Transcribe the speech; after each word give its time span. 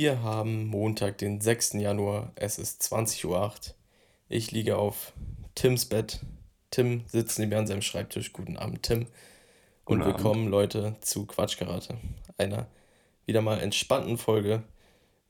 Wir 0.00 0.22
haben 0.22 0.68
Montag, 0.68 1.18
den 1.18 1.40
6. 1.40 1.72
Januar. 1.72 2.30
Es 2.36 2.60
ist 2.60 2.82
20.08 2.82 3.26
Uhr. 3.26 3.52
Ich 4.28 4.52
liege 4.52 4.76
auf 4.76 5.12
Tims 5.56 5.86
Bett. 5.86 6.20
Tim 6.70 7.02
sitzt 7.08 7.40
neben 7.40 7.48
mir 7.48 7.58
an 7.58 7.66
seinem 7.66 7.82
Schreibtisch. 7.82 8.32
Guten 8.32 8.56
Abend, 8.56 8.84
Tim. 8.84 9.08
Und 9.86 9.98
Guten 9.98 10.04
willkommen, 10.04 10.46
Leute, 10.50 10.94
zu 11.00 11.26
Quatschkarate. 11.26 11.96
Einer 12.36 12.68
wieder 13.26 13.42
mal 13.42 13.58
entspannten 13.58 14.18
Folge. 14.18 14.62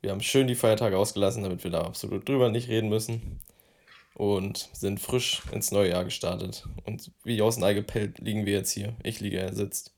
Wir 0.02 0.10
haben 0.10 0.20
schön 0.20 0.46
die 0.48 0.54
Feiertage 0.54 0.98
ausgelassen, 0.98 1.44
damit 1.44 1.64
wir 1.64 1.70
da 1.70 1.84
absolut 1.84 2.28
drüber 2.28 2.50
nicht 2.50 2.68
reden 2.68 2.90
müssen. 2.90 3.40
Und 4.12 4.68
sind 4.74 5.00
frisch 5.00 5.44
ins 5.50 5.70
neue 5.72 5.88
Jahr 5.88 6.04
gestartet. 6.04 6.68
Und 6.84 7.10
wie 7.24 7.40
aus 7.40 7.54
dem 7.54 7.64
Ei 7.64 7.72
gepellt 7.72 8.18
liegen 8.18 8.44
wir 8.44 8.52
jetzt 8.52 8.72
hier. 8.72 8.94
Ich 9.02 9.20
liege, 9.20 9.38
er 9.38 9.54
sitzt. 9.54 9.94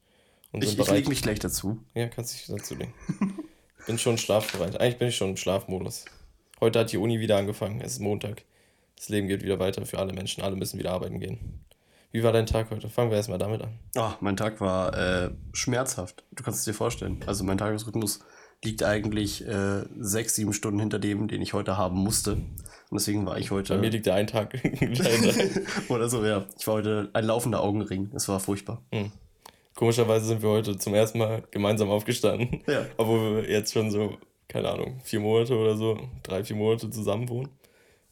Und 0.53 0.63
Ich, 0.63 0.71
ich 0.71 0.77
bereit. 0.77 0.95
leg 0.95 1.09
mich 1.09 1.23
gleich 1.23 1.41
dazu. 1.41 1.83
Ja, 1.93 2.07
kannst 2.07 2.35
dich 2.35 2.47
dazu 2.47 2.77
legen. 2.77 2.95
Ich 3.81 3.87
bin 3.87 3.99
schon 3.99 4.19
schlafbereit. 4.19 4.79
Eigentlich 4.79 4.99
bin 4.99 5.09
ich 5.09 5.17
schon 5.17 5.31
im 5.31 5.37
Schlafmodus. 5.39 6.05
Heute 6.61 6.81
hat 6.81 6.93
die 6.93 6.99
Uni 6.99 7.19
wieder 7.19 7.39
angefangen. 7.39 7.81
Es 7.81 7.93
ist 7.93 8.01
Montag. 8.01 8.43
Das 8.95 9.09
Leben 9.09 9.27
geht 9.27 9.43
wieder 9.43 9.59
weiter 9.59 9.87
für 9.87 9.99
alle 9.99 10.13
Menschen. 10.13 10.43
Alle 10.43 10.55
müssen 10.55 10.79
wieder 10.79 10.93
arbeiten 10.93 11.19
gehen. 11.19 11.65
Wie 12.13 12.23
war 12.23 12.33
dein 12.33 12.45
Tag 12.45 12.71
heute? 12.71 12.91
Fangen 12.91 13.11
wir 13.11 13.17
erstmal 13.17 13.39
damit 13.39 13.63
an. 13.63 13.79
Ah, 13.97 14.17
mein 14.21 14.37
Tag 14.37 14.61
war 14.61 14.97
äh, 14.97 15.31
schmerzhaft. 15.55 16.25
Du 16.33 16.45
kannst 16.45 16.59
es 16.59 16.67
dir 16.67 16.75
vorstellen. 16.75 17.21
Also 17.25 17.43
mein 17.43 17.57
Tagesrhythmus 17.57 18.21
liegt 18.63 18.83
eigentlich 18.83 19.47
äh, 19.47 19.85
sechs, 19.99 20.35
sieben 20.35 20.53
Stunden 20.53 20.79
hinter 20.79 20.99
dem, 20.99 21.27
den 21.27 21.41
ich 21.41 21.55
heute 21.55 21.79
haben 21.79 21.97
musste. 21.97 22.33
Und 22.33 23.01
deswegen 23.01 23.25
war 23.25 23.39
ich 23.39 23.51
heute. 23.51 23.77
Bei 23.77 23.81
mir 23.81 23.91
liegt 23.91 24.05
der 24.05 24.15
ein 24.15 24.27
Tag. 24.27 24.61
Oder 25.89 26.11
so, 26.11 26.23
ja. 26.25 26.45
Ich 26.59 26.67
war 26.67 26.75
heute 26.75 27.09
ein 27.15 27.25
laufender 27.25 27.63
Augenring. 27.63 28.11
Es 28.15 28.29
war 28.29 28.41
furchtbar. 28.41 28.83
Komischerweise 29.81 30.27
sind 30.27 30.43
wir 30.43 30.51
heute 30.51 30.77
zum 30.77 30.93
ersten 30.95 31.17
Mal 31.17 31.43
gemeinsam 31.51 31.89
aufgestanden. 31.89 32.61
Ja. 32.67 32.85
Obwohl 32.99 33.37
wir 33.45 33.51
jetzt 33.51 33.73
schon 33.73 33.91
so, 33.91 34.19
keine 34.47 34.69
Ahnung, 34.69 35.01
vier 35.03 35.21
Monate 35.21 35.57
oder 35.57 35.75
so, 35.75 35.99
drei, 36.23 36.45
vier 36.45 36.55
Monate 36.57 36.91
zusammen 36.91 37.31
wohnen. 37.31 37.49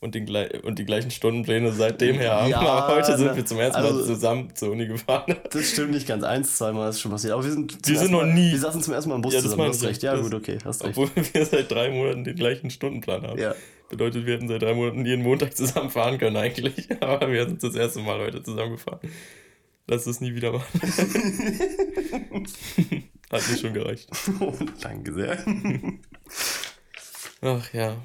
Und, 0.00 0.14
den, 0.14 0.26
und 0.62 0.78
die 0.78 0.86
gleichen 0.86 1.10
Stundenpläne 1.10 1.70
seitdem 1.72 2.16
her 2.16 2.36
haben. 2.40 2.48
Ja, 2.50 2.60
Aber 2.60 2.94
heute 2.96 3.18
sind 3.18 3.36
wir 3.36 3.44
zum 3.44 3.58
ersten 3.58 3.82
Mal 3.82 3.88
also- 3.88 4.02
zusammen 4.06 4.48
zur 4.54 4.70
Uni 4.70 4.86
gefahren. 4.86 5.34
Das 5.50 5.70
stimmt 5.72 5.90
nicht 5.90 6.06
ganz. 6.08 6.24
Eins, 6.24 6.56
zweimal 6.56 6.88
ist 6.88 7.00
schon 7.00 7.10
passiert. 7.10 7.34
Aber 7.34 7.44
wir 7.44 7.50
sind. 7.50 7.76
Wir 7.86 7.98
sind 7.98 8.12
noch 8.12 8.22
Mal, 8.22 8.32
nie- 8.32 8.52
Wir 8.52 8.60
saßen 8.60 8.80
zum 8.80 8.94
ersten 8.94 9.10
Mal 9.10 9.16
im 9.16 9.22
Bus 9.22 9.34
Ja, 9.34 9.40
das 9.40 9.44
zusammen. 9.50 9.62
meine 9.64 9.74
Hast 9.74 9.84
recht. 9.84 10.02
Ja, 10.02 10.12
Das- 10.14 10.22
gut, 10.22 10.32
okay. 10.34 10.56
Hast 10.64 10.84
recht. 10.84 10.96
Obwohl 10.96 11.10
wir 11.34 11.44
seit 11.44 11.70
drei 11.70 11.90
Monaten 11.90 12.24
den 12.24 12.36
gleichen 12.36 12.70
Stundenplan 12.70 13.26
haben. 13.26 13.38
Ja. 13.38 13.54
Bedeutet, 13.90 14.24
wir 14.24 14.34
hätten 14.36 14.48
seit 14.48 14.62
drei 14.62 14.72
Monaten 14.72 15.04
jeden 15.04 15.22
Montag 15.22 15.54
zusammen 15.56 15.90
fahren 15.90 16.16
können 16.16 16.36
eigentlich. 16.36 16.86
Aber 17.02 17.30
wir 17.30 17.46
sind 17.46 17.62
das 17.62 17.74
erste 17.74 17.98
Mal 18.00 18.20
heute 18.20 18.42
zusammengefahren. 18.42 19.00
Lass 19.88 20.06
es 20.06 20.20
nie 20.20 20.34
wieder 20.34 20.52
machen. 20.52 20.80
Hat 23.30 23.48
mir 23.50 23.56
schon 23.58 23.74
gereicht. 23.74 24.08
Danke 24.82 25.12
sehr. 25.14 25.38
Ach 27.42 27.72
ja, 27.72 27.96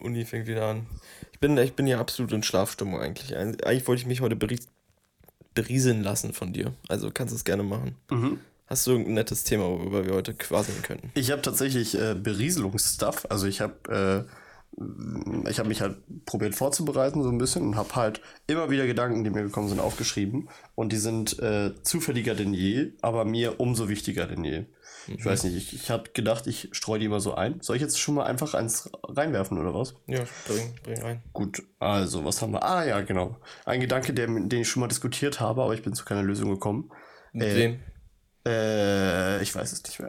Uni 0.00 0.24
fängt 0.24 0.46
wieder 0.46 0.66
an. 0.66 0.86
Ich 1.32 1.40
bin, 1.40 1.56
ich 1.58 1.74
bin 1.74 1.86
ja 1.86 2.00
absolut 2.00 2.32
in 2.32 2.42
Schlafstimmung 2.42 3.00
eigentlich. 3.00 3.36
Eig- 3.36 3.62
Eigentlich 3.64 3.86
wollte 3.86 4.00
ich 4.02 4.06
mich 4.06 4.20
heute 4.20 4.36
beries 4.36 4.68
berieseln 5.54 6.02
lassen 6.02 6.34
von 6.34 6.52
dir. 6.52 6.74
Also 6.88 7.10
kannst 7.10 7.32
du 7.32 7.36
es 7.36 7.44
gerne 7.44 7.62
machen. 7.62 7.94
Mhm. 8.10 8.40
Hast 8.66 8.86
du 8.86 8.90
irgendein 8.90 9.14
nettes 9.14 9.44
Thema, 9.44 9.64
worüber 9.64 10.04
wir 10.04 10.12
heute 10.12 10.34
quasseln 10.34 10.82
könnten? 10.82 11.10
Ich 11.14 11.30
habe 11.30 11.40
tatsächlich 11.40 11.94
äh, 11.98 12.14
Berieselungsstuff. 12.14 13.26
Also 13.30 13.46
ich 13.46 13.60
habe 13.62 14.26
äh, 14.28 14.30
ich 15.48 15.58
habe 15.58 15.68
mich 15.68 15.80
halt 15.80 15.96
probiert 16.26 16.54
vorzubereiten 16.54 17.22
so 17.22 17.30
ein 17.30 17.38
bisschen 17.38 17.62
und 17.62 17.76
habe 17.76 17.94
halt 17.96 18.20
immer 18.46 18.68
wieder 18.68 18.86
Gedanken, 18.86 19.24
die 19.24 19.30
mir 19.30 19.42
gekommen 19.42 19.68
sind, 19.68 19.80
aufgeschrieben. 19.80 20.48
Und 20.74 20.92
die 20.92 20.98
sind 20.98 21.38
äh, 21.38 21.72
zufälliger 21.82 22.34
denn 22.34 22.52
je, 22.52 22.92
aber 23.00 23.24
mir 23.24 23.58
umso 23.58 23.88
wichtiger 23.88 24.26
denn 24.26 24.44
je. 24.44 24.64
Ich 25.08 25.24
weiß 25.24 25.44
nicht, 25.44 25.56
ich, 25.56 25.72
ich 25.72 25.90
habe 25.90 26.10
gedacht, 26.12 26.48
ich 26.48 26.68
streue 26.72 26.98
die 26.98 27.06
immer 27.06 27.20
so 27.20 27.34
ein. 27.34 27.60
Soll 27.60 27.76
ich 27.76 27.82
jetzt 27.82 27.98
schon 28.00 28.16
mal 28.16 28.24
einfach 28.24 28.54
eins 28.54 28.90
reinwerfen 29.04 29.56
oder 29.56 29.72
was? 29.72 29.94
Ja, 30.08 30.24
bring, 30.48 30.74
bring 30.82 31.00
rein. 31.00 31.22
Gut, 31.32 31.62
also, 31.78 32.24
was 32.24 32.42
haben 32.42 32.52
wir? 32.52 32.64
Ah, 32.64 32.84
ja, 32.84 33.00
genau. 33.02 33.36
Ein 33.64 33.80
Gedanke, 33.80 34.12
der, 34.12 34.26
den 34.26 34.50
ich 34.60 34.68
schon 34.68 34.80
mal 34.80 34.88
diskutiert 34.88 35.38
habe, 35.40 35.62
aber 35.62 35.74
ich 35.74 35.82
bin 35.82 35.94
zu 35.94 36.04
keiner 36.04 36.24
Lösung 36.24 36.50
gekommen. 36.50 36.90
Mit 37.32 37.46
Äh, 37.46 37.56
wem? 37.56 37.80
Äh, 38.46 39.42
ich 39.42 39.54
weiß 39.54 39.72
es 39.72 39.82
nicht 39.82 39.98
mehr. 40.00 40.08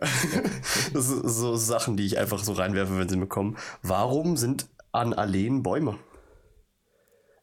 das 0.93 1.07
sind 1.07 1.27
so 1.27 1.55
Sachen, 1.55 1.97
die 1.97 2.05
ich 2.05 2.17
einfach 2.17 2.43
so 2.43 2.53
reinwerfe, 2.53 2.97
wenn 2.97 3.09
sie 3.09 3.17
mir 3.17 3.27
kommen. 3.27 3.57
Warum 3.81 4.37
sind 4.37 4.67
an 4.91 5.13
Alleen 5.13 5.63
Bäume? 5.63 5.97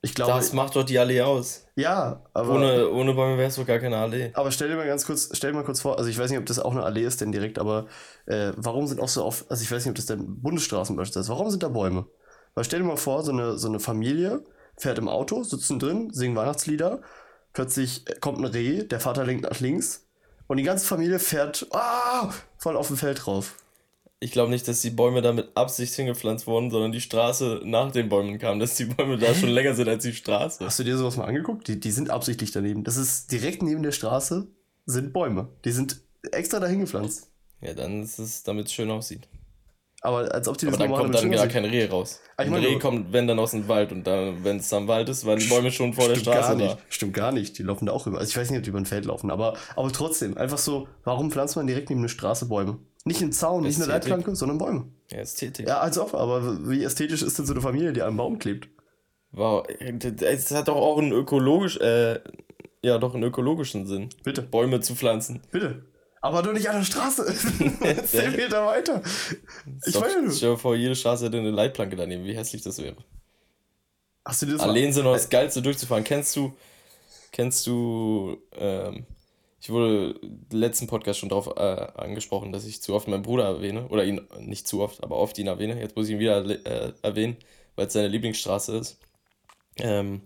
Ich 0.03 0.15
glaube, 0.15 0.33
Das 0.33 0.53
macht 0.53 0.77
doch 0.77 0.85
die 0.85 0.99
Allee 0.99 1.23
aus. 1.23 1.65
ja, 1.77 2.23
aber, 2.35 2.57
Ohne, 2.57 2.91
ohne 2.91 3.15
Bäume 3.15 3.39
wäre 3.39 3.49
es 3.49 3.57
doch 3.57 3.67
gar 3.67 3.79
keine 3.79 3.97
Allee. 3.97 4.31
aber 4.35 4.51
stell 4.51 4.69
dir 4.69 4.77
mal 4.77 4.87
ganz 4.87 5.07
kurz, 5.07 5.31
stell 5.33 5.51
dir 5.53 5.57
mal 5.57 5.65
kurz 5.65 5.81
vor, 5.81 5.97
also 5.97 6.11
ich 6.11 6.19
weiß 6.19 6.29
nicht, 6.31 6.39
ob 6.39 6.45
das 6.45 6.59
auch 6.59 6.73
eine 6.73 6.83
Allee 6.83 7.05
ist 7.05 7.23
denn 7.23 7.33
direkt, 7.33 7.59
aber 7.59 7.87
äh, 8.27 8.53
warum 8.57 8.87
sind 8.87 9.01
auch 9.01 9.09
so 9.09 9.25
oft, 9.25 9.51
also 9.51 9.63
ich 9.63 9.73
weiß 9.73 9.83
nicht, 9.85 9.91
ob 9.91 9.97
das 9.97 10.05
denn 10.05 10.43
Bundesstraßen 10.43 10.95
beispielsweise 10.95 11.25
ist, 11.25 11.31
warum 11.31 11.49
sind 11.51 11.63
da 11.63 11.69
Bäume? 11.69 12.07
Weil 12.55 12.65
stell 12.65 12.81
dir 12.81 12.87
mal 12.87 12.99
vor, 12.99 13.23
so 13.23 13.33
eine, 13.33 13.57
so 13.57 13.67
eine 13.67 13.81
Familie 13.81 14.45
fährt 14.77 14.99
im 14.99 15.09
Auto, 15.09 15.43
sitzen 15.43 15.79
drin, 15.79 16.11
singen 16.13 16.37
Weihnachtslieder, 16.37 17.01
plötzlich 17.55 18.05
kommt 18.21 18.39
ein 18.41 18.45
Reh, 18.45 18.85
der 18.85 19.01
Vater 19.01 19.25
lenkt 19.25 19.45
nach 19.45 19.59
links 19.61 20.04
und 20.47 20.57
die 20.57 20.63
ganze 20.63 20.87
Familie 20.87 21.19
fährt 21.19 21.67
ah, 21.73 22.33
voll 22.59 22.77
auf 22.77 22.89
dem 22.89 22.97
Feld 22.97 23.25
drauf. 23.25 23.57
Ich 24.21 24.33
glaube 24.33 24.51
nicht, 24.51 24.67
dass 24.69 24.81
die 24.81 24.91
Bäume 24.91 25.21
da 25.21 25.33
mit 25.33 25.55
Absicht 25.55 25.93
hingepflanzt 25.95 26.47
wurden, 26.47 26.71
sondern 26.71 26.93
die 26.93 27.01
Straße 27.01 27.61
nach 27.65 27.93
den 27.93 28.09
Bäumen 28.09 28.39
kam, 28.39 28.59
dass 28.59 28.75
die 28.75 28.87
Bäume 28.87 29.19
da 29.19 29.35
schon 29.35 29.51
länger 29.51 29.75
sind 29.75 29.89
als 29.89 30.03
die 30.03 30.15
Straße. 30.15 30.65
Hast 30.65 30.79
du 30.79 30.85
dir 30.85 30.97
sowas 30.97 31.17
mal 31.17 31.27
angeguckt? 31.27 31.69
Die, 31.69 31.79
die 31.79 31.91
sind 31.91 32.09
absichtlich 32.09 32.51
daneben. 32.51 32.85
Das 32.85 32.97
ist 32.97 33.31
direkt 33.33 33.63
neben 33.63 33.83
der 33.83 33.93
Straße 33.93 34.47
sind 34.87 35.13
Bäume. 35.13 35.49
Die 35.65 35.73
sind 35.73 36.01
extra 36.33 36.61
dahin 36.61 36.81
gepflanzt. 36.81 37.29
Ja, 37.61 37.75
dann 37.75 38.03
ist 38.03 38.19
es, 38.19 38.43
damit 38.43 38.67
es 38.67 38.73
schön 38.73 38.91
aussieht. 38.91 39.29
Aber 40.05 40.31
als 40.35 40.47
ob 40.49 40.59
die 40.59 40.67
das 40.67 40.75
Aber 40.75 40.87
dann 40.87 40.95
kommt 40.95 41.15
dann 41.15 41.31
gar 41.31 41.47
kein 41.47 41.65
Reh 41.65 41.87
raus. 41.87 42.21
Ah, 42.37 42.43
ich 42.43 42.49
Ein 42.51 42.63
Reh 42.63 42.79
kommt, 42.79 43.15
wenn 43.15 43.27
dann 43.27 43.39
aus 43.39 43.53
dem 43.53 43.67
Wald 43.69 43.91
und 43.91 44.07
dann, 44.07 44.45
wenn 44.45 44.59
es 44.59 44.71
am 44.75 44.87
Wald 44.87 45.09
ist, 45.09 45.25
waren 45.25 45.39
die 45.39 45.47
Bäume 45.47 45.73
schon 45.73 45.95
vor 45.95 46.09
der 46.09 46.17
Stimmt 46.17 46.27
gar 46.27 46.43
Straße 46.45 46.57
nicht. 46.59 46.75
da. 46.75 46.79
Stimmt 46.91 47.15
gar 47.15 47.33
nicht. 47.33 47.57
Die 47.59 47.63
laufen 47.63 47.87
da 47.87 47.93
auch 47.93 48.05
rüber. 48.05 48.19
Also 48.19 48.29
ich 48.29 48.37
weiß 48.37 48.51
nicht, 48.51 48.59
ob 48.59 48.65
die 48.65 48.69
über 48.69 48.79
ein 48.79 48.85
Feld 48.85 49.07
laufen, 49.07 49.31
aber, 49.31 49.55
aber 49.77 49.91
trotzdem, 49.93 50.37
einfach 50.37 50.59
so, 50.59 50.89
warum 51.05 51.31
pflanzt 51.31 51.57
man 51.57 51.67
direkt 51.67 51.89
neben 51.89 52.03
eine 52.03 52.11
Straße 52.11 52.47
Bäume? 52.47 52.77
Nicht 53.07 53.23
einen 53.23 53.33
Zaun, 53.33 53.63
nicht 53.63 53.77
eine 53.77 53.85
Ästhetik. 53.85 54.11
Leitplanke, 54.11 54.37
sondern 54.37 54.59
Bäume. 54.59 54.85
Ja, 55.11 55.19
Ästhetik. 55.21 55.67
Ja, 55.67 55.81
als 55.81 55.99
ob, 55.99 56.13
aber 56.13 56.69
wie 56.69 56.85
ästhetisch 56.85 57.23
ist 57.23 57.39
denn 57.39 57.47
so 57.47 57.55
eine 57.55 57.63
Familie, 57.63 57.95
die 57.95 58.03
an 58.03 58.09
einem 58.09 58.17
Baum 58.19 58.39
klebt? 58.39 58.69
Wow, 59.33 59.65
es 60.21 60.51
hat 60.51 60.69
doch 60.69 60.77
auch 60.77 60.99
einen 60.99 61.13
ökologisch, 61.13 61.79
äh, 61.79 62.21
ja, 62.83 62.99
doch 62.99 63.15
einen 63.15 63.23
ökologischen 63.25 63.87
Sinn. 63.87 64.11
Bitte. 64.23 64.43
Bäume 64.43 64.81
zu 64.81 64.95
pflanzen. 64.95 65.41
Bitte. 65.51 65.83
Aber 66.25 66.43
doch 66.43 66.55
nicht 66.55 66.71
an 66.71 66.77
der 66.77 66.85
Straße. 66.85 67.27
Zehn 68.07 68.35
Meter 68.35 68.65
weiter. 68.65 69.03
Ich 69.85 69.93
Doch, 69.93 70.01
meine, 70.01 70.33
stell 70.33 70.53
dir 70.53 70.57
vor, 70.57 70.75
jede 70.75 70.97
Straße 70.97 71.27
hätte 71.27 71.37
eine 71.37 71.51
Leitplanke 71.51 71.97
daneben, 71.97 72.25
wie 72.25 72.35
hässlich 72.35 72.63
das 72.63 72.83
wäre. 72.83 72.97
hast 74.25 74.41
du 74.41 74.47
dir 74.47 74.53
das 74.53 74.63
Alleen 74.63 74.91
sind 74.95 75.05
noch 75.05 75.13
das 75.13 75.29
Geilste 75.29 75.61
durchzufahren. 75.61 76.03
Kennst 76.03 76.35
du, 76.35 76.55
kennst 77.31 77.67
du, 77.67 78.39
ähm, 78.53 79.05
ich 79.61 79.69
wurde 79.69 80.19
im 80.23 80.47
letzten 80.51 80.87
Podcast 80.87 81.19
schon 81.19 81.29
darauf 81.29 81.59
äh, 81.59 82.01
angesprochen, 82.01 82.53
dass 82.53 82.65
ich 82.65 82.81
zu 82.81 82.95
oft 82.95 83.07
meinen 83.07 83.23
Bruder 83.23 83.45
erwähne. 83.45 83.87
Oder 83.89 84.07
ihn, 84.07 84.27
nicht 84.39 84.67
zu 84.67 84.81
oft, 84.81 85.05
aber 85.05 85.17
oft 85.17 85.37
ihn 85.37 85.47
erwähne. 85.47 85.79
Jetzt 85.79 85.95
muss 85.95 86.07
ich 86.07 86.13
ihn 86.13 86.21
wieder 86.21 86.43
äh, 86.43 86.95
erwähnen, 87.03 87.37
weil 87.77 87.89
es 87.89 87.93
seine 87.93 88.09
Lieblingsstraße 88.09 88.79
ist. 88.79 88.99
Ähm, 89.77 90.23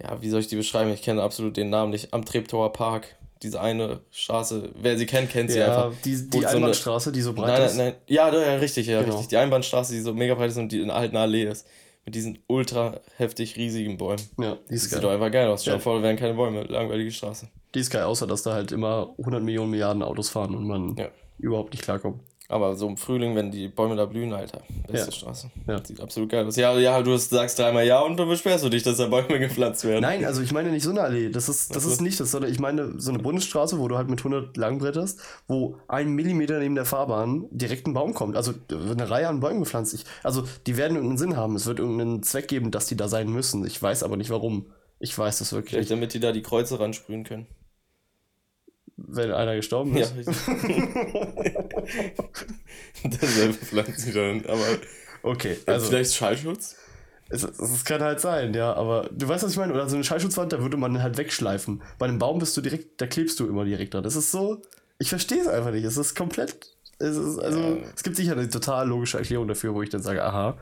ja, 0.00 0.22
wie 0.22 0.30
soll 0.30 0.38
ich 0.38 0.46
die 0.46 0.54
beschreiben? 0.54 0.92
Ich 0.92 1.02
kenne 1.02 1.20
absolut 1.20 1.56
den 1.56 1.68
Namen 1.68 1.90
nicht. 1.90 2.14
Am 2.14 2.24
Treptower 2.24 2.72
Park. 2.72 3.16
Diese 3.42 3.60
eine 3.60 4.00
Straße. 4.10 4.70
Wer 4.80 4.98
sie 4.98 5.06
kennt, 5.06 5.30
kennt 5.30 5.50
sie 5.50 5.58
Ja, 5.60 5.66
einfach. 5.86 5.98
die, 6.04 6.10
die 6.10 6.16
so 6.16 6.38
eine- 6.38 6.48
Einbahnstraße, 6.48 7.12
die 7.12 7.20
so 7.20 7.32
breit 7.34 7.58
Nein, 7.58 7.62
ist. 7.66 7.76
nein, 7.76 7.86
nein. 7.88 7.94
Ja, 8.08 8.32
ja, 8.34 8.54
richtig, 8.56 8.86
ja, 8.88 9.00
Genau. 9.00 9.12
richtig. 9.12 9.28
Die 9.28 9.36
Einbahnstraße, 9.36 9.92
die 9.92 10.00
so 10.00 10.12
mega 10.12 10.34
breit 10.34 10.50
ist 10.50 10.56
und 10.58 10.72
die 10.72 10.80
in 10.80 10.90
eine 10.90 11.18
Allee 11.20 11.44
ist. 11.44 11.66
Mit 12.04 12.14
diesen 12.14 12.38
ultra 12.46 13.00
heftig 13.16 13.56
riesigen 13.56 13.98
Bäumen. 13.98 14.22
Ja, 14.40 14.54
die 14.54 14.74
Das 14.74 14.76
ist 14.76 14.82
sieht 14.84 14.92
geil. 14.92 15.00
doch 15.02 15.10
einfach 15.10 15.30
geil 15.30 15.46
aus. 15.48 15.60
Stell 15.62 15.74
dir 15.74 15.78
Ja. 15.78 15.82
vor, 15.82 15.96
da 15.98 16.02
wären 16.02 16.16
keine 16.16 16.34
Bäume. 16.34 16.62
Langweilige 16.64 17.10
Straße. 17.12 17.48
Die 17.74 17.80
ist 17.80 17.90
geil, 17.90 18.04
außer 18.04 18.26
dass 18.26 18.42
da 18.42 18.54
halt 18.54 18.72
immer 18.72 19.14
100 19.18 19.42
Millionen 19.42 19.70
Milliarden 19.70 20.02
Autos 20.02 20.30
fahren 20.30 20.54
und 20.54 20.66
man 20.66 20.96
Ja. 20.96 21.08
überhaupt 21.38 21.72
nicht 21.74 21.82
klarkommt. 21.84 22.22
Aber 22.50 22.76
so 22.76 22.88
im 22.88 22.96
Frühling, 22.96 23.36
wenn 23.36 23.50
die 23.50 23.68
Bäume 23.68 23.94
da 23.94 24.06
blühen, 24.06 24.32
Alter. 24.32 24.62
Beste 24.86 25.10
Ja. 25.10 25.12
Straße. 25.12 25.50
Ja. 25.66 25.84
Sieht 25.84 26.00
absolut 26.00 26.30
geil 26.30 26.46
aus. 26.46 26.56
Ja, 26.56 26.72
ja, 26.78 27.02
du 27.02 27.14
sagst 27.18 27.58
dreimal 27.58 27.84
ja 27.86 28.00
und 28.00 28.16
dann 28.16 28.26
beschwerst 28.26 28.64
du 28.64 28.70
dich, 28.70 28.82
dass 28.82 28.96
da 28.96 29.06
Bäume 29.06 29.38
gepflanzt 29.38 29.84
werden. 29.84 30.00
Nein, 30.00 30.24
also 30.24 30.40
ich 30.40 30.50
meine 30.50 30.70
nicht 30.70 30.82
so 30.82 30.88
eine 30.90 31.02
Allee. 31.02 31.28
Das 31.28 31.50
ist, 31.50 31.76
das 31.76 31.84
ist 31.84 32.00
nicht 32.00 32.18
das, 32.18 32.30
sondern 32.30 32.50
ich 32.50 32.58
meine 32.58 32.98
so 32.98 33.10
eine 33.10 33.18
Bundesstraße, 33.18 33.78
wo 33.78 33.86
du 33.86 33.98
halt 33.98 34.08
mit 34.08 34.20
100 34.20 34.56
langbretterst, 34.56 35.20
wo 35.46 35.76
ein 35.88 36.12
Millimeter 36.14 36.58
neben 36.58 36.74
der 36.74 36.86
Fahrbahn 36.86 37.44
direkt 37.50 37.86
ein 37.86 37.92
Baum 37.92 38.14
kommt. 38.14 38.34
Also 38.34 38.54
eine 38.70 39.10
Reihe 39.10 39.28
an 39.28 39.40
Bäumen 39.40 39.60
gepflanzt. 39.60 39.92
Ich, 39.92 40.06
also 40.22 40.44
die 40.66 40.78
werden 40.78 40.94
irgendeinen 40.96 41.18
Sinn 41.18 41.36
haben. 41.36 41.54
Es 41.54 41.66
wird 41.66 41.80
irgendeinen 41.80 42.22
Zweck 42.22 42.48
geben, 42.48 42.70
dass 42.70 42.86
die 42.86 42.96
da 42.96 43.08
sein 43.08 43.28
müssen. 43.30 43.66
Ich 43.66 43.82
weiß 43.82 44.02
aber 44.02 44.16
nicht 44.16 44.30
warum. 44.30 44.64
Ich 45.00 45.16
weiß 45.16 45.38
das 45.40 45.52
wirklich 45.52 45.72
Vielleicht 45.72 45.90
nicht. 45.90 45.98
damit 45.98 46.14
die 46.14 46.20
da 46.20 46.32
die 46.32 46.42
Kreuze 46.42 46.80
ransprühen 46.80 47.24
können. 47.24 47.46
Wenn 49.00 49.30
einer 49.32 49.54
gestorben 49.56 49.96
Ja, 49.96 50.06
ist. 50.06 50.16
richtig. 50.16 50.36
Dasselbe 53.04 53.54
pflanzen 53.54 53.96
sie 53.98 54.12
dann. 54.12 54.44
Aber 54.46 54.64
Okay, 55.22 55.56
also, 55.66 55.72
also 55.72 55.86
vielleicht 55.88 56.14
Schallschutz? 56.14 56.76
es, 57.28 57.42
es 57.44 57.84
kann 57.84 58.00
halt 58.02 58.20
sein, 58.20 58.54
ja. 58.54 58.72
Aber 58.74 59.08
du 59.12 59.28
weißt, 59.28 59.44
was 59.44 59.52
ich 59.52 59.58
meine? 59.58 59.72
Oder 59.72 59.88
so 59.88 59.94
eine 59.96 60.04
Schallschutzwand, 60.04 60.52
da 60.52 60.60
würde 60.62 60.76
man 60.76 61.00
halt 61.02 61.16
wegschleifen. 61.18 61.82
Bei 61.98 62.06
einem 62.06 62.18
Baum 62.18 62.38
bist 62.38 62.56
du 62.56 62.60
direkt, 62.60 63.00
da 63.00 63.06
klebst 63.06 63.38
du 63.40 63.46
immer 63.46 63.64
direkt 63.64 63.94
dran. 63.94 64.02
Das 64.02 64.16
ist 64.16 64.30
so, 64.32 64.62
ich 64.98 65.08
verstehe 65.08 65.40
es 65.40 65.46
einfach 65.48 65.70
nicht. 65.70 65.84
Es 65.84 65.96
ist 65.96 66.14
komplett 66.14 66.56
Es 67.00 67.16
ist, 67.16 67.38
also, 67.38 67.60
Ja. 67.60 67.76
es 67.94 68.02
gibt 68.02 68.16
sicher 68.16 68.32
eine 68.32 68.48
total 68.48 68.88
logische 68.88 69.18
Erklärung 69.18 69.46
dafür, 69.46 69.74
wo 69.74 69.82
ich 69.82 69.90
dann 69.90 70.02
sage, 70.02 70.24
aha. 70.24 70.58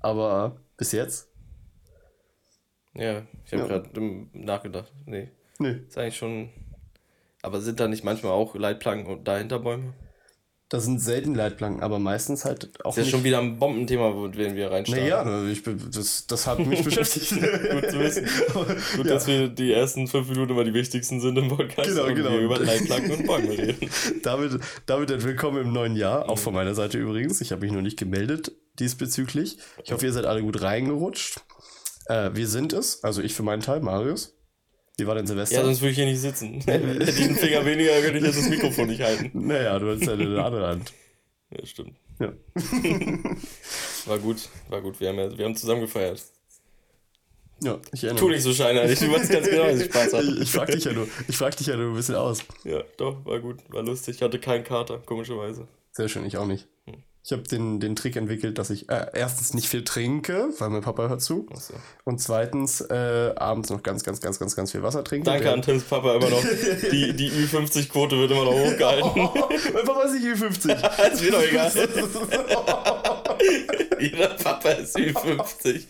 Aber 0.00 0.56
bis 0.76 0.90
jetzt? 0.92 1.28
Ja, 2.94 3.22
ich 3.44 3.52
habe 3.52 3.62
Ja. 3.62 3.68
gerade 3.68 3.90
nachgedacht. 4.32 4.92
Nee, 5.04 5.28
Nee. 5.60 5.76
ist 5.86 5.96
eigentlich 5.98 6.16
schon. 6.16 6.48
Aber 7.46 7.60
sind 7.60 7.78
da 7.78 7.86
nicht 7.86 8.02
manchmal 8.02 8.32
auch 8.32 8.56
Leitplanken 8.56 9.06
und 9.12 9.28
dahinter 9.28 9.60
Bäume? 9.60 9.94
Das 10.68 10.82
sind 10.84 11.00
selten 11.00 11.36
Leitplanken, 11.36 11.80
aber 11.80 12.00
meistens 12.00 12.44
halt 12.44 12.70
auch 12.84 12.96
Ist 12.98 13.04
ja 13.04 13.10
schon 13.12 13.22
wieder 13.22 13.38
ein 13.38 13.60
Bombenthema, 13.60 14.12
wo 14.16 14.32
wir 14.32 14.68
reinstarten. 14.72 15.08
naja, 15.08 15.44
ich, 15.48 15.62
das, 15.62 16.26
das 16.26 16.48
hat 16.48 16.58
mich 16.58 16.82
beschäftigt. 16.84 17.30
Gut 17.30 17.88
zu 17.88 18.00
wissen. 18.00 18.26
Gut, 18.96 19.06
Ja. 19.06 19.12
dass 19.14 19.28
wir 19.28 19.46
die 19.46 19.72
ersten 19.72 20.08
fünf 20.08 20.28
Minuten 20.28 20.50
immer 20.50 20.64
die 20.64 20.74
wichtigsten 20.74 21.20
sind 21.20 21.38
im 21.38 21.46
Podcast 21.46 21.88
Genau, 21.88 22.06
und 22.06 22.16
genau. 22.16 22.30
wir 22.32 22.40
über 22.40 22.58
Leitplanken 22.58 23.12
und 23.12 23.26
Bäume 23.28 23.50
reden. 23.50 23.90
damit, 24.24 24.58
damit 24.86 25.12
ein 25.12 25.22
Willkommen 25.22 25.62
im 25.62 25.72
neuen 25.72 25.94
Jahr, 25.94 26.28
auch 26.28 26.38
von 26.40 26.52
meiner 26.52 26.74
Seite 26.74 26.98
übrigens. 26.98 27.40
Ich 27.40 27.52
habe 27.52 27.60
mich 27.60 27.70
noch 27.70 27.80
nicht 27.82 27.96
gemeldet 27.96 28.50
diesbezüglich. 28.80 29.58
Ich 29.84 29.92
hoffe, 29.92 30.04
ihr 30.06 30.12
seid 30.12 30.24
alle 30.24 30.42
gut 30.42 30.60
reingerutscht. 30.62 31.42
Äh, 32.06 32.30
wir 32.34 32.48
sind 32.48 32.72
es, 32.72 33.04
also 33.04 33.22
ich 33.22 33.34
für 33.34 33.44
meinen 33.44 33.62
Teil, 33.62 33.78
Marius. 33.82 34.35
Wie 34.98 35.06
war 35.06 35.14
denn 35.14 35.26
Silvester? 35.26 35.56
Ja, 35.56 35.64
sonst 35.64 35.80
würde 35.80 35.90
ich 35.90 35.96
hier 35.96 36.06
nicht 36.06 36.20
sitzen. 36.20 36.60
Hätte 36.62 37.10
ich 37.10 37.22
einen 37.22 37.36
Finger 37.36 37.64
weniger, 37.66 38.00
könnte 38.00 38.18
ich 38.18 38.24
jetzt 38.24 38.38
das 38.38 38.48
Mikrofon 38.48 38.86
nicht 38.88 39.02
halten. 39.02 39.30
naja, 39.46 39.78
du 39.78 39.92
hast 39.92 40.02
ja 40.04 40.12
eine 40.14 40.42
andere 40.42 40.68
Hand. 40.68 40.92
Ja, 41.50 41.66
stimmt. 41.66 41.96
Ja. 42.18 42.32
War 44.06 44.18
gut, 44.18 44.48
war 44.70 44.80
gut. 44.80 45.00
Wir 45.00 45.08
haben, 45.08 45.18
ja, 45.18 45.36
wir 45.36 45.44
haben 45.44 45.56
zusammen 45.56 45.80
gefeiert. 45.80 46.22
ja, 47.62 47.78
ich 47.92 48.04
erinnere 48.04 48.20
Tu 48.24 48.30
nicht 48.30 48.42
so 48.42 48.52
scheinheilig, 48.54 48.98
du 49.00 49.12
weißt 49.12 49.30
ganz 49.30 49.50
genau, 49.50 49.64
dass 49.64 49.80
ich 49.80 49.86
Spaß 49.86 50.12
hatte. 50.12 50.26
Ich, 50.28 50.40
ich 50.42 50.50
frag 50.50 50.70
dich 50.70 50.84
ja 50.84 50.92
nur, 50.92 51.08
ich 51.28 51.36
frag 51.36 51.56
dich 51.56 51.66
ja 51.66 51.76
nur 51.76 51.90
ein 51.90 51.94
bisschen 51.96 52.14
aus. 52.14 52.38
Ja, 52.64 52.82
doch, 52.96 53.24
war 53.26 53.40
gut, 53.40 53.56
war 53.68 53.82
lustig. 53.82 54.16
Ich 54.16 54.22
hatte 54.22 54.38
keinen 54.38 54.62
Kater, 54.64 54.98
komischerweise. 55.00 55.66
Sehr 55.92 56.08
schön, 56.08 56.24
ich 56.24 56.36
auch 56.36 56.46
nicht. 56.46 56.68
Ich 57.26 57.32
habe 57.32 57.42
den, 57.42 57.80
den 57.80 57.96
Trick 57.96 58.14
entwickelt, 58.14 58.56
dass 58.56 58.70
ich 58.70 58.88
äh, 58.88 59.06
erstens 59.12 59.52
nicht 59.52 59.68
viel 59.68 59.82
trinke, 59.82 60.50
weil 60.60 60.70
mein 60.70 60.82
Papa 60.82 61.08
hört 61.08 61.20
zu. 61.20 61.48
Achso. 61.52 61.74
Und 62.04 62.20
zweitens 62.20 62.80
äh, 62.82 63.32
abends 63.34 63.68
noch 63.68 63.82
ganz, 63.82 64.04
ganz, 64.04 64.20
ganz, 64.20 64.38
ganz, 64.38 64.54
ganz 64.54 64.70
viel 64.70 64.84
Wasser 64.84 65.02
trinke. 65.02 65.24
Danke 65.24 65.52
an 65.52 65.60
Tims 65.60 65.82
Papa 65.82 66.14
immer 66.14 66.30
noch. 66.30 66.40
Die, 66.92 67.14
die 67.14 67.28
Ü50-Quote 67.28 68.16
wird 68.16 68.30
immer 68.30 68.44
noch 68.44 68.52
hochgehalten. 68.52 69.10
mein 69.16 69.84
Papa 69.84 70.04
ist 70.04 70.12
nicht 70.12 70.24
Ü50. 70.24 71.08
ist 71.12 71.24
mir 71.24 71.32
doch 71.32 71.42
egal. 71.42 71.72
Jeder 73.98 74.28
Papa 74.28 74.70
ist 74.70 74.96
Ü50. 74.96 75.80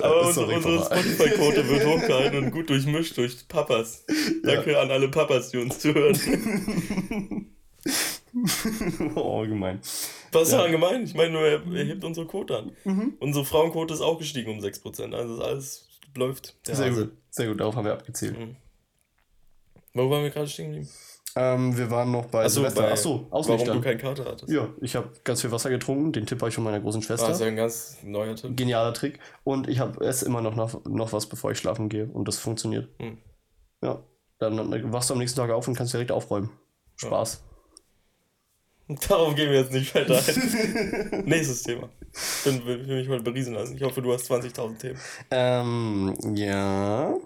Aber 0.00 0.26
unsere, 0.28 0.46
Sorry, 0.46 0.54
unsere. 0.54 0.84
Spotify-Quote 0.84 1.68
wird 1.68 1.86
hochgehalten 1.86 2.44
und 2.44 2.52
gut 2.52 2.70
durchmischt 2.70 3.16
durch 3.16 3.48
Papas. 3.48 4.04
Danke 4.44 4.78
an 4.78 4.92
alle 4.92 5.08
Papas, 5.08 5.50
die 5.50 5.58
uns 5.58 5.80
zuhören. 5.80 6.16
oh, 9.14 9.42
gemein. 9.42 9.80
Was 10.32 10.44
ist 10.44 10.52
daran 10.52 10.70
gemein? 10.70 11.04
Ich 11.04 11.14
meine 11.14 11.32
nur, 11.32 11.42
er, 11.42 11.62
er 11.74 11.84
hebt 11.84 12.04
unsere 12.04 12.26
Quote 12.26 12.58
an. 12.58 13.16
Unsere 13.18 13.44
Frauenquote 13.44 13.94
ist 13.94 14.00
auch 14.00 14.18
gestiegen 14.18 14.50
um 14.50 14.58
6%. 14.58 15.12
Also 15.14 15.34
ist 15.34 15.40
alles 15.40 15.88
läuft. 16.16 16.56
Sehr 16.64 16.76
Hase. 16.76 17.06
gut, 17.06 17.16
sehr 17.30 17.46
gut, 17.48 17.60
darauf 17.60 17.76
haben 17.76 17.84
wir 17.84 17.92
abgezielt. 17.92 18.36
Wo 19.94 20.08
waren 20.10 20.22
wir 20.22 20.30
gerade 20.30 20.48
stehen 20.48 20.72
geblieben? 20.72 20.88
Ähm, 21.36 21.76
wir 21.76 21.90
waren 21.90 22.10
noch 22.10 22.26
bei 22.26 22.44
Achso, 22.44 22.56
Silvester. 22.56 22.82
bei, 22.82 22.92
Achso, 22.92 23.28
warum 23.30 23.64
du 23.64 23.80
keinen 23.80 23.98
Kater 23.98 24.24
hattest. 24.24 24.52
Ja, 24.52 24.68
ich 24.80 24.96
habe 24.96 25.10
ganz 25.22 25.40
viel 25.40 25.52
Wasser 25.52 25.70
getrunken. 25.70 26.12
Den 26.12 26.26
Tipp 26.26 26.40
habe 26.40 26.48
ich 26.48 26.54
von 26.54 26.64
meiner 26.64 26.80
großen 26.80 27.02
Schwester. 27.02 27.30
ist 27.30 27.40
ja 27.40 27.46
ein 27.46 27.56
ganz 27.56 27.98
neuer 28.02 28.34
Tipp. 28.34 28.56
Genialer 28.56 28.92
Trick. 28.94 29.20
Und 29.44 29.68
ich 29.68 29.78
habe 29.78 30.04
esse 30.04 30.26
immer 30.26 30.40
noch, 30.40 30.56
noch, 30.56 30.84
noch 30.84 31.12
was, 31.12 31.28
bevor 31.28 31.52
ich 31.52 31.58
schlafen 31.58 31.88
gehe. 31.88 32.06
Und 32.06 32.26
das 32.26 32.38
funktioniert. 32.38 32.88
Hm. 32.98 33.18
Ja. 33.82 34.02
Dann, 34.38 34.56
dann 34.56 34.92
wachst 34.92 35.10
du 35.10 35.14
am 35.14 35.20
nächsten 35.20 35.38
Tag 35.38 35.50
auf 35.50 35.68
und 35.68 35.74
kannst 35.74 35.92
direkt 35.92 36.10
aufräumen. 36.10 36.50
Spaß. 36.96 37.44
Darauf 39.08 39.34
gehen 39.34 39.50
wir 39.50 39.60
jetzt 39.60 39.72
nicht 39.72 39.94
weiter 39.94 40.16
ein. 40.16 41.24
Nächstes 41.26 41.62
Thema. 41.62 41.88
Ich 42.12 42.44
bin, 42.44 42.64
will, 42.66 42.86
will 42.88 42.96
mich 43.00 43.08
heute 43.08 43.22
beriesen 43.22 43.54
lassen. 43.54 43.76
Ich 43.76 43.82
hoffe, 43.82 44.02
du 44.02 44.12
hast 44.12 44.30
20.000 44.30 44.78
Themen. 44.78 44.98
Ähm, 45.30 46.14
ja. 46.34 47.16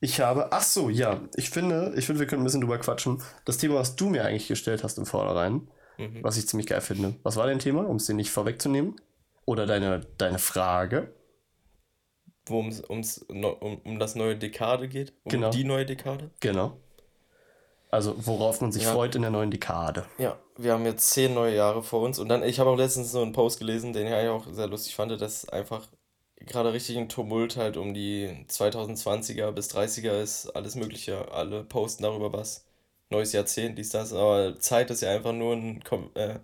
Ich 0.00 0.20
habe, 0.20 0.52
ach 0.52 0.62
so, 0.62 0.88
ja, 0.90 1.20
ich 1.36 1.50
finde, 1.50 1.94
ich 1.96 2.04
finde, 2.06 2.20
wir 2.20 2.26
können 2.26 2.42
ein 2.42 2.44
bisschen 2.44 2.60
drüber 2.60 2.78
quatschen. 2.78 3.22
Das 3.46 3.56
Thema, 3.58 3.76
was 3.76 3.96
du 3.96 4.08
mir 4.10 4.24
eigentlich 4.24 4.46
gestellt 4.48 4.84
hast 4.84 4.98
im 4.98 5.06
Vornherein, 5.06 5.68
Mhm. 5.98 6.22
was 6.22 6.36
ich 6.36 6.46
ziemlich 6.46 6.66
geil 6.66 6.82
finde. 6.82 7.14
Was 7.22 7.36
war 7.36 7.46
dein 7.46 7.58
Thema, 7.58 7.86
um 7.88 7.96
es 7.96 8.04
dir 8.04 8.12
nicht 8.12 8.30
vorwegzunehmen? 8.30 8.96
Oder 9.46 9.64
deine, 9.64 10.00
deine 10.18 10.38
Frage? 10.38 11.14
Es 12.44 12.82
ums, 12.88 13.24
neu- 13.30 13.56
um, 13.60 13.78
um 13.78 13.98
das 13.98 14.14
neue 14.14 14.36
Dekade 14.36 14.88
geht. 14.88 15.14
Um 15.24 15.30
Genau. 15.32 15.50
die 15.50 15.64
neue 15.64 15.86
Dekade. 15.86 16.30
Genau. 16.40 16.78
Also, 17.90 18.14
worauf 18.26 18.60
man 18.60 18.72
sich 18.72 18.82
Ja. 18.82 18.92
freut 18.92 19.14
in 19.14 19.22
der 19.22 19.30
neuen 19.30 19.50
Dekade. 19.50 20.04
Ja, 20.18 20.36
wir 20.56 20.72
haben 20.72 20.84
jetzt 20.84 21.10
zehn 21.10 21.34
neue 21.34 21.54
Jahre 21.54 21.82
vor 21.82 22.02
uns. 22.02 22.18
Und 22.18 22.28
dann, 22.28 22.42
ich 22.42 22.58
habe 22.58 22.70
auch 22.70 22.76
letztens 22.76 23.12
so 23.12 23.22
einen 23.22 23.32
Post 23.32 23.58
gelesen, 23.58 23.92
den 23.92 24.06
ich 24.06 24.12
eigentlich 24.12 24.30
auch 24.30 24.46
sehr 24.52 24.66
lustig 24.66 24.94
fand, 24.96 25.18
dass 25.20 25.48
einfach 25.48 25.86
gerade 26.40 26.72
richtig 26.72 26.98
ein 26.98 27.08
Tumult 27.08 27.56
halt 27.56 27.76
um 27.76 27.94
die 27.94 28.28
2020er 28.48 29.50
bis 29.52 29.70
30er 29.74 30.20
ist, 30.20 30.48
alles 30.50 30.74
Mögliche. 30.74 31.30
Alle 31.32 31.64
posten 31.64 32.02
darüber 32.02 32.32
was. 32.32 32.64
Neues 33.08 33.32
Jahrzehnt, 33.32 33.78
dies, 33.78 33.90
das. 33.90 34.12
Aber 34.12 34.58
Zeit 34.58 34.90
ist 34.90 35.02
ja 35.02 35.10
einfach 35.10 35.32
nur 35.32 35.54
ein, 35.54 35.82
Kom- 35.84 36.14
äh, 36.16 36.40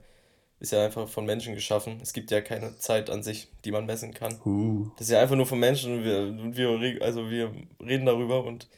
ist 0.60 0.70
ja 0.72 0.84
einfach 0.84 1.08
von 1.08 1.26
Menschen 1.26 1.54
geschaffen. 1.54 1.98
Es 2.02 2.12
gibt 2.12 2.30
ja 2.30 2.40
keine 2.40 2.76
Zeit 2.78 3.10
an 3.10 3.24
sich, 3.24 3.48
die 3.64 3.72
man 3.72 3.84
messen 3.84 4.14
kann. 4.14 4.40
Uh. 4.46 4.86
Das 4.96 5.08
ist 5.08 5.12
ja 5.12 5.20
einfach 5.20 5.34
nur 5.34 5.46
von 5.46 5.58
Menschen 5.58 5.98
und 5.98 6.04
wir, 6.04 6.18
und 6.20 6.56
wir, 6.56 7.02
also 7.02 7.28
wir 7.28 7.50
reden 7.84 8.06
darüber 8.06 8.44
und 8.44 8.68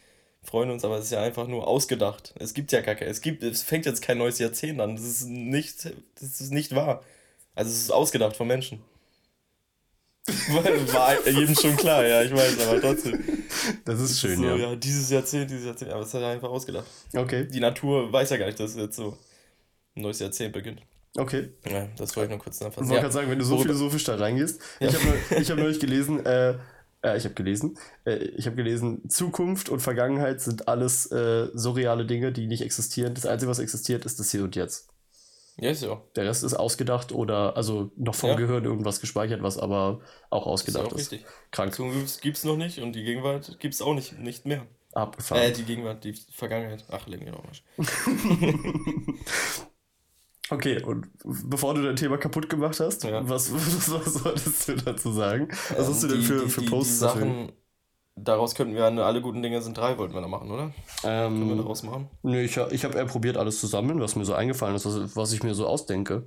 freuen 0.45 0.71
uns, 0.71 0.85
aber 0.85 0.99
es 0.99 1.07
ist 1.07 1.11
ja 1.13 1.23
einfach 1.23 1.47
nur 1.49 1.67
ausgedacht. 1.67 2.35
Es 2.39 2.55
gibt 2.55 2.71
ja 2.73 2.81
gar 2.81 2.95
kein, 2.95 3.09
es 3.09 3.21
gibt, 3.21 3.43
es 3.43 3.63
fängt 3.63 3.87
jetzt 3.87 4.03
kein 4.03 4.19
neues 4.19 4.39
Jahrzehnt 4.39 4.81
an. 4.81 4.97
Das 4.97 5.05
ist 5.05 5.27
nicht, 5.27 5.85
das 6.21 6.41
ist 6.41 6.53
nicht 6.53 6.75
wahr. 6.75 7.03
Also 7.55 7.71
es 7.71 7.79
ist 7.79 7.91
ausgedacht 7.93 8.37
von 8.37 8.47
Menschen. 8.47 8.83
War 10.49 11.29
jedem 11.29 11.55
schon 11.55 11.77
klar, 11.77 12.07
ja, 12.07 12.23
ich 12.23 12.33
weiß, 12.33 12.67
aber 12.67 12.81
trotzdem. 12.81 13.23
Das 13.85 14.01
ist 14.01 14.19
schön, 14.21 14.37
so, 14.39 14.45
ja. 14.45 14.57
ja. 14.57 14.77
dieses 14.77 15.11
Jahrzehnt, 15.11 15.51
dieses 15.51 15.67
Jahrzehnt, 15.67 15.91
aber 15.91 16.01
es 16.01 16.09
ist 16.09 16.15
ja 16.15 16.31
einfach 16.31 16.49
ausgedacht. 16.49 16.87
Okay, 17.15 17.47
Die 17.47 17.61
Natur 17.61 18.11
weiß 18.11 18.31
ja 18.31 18.39
gar 18.39 18.47
nicht, 18.47 18.59
dass 18.59 18.75
jetzt 18.75 18.97
so 18.97 19.19
ein 19.97 20.03
neues 20.03 20.21
Jahrzehnt 20.21 20.55
beginnt. 20.55 20.81
okay. 21.19 21.51
Ja, 21.71 21.89
das 21.99 22.17
wollte 22.17 22.33
ich 22.33 22.37
nur 22.37 22.43
kurz 22.43 22.57
Ich 22.57 22.63
nachfassen. 22.63 22.89
wollte 22.89 22.95
Ja. 22.97 23.01
gerade 23.03 23.13
sagen, 23.13 23.31
wenn 23.31 23.39
du 23.39 23.45
so 23.45 23.53
Worüber- 23.57 23.63
philosophisch 23.65 24.05
da 24.05 24.17
reingehst. 24.17 24.61
Ja. 24.81 24.89
Ich 24.89 24.95
habe 24.95 25.41
ich 25.43 25.51
hab 25.51 25.59
neulich 25.59 25.79
gelesen, 25.81 26.25
äh, 26.25 26.55
äh, 27.05 27.17
ich 27.17 27.25
habe 27.25 27.35
gelesen, 27.35 27.79
äh, 28.05 28.17
ich 28.17 28.47
habe 28.47 28.57
gelesen, 28.57 29.09
Zukunft 29.09 29.69
und 29.69 29.81
Vergangenheit 29.81 30.41
sind 30.41 30.67
alles 30.69 31.07
äh, 31.13 31.49
surreale 31.53 32.07
Dinge, 32.07 32.33
die 32.33 32.47
nicht 32.47 32.63
existieren. 32.63 33.15
Das 33.15 33.27
Einzige, 33.27 33.51
was 33.51 33.59
existiert, 33.59 34.05
ist 34.05 34.19
das 34.19 34.31
Hier 34.31 34.43
und 34.43 34.57
Jetzt. 34.57 34.89
Ja, 35.57 35.71
ist 35.71 35.83
ja. 35.83 36.03
Der 36.17 36.25
Rest 36.25 36.43
ist 36.43 36.55
ausgedacht 36.55 37.13
oder 37.13 37.57
also 37.57 37.93
noch 37.97 38.17
vom 38.17 38.31
Ja. 38.31 38.37
Gehirn 38.37 38.65
irgendwas 38.65 39.01
gespeichert, 39.01 39.43
was 39.43 39.57
aber 39.57 40.01
auch 40.31 40.41
Ist 40.41 40.47
ja 40.47 40.53
ausgedacht 40.53 40.93
auch 40.93 40.99
ist. 40.99 41.15
Krank. 41.53 41.75
Zukunft 41.75 42.23
gibt's 42.23 42.43
noch 42.43 42.57
nicht 42.57 42.81
und 42.81 42.93
die 42.95 43.05
Gegenwart 43.05 43.61
gibt's 43.61 43.81
auch 43.81 43.95
nicht, 43.95 44.19
nicht 44.19 44.47
mehr. 44.47 44.67
Abgefahren. 44.93 45.43
Äh, 45.43 45.53
die 45.53 45.65
Gegenwart, 45.65 46.03
die 46.05 46.15
Vergangenheit. 46.33 46.85
Ach, 46.91 47.07
leck 47.07 47.21
mich 47.21 47.31
doch 47.31 47.45
Arsch. 47.45 47.63
Okay, 50.51 50.83
und 50.83 51.07
bevor 51.25 51.75
du 51.75 51.83
dein 51.83 51.97
Thema 51.97 52.19
kaputt 52.19 52.49
gemacht 52.51 52.79
hast, 52.81 53.05
Ja. 53.05 53.27
was, 53.29 53.53
was, 53.55 53.91
was 53.93 54.15
solltest 54.15 54.69
du 54.69 54.77
dazu 54.77 55.13
sagen? 55.13 55.49
Was 55.77 55.89
hast 55.89 56.03
du 56.03 56.09
denn 56.09 56.17
Ähm, 56.19 56.23
Die- 56.23 56.27
für, 56.27 56.45
die, 56.45 56.51
für 56.51 56.63
Posts 56.63 56.93
die? 56.93 56.99
Sachen, 56.99 57.53
daraus 58.17 58.55
könnten 58.55 58.75
wir 58.75 58.87
eine 58.87 59.05
Alle 59.05 59.23
guten 59.23 59.43
Dinge 59.43 59.63
sind 59.63 59.77
drei, 59.79 59.97
wollten 59.99 60.15
wir 60.15 60.21
da 60.21 60.29
machen, 60.29 60.51
oder? 60.51 60.73
Können 61.03 61.47
wir 61.47 61.53
Ähm, 61.53 61.57
daraus 61.59 61.83
machen? 61.83 62.09
nö, 62.23 62.41
ich, 62.43 62.57
ich 62.57 62.85
habe 62.85 62.95
eher 62.99 63.07
probiert, 63.07 63.37
alles 63.39 63.59
zu 63.59 63.67
sammeln, 63.67 64.01
was 64.01 64.17
mir 64.17 64.25
so 64.27 64.35
eingefallen 64.35 64.77
ist, 64.77 64.85
was, 64.87 65.17
was 65.17 65.33
ich 65.33 65.43
mir 65.43 65.55
so 65.55 65.67
ausdenke. 65.67 66.25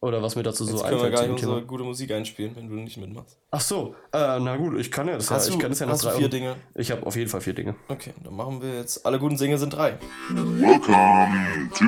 Oder 0.00 0.22
was 0.22 0.36
mir 0.36 0.44
dazu 0.44 0.64
so 0.64 0.74
Jetzt 0.74 0.82
können 0.84 0.92
wir 1.00 1.06
einfällt 1.06 1.14
gar 1.16 1.22
nicht 1.34 1.44
unsere 1.44 1.66
gute 1.66 1.82
Musik 1.82 2.12
einspielen, 2.12 2.54
wenn 2.54 2.68
du 2.68 2.76
nicht 2.76 2.98
mitmachst. 2.98 3.36
Ach 3.50 3.60
so, 3.60 3.96
äh, 4.12 4.38
na 4.38 4.56
gut, 4.56 4.78
ich 4.78 4.92
kann 4.92 5.08
ja 5.08 5.14
das 5.16 5.28
Hast 5.28 5.46
ja, 5.46 5.50
du, 5.50 5.56
ich 5.56 5.60
kann 5.60 5.70
das 5.72 5.80
ja 5.80 5.86
nach 5.86 5.94
hast 5.94 6.04
du 6.04 6.06
drei 6.06 6.14
vier 6.14 6.22
Euro- 6.26 6.30
Dinge? 6.30 6.56
Ich 6.76 6.92
habe 6.92 7.04
auf 7.04 7.16
jeden 7.16 7.28
Fall 7.28 7.40
vier 7.40 7.54
Dinge. 7.54 7.74
Okay, 7.88 8.14
dann 8.22 8.36
machen 8.36 8.62
wir 8.62 8.76
jetzt 8.76 9.04
Alle 9.04 9.18
guten 9.18 9.36
Dinge 9.36 9.58
sind 9.58 9.70
drei. 9.70 9.98
Welcome 10.30 11.68
to 11.74 11.84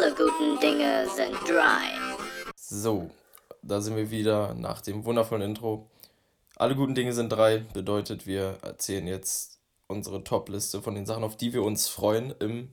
Alle 0.00 0.14
guten 0.14 0.58
Dinge 0.58 1.06
sind 1.14 1.36
drei. 1.46 1.90
So, 2.56 3.10
da 3.60 3.82
sind 3.82 3.96
wir 3.96 4.10
wieder 4.10 4.54
nach 4.54 4.80
dem 4.80 5.04
wundervollen 5.04 5.42
Intro. 5.42 5.90
Alle 6.56 6.74
guten 6.74 6.94
Dinge 6.94 7.12
sind 7.12 7.28
drei, 7.28 7.58
bedeutet, 7.74 8.26
wir 8.26 8.56
erzählen 8.62 9.06
jetzt 9.06 9.58
unsere 9.88 10.24
Top-Liste 10.24 10.80
von 10.80 10.94
den 10.94 11.04
Sachen, 11.04 11.22
auf 11.22 11.36
die 11.36 11.52
wir 11.52 11.62
uns 11.62 11.88
freuen 11.88 12.34
im, 12.38 12.70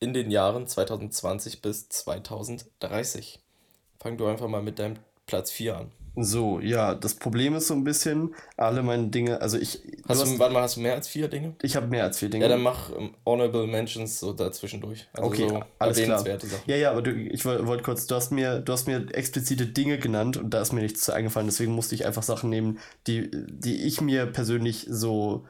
in 0.00 0.14
den 0.14 0.30
Jahren 0.30 0.66
2020 0.66 1.60
bis 1.60 1.90
2030. 1.90 3.40
Fang 4.00 4.16
du 4.16 4.24
einfach 4.26 4.48
mal 4.48 4.62
mit 4.62 4.78
deinem 4.78 4.96
Platz 5.26 5.50
4 5.50 5.76
an. 5.76 5.92
So, 6.16 6.60
ja, 6.60 6.94
das 6.94 7.14
Problem 7.14 7.56
ist 7.56 7.66
so 7.66 7.74
ein 7.74 7.82
bisschen, 7.82 8.34
alle 8.56 8.82
meine 8.84 9.08
Dinge, 9.08 9.40
also 9.40 9.58
ich. 9.58 9.80
Hast 10.08 10.20
du, 10.22 10.26
hast- 10.26 10.38
warte 10.38 10.54
mal, 10.54 10.62
hast 10.62 10.76
du 10.76 10.80
mehr 10.80 10.94
als 10.94 11.08
vier 11.08 11.26
Dinge? 11.28 11.54
ich 11.62 11.74
habe 11.74 11.88
mehr 11.88 12.04
als 12.04 12.18
vier 12.18 12.30
Dinge. 12.30 12.44
Ja, 12.44 12.48
dann 12.48 12.62
mach 12.62 12.90
ähm, 12.96 13.14
Honorable 13.26 13.66
Mentions 13.66 14.20
so 14.20 14.32
dazwischendurch. 14.32 15.06
Also 15.12 15.28
Okay, 15.28 15.48
so 15.48 15.60
alles 15.80 16.00
klar. 16.00 16.18
Sachen. 16.20 16.62
Ja, 16.66 16.76
ja, 16.76 16.90
aber 16.92 17.02
du, 17.02 17.10
ich 17.12 17.44
wollte 17.44 17.66
wollt 17.66 17.82
kurz, 17.82 18.06
du 18.06 18.14
hast, 18.14 18.30
mir, 18.30 18.60
du 18.60 18.72
hast 18.72 18.86
mir 18.86 19.06
explizite 19.12 19.66
Dinge 19.66 19.98
genannt 19.98 20.36
und 20.36 20.50
da 20.50 20.60
ist 20.60 20.72
mir 20.72 20.82
nichts 20.82 21.00
zu 21.00 21.12
eingefallen, 21.12 21.48
deswegen 21.48 21.72
musste 21.72 21.96
ich 21.96 22.06
einfach 22.06 22.22
Sachen 22.22 22.48
nehmen, 22.48 22.78
die, 23.08 23.28
die 23.32 23.82
ich 23.84 24.00
mir 24.00 24.26
persönlich 24.26 24.86
so 24.88 25.44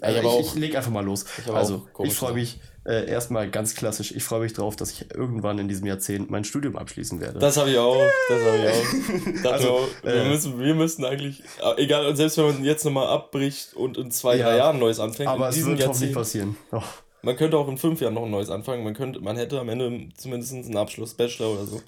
Also 0.00 0.18
aber 0.18 0.18
ich, 0.20 0.24
auch- 0.26 0.40
ich 0.40 0.54
leg 0.54 0.76
einfach 0.76 0.92
mal 0.92 1.04
los. 1.04 1.24
habe 1.46 1.56
Also, 1.56 1.88
ich 2.02 2.14
freue 2.14 2.34
mich 2.34 2.60
äh, 2.84 3.06
erstmal 3.08 3.48
ganz 3.48 3.74
klassisch, 3.74 4.12
ich 4.12 4.24
freue 4.24 4.40
mich 4.40 4.54
drauf, 4.54 4.74
dass 4.74 4.90
ich 4.90 5.14
irgendwann 5.14 5.58
in 5.58 5.68
diesem 5.68 5.86
Jahrzehnt 5.86 6.30
mein 6.30 6.44
Studium 6.44 6.76
abschließen 6.76 7.20
werde. 7.20 7.38
Das 7.38 7.56
habe 7.56 7.70
ich 7.70 7.78
auch. 7.78 7.96
Das 8.28 8.42
habe 8.42 8.56
ich 8.58 9.44
auch. 9.44 9.44
Also, 9.52 9.88
wir, 10.02 10.14
äh, 10.14 10.28
müssen, 10.28 10.58
wir 10.58 10.74
müssten 10.74 11.04
eigentlich, 11.04 11.42
äh, 11.62 11.82
egal, 11.82 12.06
und 12.06 12.16
selbst 12.16 12.38
wenn 12.38 12.46
man 12.46 12.64
jetzt 12.64 12.84
nochmal 12.84 13.06
abbricht 13.08 13.74
und 13.74 13.96
in 13.98 14.10
zwei, 14.10 14.36
Ja. 14.36 14.46
drei 14.48 14.56
Jahren 14.56 14.76
ein 14.76 14.80
neues 14.80 14.98
anfängt, 14.98 15.28
aber 15.28 15.48
es 15.48 15.64
wird 15.64 15.86
hoffentlich 15.86 16.12
passieren. 16.14 16.56
Oh, 16.72 16.82
man 17.22 17.36
könnte 17.36 17.56
auch 17.56 17.68
in 17.68 17.78
fünf 17.78 18.00
Jahren 18.00 18.14
noch 18.14 18.24
ein 18.24 18.30
neues 18.30 18.50
anfangen. 18.50 18.82
Man 18.82 18.94
könnte, 18.94 19.20
man 19.20 19.36
hätte 19.36 19.60
am 19.60 19.68
Ende 19.68 20.08
zumindest 20.16 20.52
einen 20.52 20.76
Abschluss, 20.76 21.14
Bachelor 21.14 21.52
oder 21.52 21.66
so. 21.66 21.80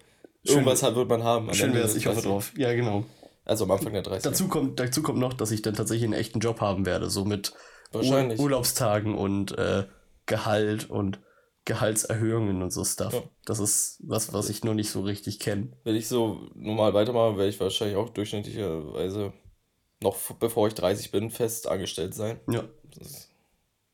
Irgendwas 0.45 0.83
halt 0.83 0.95
wird 0.95 1.09
man 1.09 1.25
haben. 1.25 1.53
schön 1.55 1.75
wäre 1.75 1.87
es, 1.87 1.97
ich 1.97 2.07
hoffe 2.07 2.17
30. 2.17 2.31
drauf. 2.31 2.53
Ja, 2.57 2.73
genau. 2.75 3.05
Also 3.45 3.65
am 3.65 3.71
Anfang 3.73 3.93
der 3.93 4.03
30. 4.03 4.23
Dazu 4.23 4.49
kommt, 4.49 4.79
dazu 4.79 5.03
kommt 5.03 5.19
noch, 5.19 5.33
dass 5.33 5.51
ich 5.51 5.63
dann 5.63 5.75
tatsächlich 5.75 6.05
einen 6.05 6.13
echten 6.19 6.39
Job 6.39 6.61
haben 6.61 6.87
werde, 6.87 7.11
so 7.11 7.25
mit. 7.25 7.53
Ur 7.93 8.35
Urlaubstagen 8.39 9.15
und 9.15 9.57
äh, 9.57 9.85
Gehalt 10.27 10.91
und 10.91 11.21
Gehaltserhöhungen 11.65 12.63
und 12.63 12.73
so 12.73 12.85
Stuff. 12.85 13.15
Ja. 13.15 13.23
Das 13.47 13.59
ist 13.59 13.99
was, 14.01 14.33
was 14.33 14.51
ich 14.51 14.65
noch 14.65 14.75
nicht 14.75 14.91
so 14.91 15.01
richtig 15.01 15.41
kenne. 15.41 15.69
Wenn 15.83 15.97
ich 15.97 16.09
so 16.09 16.51
normal 16.55 16.93
weitermache, 16.93 17.37
werde 17.37 17.49
ich 17.49 17.61
wahrscheinlich 17.61 17.97
auch 17.97 18.11
durchschnittlicherweise 18.11 19.33
noch 20.03 20.17
bevor 20.39 20.69
ich 20.69 20.75
30 20.75 21.11
bin, 21.11 21.31
fest 21.31 21.67
angestellt 21.67 22.15
sein. 22.15 22.39
Ja. 22.51 22.65
Das 22.95 23.07
ist, 23.07 23.31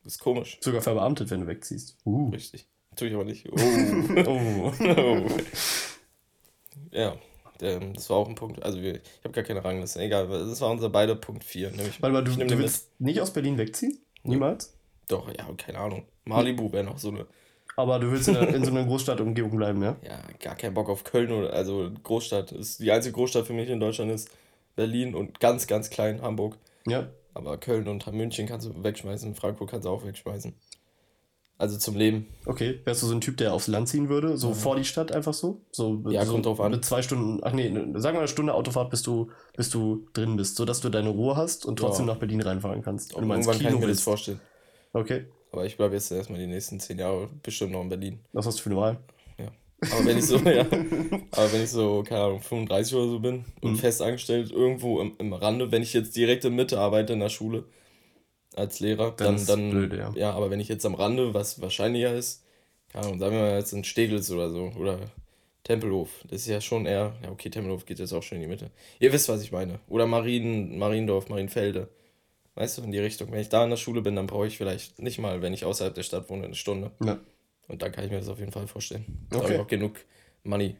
das 0.03 0.13
ist 0.13 0.19
komisch. 0.19 0.57
Sogar 0.61 0.81
verbeamtet, 0.81 1.29
wenn 1.31 1.41
du 1.41 1.47
wegziehst. 1.47 1.97
Uh. 2.05 2.29
Richtig. 2.29 2.67
Tue 2.95 3.07
ich 3.07 3.13
aber 3.13 3.23
nicht. 3.23 3.47
Oh. 3.51 4.23
Oh. 4.27 4.71
oh. 4.81 5.27
ja, 6.91 7.15
der, 7.61 7.79
das 7.79 8.09
war 8.09 8.17
auch 8.17 8.27
ein 8.27 8.35
Punkt. 8.35 8.61
Also 8.63 8.81
wir, 8.81 8.95
ich 8.95 9.23
habe 9.23 9.33
gar 9.33 9.43
keine 9.43 9.63
Rangliste. 9.63 10.01
Egal, 10.01 10.27
das 10.27 10.59
war 10.59 10.71
unser 10.71 10.89
beide 10.89 11.15
Punkt 11.15 11.43
4. 11.43 11.71
Nämlich, 11.71 12.01
Warte 12.01 12.13
mal, 12.13 12.23
du, 12.23 12.35
du 12.35 12.57
willst 12.57 12.89
nicht 12.99 13.21
aus 13.21 13.31
Berlin 13.31 13.57
wegziehen? 13.57 13.97
Niemals? 14.23 14.73
Doch, 15.07 15.27
ja, 15.27 15.45
keine 15.57 15.79
Ahnung. 15.79 16.05
Malibu 16.25 16.71
wäre 16.71 16.83
noch 16.83 16.97
so 16.97 17.09
eine. 17.09 17.25
Aber 17.77 17.99
du 17.99 18.11
willst 18.11 18.27
in, 18.27 18.33
der- 18.35 18.53
in 18.53 18.63
so 18.63 18.71
einer 18.71 18.83
Großstadtumgebung 18.87 19.55
bleiben, 19.57 19.81
ja? 19.83 19.95
Ja, 20.03 20.19
gar 20.39 20.55
keinen 20.55 20.73
Bock 20.73 20.89
auf 20.89 21.03
Köln 21.03 21.31
oder 21.31 21.53
also 21.53 21.89
Großstadt. 22.03 22.51
Ist 22.51 22.79
die 22.79 22.91
einzige 22.91 23.13
Großstadt 23.13 23.47
für 23.47 23.53
mich 23.53 23.69
in 23.69 23.79
Deutschland 23.79 24.11
ist 24.11 24.29
Berlin 24.75 25.15
und 25.15 25.39
ganz, 25.39 25.67
ganz 25.67 25.89
klein 25.89 26.21
Hamburg. 26.21 26.57
Ja. 26.87 27.09
Aber 27.33 27.57
Köln 27.57 27.87
und 27.87 28.05
München 28.11 28.45
kannst 28.47 28.67
du 28.67 28.83
wegschmeißen, 28.83 29.35
Frankfurt 29.35 29.69
kannst 29.69 29.85
du 29.85 29.89
auch 29.89 30.05
wegschmeißen. 30.05 30.53
Also 31.57 31.77
zum 31.77 31.95
Leben. 31.95 32.27
Okay. 32.47 32.79
Wärst 32.85 33.03
du 33.03 33.07
so 33.07 33.13
ein 33.13 33.21
Typ, 33.21 33.37
der 33.37 33.53
aufs 33.53 33.67
Land 33.67 33.87
ziehen 33.87 34.09
würde? 34.09 34.35
So 34.35 34.53
vor 34.55 34.75
die 34.75 34.83
Stadt 34.83 35.11
einfach 35.11 35.33
so? 35.33 35.61
so 35.71 36.03
Ja, 36.09 36.25
so 36.25 36.31
kommt 36.33 36.47
drauf 36.47 36.59
an. 36.59 36.71
Mit 36.71 36.83
zwei 36.83 37.03
Stunden, 37.03 37.39
ach 37.43 37.53
nee, 37.53 37.69
ne, 37.69 37.99
sagen 38.01 38.15
wir 38.15 38.19
eine 38.21 38.27
Stunde 38.27 38.55
Autofahrt, 38.55 38.89
bis 38.89 39.03
du, 39.03 39.29
bis 39.55 39.69
du 39.69 40.07
drin 40.13 40.35
bist, 40.37 40.55
sodass 40.55 40.81
du 40.81 40.89
deine 40.89 41.09
Ruhe 41.09 41.35
hast 41.35 41.65
und 41.67 41.77
trotzdem 41.77 42.07
Ja. 42.07 42.13
nach 42.13 42.19
Berlin 42.19 42.41
reinfahren 42.41 42.81
kannst. 42.81 43.13
Und 43.13 43.23
Irgendwann 43.29 43.43
kann 43.43 43.53
ich 43.53 43.59
Kino 43.59 43.73
mir 43.75 43.81
das 43.81 43.87
willst. 43.89 44.03
vorstellen. 44.03 44.39
Okay. 44.93 45.25
Aber 45.51 45.65
ich 45.65 45.77
bleibe 45.77 45.95
jetzt 45.95 46.11
erstmal 46.11 46.39
die 46.39 46.47
nächsten 46.47 46.79
zehn 46.79 46.99
Jahre 46.99 47.29
bestimmt 47.43 47.71
noch 47.73 47.81
in 47.81 47.89
Berlin. 47.89 48.19
Was 48.33 48.45
hast 48.45 48.59
du 48.59 48.63
für 48.63 48.69
eine 48.69 48.79
Wahl? 48.79 48.97
Ja. 49.37 49.47
Aber 49.91 50.05
wenn 50.05 50.17
ich 50.17 50.25
so, 50.25 50.37
ja, 50.37 50.61
aber 51.31 51.53
wenn 51.53 51.63
ich 51.63 51.69
so, 51.69 52.03
keine 52.03 52.23
Ahnung, 52.23 52.41
35 52.41 52.95
oder 52.95 53.07
so 53.07 53.19
bin 53.19 53.35
Mhm. 53.37 53.43
und 53.61 53.75
fest 53.77 54.01
angestellt 54.01 54.51
irgendwo 54.51 55.01
im, 55.01 55.13
im 55.17 55.33
Rande, 55.33 55.71
wenn 55.71 55.81
ich 55.81 55.93
jetzt 55.93 56.15
direkt 56.15 56.45
in 56.45 56.55
Mitte 56.55 56.79
arbeite 56.79 57.13
in 57.13 57.19
der 57.19 57.29
Schule 57.29 57.65
als 58.55 58.79
Lehrer, 58.79 59.11
Dann 59.11 59.27
dann, 59.27 59.35
ist 59.35 59.49
dann, 59.49 59.69
blöd, 59.71 59.93
ja. 60.15 60.31
aber 60.33 60.49
wenn 60.49 60.59
ich 60.59 60.67
jetzt 60.67 60.85
am 60.85 60.95
Rande, 60.95 61.33
was 61.33 61.61
wahrscheinlicher 61.61 62.13
ist, 62.13 62.43
keine 62.89 63.05
Ahnung, 63.07 63.19
sagen 63.19 63.35
wir 63.35 63.41
mal 63.41 63.57
jetzt 63.57 63.71
in 63.73 63.83
Steglitz 63.85 64.29
oder 64.29 64.49
so, 64.49 64.71
oder 64.77 64.99
Tempelhof, 65.63 66.09
das 66.29 66.41
ist 66.41 66.47
ja 66.47 66.59
schon 66.59 66.85
eher, 66.85 67.13
ja 67.23 67.31
okay, 67.31 67.49
Tempelhof 67.49 67.85
geht 67.85 67.99
jetzt 67.99 68.11
auch 68.13 68.23
schon 68.23 68.37
in 68.37 68.41
die 68.43 68.47
Mitte. 68.49 68.71
Ihr 68.99 69.13
wisst, 69.13 69.29
was 69.29 69.41
ich 69.43 69.51
meine. 69.51 69.79
Oder 69.87 70.05
Marien, 70.07 70.77
Mariendorf, 70.77 71.29
Marienfelde. 71.29 71.87
Weißt 72.61 72.77
du, 72.77 72.83
in 72.83 72.91
die 72.91 72.99
Richtung. 72.99 73.31
Wenn 73.31 73.39
ich 73.39 73.49
da 73.49 73.63
in 73.63 73.71
der 73.71 73.77
Schule 73.77 74.03
bin, 74.03 74.15
dann 74.15 74.27
brauche 74.27 74.45
ich 74.45 74.55
vielleicht 74.55 74.99
nicht 75.01 75.17
mal, 75.17 75.41
wenn 75.41 75.51
ich 75.51 75.65
außerhalb 75.65 75.95
der 75.95 76.03
Stadt 76.03 76.29
wohne, 76.29 76.45
eine 76.45 76.53
Stunde. 76.53 76.91
Ja. 77.03 77.19
Und 77.67 77.81
dann 77.81 77.91
kann 77.91 78.05
ich 78.05 78.11
mir 78.11 78.19
das 78.19 78.27
auf 78.27 78.37
jeden 78.37 78.51
Fall 78.51 78.67
vorstellen. 78.67 79.25
Da 79.31 79.37
Okay. 79.37 79.45
habe 79.45 79.53
ich 79.55 79.59
auch 79.61 79.67
genug 79.67 79.95
Money, 80.43 80.75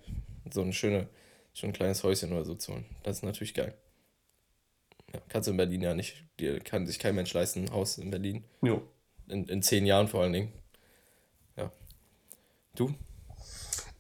so 0.54 0.62
ein 0.62 0.74
schöne, 0.74 1.08
so 1.54 1.66
ein 1.66 1.74
kleines 1.74 2.04
Häuschen 2.04 2.34
oder 2.34 2.46
so 2.46 2.54
zu 2.54 2.74
holen. 2.74 2.86
Das 3.02 3.18
ist 3.18 3.24
natürlich 3.24 3.56
geil. 3.56 3.74
Ja, 5.12 5.22
kannst 5.28 5.48
du 5.48 5.52
in 5.54 5.58
Berlin 5.58 5.82
ja 5.82 5.96
nicht. 5.96 6.24
Dir 6.40 6.60
kann 6.60 6.86
sich 6.86 7.00
kein 7.00 7.16
Mensch 7.16 7.34
leisten, 7.34 7.66
ein 7.66 7.72
Haus 7.72 7.98
in 7.98 8.12
Berlin. 8.12 8.44
Jo. 8.62 8.84
In, 9.28 9.46
in 9.48 9.64
zehn 9.64 9.88
Jahren 9.88 10.08
vor 10.08 10.22
allen 10.22 10.34
Dingen. 10.34 10.54
Ja. 11.58 11.72
Du? 12.76 12.94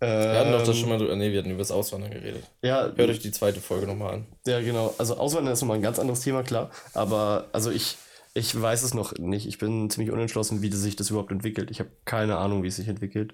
Wir 0.02 0.40
hatten 0.40 0.52
doch 0.52 0.64
das 0.64 0.78
schon 0.78 0.90
mal, 0.90 0.98
drü- 0.98 1.16
nee, 1.16 1.32
wir 1.32 1.40
hatten 1.40 1.52
über 1.52 1.60
das 1.60 1.72
Auswandern 1.72 2.10
geredet. 2.12 2.44
Ja, 2.64 2.92
Hört 2.96 3.10
euch 3.10 3.20
die 3.20 3.32
zweite 3.32 3.62
Folge 3.62 3.86
nochmal 3.86 4.16
an. 4.16 4.26
Ja, 4.48 4.60
genau. 4.62 4.94
Also 4.98 5.16
Auswandern 5.18 5.54
ist 5.54 5.62
nochmal 5.62 5.78
ein 5.78 5.84
ganz 5.84 6.00
anderes 6.00 6.22
Thema, 6.22 6.42
klar. 6.44 6.72
Aber 6.94 7.46
also 7.52 7.70
ich, 7.70 7.98
ich 8.34 8.60
weiß 8.60 8.82
es 8.84 8.94
noch 8.96 9.14
nicht. 9.20 9.46
Ich 9.48 9.60
bin 9.60 9.90
ziemlich 9.92 10.12
unentschlossen, 10.12 10.62
wie 10.64 10.72
sich 10.72 10.96
das 10.96 11.10
überhaupt 11.12 11.32
entwickelt. 11.32 11.70
Ich 11.70 11.80
habe 11.80 11.92
keine 12.06 12.38
Ahnung, 12.38 12.64
wie 12.64 12.68
es 12.68 12.78
sich 12.78 12.88
entwickelt. 12.88 13.34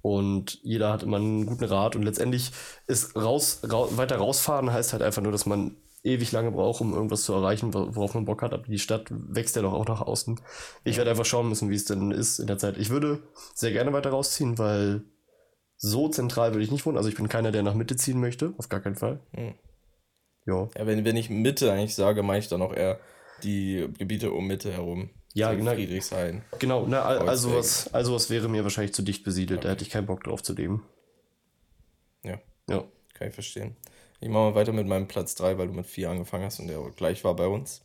Und 0.00 0.58
jeder 0.62 0.92
hat 0.92 1.02
immer 1.02 1.18
einen 1.18 1.44
guten 1.44 1.64
Rat. 1.64 1.94
Und 1.96 2.02
letztendlich 2.04 2.52
ist 2.86 3.14
raus, 3.14 3.60
rau, 3.70 3.88
weiter 3.98 4.16
rausfahren 4.16 4.72
heißt 4.72 4.92
halt 4.94 5.02
einfach 5.02 5.20
nur, 5.22 5.32
dass 5.32 5.44
man 5.44 5.76
ewig 6.04 6.32
lange 6.32 6.52
braucht, 6.52 6.80
um 6.80 6.94
irgendwas 6.94 7.24
zu 7.24 7.34
erreichen, 7.34 7.74
wor- 7.74 7.94
worauf 7.96 8.14
man 8.14 8.24
Bock 8.24 8.40
hat. 8.42 8.54
Aber 8.54 8.62
die 8.62 8.78
Stadt 8.78 9.08
wächst 9.10 9.56
ja 9.56 9.62
doch 9.62 9.72
auch 9.74 9.86
nach 9.86 10.00
außen. 10.00 10.40
Ich 10.84 10.96
werde 10.96 11.10
einfach 11.10 11.26
schauen 11.26 11.48
müssen, 11.50 11.68
wie 11.68 11.74
es 11.74 11.84
denn 11.84 12.12
ist 12.12 12.38
in 12.38 12.46
der 12.46 12.56
Zeit. 12.56 12.78
Ich 12.78 12.88
würde 12.90 13.18
sehr 13.54 13.72
gerne 13.72 13.92
weiter 13.92 14.10
rausziehen, 14.10 14.56
weil 14.56 15.02
so 15.78 16.08
zentral 16.08 16.52
würde 16.52 16.64
ich 16.64 16.70
nicht 16.70 16.84
wohnen. 16.84 16.96
Also 16.96 17.08
ich 17.08 17.16
bin 17.16 17.28
keiner, 17.28 17.52
der 17.52 17.62
nach 17.62 17.74
Mitte 17.74 17.96
ziehen 17.96 18.20
möchte. 18.20 18.52
Auf 18.58 18.68
gar 18.68 18.80
keinen 18.80 18.96
Fall. 18.96 19.20
Hm. 19.34 19.54
Ja. 20.44 20.68
Wenn, 20.74 21.04
wenn 21.04 21.16
ich 21.16 21.30
Mitte 21.30 21.72
eigentlich 21.72 21.94
sage, 21.94 22.22
meine 22.22 22.40
ich 22.40 22.48
dann 22.48 22.62
auch 22.62 22.74
eher 22.74 22.98
die 23.42 23.88
Gebiete 23.98 24.32
um 24.32 24.46
Mitte 24.46 24.72
herum. 24.72 25.10
Ja, 25.34 25.52
genau. 25.54 25.72
Friedrichshain. 25.72 26.42
Genau, 26.58 26.84
al- 26.84 27.28
also 27.28 27.54
was, 27.54 27.92
also 27.94 28.14
was 28.14 28.28
wäre 28.28 28.48
mir 28.48 28.64
wahrscheinlich 28.64 28.94
zu 28.94 29.02
dicht 29.02 29.22
besiedelt, 29.24 29.64
da 29.64 29.68
hätte 29.70 29.84
ich 29.84 29.90
keinen 29.90 30.06
Bock 30.06 30.24
drauf 30.24 30.42
zu 30.42 30.52
leben. 30.54 30.84
Ja. 32.24 32.40
Ja. 32.68 32.84
Kann 33.14 33.28
ich 33.28 33.34
verstehen. 33.34 33.76
Ich 34.20 34.28
mache 34.28 34.50
mal 34.50 34.54
weiter 34.56 34.72
mit 34.72 34.86
meinem 34.88 35.06
Platz 35.06 35.36
3, 35.36 35.58
weil 35.58 35.68
du 35.68 35.74
mit 35.74 35.86
4 35.86 36.10
angefangen 36.10 36.44
hast 36.44 36.58
und 36.58 36.66
der 36.66 36.80
gleich 36.96 37.22
war 37.22 37.36
bei 37.36 37.46
uns. 37.46 37.82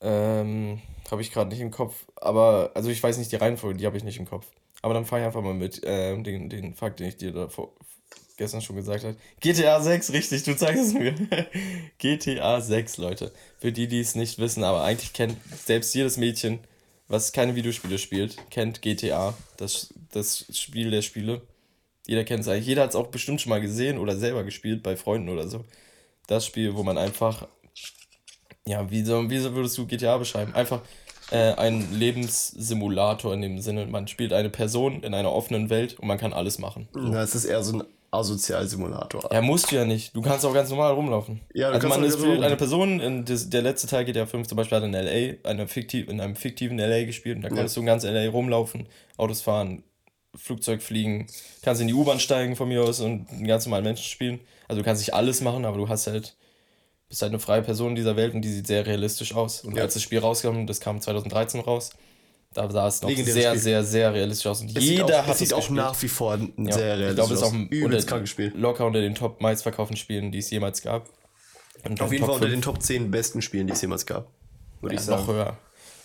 Ähm, 0.00 0.80
habe 1.10 1.22
ich 1.22 1.32
gerade 1.32 1.50
nicht 1.50 1.60
im 1.60 1.70
Kopf. 1.72 2.04
Aber, 2.16 2.70
also 2.74 2.90
ich 2.90 3.02
weiß 3.02 3.18
nicht 3.18 3.32
die 3.32 3.36
Reihenfolge, 3.36 3.78
die 3.78 3.86
habe 3.86 3.96
ich 3.96 4.04
nicht 4.04 4.18
im 4.18 4.26
Kopf. 4.28 4.46
Aber 4.82 4.94
dann 4.94 5.04
fahre 5.04 5.22
ich 5.22 5.26
einfach 5.26 5.42
mal 5.42 5.54
mit 5.54 5.80
ähm, 5.84 6.24
den, 6.24 6.48
den 6.48 6.74
Fakt, 6.74 7.00
den 7.00 7.08
ich 7.08 7.16
dir 7.16 7.32
da 7.32 7.48
vor, 7.48 7.74
gestern 8.36 8.62
schon 8.62 8.76
gesagt 8.76 9.04
habe. 9.04 9.16
GTA 9.40 9.80
6, 9.80 10.12
richtig, 10.12 10.44
du 10.44 10.56
zeigst 10.56 10.82
es 10.82 10.92
mir. 10.94 11.14
GTA 11.98 12.60
6, 12.60 12.96
Leute. 12.98 13.32
Für 13.58 13.72
die, 13.72 13.88
die 13.88 14.00
es 14.00 14.14
nicht 14.14 14.38
wissen, 14.38 14.64
aber 14.64 14.84
eigentlich 14.84 15.12
kennt 15.12 15.36
selbst 15.64 15.94
jedes 15.94 16.16
Mädchen, 16.16 16.60
was 17.08 17.32
keine 17.32 17.54
Videospiele 17.56 17.98
spielt, 17.98 18.36
kennt 18.50 18.80
GTA, 18.80 19.34
das, 19.56 19.92
das 20.12 20.46
Spiel 20.52 20.90
der 20.90 21.02
Spiele. 21.02 21.42
Jeder 22.06 22.24
kennt 22.24 22.40
es 22.40 22.48
eigentlich. 22.48 22.66
Jeder 22.66 22.82
hat 22.82 22.90
es 22.90 22.96
auch 22.96 23.08
bestimmt 23.08 23.40
schon 23.40 23.50
mal 23.50 23.60
gesehen 23.60 23.98
oder 23.98 24.16
selber 24.16 24.44
gespielt 24.44 24.82
bei 24.82 24.96
Freunden 24.96 25.28
oder 25.28 25.48
so. 25.48 25.64
Das 26.26 26.46
Spiel, 26.46 26.74
wo 26.74 26.82
man 26.82 26.96
einfach, 26.96 27.48
ja, 28.66 28.90
wie, 28.90 29.02
so, 29.02 29.28
wie 29.28 29.38
so 29.38 29.54
würdest 29.54 29.76
du 29.76 29.86
GTA 29.86 30.16
beschreiben? 30.16 30.54
Einfach 30.54 30.82
äh, 31.30 31.52
ein 31.54 31.92
Lebenssimulator 31.92 33.34
in 33.34 33.42
dem 33.42 33.60
Sinne. 33.60 33.86
Man 33.86 34.08
spielt 34.08 34.32
eine 34.32 34.50
Person 34.50 35.02
in 35.02 35.14
einer 35.14 35.32
offenen 35.32 35.70
Welt 35.70 35.98
und 35.98 36.08
man 36.08 36.18
kann 36.18 36.32
alles 36.32 36.58
machen. 36.58 36.88
Na, 36.94 37.22
es 37.22 37.34
ist 37.34 37.44
eher 37.44 37.62
so 37.62 37.78
ein 37.78 37.84
Asozialsimulator. 38.10 39.28
Ja, 39.32 39.42
musst 39.42 39.70
du 39.70 39.76
ja 39.76 39.84
nicht. 39.84 40.16
Du 40.16 40.22
kannst 40.22 40.44
auch 40.46 40.54
ganz 40.54 40.70
normal 40.70 40.94
rumlaufen. 40.94 41.40
Ja, 41.52 41.68
du 41.68 41.74
also 41.74 41.88
kannst 41.88 42.00
man 42.00 42.08
ist 42.08 42.42
eine 42.42 42.56
Person, 42.56 43.00
in 43.00 43.24
des, 43.26 43.50
der 43.50 43.60
letzte 43.60 43.86
Teil 43.86 44.06
GTA 44.06 44.24
5 44.24 44.48
zum 44.48 44.56
Beispiel 44.56 44.78
hat 44.78 44.84
in 44.84 44.92
LA, 44.92 45.48
eine 45.48 45.68
fiktiv, 45.68 46.08
in 46.08 46.20
einem 46.20 46.34
fiktiven 46.34 46.78
LA 46.78 47.04
gespielt 47.04 47.36
und 47.36 47.42
da 47.42 47.48
konntest 47.48 47.76
du 47.76 47.80
in 47.80 47.86
ganz 47.86 48.04
LA 48.04 48.30
rumlaufen, 48.30 48.88
Autos 49.18 49.42
fahren, 49.42 49.82
Flugzeug 50.34 50.82
fliegen, 50.82 51.26
kannst 51.62 51.82
in 51.82 51.88
die 51.88 51.94
U-Bahn 51.94 52.20
steigen 52.20 52.56
von 52.56 52.68
mir 52.68 52.82
aus 52.82 53.00
und 53.00 53.28
einen 53.30 53.46
ganz 53.46 53.66
normalen 53.66 53.84
Menschen 53.84 54.04
spielen. 54.04 54.40
Also 54.68 54.80
du 54.80 54.84
kannst 54.84 55.02
nicht 55.02 55.12
alles 55.14 55.42
machen, 55.42 55.66
aber 55.66 55.76
du 55.76 55.88
hast 55.88 56.06
halt, 56.06 56.36
bist 57.08 57.22
halt 57.22 57.30
eine 57.30 57.38
freie 57.38 57.62
Person 57.62 57.90
in 57.90 57.94
dieser 57.96 58.16
Welt 58.16 58.34
und 58.34 58.42
die 58.42 58.48
sieht 58.52 58.66
sehr 58.66 58.84
realistisch 58.86 59.34
aus. 59.34 59.62
Und 59.62 59.76
Ja. 59.76 59.82
als 59.84 59.94
das 59.94 60.02
Spiel 60.02 60.18
rauskam, 60.18 60.66
das 60.66 60.80
kam 60.80 61.00
2013 61.00 61.60
raus, 61.60 61.90
da 62.54 62.70
sah 62.70 62.86
es 62.88 63.00
noch 63.02 63.08
Legendäres 63.08 63.34
sehr, 63.40 63.50
Spiel. 63.50 63.60
sehr, 63.60 63.84
sehr 63.84 64.14
realistisch 64.14 64.46
aus. 64.46 64.60
Und 64.60 64.76
Es 64.76 64.84
jeder 64.84 65.06
sieht 65.06 65.14
auch, 65.14 65.22
hat 65.26 65.32
es 65.32 65.38
sieht 65.38 65.52
auch 65.54 65.58
gespielt. 65.58 65.76
nach 65.76 66.02
wie 66.02 66.08
vor 66.08 66.32
ein 66.34 66.52
Ja, 66.66 66.72
sehr 66.72 66.94
ich 66.94 67.00
realistisch 67.00 67.14
glaube, 67.14 67.34
es 67.34 67.40
ist 67.40 67.44
auch 67.44 68.12
aus. 68.12 68.20
ein 68.20 68.26
Spiel. 68.26 68.52
locker 68.56 68.86
unter 68.86 69.00
den 69.00 69.14
top 69.14 69.40
meistverkauften 69.40 69.96
Spielen, 69.96 70.32
die 70.32 70.38
es 70.38 70.50
jemals 70.50 70.82
gab. 70.82 71.08
Und 71.84 72.00
Auf 72.00 72.10
jeden 72.12 72.24
Top 72.26 72.34
Fall 72.34 72.34
unter 72.36 72.48
5. 72.48 72.52
den 72.56 72.62
Top 72.62 72.82
10 72.82 73.10
besten 73.10 73.40
Spielen, 73.42 73.66
die 73.68 73.72
es 73.72 73.80
jemals 73.80 74.04
gab. 74.04 74.26
Würde 74.80 74.94
ja, 74.96 75.00
ich 75.00 75.06
sagen. 75.06 75.22
noch 75.22 75.28
höher. 75.32 75.56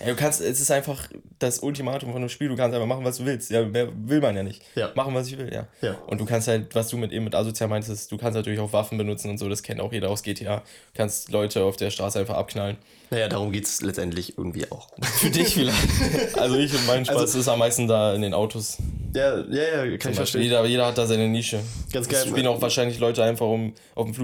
Ja, 0.03 0.09
du 0.09 0.15
kannst, 0.15 0.41
es 0.41 0.59
ist 0.59 0.71
einfach 0.71 1.07
das 1.39 1.59
Ultimatum 1.59 2.11
von 2.11 2.21
einem 2.21 2.29
Spiel, 2.29 2.49
du 2.49 2.55
kannst 2.55 2.75
einfach 2.75 2.87
machen, 2.87 3.05
was 3.05 3.17
du 3.17 3.25
willst. 3.25 3.49
Ja, 3.51 3.63
mehr 3.63 3.89
will 3.95 4.19
man 4.21 4.35
ja 4.35 4.43
nicht. 4.43 4.61
Ja. 4.75 4.91
Machen, 4.95 5.13
was 5.13 5.27
ich 5.27 5.37
will, 5.37 5.51
ja. 5.53 5.67
Ja. 5.81 5.95
Und 6.07 6.19
du 6.19 6.25
kannst 6.25 6.47
halt, 6.47 6.73
was 6.75 6.89
du 6.89 6.97
mit 6.97 7.11
eben 7.11 7.23
mit 7.23 7.35
asozial 7.35 7.69
meintest, 7.69 8.11
du 8.11 8.17
kannst 8.17 8.35
natürlich 8.35 8.59
auch 8.59 8.73
Waffen 8.73 8.97
benutzen 8.97 9.29
und 9.29 9.37
so, 9.37 9.47
das 9.47 9.63
kennt 9.63 9.79
auch 9.79 9.93
jeder 9.93 10.09
aus 10.09 10.23
GTA. 10.23 10.57
Du 10.57 10.63
kannst 10.95 11.31
Leute 11.31 11.63
auf 11.63 11.77
der 11.77 11.89
Straße 11.89 12.19
einfach 12.19 12.35
abknallen. 12.35 12.77
Naja, 13.13 13.27
darum 13.27 13.51
geht 13.51 13.65
es 13.65 13.81
letztendlich 13.81 14.37
irgendwie 14.37 14.69
auch. 14.71 14.87
Für 15.01 15.29
dich 15.29 15.53
vielleicht. 15.53 16.37
also 16.37 16.55
ich 16.57 16.73
und 16.73 16.87
mein 16.87 17.05
Spaß 17.05 17.17
Also- 17.17 17.39
ist 17.39 17.47
am 17.47 17.59
meisten 17.59 17.87
da 17.87 18.13
in 18.15 18.21
den 18.23 18.33
Autos. 18.33 18.77
Ja, 19.13 19.37
ja, 19.41 19.43
ja, 19.43 19.75
kann 19.77 19.85
ich 19.85 19.91
Beispiel. 19.91 20.15
verstehen. 20.15 20.41
Jeder, 20.41 20.65
jeder 20.65 20.87
hat 20.87 20.97
da 20.97 21.05
seine 21.05 21.27
Nische. 21.29 21.59
Ganz 21.91 22.09
geil. 22.09 22.25
spielen 22.27 22.47
auch 22.47 22.59
wahrscheinlich 22.59 22.97
Leute 22.97 23.23
einfach, 23.23 23.45
um 23.45 23.73
auf 23.93 24.07
den 24.11 24.15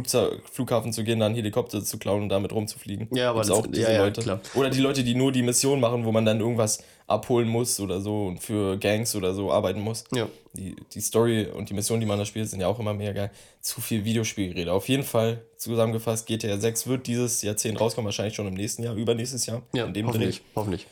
Flughafen 0.52 0.92
zu 0.94 1.04
gehen, 1.04 1.20
dann 1.20 1.36
Helikopter 1.36 1.84
zu 1.84 2.00
klauen 2.00 2.24
und 2.24 2.30
damit 2.30 2.52
rumzufliegen. 2.52 3.08
Ja, 3.12 3.30
aber 3.30 3.42
Gibt's 3.42 3.50
das- 3.50 3.58
auch 3.60 3.68
diese 3.68 3.82
ja, 3.84 3.92
ja, 3.92 4.04
Leute. 4.06 4.22
klar. 4.22 4.40
Oder 4.56 4.72
die 4.72 4.80
Leute, 4.80 5.04
die 5.04 5.14
nur 5.14 5.32
die 5.32 5.44
Mission 5.44 5.80
machen, 5.80 6.06
wo 6.06 6.12
man 6.12 6.26
dann 6.26 6.40
irgendwas 6.40 6.80
abholen 7.10 7.48
muss 7.48 7.80
oder 7.80 8.02
so 8.02 8.28
und 8.28 8.40
für 8.40 8.78
Gangs 8.78 9.16
oder 9.16 9.34
so 9.34 9.52
arbeiten 9.52 9.82
muss. 9.82 10.04
Ja. 10.14 10.28
Die, 10.54 10.76
die 10.94 11.02
Story 11.02 11.46
und 11.48 11.70
die 11.70 11.74
Mission, 11.74 12.00
die 12.00 12.06
man 12.06 12.18
da 12.20 12.26
spielt, 12.26 12.50
sind 12.50 12.60
ja 12.60 12.68
auch 12.68 12.80
immer 12.80 12.94
mega 12.94 13.12
geil. 13.14 13.32
Zu 13.62 13.82
viel 13.82 14.04
Videospielgerede. 14.06 14.72
Auf 14.72 14.88
jeden 14.90 15.04
Fall 15.04 15.44
zusammengefasst, 15.58 16.28
GTA 16.28 16.58
6 16.58 16.88
wird 16.88 17.08
dieses 17.08 17.42
Jahrzehnt 17.42 17.80
rauskommen, 17.80 18.06
wahrscheinlich 18.06 18.36
schon 18.36 18.48
im 18.48 18.54
nächsten 18.56 18.84
Jahr, 18.84 18.96
übernächstes 18.96 19.46
Jahr. 19.46 19.62
Ja, 19.74 19.86
in 19.86 19.94
dem 19.94 20.08
hoffentlich, 20.08 20.38
Dreh. 20.38 20.44
hoffentlich. 20.56 20.88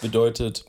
Bedeutet, 0.00 0.64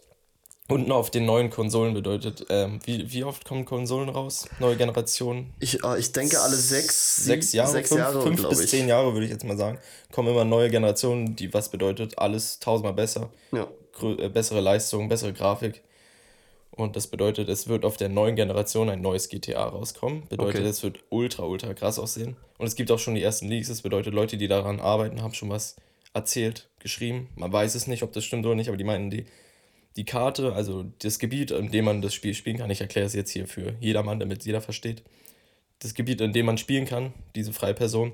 und 0.69 0.91
auf 0.91 1.09
den 1.09 1.25
neuen 1.25 1.49
Konsolen 1.49 1.95
bedeutet, 1.95 2.45
ähm, 2.49 2.79
wie, 2.85 3.11
wie 3.11 3.23
oft 3.23 3.43
kommen 3.43 3.65
Konsolen 3.65 4.07
raus? 4.09 4.47
Neue 4.59 4.75
Generationen? 4.75 5.51
Ich, 5.59 5.83
äh, 5.83 5.97
ich 5.99 6.11
denke 6.11 6.39
alle 6.41 6.55
sechs, 6.55 7.15
sechs 7.17 7.53
Jahre, 7.53 7.71
sechs 7.71 7.89
fünf, 7.89 7.99
Jahre 8.01 8.21
fünf 8.21 8.47
bis 8.47 8.59
ich. 8.61 8.69
zehn 8.69 8.87
Jahre 8.87 9.13
würde 9.13 9.25
ich 9.25 9.31
jetzt 9.31 9.43
mal 9.43 9.57
sagen, 9.57 9.79
kommen 10.11 10.27
immer 10.29 10.45
neue 10.45 10.69
Generationen, 10.69 11.35
die 11.35 11.51
was 11.55 11.69
bedeutet, 11.69 12.19
alles 12.19 12.59
tausendmal 12.59 12.93
besser, 12.93 13.29
Ja. 13.51 13.67
Äh, 14.03 14.29
bessere 14.29 14.61
Leistung, 14.61 15.09
bessere 15.09 15.33
Grafik. 15.33 15.81
Und 16.71 16.95
das 16.95 17.07
bedeutet, 17.07 17.49
es 17.49 17.67
wird 17.67 17.83
auf 17.83 17.97
der 17.97 18.09
neuen 18.09 18.35
Generation 18.35 18.89
ein 18.89 19.01
neues 19.01 19.27
GTA 19.27 19.65
rauskommen. 19.65 20.27
Bedeutet, 20.29 20.61
Okay. 20.61 20.67
es 20.69 20.81
wird 20.81 20.99
ultra, 21.09 21.43
ultra 21.43 21.73
krass 21.73 21.99
aussehen. 21.99 22.37
Und 22.57 22.67
es 22.67 22.75
gibt 22.75 22.89
auch 22.91 22.99
schon 22.99 23.15
die 23.15 23.23
ersten 23.23 23.49
Leaks. 23.49 23.67
Das 23.67 23.81
bedeutet, 23.81 24.13
Leute, 24.13 24.37
die 24.37 24.47
daran 24.47 24.79
arbeiten, 24.79 25.21
haben 25.21 25.33
schon 25.33 25.49
was 25.49 25.75
erzählt, 26.13 26.69
geschrieben. 26.79 27.29
Man 27.35 27.51
weiß 27.51 27.75
es 27.75 27.87
nicht, 27.87 28.03
ob 28.03 28.13
das 28.13 28.23
stimmt 28.23 28.45
oder 28.45 28.55
nicht, 28.55 28.69
aber 28.69 28.77
die 28.77 28.83
meinten, 28.85 29.09
die, 29.09 29.25
die 29.95 30.05
Karte, 30.05 30.53
also 30.53 30.85
das 30.99 31.19
Gebiet, 31.19 31.51
in 31.51 31.69
dem 31.71 31.85
man 31.85 32.01
das 32.01 32.13
Spiel 32.13 32.33
spielen 32.33 32.57
kann, 32.57 32.69
ich 32.69 32.81
erkläre 32.81 33.07
es 33.07 33.13
jetzt 33.13 33.31
hier 33.31 33.47
für 33.47 33.75
jedermann, 33.79 34.19
damit 34.19 34.45
jeder 34.45 34.61
versteht. 34.61 35.03
Das 35.79 35.93
Gebiet, 35.93 36.21
in 36.21 36.33
dem 36.33 36.45
man 36.45 36.57
spielen 36.57 36.85
kann, 36.85 37.13
diese 37.35 37.51
freie 37.53 37.73
Person, 37.73 38.13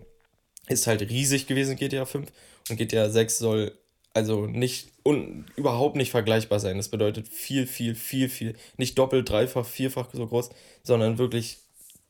ist 0.67 0.87
halt 0.87 1.01
riesig 1.01 1.45
gewesen 1.45 1.71
in 1.71 1.77
GTA 1.77 2.05
5 2.05 2.31
und 2.69 2.77
GTA 2.77 3.09
6 3.09 3.37
soll 3.37 3.77
also 4.15 4.47
nicht 4.47 4.91
und 5.03 5.45
überhaupt 5.57 5.97
nicht 5.97 6.09
vergleichbar 6.09 6.59
sein. 6.59 6.77
Das 6.77 6.87
bedeutet 6.87 7.27
viel, 7.27 7.67
viel, 7.67 7.95
viel, 7.95 8.29
viel, 8.29 8.55
nicht 8.77 8.97
doppelt, 8.97 9.29
dreifach, 9.29 9.65
vierfach 9.65 10.07
so 10.13 10.25
groß, 10.25 10.49
sondern 10.83 11.17
wirklich 11.17 11.57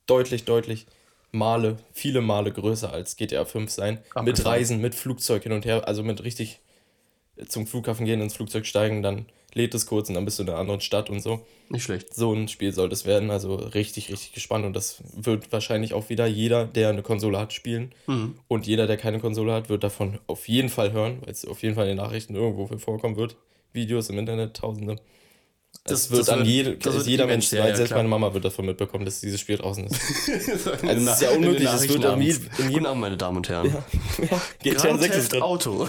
deutlich, 0.06 0.46
deutlich 0.46 0.86
Male, 1.32 1.78
viele 1.92 2.22
Male 2.22 2.52
größer 2.52 2.94
als 2.94 3.18
GTA 3.18 3.44
5 3.44 3.70
sein. 3.72 3.96
Mit 3.96 4.16
Abgefahren. 4.16 4.48
Reisen, 4.48 4.82
mit 4.82 4.96
Flugzeug 4.96 5.44
hin 5.44 5.52
und 5.52 5.66
her, 5.66 5.88
also 5.88 6.04
mit 6.04 6.24
richtig 6.24 6.60
zum 7.48 7.68
Flughafen 7.68 8.06
gehen, 8.06 8.22
ins 8.22 8.36
Flugzeug 8.36 8.66
steigen, 8.66 9.02
dann 9.02 9.26
lädt 9.56 9.74
es 9.74 9.88
kurz 9.88 10.10
und 10.10 10.16
dann 10.16 10.26
bist 10.26 10.38
du 10.38 10.44
in 10.44 10.50
einer 10.50 10.60
anderen 10.60 10.82
Stadt 10.82 11.10
und 11.10 11.22
so 11.22 11.40
Nicht 11.70 11.84
schlecht. 11.84 12.14
so 12.14 12.32
ein 12.34 12.48
Spiel 12.48 12.72
soll 12.74 12.90
das 12.90 13.06
werden. 13.06 13.32
Also 13.32 13.56
richtig, 13.56 14.12
richtig 14.12 14.34
gespannt. 14.34 14.66
Und 14.66 14.76
das 14.76 15.02
wird 15.16 15.52
wahrscheinlich 15.52 15.94
auch 15.96 16.10
wieder 16.10 16.28
jeder, 16.28 16.66
der 16.66 16.90
eine 16.90 17.02
Konsole 17.02 17.40
hat, 17.40 17.54
spielen. 17.54 17.94
Mhm. 18.06 18.36
Und 18.48 18.68
jeder, 18.68 18.86
der 18.86 18.98
keine 18.98 19.20
Konsole 19.20 19.54
hat, 19.54 19.70
wird 19.70 19.84
davon 19.84 20.20
auf 20.28 20.48
jeden 20.48 20.70
Fall 20.70 20.92
hören, 20.92 21.18
weil 21.22 21.32
es 21.32 21.46
auf 21.46 21.64
jeden 21.64 21.74
Fall 21.74 21.86
in 21.88 21.96
den 21.96 22.06
Nachrichten 22.06 22.36
irgendwo 22.36 22.68
vorkommen 22.78 23.16
wird. 23.16 23.38
Videos 23.74 24.10
im 24.10 24.20
Internet, 24.20 24.56
tausende. 24.58 24.98
Das- 25.88 26.02
Das, 26.02 26.10
wird 26.10 26.20
das 26.22 26.30
an 26.30 26.40
wird- 26.40 26.48
jede, 26.48 26.78
das 26.78 26.96
wird 26.96 27.06
jeder 27.06 27.28
Mensch, 27.28 27.52
ja, 27.52 27.60
ja, 27.68 27.76
selbst 27.76 27.90
klar. 27.92 28.00
meine 28.00 28.10
Mama 28.10 28.34
wird 28.34 28.44
davon 28.44 28.66
mitbekommen, 28.66 29.06
dass 29.06 29.22
dieses 29.22 29.40
Spiel 29.40 29.58
draußen 29.58 29.86
ist. 29.86 30.02
also 30.68 30.84
es 30.84 31.14
ist 31.14 31.22
ja 31.22 31.30
unmöglich, 31.30 31.70
es 31.70 31.88
wird 31.88 32.04
in 32.60 32.72
jedem- 32.72 32.86
Abend, 32.88 33.02
meine 33.02 33.18
Damen 33.18 33.38
und 33.38 33.48
Herren. 33.50 33.68
ja, 33.72 34.42
GTA 34.64 34.82
Grand 34.88 35.00
6 35.02 35.16
ist 35.16 35.22
Theft 35.22 35.34
drin. 35.34 35.42
Auto. 35.44 35.88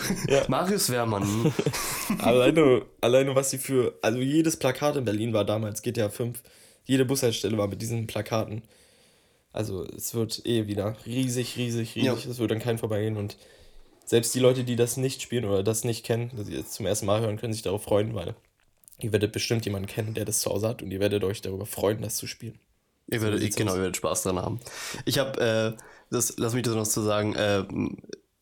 Marius 0.49 0.91
Wehrmann. 0.91 1.51
alleine, 2.19 2.83
alleine 3.01 3.35
was 3.35 3.51
sie 3.51 3.57
für, 3.59 3.95
also 4.03 4.19
jedes 4.19 4.59
Plakat 4.59 4.97
in 4.97 5.07
Berlin 5.07 5.33
war 5.33 5.47
damals 5.47 5.81
GTA 5.81 6.11
5. 6.11 6.43
Jede 6.85 7.07
Bushaltestelle 7.07 7.57
war 7.57 7.67
mit 7.67 7.81
diesen 7.81 8.07
Plakaten. 8.07 8.63
Also 9.53 9.87
es 9.97 10.15
wird 10.15 10.45
eh 10.45 10.67
wieder 10.67 10.95
riesig, 11.07 11.57
riesig, 11.57 11.95
riesig. 11.97 12.03
Ja. 12.05 12.13
Es 12.31 12.39
wird 12.39 12.53
an 12.53 12.59
keinen 12.59 12.77
vorbeigehen 12.77 13.17
und 13.17 13.39
selbst 14.05 14.35
die 14.35 14.41
Leute, 14.41 14.63
die 14.65 14.77
das 14.77 14.99
nicht 14.99 15.23
spielen 15.23 15.47
oder 15.47 15.63
das 15.63 15.85
nicht 15.85 16.05
kennen, 16.05 16.31
die 16.47 16.53
jetzt 16.55 16.75
zum 16.75 16.85
ersten 16.85 17.07
Mal 17.07 17.23
hören, 17.23 17.39
können 17.39 17.55
sich 17.55 17.63
darauf 17.63 17.83
freuen, 17.83 18.15
weil 18.15 18.35
ihr 18.99 19.13
werdet 19.13 19.33
bestimmt 19.33 19.65
jemanden 19.65 19.89
kennen, 19.89 20.15
der 20.15 20.25
das 20.25 20.41
zu 20.41 20.51
Hause 20.51 20.69
hat 20.69 20.83
und 20.83 20.91
ihr 20.91 21.01
werdet 21.01 21.25
euch 21.25 21.43
darüber 21.43 21.67
freuen, 21.67 22.03
das 22.03 22.17
zu 22.17 22.27
spielen. 22.27 22.59
Ihr 23.09 23.23
werdet, 23.23 23.41
sieht's 23.41 23.57
genau, 23.57 23.73
aus. 23.73 23.77
ihr 23.77 23.83
werdet 23.83 23.97
Spaß 23.97 24.23
dran 24.23 24.39
haben. 24.39 24.61
Ich 25.05 25.19
habe, 25.19 25.77
äh, 25.77 25.83
das, 26.11 26.35
lass 26.39 26.55
mich 26.55 26.63
das 26.63 26.75
noch 26.75 26.87
zu 26.87 27.03
sagen, 27.03 27.35
äh, 27.35 27.65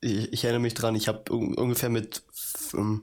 ich, 0.00 0.32
ich 0.32 0.44
erinnere 0.44 0.62
mich 0.62 0.74
dran, 0.74 0.94
ich 0.94 1.08
habe 1.08 1.32
ungefähr 1.32 1.90
mit, 1.90 2.22
ähm, 2.74 3.02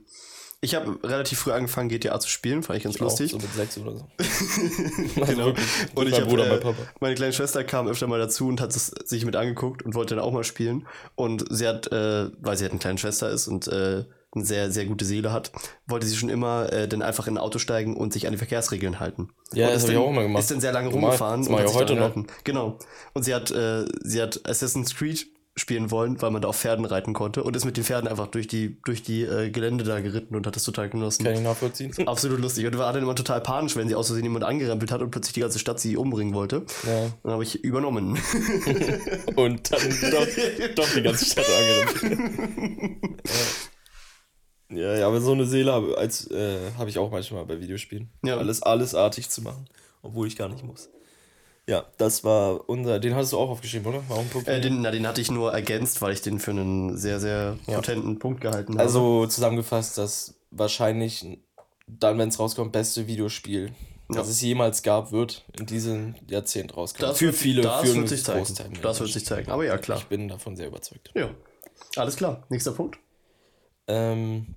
ich 0.60 0.76
habe 0.76 0.98
relativ 1.02 1.40
früh 1.40 1.52
angefangen, 1.52 1.88
GTA 1.88 2.18
zu 2.20 2.28
spielen, 2.28 2.62
fand 2.62 2.78
ich 2.78 2.84
ganz 2.84 2.98
lustig. 2.98 3.34
Auch 3.34 3.40
so 3.40 3.46
mit 3.46 3.54
sechs 3.54 3.78
oder 3.78 3.96
so. 3.96 4.06
genau. 5.14 5.46
wirklich. 5.46 5.66
Und 5.94 6.06
ich 6.06 6.12
Mein 6.12 6.20
hab, 6.20 6.28
Bruder, 6.28 6.46
äh, 6.46 6.50
mein 6.50 6.60
Papa. 6.60 6.82
meine 7.00 7.14
kleine 7.16 7.32
Schwester 7.32 7.64
kam 7.64 7.88
öfter 7.88 8.06
mal 8.06 8.20
dazu 8.20 8.46
und 8.46 8.60
hat 8.60 8.74
es 8.74 8.86
sich 8.86 9.24
mit 9.24 9.34
angeguckt 9.34 9.82
und 9.82 9.94
wollte 9.94 10.14
dann 10.14 10.24
auch 10.24 10.32
mal 10.32 10.44
spielen. 10.44 10.86
Und 11.16 11.44
sie 11.50 11.66
hat, 11.66 11.90
äh, 11.92 12.30
weil 12.40 12.56
sie 12.56 12.64
halt 12.64 12.72
eine 12.72 12.80
kleine 12.80 12.98
Schwester 12.98 13.28
ist 13.30 13.48
und 13.48 13.66
äh, 13.68 14.04
eine 14.34 14.44
sehr, 14.44 14.70
sehr 14.70 14.86
gute 14.86 15.04
Seele 15.04 15.32
hat, 15.32 15.52
wollte 15.86 16.06
sie 16.06 16.16
schon 16.16 16.28
immer 16.28 16.72
äh, 16.72 16.88
dann 16.88 17.02
einfach 17.02 17.26
in 17.26 17.34
ein 17.34 17.38
Auto 17.38 17.58
steigen 17.58 17.96
und 17.96 18.12
sich 18.12 18.26
an 18.26 18.32
die 18.32 18.38
Verkehrsregeln 18.38 18.98
halten. 19.00 19.28
Ja, 19.52 19.66
und 19.66 19.74
das 19.74 19.82
ist 19.82 19.88
hab 19.88 19.94
ich 19.94 19.98
auch 19.98 20.10
immer 20.10 20.22
gemacht. 20.22 20.42
Ist 20.42 20.50
dann 20.50 20.60
sehr 20.60 20.72
lange 20.72 20.88
Normal. 20.88 21.10
rumgefahren. 21.10 21.40
Das 21.40 21.48
und 21.48 21.54
mach 21.54 21.64
ich 21.64 21.74
heute 21.74 21.94
noch. 21.94 22.14
Genau. 22.44 22.78
Und 23.12 23.24
sie 23.24 23.34
hat, 23.34 23.50
äh, 23.50 23.84
sie 24.02 24.22
hat 24.22 24.40
Assassin's 24.48 24.94
Creed 24.94 25.26
spielen 25.54 25.90
wollen, 25.90 26.22
weil 26.22 26.30
man 26.30 26.40
da 26.40 26.48
auf 26.48 26.56
Pferden 26.56 26.84
reiten 26.86 27.12
konnte 27.12 27.42
und 27.42 27.54
ist 27.56 27.66
mit 27.66 27.76
den 27.76 27.84
Pferden 27.84 28.08
einfach 28.08 28.26
durch 28.28 28.46
die, 28.46 28.80
durch 28.84 29.02
die 29.02 29.22
äh, 29.22 29.50
Gelände 29.50 29.84
da 29.84 30.00
geritten 30.00 30.34
und 30.34 30.46
hat 30.46 30.56
das 30.56 30.64
total 30.64 30.88
genossen. 30.88 31.24
Kann 31.24 31.34
ich 31.34 31.40
nachvollziehen. 31.40 31.92
Absolut 32.06 32.40
lustig. 32.40 32.64
Und 32.66 32.78
war 32.78 32.90
dann 32.92 33.02
immer 33.02 33.14
total 33.14 33.42
panisch, 33.42 33.76
wenn 33.76 33.86
sie 33.86 33.94
aus 33.94 34.06
Versehen 34.06 34.24
jemand 34.24 34.44
angerempelt 34.44 34.90
hat 34.90 35.02
und 35.02 35.10
plötzlich 35.10 35.34
die 35.34 35.40
ganze 35.40 35.58
Stadt 35.58 35.78
sie 35.78 35.96
umbringen 35.98 36.32
wollte. 36.32 36.64
Ja. 36.86 37.10
Dann 37.22 37.32
habe 37.32 37.42
ich 37.42 37.62
übernommen. 37.62 38.18
Und 39.36 39.72
dann 39.72 39.80
doch, 40.10 40.26
doch 40.74 40.94
die 40.94 41.02
ganze 41.02 41.26
Stadt 41.26 41.44
angerannt. 41.46 42.18
ja. 43.26 43.32
ja, 44.72 44.98
ja, 44.98 45.06
aber 45.06 45.20
so 45.20 45.32
eine 45.32 45.46
Seele 45.46 45.72
habe 45.72 45.92
äh, 45.96 46.58
habe 46.78 46.90
ich 46.90 46.98
auch 46.98 47.10
manchmal 47.10 47.44
bei 47.46 47.60
Videospielen. 47.60 48.10
Ja. 48.24 48.38
Alles, 48.38 48.62
alles 48.62 48.94
artig 48.94 49.28
zu 49.30 49.42
machen, 49.42 49.66
obwohl 50.02 50.26
ich 50.26 50.36
gar 50.36 50.48
nicht 50.48 50.64
muss. 50.64 50.88
Ja, 51.68 51.84
das 51.96 52.24
war 52.24 52.68
unser. 52.68 52.98
Den 52.98 53.14
hattest 53.14 53.32
du 53.32 53.38
auch 53.38 53.48
aufgeschrieben, 53.50 53.86
oder? 53.86 54.02
Warum 54.08 54.28
Punkt? 54.28 54.48
äh, 54.48 54.60
den, 54.60 54.82
na, 54.82 54.90
den 54.90 55.06
hatte 55.06 55.20
ich 55.20 55.30
nur 55.30 55.52
ergänzt, 55.52 56.02
weil 56.02 56.12
ich 56.12 56.20
den 56.20 56.40
für 56.40 56.50
einen 56.50 56.96
sehr, 56.96 57.20
sehr 57.20 57.56
Ja. 57.68 57.76
potenten 57.76 58.18
Punkt 58.18 58.40
gehalten 58.40 58.72
habe. 58.72 58.82
also 58.82 59.26
zusammengefasst, 59.26 59.96
das 59.96 60.34
wahrscheinlich 60.50 61.24
dann, 61.86 62.18
wenn 62.18 62.30
es 62.30 62.38
rauskommt, 62.38 62.72
beste 62.72 63.06
Videospiel, 63.06 63.70
das 64.08 64.28
es 64.28 64.40
jemals 64.42 64.82
gab, 64.82 65.12
wird 65.12 65.44
in 65.58 65.66
diesem 65.66 66.14
Jahrzehnt 66.28 66.76
rauskommen. 66.76 67.10
das 67.10 67.18
für 67.18 67.26
wird, 67.26 67.36
viele, 67.36 67.62
das 67.62 67.80
für 67.88 67.94
wird 67.96 68.08
sich 68.08 68.24
zeigen. 68.24 68.38
Großteil. 68.44 68.70
Das 68.82 69.00
wird 69.00 69.10
sich 69.12 69.24
zeigen. 69.24 69.50
Aber 69.50 69.64
ja, 69.64 69.78
klar. 69.78 69.98
Ich 69.98 70.06
bin 70.06 70.28
davon 70.28 70.56
sehr 70.56 70.66
überzeugt. 70.66 71.10
Ja. 71.14 71.30
Alles 71.96 72.16
klar. 72.16 72.44
Nächster 72.48 72.72
Punkt. 72.72 72.98
Ähm, 73.86 74.54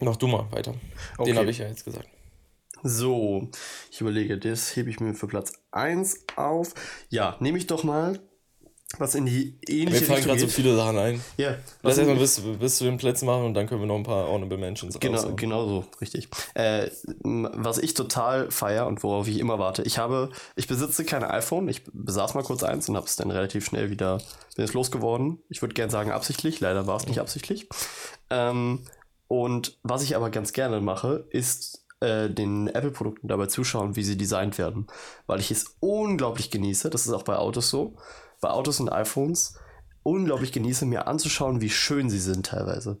mach 0.00 0.16
du 0.16 0.26
mal 0.26 0.46
weiter. 0.52 0.74
Okay. 1.16 1.30
Den 1.30 1.38
habe 1.38 1.50
ich 1.50 1.58
ja 1.58 1.66
jetzt 1.68 1.84
gesagt. 1.84 2.08
So, 2.82 3.48
ich 3.90 4.00
überlege, 4.00 4.38
das 4.38 4.76
hebe 4.76 4.88
ich 4.90 5.00
mir 5.00 5.14
für 5.14 5.26
Platz 5.26 5.52
1 5.72 6.26
auf. 6.36 6.74
Ja, 7.08 7.36
nehme 7.40 7.58
ich 7.58 7.66
doch 7.66 7.82
mal 7.84 8.20
was 8.96 9.14
in 9.14 9.26
die 9.26 9.58
Mir 9.68 9.80
ähnliche 9.80 10.04
fallen 10.06 10.14
Richtung 10.16 10.28
gerade 10.30 10.40
so 10.40 10.46
viele 10.46 10.74
Sachen 10.74 10.96
ein. 10.96 11.20
Ja, 11.36 11.50
Lass 11.50 11.58
was 11.82 11.98
in- 11.98 12.08
erstmal 12.08 12.16
bis, 12.54 12.58
bis 12.58 12.78
zu 12.78 12.84
den 12.84 12.96
Plätzen 12.96 13.26
machen 13.26 13.44
und 13.44 13.52
dann 13.52 13.66
können 13.66 13.82
wir 13.82 13.86
noch 13.86 13.96
ein 13.96 14.02
paar 14.02 14.28
Honorable 14.28 14.56
Mentions 14.56 14.98
Genau, 14.98 15.18
raushauen. 15.18 15.36
genau 15.36 15.66
so, 15.68 15.84
richtig. 16.00 16.28
Äh, 16.54 16.88
was 17.22 17.76
ich 17.76 17.92
total 17.92 18.50
feier 18.50 18.86
und 18.86 19.02
worauf 19.02 19.28
ich 19.28 19.40
immer 19.40 19.58
warte, 19.58 19.82
ich 19.82 19.98
habe, 19.98 20.30
ich 20.56 20.68
besitze 20.68 21.04
kein 21.04 21.22
iPhone, 21.22 21.68
ich 21.68 21.82
besaß 21.92 22.32
mal 22.32 22.42
kurz 22.44 22.62
eins 22.62 22.88
und 22.88 22.96
habe 22.96 23.04
es 23.06 23.16
dann 23.16 23.30
relativ 23.30 23.66
schnell 23.66 23.90
wieder, 23.90 24.22
bin 24.56 24.64
es 24.64 24.72
losgeworden. 24.72 25.42
Ich 25.50 25.60
würde 25.60 25.74
gerne 25.74 25.92
sagen 25.92 26.10
absichtlich, 26.10 26.58
leider 26.60 26.86
war 26.86 26.96
es 26.96 27.06
nicht 27.06 27.20
absichtlich. 27.20 27.68
Ähm, 28.30 28.84
und 29.28 29.78
was 29.82 30.02
ich 30.02 30.16
aber 30.16 30.30
ganz 30.30 30.52
gerne 30.52 30.80
mache, 30.80 31.26
ist 31.30 31.84
äh, 32.00 32.30
den 32.30 32.68
Apple-Produkten 32.68 33.28
dabei 33.28 33.46
zuschauen, 33.46 33.94
wie 33.94 34.02
sie 34.02 34.16
designt 34.16 34.58
werden. 34.58 34.86
Weil 35.26 35.40
ich 35.40 35.50
es 35.50 35.76
unglaublich 35.80 36.50
genieße, 36.50 36.90
das 36.90 37.06
ist 37.06 37.12
auch 37.12 37.22
bei 37.22 37.36
Autos 37.36 37.68
so, 37.68 37.94
bei 38.40 38.50
Autos 38.50 38.80
und 38.80 38.88
iPhones, 38.90 39.58
unglaublich 40.08 40.52
genieße, 40.52 40.86
mir 40.86 41.06
anzuschauen, 41.06 41.60
wie 41.60 41.68
schön 41.68 42.08
sie 42.08 42.18
sind 42.18 42.46
teilweise. 42.46 42.98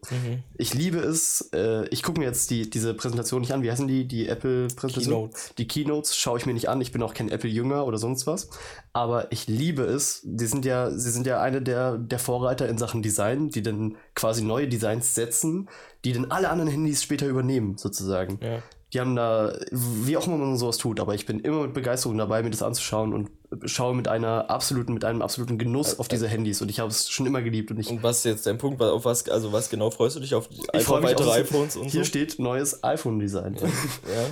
Ich 0.56 0.74
liebe 0.74 0.98
es, 0.98 1.48
äh, 1.54 1.88
ich 1.88 2.02
gucke 2.02 2.20
mir 2.20 2.26
jetzt 2.26 2.50
die, 2.50 2.68
diese 2.68 2.92
Präsentation 2.94 3.40
nicht 3.40 3.52
an, 3.52 3.62
wie 3.62 3.70
heißen 3.70 3.88
die, 3.88 4.06
die 4.06 4.28
Apple-Präsentation? 4.28 5.30
Die 5.56 5.66
Keynotes 5.66 6.16
schaue 6.16 6.38
ich 6.38 6.46
mir 6.46 6.52
nicht 6.52 6.68
an, 6.68 6.80
ich 6.80 6.92
bin 6.92 7.02
auch 7.02 7.14
kein 7.14 7.30
Apple-Jünger 7.30 7.86
oder 7.86 7.98
sonst 7.98 8.26
was, 8.26 8.50
aber 8.92 9.32
ich 9.32 9.46
liebe 9.46 9.82
es, 9.82 10.20
die 10.24 10.46
sind 10.46 10.64
ja, 10.64 10.90
sie 10.90 11.10
sind 11.10 11.26
ja 11.26 11.40
eine 11.40 11.62
der, 11.62 11.96
der 11.96 12.18
Vorreiter 12.18 12.68
in 12.68 12.76
Sachen 12.76 13.02
Design, 13.02 13.48
die 13.48 13.62
dann 13.62 13.96
quasi 14.14 14.42
neue 14.42 14.68
Designs 14.68 15.14
setzen, 15.14 15.68
die 16.04 16.12
dann 16.12 16.30
alle 16.30 16.50
anderen 16.50 16.70
Handys 16.70 17.02
später 17.02 17.26
übernehmen, 17.26 17.78
sozusagen. 17.78 18.38
Ja. 18.42 18.62
Die 18.92 19.00
haben 19.00 19.16
da, 19.16 19.54
wie 19.70 20.16
auch 20.16 20.26
immer 20.26 20.38
man 20.38 20.56
sowas 20.56 20.78
tut, 20.78 21.00
aber 21.00 21.14
ich 21.14 21.26
bin 21.26 21.40
immer 21.40 21.62
mit 21.62 21.74
Begeisterung 21.74 22.16
dabei, 22.16 22.42
mir 22.42 22.50
das 22.50 22.62
anzuschauen 22.62 23.12
und 23.12 23.30
schaue 23.64 23.94
mit 23.94 24.08
einer 24.08 24.50
absoluten, 24.50 24.92
mit 24.92 25.04
einem 25.04 25.22
absoluten 25.22 25.56
Genuss 25.56 25.98
auf 25.98 26.06
diese 26.08 26.28
Handys 26.28 26.60
und 26.60 26.70
ich 26.70 26.80
habe 26.80 26.90
es 26.90 27.08
schon 27.08 27.26
immer 27.26 27.40
geliebt 27.40 27.70
und 27.70 27.78
ich, 27.78 27.88
Und 27.88 28.02
was 28.02 28.18
ist 28.18 28.24
jetzt 28.24 28.46
dein 28.46 28.58
Punkt? 28.58 28.82
Auf 28.82 29.06
was, 29.06 29.26
also 29.28 29.52
was 29.52 29.70
genau 29.70 29.90
freust 29.90 30.16
du 30.16 30.20
dich 30.20 30.34
auf? 30.34 30.48
Die, 30.48 30.56
ich 30.56 30.74
einfach 30.74 30.86
freue 30.86 31.00
mich 31.00 31.10
weitere 31.10 31.30
auf, 31.30 31.36
iPhones 31.36 31.76
und 31.76 31.86
Hier 31.86 32.02
so? 32.02 32.08
steht 32.08 32.38
neues 32.38 32.84
iPhone-Design. 32.84 33.56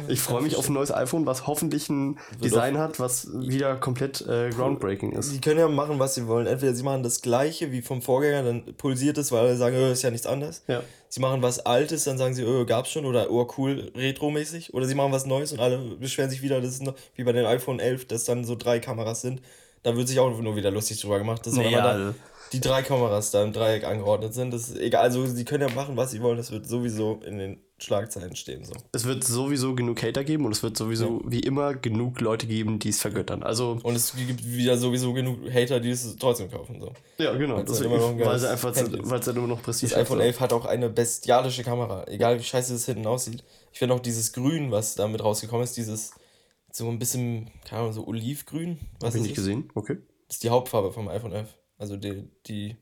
ich 0.09 0.21
freue 0.21 0.43
mich 0.43 0.57
auf 0.57 0.69
ein 0.69 0.75
neues 0.75 0.93
iPhone, 0.93 1.25
was 1.25 1.47
hoffentlich 1.47 1.89
ein 1.89 2.19
Design 2.45 2.77
hat, 2.77 3.01
was 3.01 3.29
wieder 3.33 3.77
komplett 3.77 4.21
äh, 4.27 4.51
groundbreaking 4.51 5.13
ist. 5.13 5.31
Sie 5.31 5.41
können 5.41 5.61
ja 5.61 5.69
machen, 5.69 5.99
was 5.99 6.15
sie 6.15 6.27
wollen. 6.27 6.47
Entweder 6.47 6.75
sie 6.75 6.83
machen 6.83 7.03
das 7.03 7.23
gleiche 7.23 7.73
wie 7.73 7.81
vom 7.81 8.03
Vorgänger, 8.03 8.43
dann 8.43 8.75
pulsiert 8.77 9.17
es, 9.17 9.33
weil 9.33 9.47
alle 9.47 9.57
sagen, 9.57 9.77
oh, 9.81 9.93
ist 9.93 10.03
ja 10.03 10.11
nichts 10.11 10.27
anderes. 10.27 10.63
Ja. 10.69 10.83
Sie 11.17 11.23
machen 11.23 11.41
was 11.41 11.61
Altes, 11.61 12.05
dann 12.05 12.19
sagen 12.19 12.35
sie, 12.35 12.45
oh, 12.45 12.67
gab's 12.67 12.91
schon 12.91 13.07
oder 13.07 13.31
oh, 13.31 13.49
cool, 13.57 13.91
retromäßig. 13.97 14.75
Oder 14.75 14.85
sie 14.85 14.95
machen 14.95 15.13
was 15.13 15.25
Neues 15.25 15.51
und 15.51 15.61
alle 15.61 15.79
beschweren 15.79 16.29
sich 16.29 16.43
wieder, 16.43 16.61
das 16.61 16.73
ist 16.73 16.83
noch, 16.83 16.93
wie 17.15 17.25
bei 17.25 17.33
den 17.33 17.47
iPhone 17.47 17.81
11, 17.81 18.07
dass 18.07 18.25
dann 18.25 18.45
so 18.45 18.55
drei 18.55 18.81
Kameras 18.81 19.23
sind. 19.23 19.41
Da 19.83 19.97
wird 19.97 20.09
sich 20.09 20.21
auch 20.21 20.39
nur 20.39 20.57
wieder 20.57 20.71
lustig 20.71 21.01
drüber 21.01 21.17
gemacht, 21.17 21.47
dass 21.47 21.55
Nee, 21.55 21.71
ja, 21.71 21.87
also- 21.87 22.15
die 22.53 22.61
drei 22.61 22.83
Kameras 22.83 23.31
da 23.31 23.43
im 23.43 23.55
Dreieck 23.55 23.85
angeordnet 23.85 24.35
sind. 24.35 24.53
Das 24.53 24.69
ist 24.69 24.79
egal. 24.79 25.05
Also 25.05 25.25
sie 25.25 25.47
können 25.47 25.67
ja 25.67 25.75
machen, 25.75 25.97
was 25.97 26.11
sie 26.11 26.21
wollen. 26.21 26.37
Das 26.37 26.51
wird 26.51 26.69
sowieso 26.69 27.19
in 27.25 27.39
den 27.39 27.61
Schlagzeilen 27.79 28.35
stehen. 28.37 28.65
So. 28.65 28.73
Es 28.93 29.05
wird 29.05 29.23
sowieso 29.23 29.75
genug 29.75 30.03
Hater 30.03 30.25
geben 30.25 30.47
und 30.47 30.53
es 30.53 30.63
wird 30.63 30.79
sowieso 30.79 31.21
wie 31.27 31.41
immer 31.41 31.75
genug 31.75 32.21
Leute 32.21 32.47
geben, 32.47 32.79
die 32.79 32.89
es 32.89 33.01
vergöttern. 33.01 33.43
Also, 33.43 33.79
Und 33.83 33.95
es 33.95 34.15
gibt 34.17 34.45
wieder 34.47 34.79
sowieso 34.79 35.13
genug 35.13 35.53
Hater, 35.53 35.79
die 35.79 35.91
es 35.91 36.17
trotzdem 36.17 36.51
kaufen. 36.51 36.81
So. 36.81 36.93
ja, 37.19 37.35
genau. 37.37 37.57
Halt 37.57 37.69
weil 37.69 38.39
sie 38.39 38.49
einfach, 38.49 38.75
ist. 38.75 39.11
weil 39.11 39.21
es 39.21 39.27
halt 39.27 39.37
immer 39.37 39.47
noch 39.47 39.63
Prestige 39.63 39.93
Das 39.93 40.01
iPhone 40.01 40.19
hat. 40.19 40.25
11 40.27 40.41
hat 40.41 40.53
auch 40.55 40.65
eine 40.65 40.89
bestialische 40.89 41.63
Kamera. 41.65 42.07
Egal 42.09 42.39
wie 42.39 42.45
scheiße 42.45 42.75
es 42.75 42.87
hinten 42.87 43.07
aussieht. 43.07 43.45
Ich 43.73 43.79
finde 43.79 43.95
auch 43.95 44.01
dieses 44.01 44.33
Grün, 44.33 44.71
was 44.71 44.95
damit 44.95 45.23
rausgekommen 45.23 45.65
ist, 45.65 45.77
dieses 45.77 46.13
so 46.73 46.89
ein 46.89 46.99
bisschen, 46.99 47.51
keine 47.67 47.83
Ahnung, 47.83 47.93
so 47.93 48.07
Olivgrün. 48.07 48.79
Was 49.01 49.09
Hab 49.09 49.09
ich 49.09 49.15
ist 49.17 49.21
nicht 49.23 49.31
das? 49.33 49.45
gesehen. 49.45 49.71
Okay. 49.75 49.99
Das 50.29 50.37
ist 50.37 50.45
die 50.45 50.51
Hauptfarbe 50.51 50.93
vom 50.93 51.09
iPhone 51.09 51.33
11. 51.33 51.55
Also 51.79 51.97
die, 51.97 52.29
die, 52.47 52.77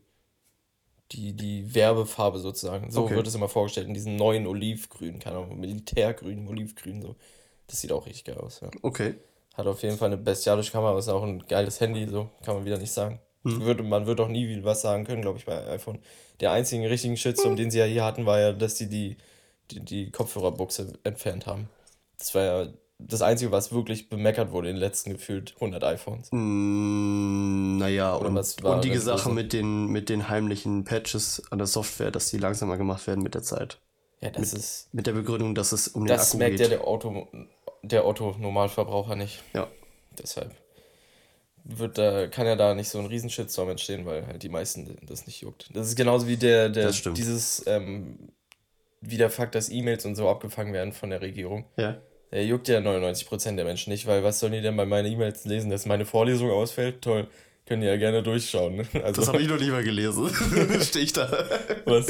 die, 1.12 1.32
die 1.34 1.74
Werbefarbe 1.74 2.38
sozusagen. 2.38 2.90
So 2.90 3.04
Okay. 3.04 3.14
wird 3.16 3.26
es 3.26 3.34
immer 3.34 3.48
vorgestellt 3.48 3.86
in 3.88 3.94
diesem 3.94 4.16
neuen 4.16 4.46
Olivgrün, 4.46 5.18
keine 5.18 5.36
Ahnung, 5.38 5.58
Militärgrün, 5.60 6.48
Olivgrün, 6.48 7.02
so. 7.02 7.16
Das 7.66 7.80
sieht 7.80 7.92
auch 7.92 8.06
richtig 8.06 8.24
geil 8.24 8.38
aus, 8.38 8.60
ja. 8.60 8.70
Okay. 8.82 9.14
Hat 9.54 9.66
auf 9.66 9.82
jeden 9.82 9.96
Fall 9.96 10.08
eine 10.08 10.16
bestialische 10.16 10.72
Kamera, 10.72 10.98
ist 10.98 11.08
auch 11.08 11.22
ein 11.22 11.46
geiles 11.46 11.80
Handy, 11.80 12.06
so 12.06 12.28
kann 12.42 12.56
man 12.56 12.64
wieder 12.64 12.78
nicht 12.78 12.92
sagen. 12.92 13.20
Würde, 13.46 13.82
man 13.82 14.06
wird 14.06 14.20
auch 14.20 14.28
nie 14.28 14.64
was 14.64 14.80
sagen 14.80 15.04
können, 15.04 15.20
glaube 15.20 15.38
ich, 15.38 15.44
bei 15.44 15.66
iPhone. 15.68 15.98
Der 16.40 16.52
einzige 16.52 16.88
richtigen 16.88 17.16
Shitstorm, 17.18 17.56
den 17.56 17.70
sie 17.70 17.78
ja 17.78 17.84
hier 17.84 18.02
hatten, 18.02 18.24
war 18.24 18.40
ja, 18.40 18.52
dass 18.54 18.78
sie 18.78 18.88
die, 18.88 19.18
die, 19.70 19.80
die 19.80 20.10
Kopfhörerbuchse 20.10 20.94
entfernt 21.04 21.46
haben. 21.46 21.68
Das 22.16 22.34
war 22.34 22.42
ja 22.42 22.68
das 23.08 23.22
Einzige, 23.22 23.52
was 23.52 23.72
wirklich 23.72 24.08
bemeckert 24.08 24.50
wurde 24.52 24.68
in 24.68 24.76
den 24.76 24.80
letzten 24.80 25.10
gefühlt 25.12 25.54
100 25.56 25.84
iPhones. 25.84 26.28
Mm, 26.32 27.78
naja, 27.78 28.14
und, 28.14 28.34
was 28.34 28.62
war 28.62 28.76
und 28.76 28.84
die 28.84 28.90
das 28.90 29.04
Sache 29.04 29.30
mit 29.30 29.52
den, 29.52 29.86
mit 29.88 30.08
den 30.08 30.28
heimlichen 30.28 30.84
Patches 30.84 31.42
an 31.50 31.58
der 31.58 31.66
Software, 31.66 32.10
dass 32.10 32.30
die 32.30 32.38
langsamer 32.38 32.76
gemacht 32.76 33.06
werden 33.06 33.22
mit 33.22 33.34
der 33.34 33.42
Zeit. 33.42 33.78
Ja, 34.20 34.30
das 34.30 34.52
ist. 34.54 34.88
Mit 34.92 35.06
der 35.06 35.12
Begründung, 35.12 35.54
dass 35.54 35.72
es 35.72 35.88
um 35.88 36.04
den 36.04 36.08
Das 36.08 36.28
Akku 36.28 36.38
merkt 36.38 36.56
geht. 36.56 36.60
ja 36.60 36.68
der 36.68 36.86
Auto, 36.86 37.28
der 37.82 38.06
Otto-Normalverbraucher 38.06 39.16
nicht. 39.16 39.42
ja. 39.54 39.68
Deshalb 40.18 40.54
wird 41.64 41.98
da, 41.98 42.28
kann 42.28 42.46
ja 42.46 42.56
da 42.56 42.74
nicht 42.74 42.88
so 42.88 42.98
ein 42.98 43.06
riesen 43.06 43.30
Shitstorm 43.30 43.70
entstehen, 43.70 44.04
weil 44.06 44.26
halt 44.26 44.42
die 44.42 44.48
meisten 44.48 44.96
das 45.06 45.26
nicht 45.26 45.40
juckt. 45.40 45.70
Das 45.74 45.88
ist 45.88 45.96
genauso 45.96 46.28
wie 46.28 46.36
der, 46.36 46.68
der 46.68 46.86
Das 46.86 47.02
dieses, 47.02 47.66
ähm, 47.66 48.18
wie 49.00 49.16
der 49.16 49.30
Fakt, 49.30 49.54
dass 49.54 49.70
E-Mails 49.70 50.04
und 50.04 50.14
so 50.14 50.28
abgefangen 50.28 50.72
werden 50.72 50.92
von 50.92 51.10
der 51.10 51.20
Regierung. 51.20 51.64
ja. 51.76 51.96
Der 52.34 52.44
juckt 52.44 52.66
ja 52.66 52.80
99% 52.80 53.54
der 53.54 53.64
Menschen 53.64 53.90
nicht, 53.90 54.06
weil 54.08 54.24
was 54.24 54.40
sollen 54.40 54.52
die 54.52 54.60
denn 54.60 54.76
bei 54.76 54.84
meinen 54.84 55.10
E-Mails 55.10 55.44
lesen, 55.44 55.70
dass 55.70 55.86
meine 55.86 56.04
Vorlesung 56.04 56.50
ausfällt? 56.50 57.00
Toll. 57.00 57.28
Können 57.66 57.80
die 57.80 57.86
ja 57.86 57.96
gerne 57.96 58.22
durchschauen. 58.24 58.74
Ne? 58.76 58.86
Also, 59.04 59.20
Das 59.22 59.28
habe 59.28 59.40
ich 59.40 59.48
noch 59.48 59.58
mal 59.58 59.82
gelesen. 59.84 60.28
Stehe 60.82 61.04
ich 61.04 61.12
da. 61.14 61.30
was? 61.86 62.06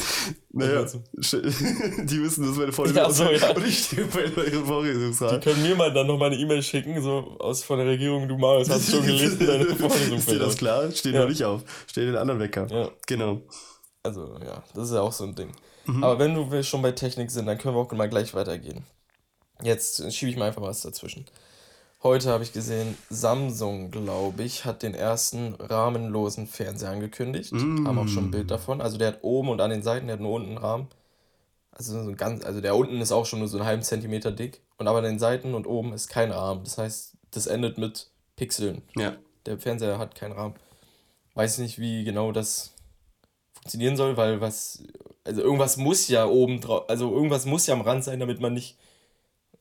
Naja, 0.51 0.83
Was 0.83 0.93
die 1.31 2.23
wissen, 2.23 2.47
dass 2.47 2.57
meine 2.57 2.73
Vorlesung 2.73 2.97
Ja, 3.03 3.11
so, 3.11 3.25
ausfällt 3.25 3.43
ja. 3.43 3.51
und 3.55 3.67
ich 3.67 3.79
stehe 3.85 4.05
bei 4.07 4.45
ihrem 4.47 4.65
Vorlesungssaal. 4.67 5.39
Die 5.39 5.45
können 5.45 5.63
mir 5.63 5.77
mal 5.77 5.93
dann 5.93 6.07
noch 6.09 6.19
mal 6.19 6.27
eine 6.33 6.37
E-Mail 6.37 6.63
schicken, 6.63 7.01
so 7.03 7.37
aus 7.39 7.63
von 7.63 7.79
der 7.79 7.87
Regierung, 7.87 8.27
du 8.27 8.37
Marius, 8.39 8.69
hast 8.71 8.91
schon 8.91 9.05
gelesen, 9.07 9.47
deine 9.47 9.67
Vorlesung 9.77 10.19
Ist 10.19 10.31
dir 10.31 10.39
das 10.41 10.57
klar? 10.57 10.91
Steht 10.91 11.15
Ja. 11.15 11.21
noch 11.21 11.29
nicht 11.29 11.45
auf. 11.45 11.63
Steht 11.87 12.09
den 12.09 12.17
anderen 12.17 12.41
Wecker. 12.41 12.67
Ja. 12.71 12.91
Genau. 13.07 13.43
Also, 14.03 14.37
ja, 14.45 14.65
das 14.75 14.89
ist 14.89 14.95
ja 14.95 15.03
auch 15.03 15.13
so 15.13 15.25
ein 15.25 15.35
Ding. 15.37 15.51
Aber 16.01 16.19
wenn 16.19 16.51
wir 16.51 16.63
schon 16.63 16.81
bei 16.83 16.93
Technik 16.93 17.31
sind, 17.31 17.47
dann 17.47 17.59
können 17.59 17.77
wir 17.77 17.81
auch 17.81 17.93
mal 17.93 18.09
gleich 18.09 18.33
weitergehen. 18.35 18.85
Jetzt 19.63 20.13
schiebe 20.13 20.31
ich 20.31 20.37
mal 20.37 20.47
einfach 20.47 20.63
was 20.63 20.83
dazwischen. 20.83 21.27
Heute 22.03 22.29
habe 22.31 22.45
ich 22.45 22.53
gesehen, 22.53 22.99
Samsung, 23.09 23.91
glaube 23.91 24.43
ich, 24.43 24.67
hat 24.67 24.83
den 24.83 24.95
ersten 24.95 25.55
rahmenlosen 25.55 26.47
Fernseher 26.47 26.91
angekündigt. 26.91 27.53
Haben 27.53 27.99
auch 27.99 28.09
schon 28.09 28.27
ein 28.27 28.31
Bild 28.31 28.51
davon. 28.51 28.83
Also 28.83 28.99
der 28.99 29.09
hat 29.09 29.19
oben 29.23 29.49
und 29.49 29.61
an 29.63 29.71
den 29.71 29.83
Seiten, 29.83 30.07
der 30.07 30.15
hat 30.15 30.21
nur 30.21 30.33
unten 30.33 30.51
einen 30.51 30.59
Rahmen. 30.59 30.89
Also 31.71 32.03
so 32.03 32.11
ein 32.11 32.17
ganz, 32.17 32.45
also 32.45 32.61
der 32.61 32.77
unten 32.77 33.01
ist 33.01 33.11
auch 33.11 33.25
schon 33.25 33.39
nur 33.39 33.49
so 33.49 33.57
einen 33.57 33.67
halben 33.67 33.83
Zentimeter 33.83 34.33
dick. 34.33 34.61
Und 34.77 34.87
aber 34.87 34.99
an 34.99 35.05
den 35.05 35.19
Seiten 35.19 35.55
und 35.55 35.67
oben 35.67 35.95
ist 35.95 36.09
kein 36.09 36.31
Rahmen. 36.31 36.63
Das 36.65 36.77
heißt, 36.77 37.15
das 37.31 37.47
endet 37.47 37.79
mit 37.79 38.11
Pixeln. 38.37 38.83
Ja. 38.97 39.17
Der 39.47 39.59
Fernseher 39.59 39.99
hat 39.99 40.15
keinen 40.15 40.33
Rahmen. 40.33 40.55
Weiß 41.35 41.59
nicht, 41.59 41.79
wie 41.79 42.05
genau 42.05 42.33
das 42.33 42.75
funktionieren 43.55 43.97
soll, 43.97 44.17
weil 44.17 44.41
was. 44.41 44.83
Also 45.25 45.41
irgendwas 45.41 45.79
muss 45.79 46.09
ja 46.09 46.27
oben 46.27 46.61
drauf. 46.61 46.85
Also 46.89 47.11
irgendwas 47.11 47.47
muss 47.47 47.67
ja 47.67 47.75
am 47.75 47.81
Rand 47.81 48.05
sein, 48.05 48.21
damit 48.21 48.41
man 48.41 48.53
nicht. 48.53 48.77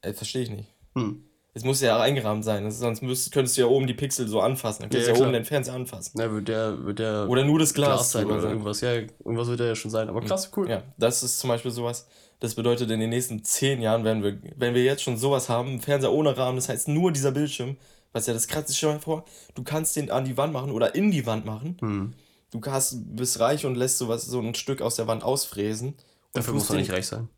Äh, 0.04 0.13
Verstehe 0.13 0.44
ich 0.44 0.50
nicht. 0.52 0.70
Hm. 0.96 1.24
Es 1.56 1.63
muss 1.63 1.82
ja 1.82 2.00
eingerahmt 2.00 2.44
sein. 2.44 2.70
Sonst 2.72 3.02
müsst, 3.04 3.32
könntest 3.32 3.58
du 3.58 3.62
ja 3.62 3.68
oben 3.68 3.86
die 3.86 3.94
Pixel 3.94 4.28
so 4.28 4.42
anfassen. 4.42 4.84
Dann 4.84 4.89
könntest 4.89 5.08
Ja, 5.10 5.13
du 5.13 5.20
ja, 5.20 5.24
ja, 5.24 5.28
oben 5.28 5.34
den 5.34 5.46
Fernseher 5.46 5.76
anfassen. 5.76 6.12
Na, 6.16 6.32
wird 6.32 6.48
der, 6.48 6.84
wird 6.84 7.00
der 7.00 7.30
Oder 7.30 7.44
nur 7.46 7.60
das 7.60 7.74
Glas, 7.76 7.89
Glas 7.89 8.12
sein 8.12 8.26
oder 8.26 8.42
sein. 8.42 8.52
irgendwas. 8.52 8.82
Ja, 8.82 8.94
irgendwas 8.94 9.48
wird 9.48 9.60
ja 9.60 9.76
schon 9.76 9.92
sein. 9.92 10.10
Aber 10.10 10.22
krass, 10.22 10.52
cool. 10.58 10.68
Ja, 10.70 10.82
das 10.98 11.22
ist 11.22 11.39
zum 11.39 11.50
Beispiel 11.50 11.70
sowas. 11.72 12.08
Das 12.39 12.56
bedeutet, 12.56 12.89
in 12.89 13.00
den 13.00 13.12
nächsten 13.12 13.44
zehn 13.44 13.82
Jahren 13.82 14.04
werden 14.04 14.24
wir, 14.24 14.38
wenn 14.58 14.74
wir 14.74 14.84
jetzt 14.84 15.04
schon 15.04 15.16
sowas 15.18 15.48
haben, 15.48 15.70
einen 15.70 15.82
Fernseher 15.82 16.12
ohne 16.12 16.36
Rahmen, 16.36 16.58
das 16.58 16.70
heißt 16.70 16.88
nur 16.88 17.12
dieser 17.12 17.32
Bildschirm, 17.32 17.78
was 18.12 18.26
ja 18.28 18.34
das 18.34 18.48
krasseste 18.48 18.88
dir 18.88 18.92
mal 18.94 19.00
vor, 19.00 19.26
du 19.56 19.63
kannst 19.63 19.96
den 19.96 20.10
an 20.12 20.26
die 20.26 20.36
Wand 20.38 20.54
machen 20.54 20.72
oder 20.72 20.96
in 20.96 21.12
die 21.12 21.26
Wand 21.26 21.46
machen. 21.46 21.78
Hm. 21.80 22.13
Du 22.52 22.60
hast, 22.66 23.16
bist 23.16 23.39
reich 23.39 23.66
und 23.66 23.76
lässt 23.76 23.98
sowas, 23.98 24.26
so 24.26 24.39
ein 24.39 24.56
Stück 24.56 24.82
aus 24.82 24.96
der 24.96 25.08
Wand 25.08 25.24
ausfräsen. 25.24 25.96
Dafür 26.34 26.54
muss 26.54 26.68
man 26.70 26.80
nicht 26.80 26.92
reich 26.92 27.08
sein. 27.08 27.30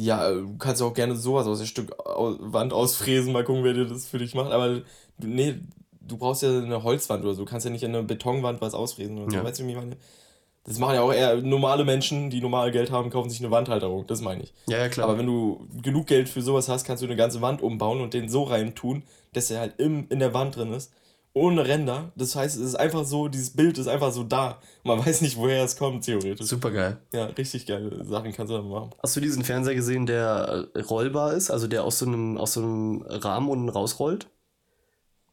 Ja, 0.00 0.30
du 0.32 0.56
kannst 0.58 0.80
auch 0.80 0.94
gerne 0.94 1.16
sowas 1.16 1.46
aus 1.48 1.58
dem 1.58 1.66
Stück 1.66 1.90
Wand 2.06 2.72
ausfräsen, 2.72 3.32
mal 3.32 3.42
gucken, 3.42 3.64
wer 3.64 3.74
dir 3.74 3.84
das 3.84 4.06
für 4.06 4.18
dich 4.18 4.32
macht. 4.34 4.52
Aber 4.52 4.68
du- 4.68 4.82
nee, 5.26 5.56
du 6.00 6.16
brauchst 6.16 6.42
ja 6.42 6.50
eine 6.56 6.84
Holzwand 6.84 7.24
oder 7.24 7.34
so. 7.34 7.44
Du 7.44 7.50
kannst 7.50 7.66
ja 7.66 7.72
nicht 7.72 7.82
in 7.82 7.94
eine 7.94 8.04
Betonwand 8.04 8.60
was 8.60 8.74
ausfräsen 8.74 9.18
oder 9.18 9.30
so. 9.30 9.36
Ja. 9.38 9.44
Weißt 9.44 9.58
du, 9.58 9.66
wie 9.66 9.70
ich 9.70 9.76
meine? 9.76 9.96
Das 10.62 10.78
machen 10.78 10.94
ja 10.94 11.00
auch 11.02 11.12
eher 11.12 11.36
normale 11.42 11.84
Menschen, 11.84 12.30
die 12.30 12.40
normal 12.40 12.70
Geld 12.70 12.92
haben, 12.92 13.10
kaufen 13.10 13.28
sich 13.30 13.40
eine 13.40 13.50
Wandhalterung. 13.50 14.06
Das 14.06 14.20
meine 14.20 14.44
ich. 14.44 14.52
Ja, 14.68 14.78
ja, 14.78 14.88
klar. 14.88 15.08
Aber 15.08 15.18
wenn 15.18 15.26
du 15.26 15.66
genug 15.82 16.06
Geld 16.06 16.28
für 16.28 16.42
sowas 16.42 16.68
hast, 16.68 16.84
kannst 16.84 17.02
du 17.02 17.06
eine 17.06 17.16
ganze 17.16 17.40
Wand 17.40 17.60
umbauen 17.60 18.00
und 18.00 18.14
den 18.14 18.28
so 18.28 18.44
rein 18.44 18.76
tun, 18.76 19.02
dass 19.32 19.50
er 19.50 19.58
halt 19.60 19.74
im, 19.80 20.06
in 20.10 20.20
der 20.20 20.32
Wand 20.32 20.54
drin 20.56 20.72
ist. 20.72 20.92
Ohne 21.38 21.66
Ränder. 21.66 22.12
Das 22.16 22.34
heißt, 22.34 22.56
es 22.56 22.62
ist 22.62 22.74
einfach 22.74 23.04
so, 23.04 23.28
dieses 23.28 23.50
Bild 23.50 23.78
ist 23.78 23.86
einfach 23.86 24.12
so 24.12 24.24
da. 24.24 24.58
Man 24.82 25.04
weiß 25.04 25.20
nicht, 25.20 25.36
woher 25.36 25.64
es 25.64 25.76
kommt, 25.76 26.04
theoretisch. 26.04 26.46
Super 26.46 26.70
geil. 26.70 26.98
Ja, 27.12 27.26
richtig 27.26 27.66
geile 27.66 28.04
Sachen 28.04 28.32
kannst 28.32 28.52
du 28.52 28.56
da 28.56 28.62
machen. 28.62 28.90
Hast 29.02 29.14
du 29.16 29.20
diesen 29.20 29.44
Fernseher 29.44 29.74
gesehen, 29.74 30.06
der 30.06 30.66
äh, 30.74 30.80
rollbar 30.80 31.34
ist? 31.34 31.50
Also 31.50 31.68
der 31.68 31.84
aus 31.84 31.98
so 31.98 32.06
einem, 32.06 32.38
aus 32.38 32.54
so 32.54 32.60
einem 32.60 33.02
Rahmen 33.06 33.48
unten 33.48 33.68
rausrollt? 33.68 34.28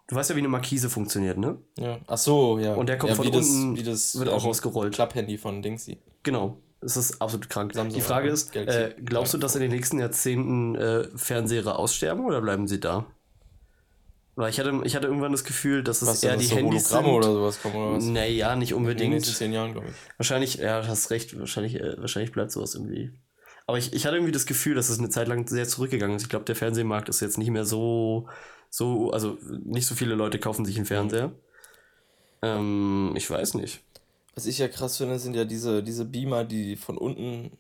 Du 0.08 0.16
weißt 0.16 0.30
ja, 0.30 0.36
wie 0.36 0.42
eine 0.42 0.50
Markise 0.50 0.90
funktioniert, 0.90 1.40
ne? 1.40 1.58
Ja. 1.80 1.98
Ach 2.06 2.18
so, 2.18 2.60
ja. 2.60 2.76
Und 2.76 2.88
der 2.88 3.00
kommt 3.00 3.10
ja, 3.10 3.16
von 3.16 3.32
das, 3.32 3.50
unten, 3.50 3.78
wie 3.78 3.84
das 3.84 4.20
wird 4.20 4.30
auch 4.30 4.42
ähm, 4.42 4.48
rausgerollt. 4.48 4.94
Klapphandy 4.94 5.40
von 5.40 5.64
Dingsy. 5.64 5.98
Genau. 6.22 6.58
Das 6.82 6.98
ist 6.98 7.20
absolut 7.20 7.50
krank. 7.50 7.74
Samsung, 7.74 7.96
Die 7.96 8.06
Frage 8.06 8.30
ist, 8.30 8.56
äh, 8.56 8.94
glaubst 9.04 9.34
du, 9.34 9.40
dass 9.40 9.56
in 9.56 9.62
den 9.62 9.72
nächsten 9.72 9.98
Jahrzehnten 9.98 10.76
äh, 10.76 11.08
Fernseher 11.16 11.80
aussterben 11.80 12.26
oder 12.26 12.42
bleiben 12.42 12.68
sie 12.68 12.80
da? 12.80 13.08
Weil 14.36 14.50
ich 14.50 14.60
hatte, 14.60 14.82
ich 14.84 14.96
hatte 14.96 15.08
irgendwann 15.08 15.32
das 15.32 15.46
Gefühl, 15.46 15.82
dass 15.84 16.02
es 16.02 16.10
Was 16.10 16.24
eher 16.24 16.36
die 16.36 16.46
so 16.46 16.56
Handys 16.58 16.92
Hologramme 16.92 17.08
sind. 17.08 17.32
oder 17.32 17.34
sowas 17.40 17.62
kommen 17.62 17.76
oder 17.76 17.98
was? 17.98 18.04
Naja, 18.06 18.56
nicht 18.56 18.72
In 18.72 18.78
den 18.78 18.86
nächsten 18.86 19.04
unbedingt. 19.06 19.26
zehn 19.26 19.54
Jahren, 19.54 19.72
glaube 19.72 19.88
ich. 19.90 19.96
Wahrscheinlich, 20.18 20.56
ja, 20.56 20.82
du 20.82 20.88
hast 20.88 21.10
recht, 21.10 21.40
wahrscheinlich, 21.40 21.76
äh, 21.76 21.98
wahrscheinlich 22.00 22.32
bleibt 22.34 22.52
sowas 22.52 22.76
irgendwie. 22.76 23.12
Aber 23.66 23.78
ich, 23.78 23.94
ich 23.94 24.06
hatte 24.06 24.18
irgendwie 24.18 24.34
das 24.34 24.46
Gefühl, 24.46 24.76
dass 24.76 24.90
es 24.90 25.00
eine 25.00 25.10
Zeit 25.10 25.28
lang 25.28 25.48
sehr 25.48 25.68
zurückgegangen 25.68 26.18
ist. 26.18 26.24
Ich 26.24 26.30
glaube, 26.30 26.46
der 26.46 26.56
Fernsehmarkt 26.56 27.08
ist 27.10 27.22
jetzt 27.22 27.38
nicht 27.38 27.50
mehr 27.50 27.66
so, 27.66 28.28
so, 28.70 29.12
also 29.12 29.38
nicht 29.64 29.88
so 29.88 29.96
viele 29.96 30.16
Leute 30.16 30.38
kaufen 30.38 30.66
sich 30.66 30.76
einen 30.76 30.86
Fernseher. 30.86 31.32
Ähm, 32.42 33.14
ich 33.16 33.30
weiß 33.30 33.54
nicht. 33.56 33.82
Was 34.36 34.46
ich 34.46 34.58
ja 34.58 34.68
krass 34.68 34.98
finde, 34.98 35.18
sind 35.18 35.36
ja 35.36 35.46
diese, 35.46 35.82
diese 35.82 36.04
Beamer, 36.06 36.44
die 36.44 36.76
von 36.76 36.98
unten. 36.98 37.58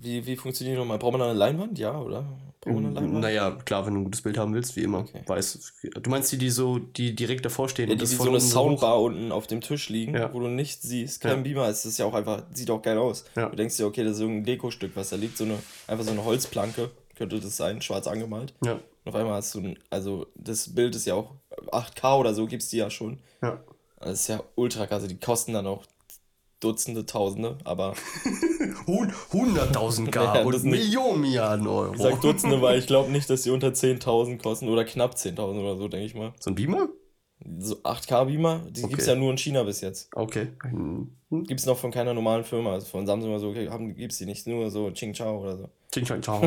Wie, 0.00 0.24
wie 0.26 0.36
funktionieren 0.36 0.76
die 0.76 0.80
nochmal? 0.80 0.98
Braucht 0.98 1.12
man 1.12 1.20
da 1.20 1.30
eine 1.30 1.38
Leinwand? 1.38 1.78
Ja, 1.78 1.98
oder? 2.00 2.24
Braucht 2.60 2.74
man 2.74 2.86
eine 2.86 2.94
Leinwand? 2.94 3.20
Naja, 3.20 3.50
klar, 3.64 3.84
wenn 3.86 3.94
du 3.94 4.00
ein 4.00 4.04
gutes 4.04 4.22
Bild 4.22 4.38
haben 4.38 4.54
willst, 4.54 4.76
wie 4.76 4.82
immer. 4.82 5.00
Okay. 5.00 5.22
Weiß, 5.26 5.72
du 5.82 6.10
meinst 6.10 6.30
die, 6.32 6.38
die 6.38 6.50
so, 6.50 6.78
die 6.78 7.14
direkt 7.14 7.44
davor 7.44 7.68
stehen 7.68 7.88
Ja, 7.88 7.92
und 7.92 7.98
die, 7.98 8.02
das 8.04 8.10
die 8.10 8.16
so 8.16 8.22
eine 8.22 8.32
unten 8.32 8.44
hoch- 8.46 8.50
Soundbar 8.50 9.00
unten 9.02 9.32
auf 9.32 9.46
dem 9.46 9.60
Tisch 9.60 9.88
liegen, 9.88 10.14
Ja. 10.14 10.32
wo 10.32 10.40
du 10.40 10.48
nicht 10.48 10.82
siehst, 10.82 11.20
kein 11.20 11.38
Ja. 11.38 11.42
Beamer 11.42 11.68
ist, 11.68 11.84
das 11.84 11.92
ist 11.92 11.98
ja 11.98 12.06
auch 12.06 12.14
einfach, 12.14 12.42
sieht 12.52 12.70
auch 12.70 12.82
geil 12.82 12.98
aus. 12.98 13.24
Ja. 13.36 13.48
Du 13.48 13.56
denkst 13.56 13.76
dir, 13.76 13.86
okay, 13.86 14.04
das 14.04 14.14
ist 14.14 14.20
irgendein 14.20 14.44
Dekostück, 14.44 14.92
was 14.94 15.10
da 15.10 15.16
liegt, 15.16 15.36
so 15.36 15.44
eine, 15.44 15.58
einfach 15.86 16.04
so 16.04 16.10
eine 16.12 16.24
Holzplanke, 16.24 16.90
könnte 17.16 17.40
das 17.40 17.56
sein, 17.56 17.82
schwarz 17.82 18.06
angemalt. 18.06 18.54
Ja. 18.64 18.72
Und 18.74 18.80
auf 19.04 19.14
einmal 19.14 19.34
hast 19.34 19.54
du, 19.54 19.60
ein, 19.60 19.78
also 19.90 20.26
das 20.36 20.74
Bild 20.74 20.94
ist 20.94 21.06
ja 21.06 21.14
auch 21.14 21.32
8K 21.72 22.18
oder 22.18 22.34
so 22.34 22.46
gibt 22.46 22.62
es 22.62 22.68
die 22.68 22.76
ja 22.76 22.90
schon. 22.90 23.18
Ja. 23.42 23.60
Das 24.00 24.20
ist 24.20 24.28
ja 24.28 24.40
ultra 24.54 24.86
krass. 24.86 25.02
Also 25.02 25.08
Die 25.08 25.18
kosten 25.18 25.54
dann 25.54 25.66
auch 25.66 25.84
Dutzende, 26.60 27.06
Tausende, 27.06 27.56
aber 27.64 27.94
Hun- 28.86 29.12
100.000 29.32 30.10
K 30.10 30.24
Ja, 30.34 30.42
und. 30.44 30.64
Millionen 30.64 31.20
Milliarden 31.20 31.66
Euro. 31.66 31.92
ich 31.94 32.00
sag 32.00 32.20
Dutzende, 32.20 32.60
weil 32.62 32.78
ich 32.78 32.86
glaube 32.86 33.10
nicht, 33.12 33.30
dass 33.30 33.42
die 33.42 33.50
unter 33.50 33.68
10.000 33.68 34.42
kosten 34.42 34.68
oder 34.68 34.84
knapp 34.84 35.14
10.000 35.14 35.38
oder 35.60 35.76
so, 35.76 35.88
denke 35.88 36.06
ich 36.06 36.14
mal. 36.14 36.32
so 36.40 36.50
ein 36.50 36.54
Beamer? 36.54 36.88
So 37.60 37.76
8K-Beamer, 37.76 38.62
die 38.70 38.82
gibt's 38.82 39.04
Okay. 39.04 39.10
ja 39.10 39.14
nur 39.14 39.30
in 39.30 39.38
China 39.38 39.62
bis 39.62 39.80
jetzt. 39.80 40.10
Okay. 40.12 40.48
Hm. 40.64 41.12
Gibt's 41.46 41.66
noch 41.66 41.78
von 41.78 41.92
keiner 41.92 42.12
normalen 42.12 42.42
Firma, 42.42 42.72
also 42.72 42.86
von 42.86 43.06
Samsung 43.06 43.30
oder 43.30 43.38
so, 43.38 43.54
haben, 43.70 43.94
gibt's 43.94 44.18
die 44.18 44.26
nicht, 44.26 44.44
nur 44.48 44.68
so 44.72 44.90
Ching 44.90 45.12
Chao 45.12 45.40
oder 45.42 45.56
so. 45.56 45.68
Ching, 45.92 46.04
chang, 46.04 46.20
ciao. 46.22 46.42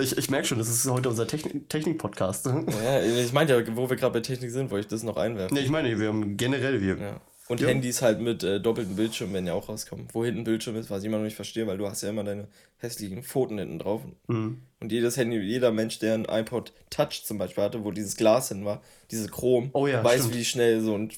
ich 0.00 0.16
ich 0.16 0.30
merke 0.30 0.46
schon, 0.46 0.58
das 0.58 0.68
ist 0.68 0.88
heute 0.90 1.10
unser 1.10 1.26
Technik- 1.26 1.68
Technik-Podcast. 1.68 2.46
Ja, 2.46 3.00
ich 3.02 3.32
meinte 3.34 3.52
ja, 3.54 3.76
wo 3.76 3.88
wir 3.90 3.96
gerade 3.96 4.14
bei 4.14 4.20
Technik 4.20 4.50
sind, 4.50 4.70
wollte 4.70 4.86
ich 4.86 4.90
das 4.90 5.02
noch 5.02 5.16
einwerfen. 5.18 5.54
ne, 5.54 5.60
ich 5.60 5.70
meine, 5.70 5.96
wir 6.00 6.08
haben 6.08 6.36
generell, 6.38 6.80
wir. 6.80 6.96
Ja. 6.96 7.20
Und 7.48 7.60
Ja. 7.60 7.68
Handys 7.68 8.02
halt 8.02 8.20
mit 8.20 8.42
äh, 8.44 8.60
doppeltem 8.60 8.96
Bildschirm 8.96 9.32
werden 9.32 9.46
ja 9.46 9.54
auch 9.54 9.68
rauskommen. 9.68 10.06
Wo 10.12 10.24
hinten 10.24 10.44
Bildschirm 10.44 10.76
ist, 10.76 10.90
was 10.90 11.00
ich 11.00 11.06
immer 11.06 11.16
noch 11.16 11.24
nicht 11.24 11.36
verstehe, 11.36 11.66
weil 11.66 11.78
du 11.78 11.86
hast 11.88 12.02
ja 12.02 12.10
immer 12.10 12.24
deine 12.24 12.46
hässlichen 12.76 13.22
Pfoten 13.22 13.58
hinten 13.58 13.78
drauf. 13.78 14.02
Mhm. 14.26 14.60
Und 14.80 14.92
jedes 14.92 15.16
Handy, 15.16 15.38
jeder 15.38 15.72
Mensch, 15.72 15.98
der 15.98 16.14
ein 16.14 16.26
iPod 16.26 16.72
Touch 16.90 17.24
zum 17.24 17.38
Beispiel 17.38 17.64
hatte, 17.64 17.84
wo 17.84 17.90
dieses 17.90 18.16
Glas 18.16 18.48
hin 18.48 18.64
war, 18.64 18.82
diese 19.10 19.28
Chrom, 19.28 19.70
Oh 19.72 19.86
ja, 19.86 20.04
weiß, 20.04 20.20
stimmt. 20.20 20.34
wie 20.36 20.44
schnell 20.44 20.80
so 20.82 20.94
ein, 20.96 21.10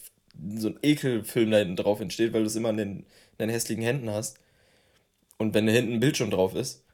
so 0.57 0.69
ein 0.69 0.79
Ekelfilm 0.83 1.51
da 1.51 1.59
hinten 1.59 1.77
drauf 1.77 2.01
entsteht, 2.01 2.33
weil 2.33 2.43
du 2.43 2.47
es 2.47 2.57
immer 2.57 2.71
in 2.71 2.77
den, 2.77 2.97
in 2.99 3.05
deinen 3.39 3.51
hässlichen 3.51 3.83
Händen 3.83 4.11
hast. 4.11 4.39
Und 5.39 5.53
wenn 5.55 5.67
da 5.67 5.73
hinten 5.73 5.95
ein 5.95 6.01
Bildschirm 6.01 6.31
drauf 6.31 6.55
ist, 6.55 6.85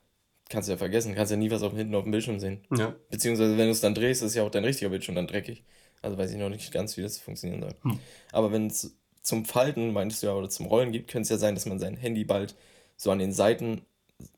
kannst 0.49 0.69
du 0.69 0.73
ja 0.73 0.79
vergessen, 0.79 1.15
kannst 1.15 1.31
ja 1.33 1.37
nie 1.37 1.51
was 1.51 1.63
auf, 1.63 1.75
hinten 1.75 1.95
auf 1.95 2.05
dem 2.05 2.13
Bildschirm 2.13 2.39
sehen. 2.41 2.61
Ja. 2.77 2.95
Beziehungsweise, 3.11 3.59
wenn 3.59 3.67
du 3.67 3.73
es 3.73 3.81
dann 3.81 3.95
drehst, 3.95 4.23
ist 4.23 4.35
ja 4.35 4.45
auch 4.45 4.51
dein 4.51 4.65
richtiger 4.65 4.89
Bildschirm 4.91 5.15
dann 5.17 5.27
dreckig. 5.27 5.65
Also 6.03 6.17
weiß 6.17 6.31
ich 6.31 6.37
noch 6.39 6.49
nicht 6.51 6.71
ganz, 6.73 6.97
wie 6.97 7.03
das 7.03 7.19
funktionieren 7.19 7.63
soll. 7.63 7.75
Hm. 7.83 7.99
Aber 8.33 8.53
wenn 8.53 8.69
es 8.69 8.95
zum 9.27 9.45
Falten, 9.45 9.93
meintest 9.93 10.23
du 10.23 10.29
ja, 10.29 10.35
oder 10.35 10.49
zum 10.49 10.67
Rollen 10.67 10.93
gibt, 10.93 11.11
könnte 11.11 11.23
es 11.25 11.31
ja 11.31 11.37
sein, 11.37 11.57
dass 11.57 11.67
man 11.67 11.81
sein 11.81 11.97
Handy 11.97 12.25
bald 12.25 12.55
so 12.97 13.11
an 13.11 13.19
den 13.19 13.33
Seiten, 13.33 13.83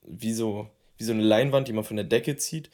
wie 0.07 0.33
so, 0.33 0.67
wie 0.97 1.05
so 1.05 1.13
eine 1.13 1.23
Leinwand, 1.23 1.69
die 1.69 1.75
man 1.75 1.85
von 1.85 1.97
der 1.97 2.07
Decke 2.07 2.37
zieht, 2.37 2.71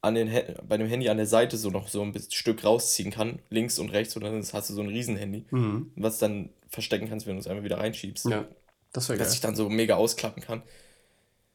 an 0.00 0.14
den, 0.14 0.30
bei 0.68 0.76
dem 0.76 0.86
Handy 0.86 1.08
an 1.08 1.16
der 1.16 1.26
Seite 1.26 1.56
so 1.56 1.70
noch 1.70 1.88
so 1.88 2.00
ein 2.02 2.12
bisschen 2.12 2.30
Stück 2.30 2.64
rausziehen 2.64 3.10
kann, 3.10 3.40
links 3.50 3.80
und 3.80 3.90
rechts, 3.90 4.14
und 4.14 4.22
dann 4.22 4.40
hast 4.40 4.70
du 4.70 4.74
so 4.74 4.80
ein 4.80 4.88
Riesenhandy, 4.88 5.46
Mhm. 5.50 5.90
was 5.96 6.18
dann 6.18 6.50
verstecken 6.68 7.08
kannst, 7.08 7.26
wenn 7.26 7.34
du 7.34 7.40
es 7.40 7.48
einfach 7.48 7.64
wieder 7.64 7.78
reinschiebst 7.78 8.26
Ja. 8.26 8.46
Das 8.92 9.08
wäre 9.08 9.18
dass 9.18 9.26
geil. 9.28 9.32
sich 9.32 9.40
dann 9.40 9.56
so 9.56 9.68
mega 9.68 9.96
ausklappen 9.96 10.42
kann. 10.42 10.62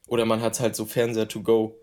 Oder 0.07 0.25
man 0.25 0.41
hat 0.41 0.59
halt 0.59 0.75
so 0.75 0.85
Fernseher 0.85 1.29
to 1.29 1.41
go, 1.41 1.75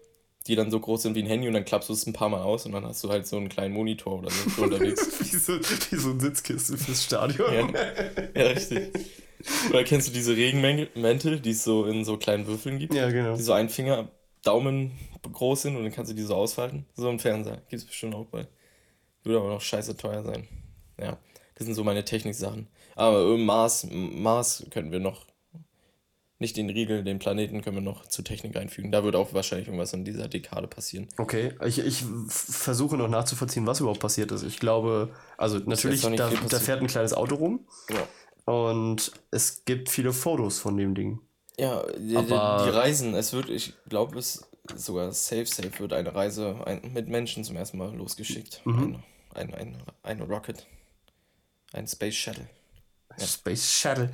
die 0.46 0.57
dann 0.57 0.70
so 0.70 0.81
groß 0.81 1.03
sind 1.03 1.14
wie 1.14 1.22
ein 1.22 1.26
Handy 1.26 1.48
und 1.48 1.55
dann 1.55 1.64
klappst 1.64 1.88
du 1.88 1.92
es 1.92 2.07
ein 2.07 2.12
paar 2.12 2.29
Mal 2.29 2.42
aus 2.42 2.66
und 2.66 2.72
dann 2.72 2.85
hast 2.85 3.05
du 3.05 3.11
halt 3.11 3.26
so 3.26 3.37
einen 3.37 3.48
kleinen 3.48 3.74
Monitor 3.74 4.18
oder 4.18 4.31
so 4.31 4.50
für 4.50 4.62
unterwegs. 4.62 5.20
wie, 5.20 5.37
so, 5.37 5.59
wie 5.61 5.96
so 5.96 6.11
ein 6.11 6.20
Sitzkissen 6.20 6.79
fürs 6.79 7.05
Stadion. 7.05 7.53
ja. 7.53 8.42
ja, 8.42 8.46
richtig. 8.48 8.90
Oder 9.70 9.85
kennst 9.85 10.09
du 10.09 10.12
diese 10.12 10.37
Regenmäntel, 10.37 11.40
die 11.40 11.50
es 11.50 11.64
so 11.64 11.85
in 11.85 12.05
so 12.05 12.16
kleinen 12.16 12.46
Würfeln 12.46 12.79
gibt? 12.79 12.94
Ja, 12.94 13.11
genau. 13.11 13.37
Die 13.37 13.42
so 13.42 13.53
ein 13.53 13.68
Finger, 13.68 14.11
Daumen 14.42 14.92
groß 15.31 15.62
sind 15.62 15.76
und 15.76 15.85
dann 15.85 15.92
kannst 15.92 16.11
du 16.11 16.16
die 16.16 16.22
so 16.22 16.35
ausfalten. 16.35 16.87
So 16.94 17.09
ein 17.09 17.18
Fernseher. 17.18 17.57
Gibt 17.68 17.83
es 17.83 17.85
bestimmt 17.85 18.14
auch 18.14 18.26
bald. 18.26 18.48
Würde 19.22 19.38
aber 19.38 19.50
noch 19.50 19.61
scheiße 19.61 19.96
teuer 19.96 20.22
sein. 20.22 20.48
Ja, 20.98 21.18
das 21.55 21.66
sind 21.66 21.74
so 21.74 21.85
meine 21.85 22.05
Techniksachen. 22.05 22.68
Aber 22.96 23.35
im 23.35 23.44
Mars, 23.44 23.87
Mars 23.90 24.66
können 24.70 24.92
wir 24.92 25.00
noch 25.00 25.26
nicht 26.40 26.57
den 26.57 26.68
Riegel, 26.70 27.05
den 27.05 27.18
Planeten 27.20 27.61
können 27.62 27.76
wir 27.76 27.83
noch 27.83 28.07
zur 28.07 28.24
Technik 28.24 28.57
einfügen. 28.57 28.90
Da 28.90 29.05
wird 29.05 29.14
auch 29.14 29.33
wahrscheinlich 29.35 29.68
irgendwas 29.68 29.92
in 29.92 30.05
dieser 30.05 30.26
Dekade 30.26 30.66
passieren. 30.66 31.07
Okay, 31.18 31.53
ich, 31.64 31.79
ich 31.79 32.03
versuche 32.29 32.96
noch 32.96 33.09
nachzuvollziehen, 33.09 33.66
was 33.66 33.79
überhaupt 33.81 34.00
passiert 34.00 34.33
ist. 34.33 34.42
Ich 34.42 34.59
glaube, 34.59 35.14
also 35.37 35.59
natürlich, 35.59 36.00
da, 36.00 36.11
da 36.48 36.59
fährt 36.59 36.81
ein 36.81 36.87
kleines 36.88 37.12
Auto 37.12 37.37
rum 37.37 37.66
Ja. 37.90 38.53
und 38.53 39.12
es 39.31 39.64
gibt 39.64 39.88
viele 39.90 40.12
Fotos 40.12 40.59
von 40.59 40.76
dem 40.76 40.94
Ding. 40.94 41.20
Ja, 41.59 41.85
die, 41.98 42.16
Aber- 42.16 42.64
die 42.64 42.70
Reisen, 42.70 43.14
es 43.14 43.33
wird, 43.35 43.50
ich 43.50 43.74
glaube, 43.88 44.18
es 44.18 44.48
sogar 44.76 45.12
safe, 45.12 45.46
safe 45.46 45.79
wird 45.79 45.92
eine 45.92 46.14
Reise 46.14 46.57
ein, 46.64 46.81
mit 46.94 47.09
Menschen 47.09 47.44
zum 47.44 47.57
ersten 47.57 47.76
Mal 47.76 47.94
losgeschickt. 47.94 48.62
Mhm. 48.64 49.03
Ein, 49.35 49.53
ein, 49.55 49.55
ein, 49.55 49.83
eine 50.03 50.24
Rocket. 50.24 50.66
Ein 51.72 51.87
Space 51.87 52.14
Shuttle. 52.14 52.48
Space 53.18 53.70
Shuttle. 53.70 54.11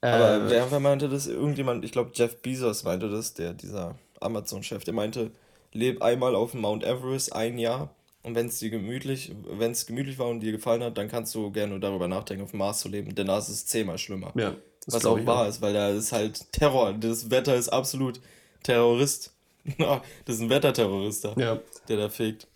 Aber 0.00 0.46
Äh, 0.46 0.50
wer, 0.50 0.70
wer 0.70 0.80
meinte 0.80 1.08
das? 1.08 1.26
Irgendjemand, 1.26 1.84
ich 1.84 1.92
glaube 1.92 2.10
Jeff 2.14 2.40
Bezos 2.42 2.84
meinte 2.84 3.08
das, 3.10 3.34
der, 3.34 3.52
dieser 3.52 3.96
Amazon-Chef, 4.20 4.84
der 4.84 4.94
meinte, 4.94 5.30
leb 5.72 6.02
einmal 6.02 6.34
auf 6.34 6.52
dem 6.52 6.60
Mount 6.60 6.84
Everest 6.84 7.34
ein 7.34 7.58
Jahr 7.58 7.94
und 8.22 8.34
wenn 8.34 8.46
es 8.46 8.58
dir 8.58 8.70
gemütlich, 8.70 9.32
wenn 9.50 9.72
es 9.72 9.86
gemütlich 9.86 10.18
war 10.18 10.28
und 10.28 10.40
dir 10.40 10.52
gefallen 10.52 10.82
hat, 10.82 10.98
dann 10.98 11.08
kannst 11.08 11.34
du 11.34 11.50
gerne 11.50 11.78
darüber 11.80 12.08
nachdenken, 12.08 12.44
auf 12.44 12.50
dem 12.50 12.58
Mars 12.58 12.80
zu 12.80 12.88
leben, 12.88 13.14
denn 13.14 13.26
da 13.26 13.38
ist 13.38 13.48
es 13.48 13.66
zehnmal 13.66 13.98
schlimmer. 13.98 14.32
ja, 14.36 14.54
Was 14.86 15.04
auch 15.04 15.24
wahr 15.26 15.48
ist, 15.48 15.62
weil 15.62 15.72
da 15.72 15.90
ist 15.90 16.12
halt 16.12 16.52
Terror. 16.52 16.92
Das 16.92 17.30
Wetter 17.30 17.54
ist 17.56 17.68
absolut 17.70 18.20
Terrorist. 18.62 19.32
das 19.78 20.36
ist 20.36 20.40
ein 20.40 20.50
Wetterterrorist 20.50 21.24
da, 21.24 21.34
Ja, 21.36 21.60
der 21.88 21.96
da 21.96 22.08
fegt. 22.08 22.46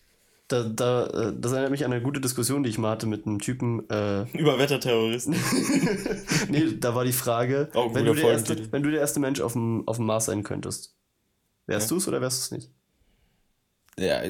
Da, 0.49 0.63
da, 0.65 1.07
äh, 1.07 1.33
das 1.39 1.53
erinnert 1.53 1.71
mich 1.71 1.85
an 1.85 1.93
eine 1.93 2.03
gute 2.03 2.21
Diskussion, 2.21 2.63
die 2.63 2.71
ich 2.71 2.79
mal 2.79 2.91
hatte 2.91 3.07
mit 3.07 3.27
einem 3.27 3.41
Typen. 3.41 3.89
Äh, 3.91 4.23
Über 4.37 4.59
Wetterterroristen. 4.59 5.35
nee, 6.49 6.77
da 6.79 6.95
war 6.95 7.05
die 7.05 7.13
Frage, 7.13 7.71
ein 7.75 7.95
wenn, 7.95 8.05
du 8.05 8.15
der 8.15 8.31
erste, 8.31 8.73
wenn 8.73 8.83
du 8.83 8.91
der 8.91 9.01
erste 9.01 9.21
Mensch 9.21 9.41
auf 9.41 9.53
dem, 9.55 9.87
auf 9.89 9.97
dem 9.97 10.07
Mars 10.07 10.27
sein 10.27 10.43
könntest, 10.43 10.95
wärst 11.67 11.87
Ja. 11.91 11.95
du 11.95 11.97
es 11.99 12.09
oder 12.09 12.21
wärst 12.21 12.39
du 12.39 12.57
es 12.57 12.63
nicht? 12.63 12.71
ja, 13.99 14.23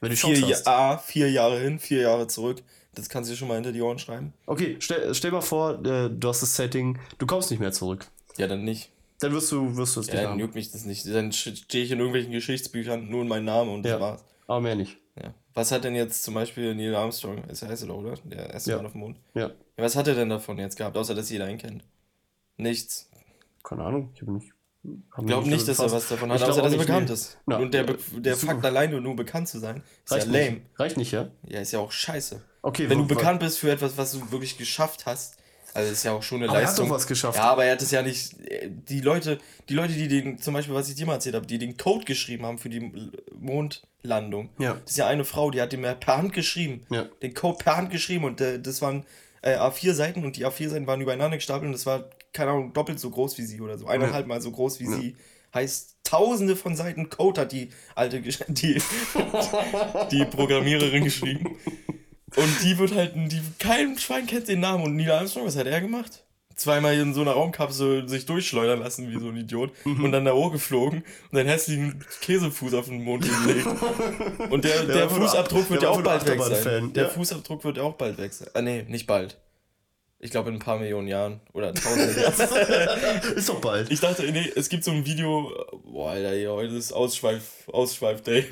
Wenn 0.00 0.10
du 0.10 0.16
vier, 0.16 0.38
Ja- 0.38 0.48
hast. 0.50 0.66
A, 0.66 0.98
vier 0.98 1.30
Jahre 1.30 1.58
hin, 1.60 1.78
vier 1.78 2.02
Jahre 2.02 2.26
zurück. 2.28 2.62
Das 2.94 3.08
kannst 3.10 3.28
du 3.28 3.34
dir 3.34 3.38
schon 3.38 3.48
mal 3.48 3.54
hinter 3.56 3.72
die 3.72 3.82
Ohren 3.82 3.98
schreiben. 3.98 4.32
Okay, 4.46 4.76
stell, 4.78 5.14
stell 5.14 5.30
mal 5.32 5.42
vor, 5.42 5.84
äh, 5.84 6.08
du 6.08 6.28
hast 6.28 6.40
das 6.40 6.56
Setting, 6.56 6.98
du 7.18 7.26
kommst 7.26 7.50
nicht 7.50 7.60
mehr 7.60 7.72
zurück. 7.72 8.06
Ja, 8.38 8.46
dann 8.46 8.64
nicht. 8.64 8.90
Dann 9.20 9.32
wirst 9.32 9.52
du, 9.52 9.76
wirst 9.76 9.96
du 9.96 10.00
es 10.00 10.06
Ja, 10.06 10.14
nicht 10.14 10.24
dann 10.24 10.38
juckt 10.38 10.54
mich 10.54 10.70
das 10.72 10.84
nicht. 10.86 11.06
Dann 11.06 11.30
stehe 11.32 11.84
ich 11.84 11.90
in 11.90 11.98
irgendwelchen 11.98 12.32
Geschichtsbüchern 12.32 13.08
nur 13.10 13.22
in 13.22 13.28
meinen 13.28 13.44
Namen 13.44 13.70
und 13.74 13.82
das 13.82 13.92
Ja. 13.92 14.00
war's. 14.00 14.24
Aber 14.46 14.60
mehr 14.60 14.76
nicht. 14.76 14.96
Was 15.56 15.72
hat 15.72 15.84
denn 15.84 15.94
jetzt 15.94 16.22
zum 16.22 16.34
Beispiel 16.34 16.74
Neil 16.74 16.94
Armstrong, 16.94 17.42
ist 17.44 17.62
er 17.62 17.70
heißt 17.70 17.84
er 17.84 17.96
oder? 17.96 18.12
Der 18.24 18.50
erste 18.50 18.72
Ja. 18.72 18.76
Mann 18.76 18.86
auf 18.86 18.92
dem 18.92 19.00
Mond. 19.00 19.16
Ja, 19.32 19.52
was 19.78 19.96
hat 19.96 20.06
er 20.06 20.14
denn 20.14 20.28
davon 20.28 20.58
jetzt 20.58 20.76
gehabt, 20.76 20.98
außer 20.98 21.14
dass 21.14 21.30
jeder 21.30 21.48
ihn 21.48 21.56
kennt? 21.56 21.82
Nichts. 22.58 23.08
keine 23.64 23.84
Ahnung. 23.84 24.10
Ich 24.14 24.20
habe 24.20 24.32
nicht. 24.32 24.52
Ich 24.84 25.26
glaube 25.26 25.48
nicht, 25.48 25.66
dass 25.66 25.78
er 25.78 25.90
was 25.90 26.08
davon 26.08 26.30
hat, 26.30 26.40
Ich 26.42 26.46
außer 26.46 26.60
dass 26.60 26.72
er 26.72 26.78
bekannt 26.78 27.08
nee. 27.08 27.14
ist. 27.14 27.38
Ja. 27.48 27.56
Und 27.56 27.72
der, 27.72 27.84
Be 27.84 27.98
der. 28.18 28.36
Fakt 28.36 28.64
alleine 28.66 29.00
nur 29.00 29.16
bekannt 29.16 29.48
zu 29.48 29.58
sein, 29.58 29.82
ist 30.04 30.12
Reicht 30.12 30.26
ja 30.26 30.32
lame. 30.32 30.50
Nicht. 30.50 30.78
Reicht 30.78 30.96
nicht, 30.98 31.12
ja? 31.12 31.30
Ja, 31.48 31.60
ist 31.60 31.72
ja 31.72 31.78
auch 31.78 31.90
scheiße. 31.90 32.42
Okay, 32.60 32.90
Wenn 32.90 32.98
du 32.98 33.06
bekannt 33.06 33.40
bist 33.40 33.58
für 33.58 33.70
etwas, 33.70 33.96
was 33.96 34.12
du 34.12 34.30
wirklich 34.30 34.58
geschafft 34.58 35.06
hast, 35.06 35.38
also 35.76 35.92
ist 35.92 36.04
ja 36.04 36.12
auch 36.12 36.22
schon 36.22 36.38
eine 36.38 36.48
Aber 36.48 36.58
er 36.58 36.62
hat 36.62 36.70
Leistung. 36.70 36.88
doch 36.88 36.94
was 36.94 37.06
geschafft. 37.06 37.38
Ja, 37.38 37.44
aber 37.44 37.64
er 37.64 37.72
hat 37.72 37.82
es 37.82 37.90
ja 37.90 38.02
nicht. 38.02 38.36
Die 38.88 39.00
Leute, 39.00 39.38
die 39.68 39.74
Leute, 39.74 39.92
die 39.92 40.08
den, 40.08 40.38
zum 40.38 40.54
Beispiel, 40.54 40.74
was 40.74 40.88
ich 40.88 40.94
dir 40.94 41.06
mal 41.06 41.14
erzählt 41.14 41.34
habe, 41.34 41.46
die 41.46 41.58
den 41.58 41.76
Code 41.76 42.04
geschrieben 42.04 42.46
haben 42.46 42.58
für 42.58 42.68
die 42.68 43.10
Mondlandung. 43.38 44.50
Ja. 44.58 44.74
Das 44.74 44.92
ist 44.92 44.96
ja 44.96 45.06
eine 45.06 45.24
Frau, 45.24 45.50
die 45.50 45.60
hat 45.60 45.72
den 45.72 45.82
per 45.82 46.16
Hand 46.16 46.32
geschrieben. 46.32 46.86
Ja. 46.90 47.06
Den 47.22 47.34
Code 47.34 47.58
per 47.62 47.76
Hand 47.76 47.90
geschrieben 47.90 48.24
und 48.24 48.40
äh, 48.40 48.60
das 48.60 48.82
waren 48.82 49.04
äh, 49.42 49.56
A4 49.56 49.92
Seiten 49.94 50.24
und 50.24 50.36
die 50.36 50.46
A4 50.46 50.70
Seiten 50.70 50.86
waren 50.86 51.00
übereinander 51.00 51.36
gestapelt 51.36 51.66
und 51.66 51.72
das 51.72 51.86
war, 51.86 52.10
keine 52.32 52.50
Ahnung, 52.50 52.72
doppelt 52.72 52.98
so 52.98 53.10
groß 53.10 53.38
wie 53.38 53.42
sie 53.42 53.60
oder 53.60 53.78
so. 53.78 53.86
Eineinhalb 53.86 54.26
Mal 54.26 54.40
so 54.40 54.50
groß 54.50 54.80
wie 54.80 54.86
sie. 54.86 55.16
Heißt, 55.54 55.96
tausende 56.04 56.56
von 56.56 56.76
Seiten 56.76 57.10
Code 57.10 57.42
hat 57.42 57.52
die 57.52 57.70
alte, 57.94 58.20
die, 58.48 58.82
die 60.10 60.24
Programmiererin 60.26 61.04
geschrieben. 61.04 61.56
Und 62.36 62.62
die 62.62 62.78
wird 62.78 62.94
halt, 62.94 63.12
die, 63.14 63.40
kein 63.58 63.98
Schwein 63.98 64.26
kennt 64.26 64.48
den 64.48 64.60
Namen. 64.60 64.84
Und 64.84 64.96
Neil 64.96 65.10
Armstrong, 65.10 65.46
was 65.46 65.56
hat 65.56 65.66
er 65.66 65.80
gemacht? 65.80 66.22
Zweimal 66.54 66.94
in 66.94 67.12
so 67.12 67.20
einer 67.20 67.32
Raumkapsel 67.32 68.08
sich 68.08 68.24
durchschleudern 68.24 68.80
lassen 68.80 69.10
wie 69.10 69.18
so 69.20 69.28
ein 69.28 69.36
Idiot 69.36 69.72
Mhm. 69.84 70.04
und 70.04 70.12
dann 70.12 70.24
da 70.24 70.32
hochgeflogen 70.32 71.04
und 71.30 71.38
einen 71.38 71.48
hässlichen 71.48 72.02
Käsefuß 72.22 72.72
auf 72.74 72.86
den 72.86 73.04
Mond 73.04 73.24
gelegt. 73.44 73.66
Und 74.50 74.64
der, 74.64 74.84
der, 74.84 75.06
nur 75.06 75.10
Fußabdruck 75.10 75.68
wird 75.70 75.82
der 75.82 75.90
ja 75.90 75.94
auch 75.94 76.02
bald 76.02 76.26
weg 76.26 76.40
sein. 76.40 76.52
Achterbahn-Fan, 76.52 76.92
Der 76.94 77.02
ja. 77.04 77.08
Fußabdruck 77.10 77.62
wird 77.64 77.76
ja 77.76 77.82
auch 77.82 77.94
bald 77.94 78.16
weg 78.16 78.32
sein. 78.32 78.48
Ah, 78.54 78.62
nee, 78.62 78.84
nicht 78.88 79.06
bald. 79.06 79.36
Ich 80.18 80.30
glaube 80.30 80.48
in 80.48 80.56
ein 80.56 80.60
paar 80.60 80.78
Millionen 80.78 81.08
Jahren 81.08 81.40
oder 81.52 81.74
tausend 81.74 82.16
Jahren. 82.16 83.34
Ist 83.36 83.50
doch 83.50 83.60
bald. 83.60 83.90
Ich 83.90 84.00
dachte, 84.00 84.22
nee, 84.32 84.50
es 84.56 84.70
gibt 84.70 84.82
so 84.82 84.92
ein 84.92 85.04
Video, 85.04 85.52
boah, 85.84 86.12
Alter, 86.12 86.52
heute 86.54 86.74
ist 86.74 86.90
Ausschweif, 86.92 87.68
Ausschweif-Day. 87.70 88.46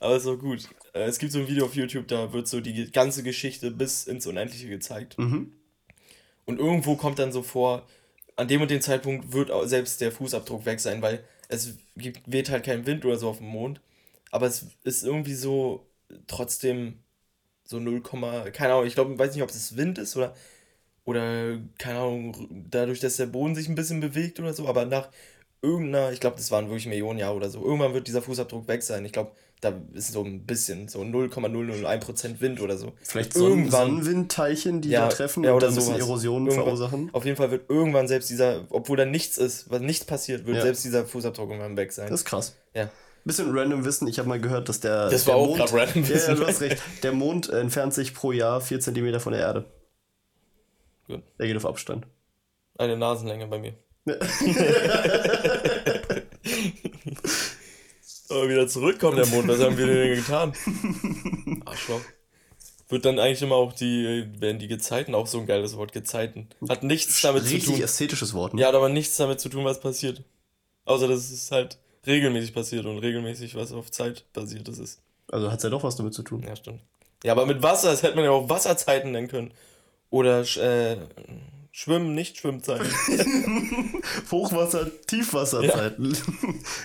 Aber 0.00 0.16
ist 0.16 0.26
doch 0.26 0.36
gut. 0.36 0.68
Äh, 0.92 1.04
Es 1.04 1.18
gibt 1.18 1.32
so 1.32 1.38
ein 1.38 1.48
Video 1.48 1.66
auf 1.66 1.74
YouTube, 1.74 2.08
da 2.08 2.32
wird 2.32 2.48
so 2.48 2.60
die 2.60 2.90
ganze 2.90 3.22
Geschichte 3.22 3.70
bis 3.70 4.04
ins 4.04 4.26
Unendliche 4.26 4.68
gezeigt. 4.68 5.18
Mhm. 5.18 5.52
Und 6.44 6.58
irgendwo 6.58 6.96
kommt 6.96 7.18
dann 7.18 7.32
so 7.32 7.42
vor, 7.42 7.86
an 8.36 8.48
dem 8.48 8.62
und 8.62 8.70
dem 8.70 8.80
Zeitpunkt 8.80 9.32
wird 9.32 9.50
selbst 9.68 10.00
der 10.00 10.12
Fußabdruck 10.12 10.64
weg 10.64 10.80
sein, 10.80 11.02
weil 11.02 11.24
es 11.48 11.76
gibt, 11.96 12.20
weht 12.30 12.50
halt 12.50 12.64
kein 12.64 12.86
Wind 12.86 13.04
oder 13.04 13.16
so 13.18 13.28
auf 13.28 13.38
dem 13.38 13.48
Mond. 13.48 13.80
Aber 14.30 14.46
es 14.46 14.66
ist 14.84 15.04
irgendwie 15.04 15.34
so 15.34 15.86
trotzdem 16.26 17.00
so 17.64 17.78
0, 17.80 18.02
keine 18.52 18.72
Ahnung, 18.72 18.86
ich 18.86 18.94
glaube, 18.94 19.18
weiß 19.18 19.34
nicht, 19.34 19.42
ob 19.42 19.50
es 19.50 19.76
Wind 19.76 19.98
ist 19.98 20.16
oder, 20.16 20.34
oder 21.04 21.58
keine 21.78 21.98
Ahnung, 21.98 22.66
dadurch, 22.70 23.00
dass 23.00 23.16
der 23.16 23.26
Boden 23.26 23.54
sich 23.54 23.68
ein 23.68 23.74
bisschen 23.74 24.00
bewegt 24.00 24.40
oder 24.40 24.54
so, 24.54 24.66
aber 24.68 24.86
nach 24.86 25.10
irgendeiner, 25.60 26.12
ich 26.12 26.20
glaube, 26.20 26.36
das 26.36 26.50
waren 26.50 26.68
wirklich 26.68 26.86
Millionen 26.86 27.18
Jahre 27.18 27.36
oder 27.36 27.50
so, 27.50 27.62
irgendwann 27.62 27.92
wird 27.92 28.08
dieser 28.08 28.22
Fußabdruck 28.22 28.68
weg 28.68 28.82
sein. 28.82 29.04
Ich 29.04 29.12
glaube, 29.12 29.32
da 29.60 29.72
ist 29.92 30.12
so 30.12 30.22
ein 30.22 30.46
bisschen, 30.46 30.86
so 30.88 31.00
0,001% 31.00 32.40
Wind 32.40 32.60
oder 32.60 32.76
so. 32.76 32.92
Vielleicht 33.02 33.34
Und 33.36 33.40
Sonnen 33.42 33.70
Sonnenwindteilchen, 33.70 34.80
die 34.80 34.90
da 34.90 35.08
treffen 35.08 35.42
ja, 35.44 35.50
und 35.50 35.56
oder 35.56 35.66
dann 35.66 35.74
ein 35.74 35.76
bisschen 35.76 35.94
sowas. 35.94 36.06
Erosion 36.08 36.46
Irgendwann- 36.46 36.64
verursachen. 36.64 37.10
Auf 37.12 37.24
jeden 37.24 37.36
Fall 37.36 37.50
wird 37.50 37.68
irgendwann 37.68 38.06
selbst 38.08 38.30
dieser, 38.30 38.66
obwohl 38.70 38.96
da 38.96 39.04
nichts 39.04 39.36
ist, 39.36 39.70
was 39.70 39.80
nichts 39.80 40.04
passiert, 40.04 40.46
wird 40.46 40.56
Ja. 40.58 40.62
selbst 40.62 40.84
dieser 40.84 41.04
Fußabdruck 41.06 41.50
irgendwann 41.50 41.76
weg 41.76 41.92
sein. 41.92 42.08
Das 42.10 42.20
ist 42.20 42.24
krass. 42.26 42.54
ja. 42.74 42.88
Bisschen 43.24 43.50
random 43.54 43.84
Wissen. 43.84 44.06
Ich 44.08 44.18
habe 44.20 44.28
mal 44.28 44.40
gehört, 44.40 44.68
dass 44.70 44.80
der. 44.80 45.10
Das 45.10 45.24
der 45.24 45.34
war 45.34 45.40
auch 45.40 45.58
Mond, 45.58 45.72
random 45.74 46.04
Ja, 46.04 46.16
ja, 46.16 46.34
du 46.34 46.46
hast 46.46 46.60
recht. 46.62 46.80
Der 47.02 47.12
Mond 47.12 47.50
entfernt 47.50 47.92
sich 47.92 48.14
pro 48.14 48.32
Jahr 48.32 48.60
4 48.62 48.80
cm 48.80 49.20
von 49.20 49.32
der 49.34 49.42
Erde. 49.42 49.64
Gut. 51.08 51.22
Er 51.36 51.46
geht 51.46 51.56
auf 51.56 51.66
Abstand. 51.66 52.06
Eine 52.78 52.96
Nasenlänge 52.96 53.46
bei 53.48 53.58
mir. 53.58 53.74
Aber 58.30 58.48
wieder 58.48 58.68
zurückkommen, 58.68 59.16
der 59.16 59.26
Mond, 59.26 59.48
was 59.48 59.60
haben 59.60 59.78
wir 59.78 59.86
denn 59.86 60.16
getan? 60.16 60.52
Arschloch. 61.64 62.00
Wird 62.90 63.04
dann 63.04 63.18
eigentlich 63.18 63.42
immer 63.42 63.56
auch 63.56 63.72
die, 63.72 64.26
werden 64.38 64.58
die 64.58 64.68
Gezeiten 64.68 65.14
auch 65.14 65.26
so 65.26 65.38
ein 65.40 65.46
geiles 65.46 65.76
Wort, 65.76 65.92
Gezeiten. 65.92 66.48
Hat 66.68 66.82
nichts 66.82 67.20
damit 67.20 67.44
zu 67.44 67.54
Richtig 67.54 67.74
tun. 67.74 67.82
ästhetisches 67.82 68.32
Wort. 68.32 68.54
Ne? 68.54 68.62
Ja, 68.62 68.68
hat 68.68 68.74
aber 68.74 68.88
nichts 68.88 69.16
damit 69.16 69.40
zu 69.40 69.48
tun, 69.48 69.64
was 69.64 69.80
passiert. 69.80 70.22
Außer, 70.86 71.06
dass 71.06 71.30
es 71.30 71.50
halt 71.50 71.78
regelmäßig 72.06 72.54
passiert 72.54 72.86
und 72.86 72.98
regelmäßig 72.98 73.54
was 73.54 73.72
auf 73.72 73.90
Zeit 73.90 74.24
basiertes 74.32 74.78
ist. 74.78 75.02
Also 75.30 75.50
hat 75.50 75.58
es 75.58 75.64
ja 75.64 75.70
doch 75.70 75.82
was 75.82 75.96
damit 75.96 76.14
zu 76.14 76.22
tun. 76.22 76.42
Ja, 76.46 76.56
stimmt. 76.56 76.80
Ja, 77.24 77.32
aber 77.32 77.44
mit 77.44 77.62
Wasser, 77.62 77.90
das 77.90 78.02
hätte 78.02 78.16
man 78.16 78.24
ja 78.24 78.30
auch 78.30 78.48
Wasserzeiten 78.48 79.10
nennen 79.10 79.28
können. 79.28 79.52
Oder 80.10 80.40
äh, 80.56 80.96
Schwimmen, 81.78 82.12
nicht 82.12 82.38
Schwimmzeiten. 82.38 82.90
Hochwasser, 84.32 84.90
Tiefwasserzeiten. 85.06 86.16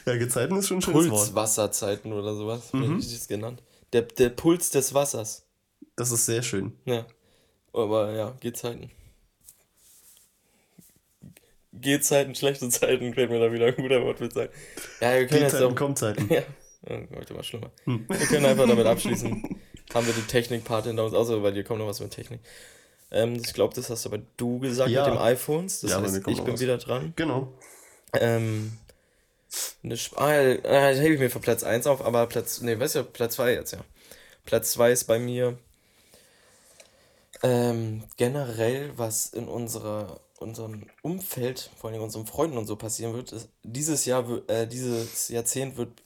Ja, 0.05 0.17
Gezeiten 0.17 0.55
ist 0.55 0.67
schon 0.67 0.77
ein 0.77 0.81
schönes. 0.83 1.07
Pulswasserzeiten 1.07 2.13
oder 2.13 2.35
sowas, 2.35 2.71
Mhm. 2.73 2.99
ich 2.99 3.11
das 3.11 3.27
genannt. 3.27 3.63
Der, 3.91 4.03
der 4.03 4.29
Puls 4.29 4.69
des 4.69 4.93
Wassers. 4.93 5.47
Das 5.95 6.11
ist 6.11 6.27
sehr 6.27 6.43
schön. 6.43 6.73
Ja. 6.85 7.07
Aber 7.73 8.11
ja, 8.13 8.35
Gehzeiten. 8.39 8.91
Gehzeiten, 11.71 12.35
schlechte 12.35 12.69
Zeiten, 12.69 13.15
fällt 13.15 13.31
mir 13.31 13.39
da 13.39 13.51
wieder 13.51 13.65
ein 13.65 13.75
guter 13.75 14.03
Wortwitz 14.03 14.35
sein. 14.35 14.49
Ja, 15.01 15.15
wir 15.15 15.25
können 15.25 15.41
jetzt 15.41 15.53
Gezeiten, 15.53 15.71
auch. 15.73 15.75
Kommzeiten. 15.75 16.29
Ja, 16.29 16.43
ja, 16.87 17.01
heute 17.15 17.33
mal 17.33 17.43
schlimmer. 17.43 17.71
Hm. 17.85 18.05
Wir 18.07 18.27
können 18.27 18.45
einfach 18.45 18.67
damit 18.67 18.85
abschließen. 18.85 19.59
Haben 19.91 20.05
wir 20.05 20.13
die 20.13 20.21
Technik-Part 20.27 20.85
hinter 20.85 21.03
uns, 21.05 21.15
außer 21.15 21.41
weil 21.41 21.53
dir 21.53 21.63
kommt 21.63 21.79
noch 21.79 21.87
was 21.87 21.99
mit 21.99 22.11
Technik. 22.11 22.41
Ähm, 23.13 23.35
ich 23.35 23.53
glaube, 23.53 23.73
das 23.75 23.89
hast 23.89 24.05
aber 24.05 24.19
du 24.37 24.59
gesagt 24.59 24.89
Ja. 24.89 25.05
mit 25.05 25.15
dem 25.15 25.21
iPhones. 25.21 25.81
Das 25.81 25.91
Ja, 25.91 26.01
heißt, 26.01 26.17
ich 26.27 26.43
bin 26.43 26.53
was. 26.53 26.59
wieder 26.59 26.77
dran. 26.77 27.13
Genau. 27.15 27.53
Ähm, 28.13 28.73
eine 29.83 29.93
Sp 29.97 30.17
ah, 30.17 30.31
das 30.63 30.99
hebe 30.99 31.13
ich 31.13 31.19
mir 31.19 31.29
für 31.29 31.39
Platz 31.39 31.63
1 31.63 31.87
auf, 31.87 32.03
aber 32.03 32.25
Platz, 32.27 32.61
nee, 32.61 32.77
weißt 32.79 32.95
du, 32.95 33.03
Platz 33.03 33.35
2 33.35 33.53
jetzt, 33.53 33.71
ja. 33.73 33.79
Platz 34.45 34.71
2 34.71 34.91
ist 34.91 35.05
bei 35.05 35.19
mir 35.19 35.57
ähm, 37.43 38.03
generell, 38.17 38.91
was 38.97 39.27
in 39.27 39.47
unserer, 39.47 40.19
unserem 40.39 40.85
Umfeld, 41.01 41.69
vor 41.77 41.89
allem 41.89 42.01
unseren 42.01 42.25
Freunden 42.25 42.57
und 42.57 42.65
so 42.65 42.75
passieren 42.75 43.13
wird, 43.13 43.31
ist, 43.31 43.49
dieses 43.63 44.05
Jahr, 44.05 44.25
äh, 44.49 44.65
dieses 44.67 45.29
Jahrzehnt 45.29 45.77
wird 45.77 46.03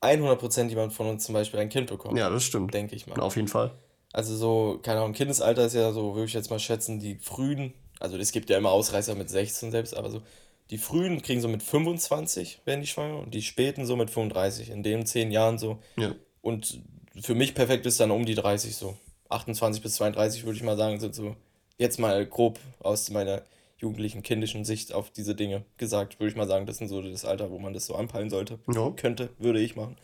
100% 0.00 0.68
jemand 0.68 0.92
von 0.92 1.06
uns 1.06 1.24
zum 1.24 1.34
Beispiel 1.34 1.60
ein 1.60 1.68
Kind 1.68 1.88
bekommen, 1.88 2.16
Ja, 2.16 2.28
das 2.28 2.44
stimmt. 2.44 2.74
denke 2.74 2.96
ich 2.96 3.06
mal. 3.06 3.18
Auf 3.20 3.36
jeden 3.36 3.48
Fall. 3.48 3.72
Also 4.12 4.36
so, 4.36 4.78
keine 4.82 5.00
Ahnung, 5.00 5.14
Kindesalter 5.14 5.64
ist 5.64 5.74
ja 5.74 5.92
so, 5.92 6.14
würde 6.14 6.26
ich 6.26 6.34
jetzt 6.34 6.50
mal 6.50 6.58
schätzen, 6.58 7.00
die 7.00 7.16
frühen, 7.16 7.72
also 7.98 8.16
es 8.18 8.32
gibt 8.32 8.50
ja 8.50 8.58
immer 8.58 8.70
Ausreißer 8.70 9.14
mit 9.14 9.30
16 9.30 9.70
selbst, 9.70 9.96
aber 9.96 10.10
so, 10.10 10.22
die 10.70 10.78
frühen 10.78 11.22
kriegen 11.22 11.40
so 11.40 11.48
mit 11.48 11.62
25, 11.62 12.60
werden 12.64 12.80
die 12.80 12.86
schwanger, 12.86 13.18
und 13.18 13.34
die 13.34 13.42
späten 13.42 13.86
so 13.86 13.96
mit 13.96 14.10
35, 14.10 14.70
in 14.70 14.82
den 14.82 15.06
10 15.06 15.30
Jahren 15.30 15.58
so. 15.58 15.78
Ja. 15.96 16.14
Und 16.40 16.80
für 17.20 17.34
mich 17.34 17.54
perfekt 17.54 17.86
ist 17.86 18.00
dann 18.00 18.10
um 18.10 18.24
die 18.24 18.34
30 18.34 18.76
so. 18.76 18.96
28 19.28 19.82
bis 19.82 19.94
32 19.94 20.44
würde 20.44 20.56
ich 20.56 20.62
mal 20.62 20.76
sagen, 20.76 21.00
sind 21.00 21.14
so, 21.14 21.36
jetzt 21.78 21.98
mal 21.98 22.24
grob 22.26 22.58
aus 22.80 23.10
meiner 23.10 23.42
jugendlichen, 23.78 24.22
kindischen 24.22 24.64
Sicht 24.64 24.92
auf 24.92 25.10
diese 25.10 25.34
Dinge 25.34 25.64
gesagt, 25.76 26.20
würde 26.20 26.30
ich 26.30 26.36
mal 26.36 26.46
sagen, 26.46 26.66
das 26.66 26.78
sind 26.78 26.88
so 26.88 27.02
das 27.02 27.24
Alter, 27.24 27.50
wo 27.50 27.58
man 27.58 27.74
das 27.74 27.86
so 27.86 27.94
anpeilen 27.94 28.30
sollte. 28.30 28.58
Ja. 28.72 28.90
Könnte, 28.90 29.30
würde 29.38 29.60
ich 29.60 29.74
machen. 29.74 29.96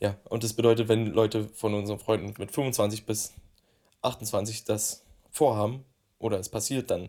Ja, 0.00 0.16
und 0.28 0.44
das 0.44 0.52
bedeutet, 0.52 0.88
wenn 0.88 1.06
Leute 1.06 1.48
von 1.54 1.72
unseren 1.74 1.98
Freunden 1.98 2.34
mit 2.38 2.52
25 2.52 3.06
bis 3.06 3.32
28 4.02 4.64
das 4.64 5.04
vorhaben 5.30 5.84
oder 6.18 6.38
es 6.38 6.48
passiert, 6.48 6.90
dann 6.90 7.08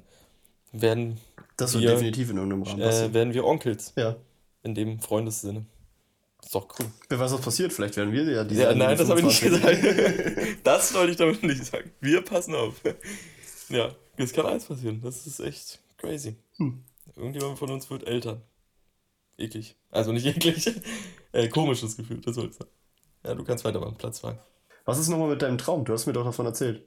werden, 0.71 1.17
Das 1.58 1.78
Wir, 1.78 1.91
definitiv 1.91 2.30
in 2.30 2.38
irgendeinem 2.38 2.63
Rahmen 2.63 2.82
äh, 2.82 3.13
werden 3.13 3.34
wir 3.34 3.45
Onkels 3.45 3.93
Ja. 3.97 4.15
in 4.63 4.73
dem 4.76 5.00
Freundessinne. 5.00 5.65
Ist 6.43 6.54
doch 6.56 6.67
cool. 6.80 6.86
Wer 7.10 7.19
weiß, 7.19 7.34
was 7.34 7.41
passiert. 7.41 7.73
Vielleicht 7.73 7.97
werden 7.97 8.13
wir 8.13 8.23
ja 8.23 8.43
diese. 8.45 8.62
Ja, 8.62 8.73
nein, 8.76 8.91
die 8.91 8.97
das 8.97 9.10
habe 9.10 9.19
ich 9.19 9.26
nicht 9.26 9.39
25 9.39 9.82
gesagt. 9.82 10.58
Das 10.63 10.93
wollte 10.93 11.12
ich 11.12 11.17
damit 11.17 11.43
nicht 11.43 11.65
sagen. 11.65 11.91
Wir 12.00 12.21
passen 12.21 12.56
auf. 12.56 12.76
Ja, 13.69 13.93
es 14.17 14.32
kann 14.34 14.45
alles 14.45 14.65
passieren. 14.65 15.02
Das 15.02 15.26
ist 15.28 15.39
echt 15.39 15.80
crazy. 15.97 16.36
Hm. 16.58 16.84
Irgendjemand 17.15 17.58
von 17.58 17.69
uns 17.71 17.89
wird 17.89 18.08
Eltern. 18.08 18.41
Eklig. 19.38 19.76
Also 19.89 20.12
nicht 20.13 20.26
eklig. 20.38 20.71
Äh, 21.34 21.50
komisches 21.50 21.97
Gefühl, 21.97 22.21
das 22.21 22.36
soll 22.36 22.47
ich 22.50 22.56
sagen. 22.56 22.69
Ja, 23.28 23.36
du 23.36 23.44
kannst 23.44 23.66
weitermachen. 23.66 23.96
Platz 23.98 24.20
2. 24.22 24.38
Was 24.86 24.98
ist 25.00 25.10
nochmal 25.10 25.28
mit 25.30 25.42
deinem 25.42 25.58
Traum? 25.58 25.84
Du 25.84 25.92
hast 25.94 26.06
mir 26.06 26.13
doch 26.13 26.24
davon 26.24 26.46
erzählt. 26.46 26.78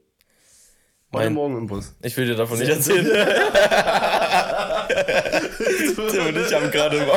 Heute 1.13 1.25
Mein- 1.25 1.33
Morgen 1.33 1.57
im 1.57 1.67
Bus. 1.67 1.93
Ich 2.01 2.17
will 2.17 2.25
dir 2.25 2.35
davon 2.35 2.57
nicht 2.57 2.69
erzählen. 2.69 3.05
Tim 5.85 6.25
und 6.27 6.37
ich 6.37 6.53
haben 6.53 6.71
gerade 6.71 6.97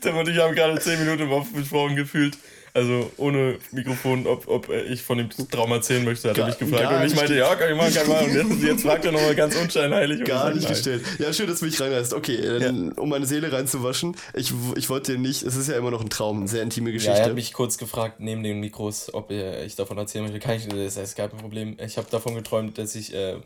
Tim 0.00 0.16
und 0.16 0.28
ich 0.28 0.38
haben 0.38 0.54
gerade 0.54 0.78
10 0.80 0.98
Minuten 0.98 1.22
im 1.22 1.32
Off 1.32 1.52
besprochen 1.52 1.94
gefühlt. 1.94 2.36
Also 2.74 3.10
ohne 3.16 3.58
Mikrofon, 3.72 4.26
ob, 4.26 4.46
ob 4.48 4.68
ich 4.70 5.02
von 5.02 5.18
dem 5.18 5.28
Traum 5.50 5.72
erzählen 5.72 6.04
möchte, 6.04 6.28
hat 6.30 6.36
er 6.36 6.40
Gar- 6.42 6.48
mich 6.48 6.58
gefragt. 6.58 7.00
Und 7.00 7.06
ich 7.06 7.14
meinte, 7.16 7.34
ja, 7.36 7.54
kann 7.54 7.70
ich 7.70 7.76
machen, 7.76 7.94
kann 7.94 8.02
ich 8.04 8.08
machen. 8.08 8.26
Und 8.48 8.50
jetzt, 8.60 8.62
jetzt 8.62 8.82
fragt 8.82 9.04
er 9.04 9.12
nochmal 9.12 9.34
ganz 9.34 9.56
unscheinheilig. 9.56 10.18
und 10.20 10.24
Gar 10.26 10.50
ich 10.50 10.56
nicht 10.56 10.68
gestellt. 10.68 11.02
Ja, 11.18 11.32
schön, 11.32 11.46
dass 11.46 11.60
du 11.60 11.66
mich 11.66 11.80
reinreißt. 11.80 12.14
Okay, 12.14 12.40
dann, 12.60 12.92
um 12.92 13.08
meine 13.08 13.26
Seele 13.26 13.50
reinzuwaschen. 13.52 14.16
Ich, 14.34 14.52
ich 14.76 14.88
wollte 14.90 15.12
dir 15.12 15.18
nicht, 15.18 15.42
es 15.42 15.56
ist 15.56 15.68
ja 15.68 15.76
immer 15.76 15.90
noch 15.90 16.00
ein 16.02 16.10
Traum, 16.10 16.38
eine 16.38 16.48
sehr 16.48 16.62
intime 16.62 16.90
Ja, 16.90 16.94
er 16.94 16.98
Geschichte. 16.98 17.22
hat 17.24 17.34
mich 17.34 17.52
kurz 17.52 17.78
gefragt, 17.78 18.20
neben 18.20 18.42
den 18.42 18.60
Mikros, 18.60 19.12
ob 19.14 19.30
äh, 19.30 19.64
ich 19.64 19.76
davon 19.76 19.96
erzählen 19.98 20.24
möchte. 20.24 20.38
Kann 20.40 20.56
ich, 20.56 20.66
das 20.68 20.96
heißt, 20.96 21.16
kein 21.16 21.30
Problem. 21.30 21.76
Ich 21.84 21.96
habe 21.96 22.08
davon 22.10 22.34
geträumt, 22.34 22.78
dass 22.78 22.94
ich, 22.94 23.14
äh, 23.14 23.36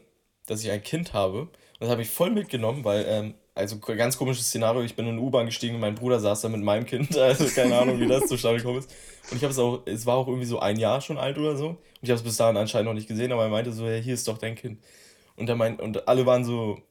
dass 0.47 0.63
ich 0.65 0.71
ein 0.71 0.83
Kind 0.83 1.13
habe. 1.13 1.43
Und 1.43 1.51
das 1.81 1.89
habe 1.91 2.03
ich 2.03 2.11
voll 2.11 2.31
mitgenommen, 2.31 2.85
weil, 2.85 3.05
ähm, 3.09 3.35
also 3.55 3.79
ganz 3.79 4.17
komisches 4.17 4.47
Szenario, 4.47 4.83
ich 4.83 4.97
bin 4.97 5.07
in 5.07 5.13
eine 5.13 5.21
U-Bahn 5.21 5.47
gestiegen 5.47 5.75
und 5.75 5.81
mein 5.81 5.95
Bruder 5.95 6.21
saß 6.21 6.41
da 6.41 6.49
mit 6.49 6.63
meinem 6.63 6.87
Kind. 6.87 7.17
Also 7.17 7.47
keine 7.47 7.77
Ahnung, 7.79 8.01
wie 8.01 8.07
das 8.07 8.27
zustande 8.27 8.59
gekommen 8.59 8.79
ist. 8.79 8.91
Und 9.31 9.37
ich 9.37 9.43
habe 9.43 9.53
es 9.53 9.59
auch, 9.59 9.83
es 9.87 10.07
war 10.07 10.17
auch 10.17 10.27
irgendwie 10.27 10.47
so 10.47 10.59
ein 10.59 10.79
Jahr 10.79 11.01
schon 11.01 11.19
alt 11.19 11.39
oder 11.39 11.57
so. 11.57 11.69
Und 11.69 11.79
ich 12.01 12.11
habe 12.11 12.17
es 12.17 12.23
bis 12.23 12.37
dahin 12.37 12.57
anscheinend 12.57 12.87
noch 12.87 12.95
nicht 12.95 13.09
gesehen, 13.09 13.33
aber 13.33 13.45
er 13.45 13.51
meinte 13.51 13.73
so, 13.73 13.87
ja, 13.87 13.97
hier 13.97 14.15
ist 14.15 14.27
doch 14.27 14.39
dein 14.39 14.55
Kind. 14.55 14.81
Und, 15.37 15.49
er 15.49 15.57
meint, 15.57 15.81
und 15.81 16.09
alle 16.09 16.27
waren 16.27 16.45
so, 16.45 16.83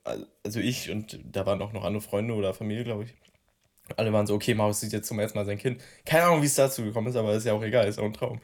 also 0.43 0.59
ich 0.59 0.89
und 0.89 1.19
da 1.23 1.45
waren 1.45 1.61
auch 1.61 1.73
noch 1.73 1.83
andere 1.83 2.01
Freunde 2.01 2.33
oder 2.33 2.53
Familie, 2.53 2.83
glaube 2.83 3.03
ich. 3.05 3.13
Alle 3.97 4.13
waren 4.13 4.27
so, 4.27 4.35
okay, 4.35 4.53
Maus 4.53 4.79
sieht 4.79 4.93
jetzt 4.93 5.07
zum 5.07 5.19
ersten 5.19 5.37
Mal 5.37 5.45
sein 5.45 5.57
Kind. 5.57 5.81
Keine 6.05 6.23
Ahnung, 6.23 6.41
wie 6.41 6.45
es 6.45 6.55
dazu 6.55 6.83
gekommen 6.83 7.07
ist, 7.07 7.15
aber 7.15 7.33
ist 7.33 7.45
ja 7.45 7.53
auch 7.53 7.63
egal, 7.63 7.87
ist 7.87 7.99
auch 7.99 8.05
ein 8.05 8.13
Traum. 8.13 8.39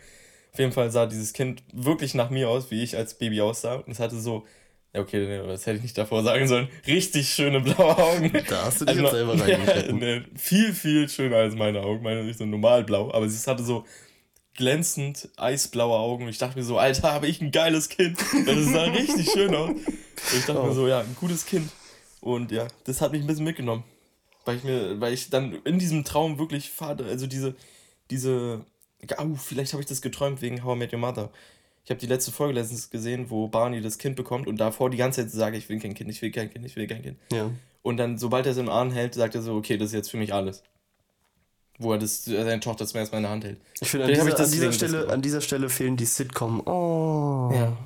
Auf 0.51 0.60
jeden 0.60 0.71
Fall 0.71 0.91
sah 0.91 1.06
dieses 1.06 1.34
Kind 1.34 1.63
wirklich 1.71 2.13
nach 2.15 2.30
mir 2.30 2.49
aus, 2.49 2.71
wie 2.71 2.84
ich 2.84 2.97
als 2.97 3.17
Baby 3.17 3.41
aussah. 3.41 3.75
Und 3.75 3.91
es 3.91 3.99
hatte 3.99 4.19
so, 4.19 4.45
okay, 4.93 5.26
nee, 5.26 5.47
das 5.47 5.65
hätte 5.65 5.78
ich 5.78 5.84
nicht 5.84 5.97
davor 5.97 6.23
sagen 6.23 6.47
sollen, 6.47 6.67
richtig 6.86 7.30
schöne 7.30 7.62
blaue 7.62 7.97
Augen. 7.97 8.32
Da 8.50 8.65
hast 8.65 8.82
du 8.82 8.86
dich 8.86 8.97
jetzt 8.97 9.12
selber 9.12 9.36
ja, 9.47 9.58
reingeschnitten. 9.58 10.00
nee, 10.00 10.21
Viel, 10.36 10.73
viel 10.73 11.10
schöner 11.10 11.38
als 11.38 11.56
meine 11.56 11.82
Augen. 11.82 12.04
Meine 12.04 12.23
sind 12.23 12.38
so 12.38 12.45
normal 12.45 12.84
blau, 12.84 13.12
aber 13.12 13.26
es 13.26 13.47
hatte 13.47 13.63
so 13.63 13.86
glänzend 14.56 15.30
eisblaue 15.38 15.97
Augen. 15.97 16.23
Und 16.23 16.30
ich 16.30 16.38
dachte 16.38 16.58
mir 16.58 16.65
so, 16.65 16.78
Alter, 16.78 17.13
habe 17.13 17.28
ich 17.28 17.41
ein 17.41 17.52
geiles 17.52 17.89
Kind. 17.89 18.19
Das 18.45 18.65
sah 18.65 18.84
richtig 18.84 19.30
schön 19.32 19.56
aus. 19.56 19.69
Und 19.69 20.38
ich 20.38 20.45
dachte 20.45 20.63
mir 20.63 20.73
so, 20.73 20.88
ja, 20.88 21.00
ein 21.00 21.15
gutes 21.19 21.45
Kind. 21.45 21.69
Und 22.19 22.52
ja, 22.52 22.67
das 22.84 23.00
hat 23.00 23.12
mich 23.13 23.21
ein 23.21 23.28
bisschen 23.28 23.45
mitgenommen. 23.45 23.84
Weil 24.43 24.58
ich 24.58 24.63
mir, 24.63 25.00
weil 25.00 25.13
ich 25.13 25.30
dann 25.30 25.62
in 25.63 25.80
diesem 25.80 26.04
Traum 26.04 26.39
wirklich 26.39 26.69
fahre, 26.69 27.06
also 27.06 27.28
diese, 27.28 27.56
diese, 28.10 28.65
au, 29.17 29.36
vielleicht 29.36 29.73
habe 29.73 29.82
ich 29.82 29.88
das 29.88 30.02
geträumt 30.02 30.41
wegen 30.41 30.63
How 30.63 30.76
I 30.76 30.80
Met 30.80 30.93
Your 30.93 31.00
Mother. 31.00 31.32
Ich 31.88 31.89
habe 31.89 32.02
die 32.02 32.08
letzte 32.08 32.34
Folge 32.34 32.54
letztens 32.54 32.89
gesehen, 32.89 33.30
wo 33.30 33.47
Barney 33.47 33.80
das 33.80 33.97
Kind 33.97 34.17
bekommt 34.17 34.45
und 34.45 34.58
davor 34.58 34.89
die 34.89 34.97
ganze 34.97 35.21
Zeit 35.21 35.32
sage, 35.32 35.56
ich 35.56 35.69
will 35.69 35.80
kein 35.80 35.93
Kind, 35.93 36.10
ich 36.10 36.21
will 36.21 36.32
kein 36.32 36.50
Kind, 36.50 36.65
ich 36.65 36.76
will 36.76 36.86
kein 36.86 37.02
Kind. 37.02 37.17
Ja. 37.32 37.50
Und 37.82 37.95
dann, 37.95 38.17
sobald 38.17 38.45
er 38.45 38.52
es 38.52 38.58
im 38.58 38.67
Arm 38.67 38.91
hält, 38.91 39.13
sagt 39.13 39.36
er 39.36 39.41
so, 39.41 39.56
okay, 39.56 39.78
das 39.78 39.88
ist 39.88 39.93
jetzt 39.93 40.12
für 40.12 40.17
mich 40.17 40.34
alles. 40.34 40.63
Wo 41.80 41.93
er 41.93 41.97
das, 41.97 42.26
seine 42.26 42.60
Tochter 42.60 42.86
zum 42.86 43.00
ersten 43.00 43.15
Mal 43.15 43.19
in 43.19 43.23
der 43.23 43.32
Hand 43.32 43.43
hält. 43.45 43.62
Ich 43.79 43.88
finde, 43.88 44.06
an, 44.06 44.12
dieser, 44.12 44.27
ich 44.27 44.35
an, 44.38 44.52
dieser 44.52 44.71
Stelle, 44.73 45.10
an 45.10 45.21
dieser 45.21 45.40
Stelle 45.40 45.69
fehlen 45.69 45.96
die 45.96 46.04
Sitcom. 46.04 46.60
Oh. 46.67 47.54
Ja. 47.54 47.77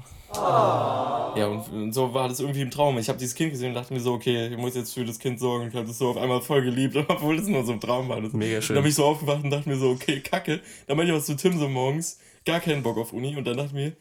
Ja, 1.35 1.47
und, 1.47 1.71
und 1.71 1.93
so 1.93 2.11
war 2.11 2.27
das 2.27 2.39
irgendwie 2.39 2.61
im 2.61 2.71
Traum. 2.71 2.97
Ich 2.97 3.07
habe 3.07 3.19
dieses 3.19 3.35
Kind 3.35 3.51
gesehen 3.51 3.69
und 3.69 3.75
dachte 3.75 3.93
mir 3.93 3.99
so, 3.99 4.13
okay, 4.13 4.47
ich 4.47 4.57
muss 4.57 4.73
jetzt 4.73 4.95
für 4.95 5.05
das 5.05 5.19
Kind 5.19 5.39
sorgen. 5.39 5.67
Ich 5.67 5.75
habe 5.75 5.85
das 5.85 5.99
so 5.99 6.09
auf 6.09 6.17
einmal 6.17 6.41
voll 6.41 6.63
geliebt, 6.63 6.95
obwohl 7.07 7.37
es 7.37 7.45
nur 7.45 7.63
so 7.63 7.73
ein 7.73 7.79
Traum 7.79 8.09
war. 8.09 8.19
Das, 8.19 8.33
Mega 8.33 8.63
schön. 8.63 8.73
Dann 8.75 8.81
bin 8.81 8.89
ich 8.89 8.95
so 8.95 9.05
aufgewacht 9.05 9.43
und 9.43 9.51
dachte 9.51 9.69
mir 9.69 9.77
so, 9.77 9.91
okay, 9.91 10.21
kacke. 10.21 10.59
Dann 10.87 10.97
meinte 10.97 11.11
ich 11.11 11.17
was 11.17 11.27
zu 11.27 11.35
Tim 11.35 11.59
so 11.59 11.69
morgens, 11.69 12.17
gar 12.45 12.59
keinen 12.59 12.83
Bock 12.83 12.97
auf 12.97 13.13
Uni. 13.13 13.35
Und 13.35 13.45
dann 13.45 13.57
dachte 13.57 13.69
ich 13.69 13.73
mir, 13.73 13.93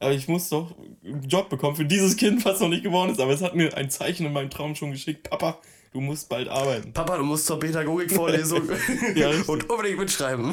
aber 0.00 0.12
ich 0.12 0.28
muss 0.28 0.48
doch 0.48 0.74
einen 1.04 1.28
Job 1.28 1.48
bekommen 1.48 1.76
für 1.76 1.84
dieses 1.84 2.16
Kind, 2.16 2.44
was 2.44 2.60
noch 2.60 2.68
nicht 2.68 2.84
geworden 2.84 3.10
ist. 3.10 3.20
Aber 3.20 3.32
es 3.32 3.42
hat 3.42 3.54
mir 3.54 3.76
ein 3.76 3.90
Zeichen 3.90 4.26
in 4.26 4.32
meinem 4.32 4.50
Traum 4.50 4.74
schon 4.74 4.92
geschickt. 4.92 5.28
Papa, 5.28 5.58
du 5.92 6.00
musst 6.00 6.28
bald 6.28 6.48
arbeiten. 6.48 6.92
Papa, 6.92 7.16
du 7.16 7.24
musst 7.24 7.46
zur 7.46 7.58
Pädagogikvorlesung 7.58 8.62
Ja, 9.16 9.30
und 9.46 9.68
unbedingt 9.68 9.98
mitschreiben. 9.98 10.52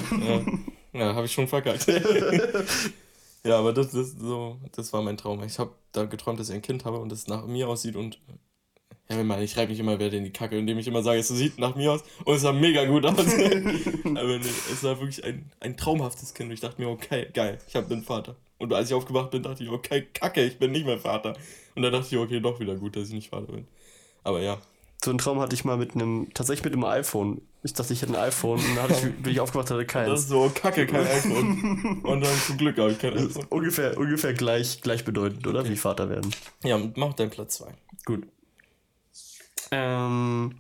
Ja, 0.93 0.99
ja 0.99 1.15
habe 1.15 1.27
ich 1.27 1.33
schon 1.33 1.47
verkackt. 1.47 1.85
ja, 3.43 3.59
aber 3.59 3.71
das, 3.71 3.91
das, 3.91 4.13
so, 4.19 4.57
das 4.75 4.91
war 4.93 5.03
mein 5.03 5.17
Traum. 5.17 5.43
Ich 5.43 5.59
habe 5.59 5.73
da 5.91 6.05
geträumt, 6.05 6.39
dass 6.39 6.49
ich 6.49 6.55
ein 6.55 6.63
Kind 6.63 6.85
habe 6.85 6.97
und 6.97 7.11
das 7.11 7.27
nach 7.27 7.45
mir 7.45 7.69
aussieht 7.69 7.95
und. 7.95 8.19
Ja, 9.09 9.19
ich 9.19 9.25
meine, 9.25 9.43
ich 9.43 9.55
reibe 9.55 9.69
mich 9.71 9.79
immer 9.79 9.99
wieder 9.99 10.13
in 10.13 10.23
die 10.23 10.31
Kacke, 10.33 10.57
indem 10.57 10.79
ich 10.79 10.87
immer 10.87 11.03
sage, 11.03 11.19
es 11.19 11.27
sieht 11.27 11.59
nach 11.59 11.75
mir 11.75 11.91
aus 11.91 12.03
und 12.23 12.35
es 12.35 12.41
sah 12.41 12.51
mega 12.53 12.85
gut 12.85 13.05
aus. 13.05 13.17
aber 13.19 14.37
nee, 14.39 14.45
es 14.71 14.83
war 14.83 14.99
wirklich 14.99 15.23
ein, 15.23 15.51
ein 15.59 15.77
traumhaftes 15.77 16.33
Kind. 16.33 16.49
Und 16.49 16.53
ich 16.55 16.61
dachte 16.61 16.81
mir, 16.81 16.89
okay, 16.89 17.27
geil, 17.33 17.59
ich 17.67 17.75
hab, 17.75 17.87
bin 17.87 18.01
Vater. 18.01 18.35
Und 18.57 18.73
als 18.73 18.89
ich 18.89 18.95
aufgewacht 18.95 19.29
bin, 19.31 19.43
dachte 19.43 19.63
ich, 19.63 19.69
okay, 19.69 20.07
kacke, 20.13 20.43
ich 20.43 20.57
bin 20.57 20.71
nicht 20.71 20.85
mehr 20.87 20.97
Vater. 20.97 21.35
Und 21.75 21.83
dann 21.83 21.91
dachte 21.91 22.07
ich, 22.09 22.17
okay, 22.17 22.39
doch 22.39 22.59
wieder 22.59 22.75
gut, 22.75 22.95
dass 22.95 23.09
ich 23.09 23.13
nicht 23.13 23.29
Vater 23.29 23.51
bin. 23.51 23.67
Aber 24.23 24.41
ja, 24.41 24.57
So 25.03 25.11
einen 25.11 25.19
Traum 25.19 25.39
hatte 25.39 25.53
ich 25.53 25.65
mal 25.65 25.77
mit 25.77 25.93
einem, 25.93 26.29
tatsächlich 26.33 26.63
mit 26.63 26.73
einem 26.73 26.85
iPhone. 26.85 27.41
Ich 27.61 27.73
dachte, 27.73 27.93
ich 27.93 28.01
hätte 28.01 28.13
ein 28.13 28.19
iPhone 28.27 28.59
und 28.59 28.75
dann 28.75 28.89
hatte 28.89 28.93
ich, 29.07 29.13
bin 29.23 29.31
ich 29.33 29.39
aufgewacht, 29.39 29.69
hatte 29.69 29.83
das 29.83 29.91
keins. 29.93 30.19
ist 30.21 30.29
so 30.29 30.49
kacke, 30.53 30.87
kein 30.87 31.05
iPhone. 31.05 32.01
Und 32.03 32.21
dann 32.21 32.35
zum 32.47 32.57
Glück 32.57 32.77
habe 32.79 32.91
ich 32.91 32.97
kein 32.99 33.13
Das 33.13 33.23
iPhone. 33.25 33.45
ungefähr, 33.49 33.97
ungefähr 33.97 34.33
gleich, 34.33 34.81
gleichbedeutend, 34.81 35.45
oder? 35.45 35.67
Wie 35.67 35.75
Vater 35.75 36.09
werden. 36.09 36.31
Ja, 36.63 36.79
mach 36.95 37.13
deinen 37.13 37.29
Platz 37.29 37.57
2. 37.57 37.71
Gut. 38.05 38.23
Ähm, 39.71 40.55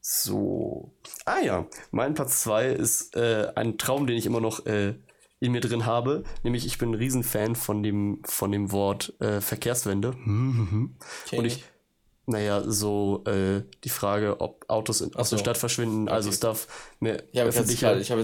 so. 0.00 0.92
Ah 1.24 1.40
ja, 1.42 1.66
mein 1.90 2.14
Platz 2.14 2.42
2 2.42 2.66
ist 2.68 3.16
äh, 3.16 3.52
ein 3.54 3.78
Traum, 3.78 4.06
den 4.06 4.16
ich 4.16 4.26
immer 4.26 4.40
noch 4.40 4.66
äh, 4.66 4.94
in 5.40 5.52
mir 5.52 5.60
drin 5.60 5.84
habe. 5.86 6.22
Nämlich, 6.42 6.64
ich 6.66 6.78
bin 6.78 6.90
ein 6.90 6.94
Riesenfan 6.94 7.56
von 7.56 7.82
dem, 7.82 8.22
von 8.24 8.52
dem 8.52 8.70
Wort 8.72 9.14
äh, 9.20 9.40
Verkehrswende. 9.40 10.14
Und 11.38 11.44
ich, 11.44 11.64
naja, 12.26 12.62
so 12.66 13.24
äh, 13.26 13.62
die 13.84 13.88
Frage, 13.88 14.40
ob 14.40 14.64
Autos 14.68 15.00
in, 15.00 15.14
aus 15.14 15.30
so. 15.30 15.36
der 15.36 15.40
Stadt 15.42 15.58
verschwinden, 15.58 16.08
also 16.08 16.30
Stuff, 16.32 16.66
mehr 17.00 17.22
Ich 17.32 17.40
habe 17.40 17.50
jetzt, 17.50 17.70
ich 17.70 17.80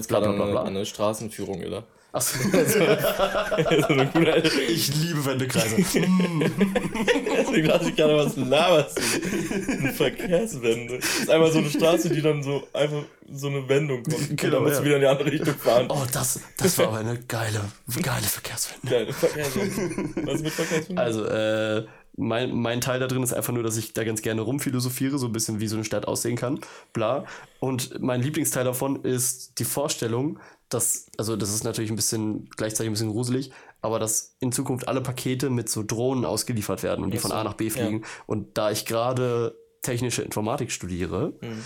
gerade 0.09 0.27
eine- 0.29 0.61
eine 0.69 0.87
Straßenführung 0.87 1.61
gedacht. 1.61 1.87
Achso. 2.15 2.39
so 2.43 2.57
eine 3.89 4.07
gute, 4.07 4.43
ich 4.69 4.95
liebe 4.95 5.25
Wendekreise. 5.25 5.77
deswegen 5.77 7.69
dachte 7.69 7.89
ich 7.89 7.97
gerade, 7.97 8.17
was 8.19 8.37
laberst 8.37 8.99
du? 8.99 9.73
Eine 9.73 9.93
Verkehrswende. 9.95 10.99
Das 10.99 11.19
ist 11.21 11.31
einfach 11.31 11.51
so 11.51 11.59
eine 11.59 11.71
Straße, 11.71 12.11
die 12.11 12.21
dann 12.21 12.43
so 12.43 12.69
einfach 12.75 13.05
so 13.33 13.49
eine 13.49 13.67
Wendung 13.67 14.03
kommt. 14.03 14.31
und 14.31 14.37
Genau, 14.39 14.57
dann 14.57 14.63
musst 14.65 14.75
ja. 14.75 14.81
du 14.81 14.85
wieder 14.85 14.97
in 14.97 15.01
die 15.01 15.07
andere 15.07 15.33
Richtung 15.33 15.55
fahren. 15.55 15.87
Oh, 15.89 16.05
das, 16.13 16.41
das 16.59 16.77
war 16.77 16.89
aber 16.89 16.99
eine 16.99 17.19
geile, 17.19 17.63
geile 18.03 18.27
Verkehrswende. 18.27 18.91
Geile 18.91 19.13
Verkehrswende. 19.15 20.27
Was 20.27 20.43
mit 20.43 20.53
Verkehrswende? 20.53 21.01
Also, 21.03 21.25
äh, 21.25 21.87
mein, 22.17 22.53
mein 22.55 22.83
Teil 22.83 23.01
da 23.01 23.07
drin 23.07 23.23
ist 23.23 23.33
einfach 23.33 23.55
nur, 23.55 23.63
dass 23.63 23.79
ich 23.79 23.95
da 23.95 24.05
ganz 24.05 24.21
gerne 24.21 24.43
rumphilosophiere, 24.43 25.19
so 25.19 25.27
ein 25.27 25.33
bisschen 25.33 25.61
wie 25.61 25.67
so 25.67 25.77
eine 25.77 25.85
Stadt 25.85 26.07
aussehen 26.07 26.37
kann, 26.37 26.61
bla. 26.93 27.25
Und 27.59 28.01
mein 28.03 28.21
Lieblingsteil 28.21 28.65
davon 28.65 29.03
ist 29.03 29.59
die 29.59 29.65
Vorstellung, 29.65 30.39
dass, 30.75 31.07
also 31.19 31.37
das 31.37 31.53
ist 31.53 31.65
natürlich 31.65 31.91
ein 31.91 31.97
bisschen, 31.97 32.49
gleichzeitig 32.57 32.89
ein 32.91 32.93
bisschen 32.93 33.11
gruselig, 33.11 33.53
aber 33.81 33.99
dass 33.99 34.37
in 34.41 34.53
Zukunft 34.53 34.89
alle 34.89 35.01
Pakete 35.01 35.51
mit 35.51 35.69
so 35.69 35.83
Drohnen 35.83 36.25
ausgeliefert 36.25 36.83
werden 36.83 37.05
und 37.05 37.13
die 37.13 37.19
Ach 37.19 37.23
von 37.23 37.33
A 37.33 37.45
nach 37.45 37.55
B 37.55 37.65
ja. 37.65 37.71
fliegen. 37.71 38.05
Und 38.27 38.57
da 38.59 38.71
ich 38.71 38.87
gerade 38.87 39.57
technische 39.83 40.23
Informatik 40.23 40.71
studiere, 40.71 41.35
Mhm. 41.41 41.65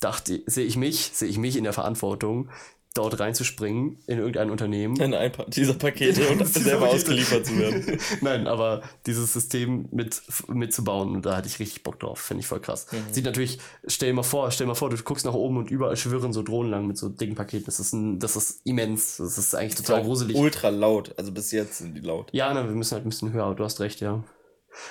dachte, 0.00 0.42
sehe 0.46 0.64
ich 0.64 0.76
mich, 0.76 1.10
sehe 1.12 1.28
ich 1.28 1.38
mich 1.38 1.56
in 1.56 1.64
der 1.64 1.72
Verantwortung, 1.74 2.48
dort 2.94 3.20
reinzuspringen 3.20 3.98
in 4.06 4.18
irgendein 4.18 4.50
Unternehmen 4.50 4.96
in 5.00 5.14
ein 5.14 5.30
paar 5.30 5.46
dieser 5.48 5.74
Pakete 5.74 6.28
und 6.30 6.46
selber 6.46 6.86
Pakete. 6.86 6.96
ausgeliefert 6.96 7.46
zu 7.46 7.56
werden. 7.56 7.98
Nein, 8.20 8.46
aber 8.48 8.82
dieses 9.06 9.32
System 9.32 9.88
mit, 9.92 10.20
mitzubauen, 10.48 11.14
und 11.14 11.24
da 11.24 11.36
hatte 11.36 11.46
ich 11.46 11.60
richtig 11.60 11.84
Bock 11.84 12.00
drauf, 12.00 12.18
finde 12.18 12.40
ich 12.40 12.48
voll 12.48 12.60
krass. 12.60 12.86
Mhm. 12.90 13.12
Sieht 13.12 13.24
natürlich, 13.24 13.58
stell 13.86 14.08
dir 14.08 14.14
mal 14.14 14.22
vor, 14.24 14.50
stell 14.50 14.66
dir 14.66 14.70
mal 14.70 14.74
vor, 14.74 14.90
du 14.90 14.96
guckst 14.96 15.24
nach 15.24 15.34
oben 15.34 15.58
und 15.58 15.70
überall 15.70 15.96
schwirren 15.96 16.32
so 16.32 16.42
Drohnen 16.42 16.70
lang 16.70 16.86
mit 16.86 16.98
so 16.98 17.08
dicken 17.08 17.36
Paketen. 17.36 17.66
Das 17.66 17.78
ist, 17.78 17.92
ein, 17.92 18.18
das 18.18 18.34
ist 18.34 18.60
immens. 18.64 19.18
Das 19.18 19.38
ist 19.38 19.54
eigentlich 19.54 19.76
total 19.76 20.02
gruselig. 20.02 20.36
Ultra 20.36 20.70
laut. 20.70 21.14
Also 21.16 21.30
bis 21.30 21.52
jetzt 21.52 21.78
sind 21.78 21.94
die 21.94 22.00
laut. 22.00 22.28
Ja, 22.32 22.52
ne, 22.52 22.66
wir 22.66 22.74
müssen 22.74 22.94
halt 22.94 23.06
ein 23.06 23.10
bisschen 23.10 23.32
höher, 23.32 23.44
aber 23.44 23.54
du 23.54 23.64
hast 23.64 23.80
recht, 23.80 24.00
ja. 24.00 24.24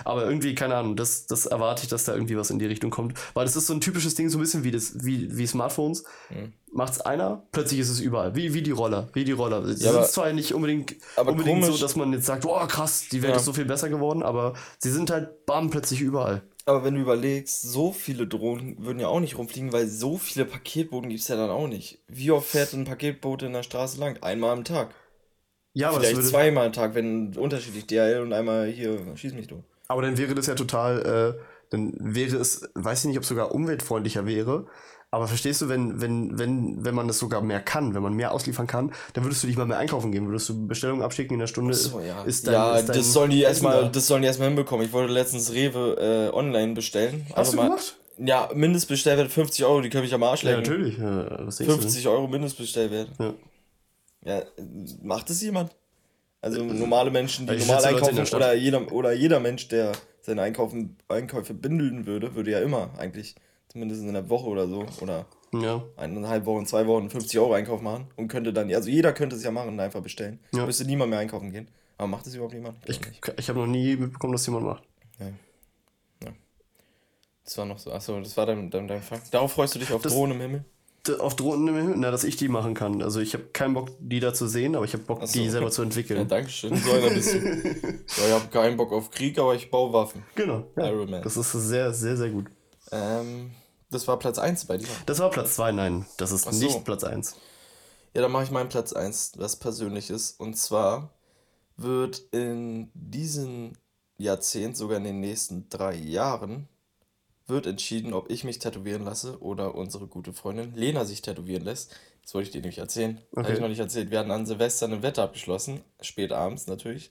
Aber 0.06 0.26
irgendwie, 0.26 0.56
keine 0.56 0.76
Ahnung, 0.76 0.96
das, 0.96 1.26
das 1.28 1.46
erwarte 1.46 1.84
ich, 1.84 1.90
dass 1.90 2.04
da 2.06 2.14
irgendwie 2.14 2.38
was 2.38 2.50
in 2.50 2.60
die 2.60 2.66
Richtung 2.66 2.90
kommt. 2.92 3.18
Weil 3.34 3.46
das 3.46 3.56
ist 3.56 3.68
so 3.68 3.74
ein 3.74 3.82
typisches 3.82 4.16
Ding, 4.16 4.30
so 4.30 4.38
ein 4.38 4.42
bisschen 4.42 4.64
wie, 4.64 4.72
das, 4.72 5.04
wie, 5.04 5.38
wie 5.38 5.48
Smartphones. 5.48 6.04
Mhm. 6.30 6.54
Macht's 6.72 7.02
einer, 7.02 7.44
plötzlich 7.52 7.80
ist 7.80 7.90
es 7.90 8.00
überall. 8.00 8.36
Wie, 8.36 8.54
wie 8.54 8.62
die 8.62 8.72
Roller, 8.72 9.10
wie 9.14 9.24
die 9.24 9.32
Roller. 9.32 9.66
Sie 9.66 9.84
Ja, 9.84 9.92
sind 9.94 10.06
zwar 10.06 10.32
nicht 10.34 10.54
unbedingt, 10.54 10.96
unbedingt 11.18 11.64
so, 11.64 11.68
komisch- 11.72 11.82
dass 11.82 11.96
man 11.96 12.14
jetzt 12.14 12.26
sagt, 12.28 12.46
oh 12.46 12.60
krass, 12.68 13.06
die 13.12 13.22
Welt 13.24 13.32
Ja. 13.34 13.38
ist 13.40 13.46
so 13.46 13.54
viel 13.54 13.66
besser 13.66 13.90
geworden, 13.90 14.22
aber 14.22 14.54
sie 14.78 14.92
sind 14.92 15.10
halt 15.10 15.46
bam, 15.48 15.70
plötzlich 15.72 16.02
überall. 16.02 16.44
Aber 16.66 16.84
wenn 16.84 16.94
du 16.94 17.02
überlegst, 17.02 17.64
so 17.64 17.92
viele 17.92 18.28
Drohnen 18.28 18.86
würden 18.86 19.00
ja 19.00 19.08
auch 19.08 19.20
nicht 19.20 19.40
rumfliegen, 19.40 19.74
weil 19.74 19.88
so 19.88 20.20
viele 20.20 20.46
Paketboten 20.46 21.10
gibt 21.10 21.22
es 21.22 21.28
ja 21.28 21.36
dann 21.36 21.50
auch 21.50 21.68
nicht. 21.68 21.98
Wie 22.08 22.30
oft 22.30 22.48
fährt 22.48 22.74
ein 22.74 22.86
Paketboot 22.86 23.42
in 23.42 23.54
der 23.54 23.64
Straße 23.64 24.00
lang? 24.00 24.18
Einmal 24.22 24.52
am 24.52 24.64
Tag. 24.64 24.94
Ja, 25.74 25.90
aber, 25.90 25.98
das 25.98 26.08
Vielleicht 26.08 26.18
würde, 26.18 26.30
zweimal 26.30 26.66
am 26.68 26.74
Tag, 26.74 26.96
wenn 26.96 27.36
unterschiedlich 27.38 27.86
DHL 27.88 28.22
und 28.22 28.34
einmal 28.34 28.68
hier, 28.68 28.98
schieß 29.16 29.34
mich 29.34 29.48
tot. 29.48 29.64
aber 29.88 30.02
dann 30.02 30.18
wäre 30.18 30.34
das 30.36 30.48
ja 30.48 30.56
total, 30.56 31.36
äh, 31.38 31.42
dann 31.70 31.94
wäre 32.00 32.38
es, 32.38 32.68
weiß 32.76 33.00
ich 33.02 33.06
nicht, 33.06 33.18
ob 33.18 33.24
es 33.24 33.30
sogar 33.30 33.54
umweltfreundlicher 33.54 34.26
wäre. 34.26 34.66
Aber 35.12 35.28
verstehst 35.28 35.62
du, 35.62 35.70
wenn, 35.70 36.02
wenn, 36.02 36.38
wenn, 36.38 36.86
wenn 36.86 36.94
man 36.94 37.08
das 37.08 37.18
sogar 37.18 37.42
mehr 37.42 37.62
kann, 37.62 37.96
wenn 37.96 38.04
man 38.04 38.14
mehr 38.14 38.32
ausliefern 38.32 38.68
kann, 38.68 38.92
dann 39.14 39.24
würdest 39.24 39.42
du 39.42 39.48
nicht 39.48 39.58
mal 39.58 39.66
mehr 39.66 39.80
einkaufen 39.80 40.12
gehen, 40.12 40.28
würdest 40.28 40.48
du 40.50 40.68
Bestellungen 40.68 41.02
abschicken 41.02 41.34
in 41.34 41.40
der 41.40 41.48
Stunde. 41.48 41.74
So, 41.74 42.00
ja. 42.00 42.22
ist 42.24 42.46
dein, 42.46 42.54
ja, 42.54 42.76
ist 42.78 42.90
dein 42.90 42.98
das 42.98 43.12
sollen 43.14 43.32
die 43.32 43.42
erstmal, 43.42 43.82
da. 43.84 43.90
das 43.90 44.06
sollen 44.06 44.22
die 44.22 44.28
erstmal 44.28 44.50
hinbekommen. 44.50 44.86
Ich 44.86 44.94
wollte 44.94 45.12
letztens 45.12 45.52
Rewe 45.52 46.30
äh, 46.32 46.36
online 46.36 46.74
bestellen. 46.76 47.26
Hast 47.30 47.38
Einfach 47.38 47.52
du 47.52 47.58
mal, 47.58 47.64
gemacht? 47.70 47.98
Ja, 48.20 48.50
Mindestbestellwert 48.54 49.32
50 49.32 49.66
Euro, 49.66 49.82
die 49.82 49.90
können 49.90 50.04
mich 50.04 50.14
am 50.14 50.22
Arsch 50.22 50.44
Ja, 50.44 50.52
lecken. 50.52 50.62
natürlich. 50.64 50.98
Ja, 51.00 51.46
was 51.46 51.56
denkst 51.56 51.74
50 51.74 52.08
Euro 52.08 52.28
Mindestbestellwert. 52.28 53.10
du? 53.18 53.24
Ja. 53.24 53.34
Ja, 54.26 54.44
macht 55.02 55.30
es 55.30 55.42
jemand? 55.42 55.76
Also 56.42 56.64
normale 56.64 57.12
Menschen, 57.12 57.46
die 57.48 57.54
Ja, 57.54 57.60
ich 57.60 57.68
normal 57.68 57.86
einkaufen 57.86 58.36
oder 58.36 58.54
jeder, 58.54 58.92
oder 58.92 59.12
jeder 59.14 59.40
Mensch, 59.40 59.68
der 59.68 59.92
seine 60.22 60.42
Einkaufen, 60.42 60.98
Einkäufe 61.08 61.54
bündeln 61.54 62.06
würde, 62.06 62.36
würde 62.36 62.52
ja 62.52 62.60
immer 62.60 62.92
eigentlich, 62.98 63.36
zumindest 63.68 64.02
in 64.04 64.10
einer 64.10 64.30
Woche 64.30 64.48
oder 64.48 64.68
so, 64.68 64.86
oder 65.02 65.26
Ja. 65.54 65.84
eineinhalb 65.98 66.46
Wochen, 66.46 66.66
zwei 66.66 66.86
Wochen 66.88 67.10
50 67.10 67.40
Euro 67.40 67.54
Einkauf 67.54 67.82
machen 67.82 68.08
und 68.16 68.28
könnte 68.30 68.54
dann, 68.54 68.74
also 68.74 68.90
jeder 68.90 69.12
könnte 69.14 69.36
es 69.36 69.44
ja 69.44 69.52
machen 69.52 69.70
und 69.70 69.80
einfach 69.80 70.02
bestellen. 70.02 70.40
Ja. 70.54 70.66
Müsste 70.66 70.86
niemand 70.86 71.10
mehr 71.10 71.20
einkaufen 71.20 71.52
gehen. 71.52 71.68
Aber 71.98 72.08
macht 72.08 72.26
es 72.28 72.34
überhaupt 72.36 72.54
jemand? 72.54 72.78
Ich, 72.88 73.02
nicht. 73.02 73.34
ich 73.38 73.50
habe 73.50 73.60
noch 73.60 73.68
nie 73.68 73.96
mitbekommen, 73.98 74.32
dass 74.34 74.46
jemand 74.46 74.66
macht. 74.66 74.84
Das 77.44 77.58
war 77.58 77.66
noch 77.66 77.80
so, 77.80 77.92
achso, 77.92 78.20
das 78.20 78.38
war 78.38 78.46
dein, 78.46 78.70
dein, 78.70 78.88
dein 78.88 79.02
Fang. 79.02 79.20
Darauf 79.32 79.52
freust 79.54 79.74
du 79.76 79.80
dich 79.80 79.92
auf 79.92 80.04
Das- 80.04 80.14
Drohnen 80.14 80.36
im 80.36 80.42
Himmel? 80.42 80.66
Auf 81.20 81.36
Drohnen 81.36 81.68
im 81.70 81.76
Himmel? 81.76 81.96
Na, 81.98 82.12
dass 82.12 82.24
ich 82.24 82.36
die 82.36 82.50
machen 82.50 82.74
kann. 82.74 83.02
Also 83.02 83.20
ich 83.20 83.34
habe 83.34 83.46
keinen 83.54 83.74
Bock, 83.74 83.90
die 84.00 84.20
da 84.20 84.34
zu 84.34 84.48
sehen, 84.48 84.76
aber 84.76 84.86
ich 84.86 84.94
habe 84.94 85.04
Bock, 85.04 85.26
so. 85.26 85.34
die 85.40 85.50
selber 85.50 85.72
zu 85.72 85.82
Ja, 85.82 85.86
entwickeln. 85.86 86.28
danke 86.28 86.50
schön. 86.50 86.76
So 86.76 86.92
einer 86.92 87.10
bist 87.10 87.34
du. 87.34 87.38
Ja, 88.18 88.26
ich 88.28 88.32
habe 88.34 88.48
keinen 88.52 88.78
Bock 88.78 88.92
auf 88.92 89.10
Krieg, 89.10 89.40
aber 89.40 89.56
ich 89.56 89.72
baue 89.72 89.94
Waffen. 89.94 90.24
genau. 90.36 90.68
Ja. 90.76 90.88
Iron 90.90 91.10
Man. 91.10 91.22
Das 91.24 91.38
ist 91.38 91.52
sehr, 91.52 91.94
sehr, 91.94 92.18
sehr 92.18 92.30
gut. 92.30 92.48
Ähm, 92.92 93.52
das 93.90 94.08
war 94.08 94.20
Platz 94.20 94.38
1 94.40 94.66
bei 94.66 94.78
dir. 94.78 94.88
Das 95.06 95.20
war 95.20 95.30
Platz 95.30 95.56
2, 95.56 95.72
nein. 95.72 96.06
Das 96.18 96.32
ist 96.32 96.44
so. 96.52 96.66
nicht 96.66 96.84
Platz 96.84 97.04
1. 97.04 97.36
Ja, 98.14 98.22
dann 98.24 98.32
mache 98.32 98.44
ich 98.44 98.52
meinen 98.52 98.70
Platz 98.70 98.92
1, 98.94 99.34
was 99.38 99.56
persönlich 99.56 100.10
ist. 100.10 100.40
Und 100.40 100.56
zwar 100.58 101.14
wird 101.78 102.20
in 102.32 102.90
diesem 102.94 103.74
Jahrzehnt, 104.18 104.76
sogar 104.76 104.98
in 104.98 105.06
den 105.06 105.20
nächsten 105.22 105.70
drei 105.70 105.96
Jahren, 105.96 106.68
wird 107.50 107.66
entschieden, 107.68 108.14
ob 108.14 108.30
ich 108.32 108.44
mich 108.44 108.60
tätowieren 108.60 109.04
lasse 109.04 109.42
oder 109.42 109.76
unsere 109.76 110.08
gute 110.08 110.34
Freundin 110.34 110.74
Lena 110.76 111.06
sich 111.06 111.22
tätowieren 111.22 111.64
lässt. 111.64 111.96
Das 112.24 112.34
wollte 112.34 112.48
ich 112.48 112.52
dir 112.52 112.62
nämlich 112.62 112.78
erzählen. 112.78 113.18
Habe 113.32 113.42
Okay. 113.42 113.54
ich 113.54 113.60
noch 113.60 113.68
nicht 113.70 113.80
erzählt. 113.80 114.12
Wir 114.12 114.20
hatten 114.20 114.32
an 114.32 114.46
Silvester 114.46 114.86
eine 114.86 115.02
Wette 115.02 115.22
abgeschlossen, 115.24 115.82
spät 116.02 116.32
abends 116.32 116.68
natürlich, 116.68 117.10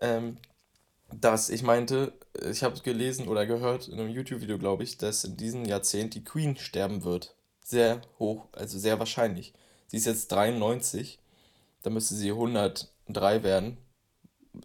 ähm, 0.00 0.36
dass 1.12 1.48
ich 1.48 1.62
meinte, 1.62 2.12
ich 2.50 2.62
habe 2.62 2.78
gelesen 2.80 3.28
oder 3.28 3.46
gehört 3.46 3.88
in 3.88 3.98
einem 3.98 4.10
YouTube-Video, 4.10 4.58
glaube 4.58 4.82
ich, 4.84 4.98
dass 4.98 5.24
in 5.24 5.36
diesem 5.36 5.64
Jahrzehnt 5.64 6.14
die 6.14 6.24
Queen 6.24 6.56
sterben 6.56 7.04
wird. 7.04 7.34
Sehr 7.64 8.02
hoch, 8.18 8.46
also 8.52 8.78
sehr 8.78 8.98
wahrscheinlich. 8.98 9.54
Sie 9.86 9.96
ist 9.96 10.06
jetzt 10.06 10.30
93, 10.32 11.18
da 11.82 11.90
müsste 11.90 12.14
sie 12.14 12.30
103 12.30 13.42
werden. 13.42 13.78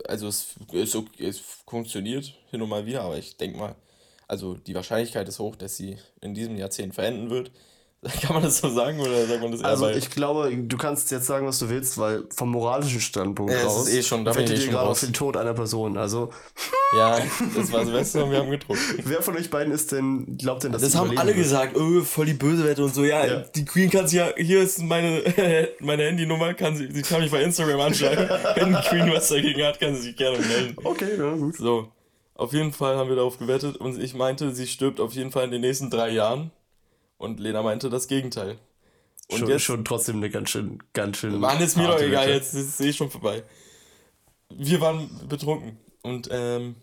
Also 0.07 0.27
es, 0.27 0.55
es, 0.73 0.97
es 1.19 1.39
funktioniert 1.39 2.33
hin 2.49 2.61
und 2.61 2.69
mal 2.69 2.85
wieder, 2.85 3.01
aber 3.03 3.17
ich 3.17 3.37
denke 3.37 3.57
mal, 3.57 3.75
also 4.33 4.55
die 4.55 4.73
Wahrscheinlichkeit 4.75 5.27
ist 5.29 5.37
hoch, 5.39 5.55
dass 5.55 5.77
sie 5.77 5.97
in 6.21 6.33
diesem 6.33 6.57
Jahrzehnt 6.57 6.95
verenden 6.95 7.29
wird. 7.29 7.51
Kann 8.21 8.33
man 8.33 8.43
das 8.43 8.57
so 8.57 8.67
sagen 8.69 8.99
oder 8.99 9.25
sagt 9.27 9.41
man 9.41 9.51
das 9.53 9.61
eher 9.61 9.67
Also 9.67 9.85
bei- 9.85 9.95
ich 9.95 10.09
glaube, 10.09 10.51
du 10.53 10.75
kannst 10.77 11.09
jetzt 11.11 11.25
sagen, 11.25 11.47
was 11.47 11.57
du 11.59 11.69
willst, 11.69 11.97
weil 11.97 12.25
vom 12.35 12.49
moralischen 12.51 12.99
Standpunkt 12.99 13.53
Ja, 13.53 13.63
raus 13.63 13.87
ist 13.87 13.95
eh 13.95 14.03
schon- 14.03 14.25
da 14.25 14.33
bin 14.33 14.43
ich 14.43 14.51
eh 14.51 14.57
schon 14.57 14.71
gerade 14.71 14.87
raus. 14.89 14.97
auf 15.03 15.07
den 15.07 15.13
Tod 15.13 15.37
einer 15.37 15.53
Person. 15.53 15.97
Also 15.97 16.29
Ja, 16.97 17.17
das 17.55 17.71
war 17.71 17.85
Silvester 17.85 18.25
und 18.25 18.31
wir 18.31 18.39
haben 18.39 18.51
getrunken. 18.51 18.81
wer 19.05 19.21
von 19.21 19.37
euch 19.37 19.49
beiden 19.49 19.71
ist 19.73 19.93
denn, 19.93 20.37
glaubt 20.37 20.63
denn, 20.65 20.73
dass 20.73 20.81
Das 20.81 20.95
haben 20.95 21.17
alle 21.17 21.27
wird? 21.33 21.37
gesagt, 21.37 21.77
oh, 21.77 22.01
voll 22.01 22.25
die 22.25 22.33
böse 22.33 22.65
Wette 22.65 22.83
und 22.83 22.93
so. 22.93 23.05
Ja, 23.05 23.25
Ja. 23.25 23.39
die 23.55 23.63
Queen 23.63 23.89
kann 23.89 24.05
sie 24.07 24.17
ja, 24.17 24.31
hier 24.35 24.61
ist 24.61 24.79
meine, 24.81 25.23
meine 25.79 26.03
Handynummer, 26.03 26.53
kann 26.55 26.75
sie, 26.75 26.91
sie 26.91 27.01
kann 27.03 27.21
mich 27.21 27.31
bei 27.31 27.41
Instagram 27.41 27.79
anschreiben. 27.79 28.27
Wenn 28.55 28.73
die 28.73 28.81
Queen 28.89 29.11
was 29.13 29.29
dagegen 29.29 29.63
hat, 29.63 29.79
kann 29.79 29.95
sie 29.95 30.01
sich 30.01 30.17
gerne 30.17 30.39
melden. 30.39 30.75
Okay, 30.83 31.17
ja, 31.17 31.33
gut. 31.35 31.55
So. 31.55 31.87
Auf 32.35 32.53
jeden 32.53 32.73
Fall 32.73 32.97
haben 32.97 33.09
wir 33.09 33.15
darauf 33.15 33.37
gewettet 33.37 33.77
und 33.77 34.01
ich 34.01 34.13
meinte, 34.15 34.53
sie 34.53 34.67
stirbt 34.67 34.99
auf 34.99 35.13
jeden 35.13 35.31
Fall 35.31 35.45
in 35.45 35.51
den 35.51 35.61
nächsten 35.61 35.89
drei 35.89 36.09
Jahren. 36.09 36.51
Und 37.17 37.39
Lena 37.39 37.61
meinte 37.61 37.89
das 37.89 38.07
Gegenteil. 38.07 38.57
Und 39.29 39.39
schon, 39.39 39.49
jetzt, 39.49 39.61
schon 39.61 39.85
trotzdem 39.85 40.17
eine 40.17 40.29
ganz 40.29 40.49
schön, 40.49 40.79
ganz 40.93 41.17
schön. 41.17 41.39
Mann, 41.39 41.61
ist 41.61 41.77
mir 41.77 41.87
doch 41.87 41.99
egal, 41.99 42.23
Wette. 42.23 42.33
jetzt 42.33 42.53
ist 42.53 42.79
es 42.79 42.85
eh 42.85 42.91
schon 42.91 43.09
vorbei. 43.09 43.43
Wir 44.49 44.81
waren 44.81 45.09
betrunken 45.29 45.77
und, 46.01 46.29
ähm, 46.31 46.75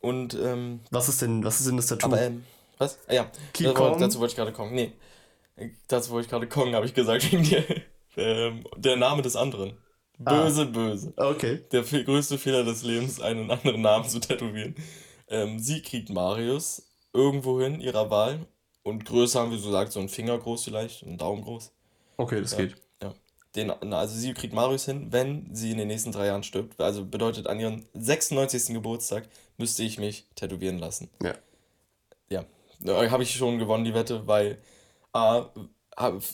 und, 0.00 0.34
ähm, 0.34 0.80
Was 0.90 1.08
ist 1.08 1.22
denn, 1.22 1.42
was 1.44 1.60
ist 1.60 1.68
denn 1.68 1.76
das 1.76 1.86
Tattoo? 1.86 2.06
aber, 2.06 2.20
ähm, 2.22 2.44
was? 2.78 2.98
Ah, 3.08 3.14
ja, 3.14 3.30
das 3.52 3.64
war, 3.64 3.74
calm. 3.74 4.00
dazu 4.00 4.20
wollte 4.20 4.32
ich 4.32 4.36
gerade 4.36 4.52
kommen. 4.52 4.74
Nee, 4.74 4.92
dazu 5.88 6.10
wollte 6.10 6.26
ich 6.26 6.30
gerade 6.30 6.46
kommen, 6.46 6.74
habe 6.74 6.86
ich 6.86 6.94
gesagt, 6.94 7.30
wegen 7.32 7.42
dir. 7.42 7.64
Ähm, 8.16 8.64
der 8.76 8.96
Name 8.96 9.22
des 9.22 9.36
anderen. 9.36 9.76
Ah. 10.24 10.44
Böse, 10.44 10.66
böse. 10.66 11.12
okay. 11.16 11.60
Der 11.72 11.82
größte 11.82 12.38
Fehler 12.38 12.64
des 12.64 12.82
Lebens, 12.82 13.20
einen 13.20 13.50
anderen 13.50 13.80
Namen 13.80 14.08
zu 14.08 14.20
tätowieren. 14.20 14.74
Ähm, 15.28 15.58
sie 15.58 15.82
kriegt 15.82 16.10
Marius 16.10 16.86
irgendwohin 17.12 17.80
ihrer 17.80 18.10
Wahl. 18.10 18.46
Und 18.82 19.04
größer 19.04 19.40
haben 19.40 19.50
wir 19.50 19.58
so 19.58 19.66
gesagt, 19.66 19.92
so 19.92 20.00
ein 20.00 20.08
Finger 20.08 20.38
groß 20.38 20.64
vielleicht, 20.64 21.02
ein 21.02 21.16
Daumen 21.18 21.42
groß. 21.42 21.72
Okay, 22.16 22.40
das 22.40 22.56
geht. 22.56 22.76
Ja. 23.02 23.14
Den, 23.54 23.70
also 23.70 24.14
sie 24.14 24.34
kriegt 24.34 24.54
Marius 24.54 24.86
hin, 24.86 25.08
wenn 25.10 25.54
sie 25.54 25.70
in 25.70 25.78
den 25.78 25.88
nächsten 25.88 26.12
drei 26.12 26.26
Jahren 26.26 26.42
stirbt. 26.42 26.80
Also 26.80 27.04
bedeutet, 27.04 27.46
an 27.46 27.60
ihrem 27.60 27.84
96. 27.94 28.74
Geburtstag 28.74 29.28
müsste 29.56 29.82
ich 29.82 29.98
mich 29.98 30.26
tätowieren 30.34 30.78
lassen. 30.78 31.10
Ja. 31.22 31.34
Ja, 32.28 32.44
da 32.80 33.10
habe 33.10 33.22
ich 33.22 33.34
schon 33.34 33.58
gewonnen, 33.58 33.84
die 33.84 33.94
Wette, 33.94 34.26
weil 34.26 34.58
A, 35.12 35.50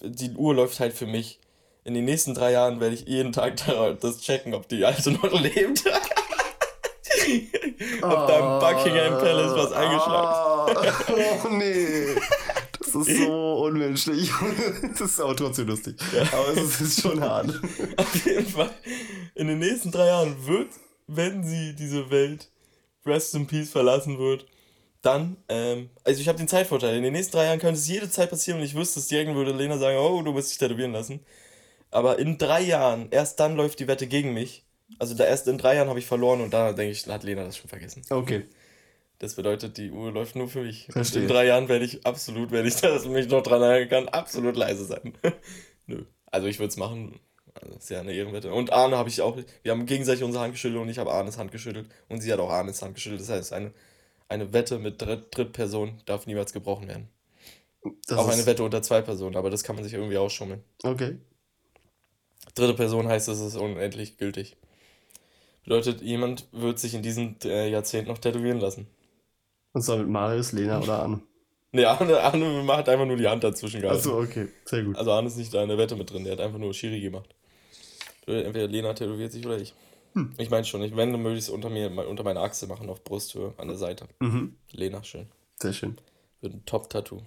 die 0.02 0.30
Uhr 0.30 0.54
läuft 0.54 0.80
halt 0.80 0.94
für 0.94 1.06
mich. 1.06 1.40
In 1.88 1.94
den 1.94 2.04
nächsten 2.04 2.34
drei 2.34 2.52
Jahren 2.52 2.80
werde 2.80 2.94
ich 2.96 3.08
jeden 3.08 3.32
Tag 3.32 3.56
da- 3.66 3.94
das 3.94 4.20
checken, 4.20 4.52
ob 4.52 4.68
die 4.68 4.84
Alte 4.84 5.10
noch 5.10 5.32
lebt. 5.40 5.82
ob 8.02 8.28
da 8.28 8.38
im 8.38 8.60
Buckingham 8.60 9.18
Palace 9.18 9.56
was 9.56 9.72
eingeschlagen 9.72 10.76
Ah, 10.76 11.06
oh 11.46 11.48
nee. 11.48 12.14
Das 12.78 12.94
ist 12.94 13.16
so 13.24 13.54
unmenschlich. 13.64 14.30
Das 14.90 15.00
ist 15.00 15.18
aber 15.18 15.34
trotzdem 15.34 15.68
lustig. 15.68 15.96
Aber 16.30 16.48
es 16.60 16.78
ist 16.78 17.00
schon 17.00 17.22
hart. 17.22 17.58
Auf 17.96 18.26
jeden 18.26 18.46
Fall, 18.46 18.68
in 19.34 19.48
den 19.48 19.58
nächsten 19.58 19.90
drei 19.90 20.08
Jahren 20.08 20.46
wird, 20.46 20.68
wenn 21.06 21.42
sie 21.42 21.74
diese 21.74 22.10
Welt 22.10 22.50
Rest 23.06 23.34
in 23.34 23.46
Peace 23.46 23.70
verlassen 23.70 24.18
wird, 24.18 24.44
dann, 25.00 25.38
ähm, 25.48 25.88
also 26.04 26.20
ich 26.20 26.28
habe 26.28 26.36
den 26.36 26.48
Zeitvorteil. 26.48 26.98
In 26.98 27.02
den 27.02 27.14
nächsten 27.14 27.32
drei 27.32 27.46
Jahren 27.46 27.60
könnte 27.60 27.80
es 27.80 27.88
jede 27.88 28.10
Zeit 28.10 28.28
passieren 28.28 28.60
und 28.60 28.66
ich 28.66 28.74
wüsste 28.74 29.00
es 29.00 29.08
direkt 29.08 29.34
würde 29.34 29.52
Lena 29.52 29.78
sagen, 29.78 29.96
oh, 29.96 30.20
du 30.20 30.32
musst 30.32 30.50
dich 30.50 30.58
tätowieren 30.58 30.92
lassen. 30.92 31.20
Aber 31.90 32.18
in 32.18 32.38
drei 32.38 32.60
Jahren, 32.60 33.08
erst 33.10 33.40
dann 33.40 33.56
läuft 33.56 33.80
die 33.80 33.88
Wette 33.88 34.06
gegen 34.06 34.34
mich. 34.34 34.64
Also 34.98 35.14
da 35.14 35.24
erst 35.24 35.48
in 35.48 35.58
drei 35.58 35.76
Jahren 35.76 35.88
habe 35.88 35.98
ich 35.98 36.06
verloren 36.06 36.40
und 36.40 36.52
da 36.52 36.72
denke 36.72 36.92
ich, 36.92 37.06
hat 37.06 37.22
Lena 37.22 37.44
das 37.44 37.56
schon 37.56 37.68
vergessen. 37.68 38.02
Okay. 38.10 38.44
Das 39.18 39.34
bedeutet, 39.34 39.76
die 39.78 39.90
Uhr 39.90 40.12
läuft 40.12 40.36
nur 40.36 40.48
für 40.48 40.62
mich. 40.62 40.86
Verstehe. 40.90 41.22
In 41.22 41.28
drei 41.28 41.46
Jahren 41.46 41.68
werde 41.68 41.84
ich 41.84 42.06
absolut, 42.06 42.52
wenn 42.52 42.66
ich 42.66 42.76
das 42.80 43.06
mich 43.06 43.28
noch 43.28 43.42
dran 43.42 43.62
erinnern 43.62 43.88
kann, 43.88 44.08
absolut 44.08 44.56
leise 44.56 44.84
sein. 44.84 45.12
Nö. 45.86 46.04
Also 46.26 46.46
ich 46.46 46.58
würde 46.58 46.68
es 46.68 46.76
machen. 46.76 47.18
Also 47.60 47.76
ist 47.76 47.90
ja 47.90 48.00
eine 48.00 48.12
Ehrenwette. 48.12 48.52
Und 48.52 48.72
Arne 48.72 48.96
habe 48.96 49.08
ich 49.08 49.20
auch. 49.20 49.36
Wir 49.62 49.72
haben 49.72 49.86
gegenseitig 49.86 50.22
unsere 50.22 50.44
Hand 50.44 50.52
geschüttelt 50.52 50.80
und 50.80 50.88
ich 50.88 50.98
habe 50.98 51.10
Arnes 51.10 51.38
Hand 51.38 51.50
geschüttelt. 51.50 51.88
Und 52.08 52.20
sie 52.20 52.32
hat 52.32 52.38
auch 52.38 52.50
Arnes 52.50 52.80
Hand 52.82 52.94
geschüttelt. 52.94 53.20
Das 53.20 53.28
heißt, 53.28 53.52
eine, 53.52 53.72
eine 54.28 54.52
Wette 54.52 54.78
mit 54.78 55.02
Dritt, 55.02 55.36
Drittperson 55.36 56.00
darf 56.06 56.26
niemals 56.26 56.52
gebrochen 56.52 56.86
werden. 56.86 57.08
Das 58.06 58.18
auch 58.18 58.28
eine 58.28 58.46
Wette 58.46 58.62
unter 58.62 58.82
zwei 58.82 59.00
Personen, 59.02 59.36
aber 59.36 59.50
das 59.50 59.62
kann 59.62 59.76
man 59.76 59.84
sich 59.84 59.94
irgendwie 59.94 60.18
ausschummeln. 60.18 60.62
Okay. 60.82 61.16
Dritte 62.54 62.74
Person 62.74 63.08
heißt, 63.08 63.28
es 63.28 63.40
ist 63.40 63.56
unendlich 63.56 64.18
gültig. 64.18 64.56
Bedeutet, 65.64 66.00
jemand 66.00 66.46
wird 66.52 66.78
sich 66.78 66.94
in 66.94 67.02
diesem 67.02 67.36
äh, 67.44 67.70
Jahrzehnt 67.70 68.08
noch 68.08 68.18
tätowieren 68.18 68.60
lassen. 68.60 68.86
Und 69.72 69.82
zwar 69.82 69.98
mit 69.98 70.08
Marius, 70.08 70.52
Lena 70.52 70.80
oder 70.80 71.02
Anne. 71.02 71.20
Nee, 71.72 71.84
Arne, 71.84 72.18
Arne 72.20 72.66
hat 72.76 72.88
einfach 72.88 73.04
nur 73.04 73.16
die 73.16 73.28
Hand 73.28 73.44
dazwischen 73.44 73.82
gehalten. 73.82 74.00
Achso, 74.00 74.18
okay. 74.18 74.48
Sehr 74.64 74.84
gut. 74.84 74.96
Also 74.96 75.12
Arne 75.12 75.28
ist 75.28 75.36
nicht 75.36 75.52
da 75.52 75.62
in 75.62 75.68
der 75.68 75.76
Wette 75.76 75.96
mit 75.96 76.10
drin, 76.10 76.24
der 76.24 76.32
hat 76.32 76.40
einfach 76.40 76.58
nur 76.58 76.72
Schiri 76.72 77.00
gemacht. 77.00 77.34
Entweder 78.26 78.66
Lena 78.66 78.94
tätowiert 78.94 79.32
sich 79.32 79.44
oder 79.44 79.58
ich. 79.58 79.74
Hm. 80.14 80.32
Ich 80.38 80.50
meine 80.50 80.64
schon, 80.64 80.82
ich, 80.82 80.96
wenn, 80.96 81.12
dann 81.12 81.26
ich 81.32 81.38
es 81.38 81.48
unter 81.50 81.68
mir, 81.68 81.90
unter 82.08 82.24
meiner 82.24 82.40
Achse 82.40 82.66
machen, 82.66 82.88
auf 82.88 83.04
Brusthöhe, 83.04 83.52
an 83.58 83.68
der 83.68 83.76
Seite. 83.76 84.06
Mhm. 84.20 84.56
Lena, 84.70 85.02
schön. 85.04 85.26
Sehr 85.56 85.72
schön. 85.72 85.98
Wird 86.40 86.54
ein 86.54 86.64
Top-Tattoo. 86.64 87.22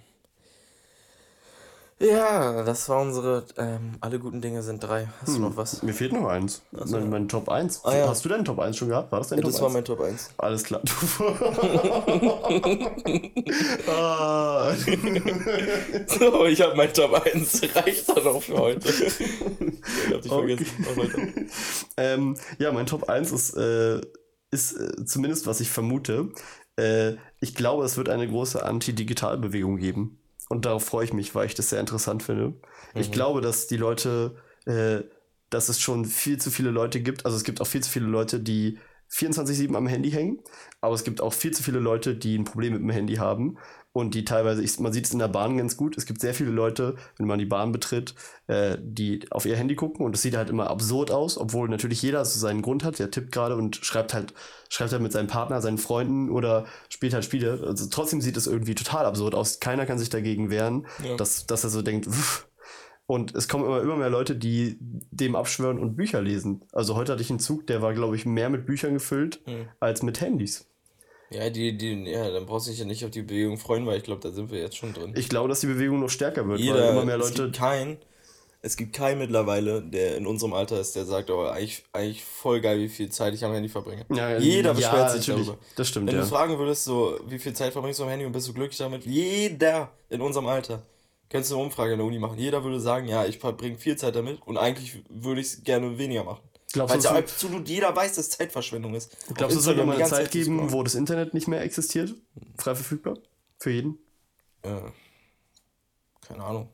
Ja, 2.02 2.64
das 2.64 2.88
war 2.88 3.00
unsere, 3.00 3.44
ähm, 3.56 3.92
alle 4.00 4.18
guten 4.18 4.40
Dinge 4.40 4.64
sind 4.64 4.82
drei. 4.82 5.06
Hast 5.20 5.36
du 5.36 5.40
noch 5.40 5.56
was? 5.56 5.84
Mir 5.84 5.94
fehlt 5.94 6.12
noch 6.12 6.26
eins. 6.26 6.62
so. 6.72 6.96
Mein, 6.98 7.10
mein 7.10 7.28
Top 7.28 7.48
1. 7.48 7.82
Ah, 7.84 7.96
ja. 7.96 8.08
Hast 8.08 8.24
du 8.24 8.28
deinen 8.28 8.44
Top 8.44 8.58
1 8.58 8.76
schon 8.76 8.88
gehabt? 8.88 9.12
War 9.12 9.20
das 9.20 9.28
dein 9.28 9.38
Ja, 9.38 9.42
Top 9.44 9.52
das 9.52 9.60
1? 9.60 9.62
war 9.62 9.70
mein 9.70 9.84
Top 9.84 10.00
1. 10.00 10.30
Alles 10.36 10.64
klar. 10.64 10.80
ah. 13.88 14.72
So, 16.08 16.46
ich 16.46 16.60
habe 16.60 16.74
mein 16.76 16.92
Top 16.92 17.14
1. 17.24 17.62
Reicht 17.76 18.08
dann 18.08 18.26
auch 18.26 18.42
für 18.42 18.58
heute. 18.58 18.88
ich 18.88 20.12
hab 20.12 20.22
dich 20.22 20.32
Okay. 20.32 20.56
vergessen. 20.56 21.50
Ähm, 21.96 22.36
ja, 22.58 22.72
mein 22.72 22.86
Top 22.86 23.08
1 23.08 23.30
ist, 23.32 23.56
äh, 23.56 24.00
ist 24.50 24.72
äh, 24.72 25.04
zumindest, 25.04 25.46
was 25.46 25.60
ich 25.60 25.70
vermute. 25.70 26.30
Äh, 26.76 27.12
ich 27.40 27.54
glaube, 27.54 27.84
es 27.84 27.96
wird 27.96 28.08
eine 28.08 28.26
große 28.28 28.64
Anti-Digital-Bewegung 28.64 29.76
geben. 29.76 30.18
Und 30.48 30.64
darauf 30.64 30.84
freue 30.84 31.04
ich 31.04 31.12
mich, 31.12 31.34
weil 31.34 31.46
ich 31.46 31.54
das 31.54 31.70
sehr 31.70 31.80
interessant 31.80 32.22
finde. 32.22 32.54
Ich 32.94 33.10
glaube, 33.10 33.40
dass 33.40 33.66
die 33.66 33.76
Leute, 33.76 34.36
äh, 34.66 35.00
dass 35.50 35.68
es 35.68 35.80
schon 35.80 36.04
viel 36.04 36.38
zu 36.38 36.50
viele 36.50 36.70
Leute 36.70 37.00
gibt. 37.00 37.24
Also 37.24 37.36
es 37.36 37.44
gibt 37.44 37.60
auch 37.60 37.66
viel 37.66 37.82
zu 37.82 37.90
viele 37.90 38.06
Leute, 38.06 38.40
die 38.40 38.78
24-7 39.10 39.74
am 39.74 39.86
Handy 39.86 40.10
hängen. 40.10 40.40
Aber 40.80 40.94
es 40.94 41.04
gibt 41.04 41.20
auch 41.20 41.32
viel 41.32 41.52
zu 41.52 41.62
viele 41.62 41.78
Leute, 41.78 42.14
die 42.14 42.36
ein 42.36 42.44
Problem 42.44 42.72
mit 42.72 42.82
dem 42.82 42.90
Handy 42.90 43.16
haben. 43.16 43.58
Und 43.94 44.14
die 44.14 44.24
teilweise, 44.24 44.62
ich, 44.62 44.80
man 44.80 44.90
sieht 44.92 45.04
es 45.04 45.12
in 45.12 45.18
der 45.18 45.28
Bahn 45.28 45.58
ganz 45.58 45.76
gut, 45.76 45.98
es 45.98 46.06
gibt 46.06 46.20
sehr 46.22 46.32
viele 46.32 46.50
Leute, 46.50 46.96
wenn 47.18 47.26
man 47.26 47.38
die 47.38 47.44
Bahn 47.44 47.72
betritt, 47.72 48.14
äh, 48.46 48.78
die 48.80 49.30
auf 49.30 49.44
ihr 49.44 49.54
Handy 49.54 49.74
gucken 49.74 50.06
und 50.06 50.14
es 50.14 50.22
sieht 50.22 50.34
halt 50.34 50.48
immer 50.48 50.70
absurd 50.70 51.10
aus, 51.10 51.36
obwohl 51.36 51.68
natürlich 51.68 52.00
jeder 52.00 52.24
so 52.24 52.38
seinen 52.40 52.62
Grund 52.62 52.84
hat, 52.84 52.98
der 52.98 53.10
tippt 53.10 53.32
gerade 53.32 53.54
und 53.54 53.76
schreibt 53.76 54.14
halt, 54.14 54.32
schreibt 54.70 54.92
halt 54.92 55.02
mit 55.02 55.12
seinem 55.12 55.26
Partner, 55.26 55.60
seinen 55.60 55.76
Freunden 55.76 56.30
oder 56.30 56.64
spielt 56.88 57.12
halt 57.12 57.26
Spiele. 57.26 57.62
Also 57.66 57.86
trotzdem 57.90 58.22
sieht 58.22 58.38
es 58.38 58.46
irgendwie 58.46 58.74
total 58.74 59.04
absurd 59.04 59.34
aus. 59.34 59.60
Keiner 59.60 59.84
kann 59.84 59.98
sich 59.98 60.08
dagegen 60.08 60.48
wehren, 60.48 60.86
Ja. 61.04 61.16
dass, 61.16 61.44
dass 61.46 61.62
er 61.64 61.68
so 61.70 61.82
denkt, 61.82 62.06
"Uff." 62.06 62.48
und 63.06 63.34
es 63.34 63.46
kommen 63.46 63.66
immer, 63.66 63.82
immer 63.82 63.96
mehr 63.96 64.08
Leute, 64.08 64.34
die 64.36 64.78
dem 64.80 65.36
abschwören 65.36 65.78
und 65.78 65.96
Bücher 65.96 66.22
lesen. 66.22 66.64
Also 66.72 66.94
heute 66.96 67.12
hatte 67.12 67.20
ich 67.20 67.28
einen 67.28 67.40
Zug, 67.40 67.66
der 67.66 67.82
war, 67.82 67.92
glaube 67.92 68.16
ich, 68.16 68.24
mehr 68.24 68.48
mit 68.48 68.64
Büchern 68.64 68.94
gefüllt 68.94 69.42
Mhm. 69.46 69.66
als 69.80 70.02
mit 70.02 70.22
Handys. 70.22 70.66
Ja, 71.32 71.50
die, 71.50 71.76
die, 71.76 72.04
ja, 72.10 72.30
dann 72.30 72.46
brauchst 72.46 72.66
du 72.66 72.70
dich 72.70 72.80
ja 72.80 72.86
nicht 72.86 73.04
auf 73.04 73.10
die 73.10 73.22
Bewegung 73.22 73.58
freuen, 73.58 73.86
weil 73.86 73.98
ich 73.98 74.04
glaube, 74.04 74.20
da 74.20 74.30
sind 74.30 74.50
wir 74.50 74.60
jetzt 74.60 74.76
schon 74.76 74.92
drin. 74.92 75.12
Ich 75.16 75.28
glaube, 75.28 75.48
dass 75.48 75.60
die 75.60 75.66
Bewegung 75.66 76.00
noch 76.00 76.10
stärker 76.10 76.46
wird, 76.46 76.58
weil 76.58 76.66
Jeder, 76.66 76.90
immer 76.90 77.04
mehr 77.04 77.18
es 77.18 77.30
Leute. 77.30 77.44
gibt 77.44 77.56
keinen, 77.56 77.96
es 78.60 78.76
gibt 78.76 78.92
keinen 78.94 79.18
mittlerweile, 79.18 79.82
der 79.82 80.16
in 80.16 80.26
unserem 80.26 80.52
Alter 80.52 80.80
ist, 80.80 80.94
der 80.94 81.04
sagt, 81.04 81.30
aber 81.30 81.52
eigentlich, 81.52 81.82
eigentlich 81.92 82.24
voll 82.24 82.60
geil, 82.60 82.78
wie 82.78 82.88
viel 82.88 83.08
Zeit 83.10 83.34
ich 83.34 83.44
am 83.44 83.52
Handy 83.52 83.68
verbringe. 83.68 84.04
Ja, 84.14 84.38
Jeder 84.38 84.70
ja, 84.70 84.72
beschwert 84.74 85.10
sich 85.10 85.26
natürlich. 85.26 85.48
darüber. 85.48 85.62
Das 85.76 85.88
stimmt, 85.88 86.06
Wenn 86.08 86.14
ja. 86.14 86.20
du 86.20 86.26
fragen 86.28 86.58
würdest, 86.58 86.84
so, 86.84 87.18
wie 87.26 87.38
viel 87.38 87.54
Zeit 87.54 87.72
verbringst 87.72 87.98
du 87.98 88.04
am 88.04 88.10
Handy 88.10 88.24
und 88.24 88.32
bist 88.32 88.46
du 88.48 88.52
glücklich 88.52 88.78
damit? 88.78 89.04
Jeder 89.04 89.90
in 90.10 90.20
unserem 90.20 90.46
Alter. 90.46 90.82
Könntest 91.28 91.50
du 91.50 91.56
eine 91.56 91.64
Umfrage 91.64 91.92
in 91.92 91.98
der 91.98 92.06
Uni 92.06 92.18
machen. 92.18 92.38
Jeder 92.38 92.62
würde 92.62 92.78
sagen, 92.78 93.08
ja, 93.08 93.24
ich 93.24 93.38
verbringe 93.38 93.78
viel 93.78 93.96
Zeit 93.96 94.14
damit 94.14 94.38
und 94.44 94.58
eigentlich 94.58 95.02
würde 95.08 95.40
ich 95.40 95.46
es 95.46 95.64
gerne 95.64 95.96
weniger 95.96 96.24
machen. 96.24 96.42
Glaubst 96.72 96.94
Weil 96.94 97.02
ja 97.02 97.10
absolut 97.12 97.68
jeder 97.68 97.94
weiß, 97.94 98.14
dass 98.14 98.30
Zeitverschwendung 98.30 98.94
ist. 98.94 99.14
Glaubst 99.34 99.56
du, 99.56 99.60
es 99.60 99.66
wird 99.66 99.78
Instagram 99.78 99.86
mal 99.86 99.96
eine 99.96 100.04
Zeit 100.06 100.30
geben, 100.30 100.72
wo 100.72 100.82
das 100.82 100.94
Internet 100.94 101.34
nicht 101.34 101.48
mehr 101.48 101.60
existiert? 101.62 102.14
Frei 102.56 102.74
verfügbar? 102.74 103.18
Für 103.58 103.70
jeden? 103.70 103.98
Äh, 104.62 104.80
keine 106.26 106.44
Ahnung. 106.44 106.68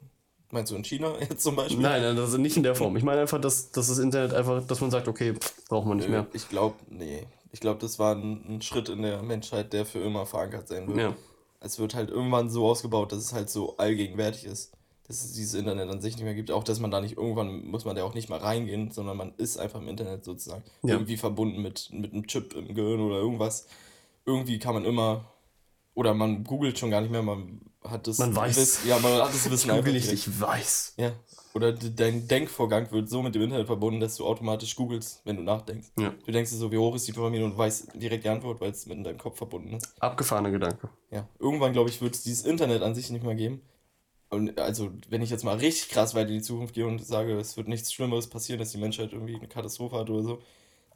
Meinst 0.51 0.73
du 0.73 0.77
in 0.77 0.85
China 0.85 1.15
jetzt 1.21 1.43
zum 1.43 1.57
Beispiel? 1.57 1.81
Nein, 1.81 2.03
nein, 2.03 2.19
also 2.19 2.39
nicht 2.39 2.57
in 2.57 2.63
der 2.63 2.75
Form. 2.75 2.97
Ich 2.97 3.03
meine 3.03 3.21
einfach, 3.21 3.41
dass, 3.41 3.71
dass 3.73 3.89
das 3.89 3.99
Internet 3.99 4.33
einfach, 4.33 4.67
dass 4.67 4.81
man 4.81 4.91
sagt, 4.91 5.09
okay, 5.09 5.35
braucht 5.69 5.87
man 5.87 5.99
nicht 5.99 6.09
mehr. 6.09 6.27
Ich 6.33 6.49
glaube, 6.49 6.77
nee. 6.89 7.27
Ich 7.51 7.61
glaube, 7.61 7.81
das 7.81 7.99
war 7.99 8.15
ein, 8.15 8.45
ein 8.49 8.63
Schritt 8.63 8.89
in 8.89 9.03
der 9.03 9.23
Menschheit, 9.23 9.73
der 9.73 9.87
für 9.87 10.01
immer 10.01 10.27
verankert 10.27 10.69
sein 10.69 10.87
wird. 10.87 10.99
Ja. 10.99 11.17
Es 11.61 11.79
wird 11.79 11.95
halt 11.95 12.11
irgendwann 12.11 12.51
so 12.51 12.67
ausgebaut, 12.67 13.11
dass 13.11 13.19
es 13.19 13.33
halt 13.33 13.51
so 13.51 13.77
allgegenwärtig 13.79 14.45
ist. 14.45 14.73
Dass 15.09 15.25
es 15.25 15.33
dieses 15.33 15.55
Internet 15.55 15.89
an 15.89 16.01
sich 16.03 16.17
nicht 16.17 16.25
mehr 16.25 16.35
gibt. 16.35 16.51
Auch, 16.51 16.65
dass 16.65 16.81
man 16.81 16.91
da 16.91 17.01
nicht 17.01 17.17
irgendwann, 17.17 17.65
muss 17.65 17.87
man 17.87 17.97
da 17.97 18.05
auch 18.05 18.15
nicht 18.15 18.29
mal 18.29 18.39
reingehen, 18.39 18.91
sondern 18.91 19.17
man 19.17 19.33
ist 19.39 19.57
einfach 19.59 19.81
im 19.81 19.89
Internet 19.89 20.23
sozusagen. 20.25 20.63
Ja. 20.83 20.95
Irgendwie 20.95 21.17
verbunden 21.17 21.63
mit, 21.63 21.89
mit 21.93 22.13
einem 22.13 22.27
Chip 22.27 22.55
im 22.55 22.75
Gehirn 22.75 23.01
oder 23.01 23.17
irgendwas. 23.17 23.67
Irgendwie 24.27 24.59
kann 24.59 24.75
man 24.75 24.85
immer, 24.85 25.25
oder 25.95 26.13
man 26.13 26.45
googelt 26.45 26.79
schon 26.79 26.91
gar 26.91 27.01
nicht 27.01 27.11
mehr, 27.11 27.23
man 27.23 27.63
hat 27.83 28.07
das 28.07 28.19
Man 28.19 28.37
weiß. 28.37 28.57
Wiss- 28.59 28.81
ja, 28.87 28.99
man 28.99 29.13
hat 29.15 29.33
das 29.33 29.51
Wissen 29.51 29.71
einfach 29.71 29.85
Google 29.85 29.95
nicht, 29.95 30.13
ich 30.13 30.41
weiß. 30.41 30.95
Ja. 30.99 31.13
Oder 31.55 31.73
dein 31.73 32.29
Denkvorgang 32.29 32.91
wird 32.93 33.09
so 33.09 33.23
mit 33.23 33.35
dem 33.35 33.41
Internet 33.43 33.67
verbunden, 33.67 34.01
dass 34.01 34.17
du 34.17 34.27
automatisch 34.27 34.77
googelst, 34.77 35.23
wenn 35.25 35.37
du 35.37 35.43
nachdenkst. 35.43 35.89
Ja. 35.99 36.13
Du 36.27 36.31
denkst 36.31 36.51
dir 36.51 36.59
so, 36.59 36.71
wie 36.71 36.77
hoch 36.77 36.95
ist 36.95 37.09
die 37.09 37.13
Pyramide 37.13 37.47
und 37.47 37.57
weißt 37.57 37.93
direkt 37.95 38.25
die 38.25 38.29
Antwort, 38.29 38.61
weil 38.61 38.71
es 38.73 38.85
mit 38.85 38.99
in 38.99 39.05
deinem 39.05 39.17
Kopf 39.19 39.39
verbunden 39.39 39.73
ist. 39.73 39.95
Abgefahrener 40.01 40.51
Gedanke. 40.51 40.91
Ja. 41.11 41.27
Irgendwann, 41.39 41.73
glaube 41.73 41.89
ich, 41.89 42.03
wird 42.03 42.15
es 42.15 42.23
dieses 42.23 42.45
Internet 42.45 42.83
an 42.83 42.95
sich 42.95 43.09
nicht 43.11 43.25
mehr 43.25 43.35
geben. 43.35 43.63
Und 44.31 44.59
also, 44.59 44.91
wenn 45.09 45.23
ich 45.23 45.31
jetzt 45.31 45.45
mal 45.45 45.57
richtig 45.57 45.89
krass 45.89 46.15
weit 46.15 46.29
in 46.29 46.35
die 46.35 46.43
Zukunft 46.43 46.75
gehe 46.75 46.87
und 46.87 47.05
sage, 47.05 47.39
es 47.39 47.57
wird 47.57 47.69
nichts 47.69 47.93
Schlimmeres 47.93 48.27
passieren, 48.27 48.59
dass 48.59 48.73
die 48.73 48.79
Menschheit 48.79 49.13
irgendwie 49.13 49.37
eine 49.37 49.49
Katastrophe 49.49 49.97
hat 49.97 50.11
oder 50.11 50.23
so, 50.23 50.43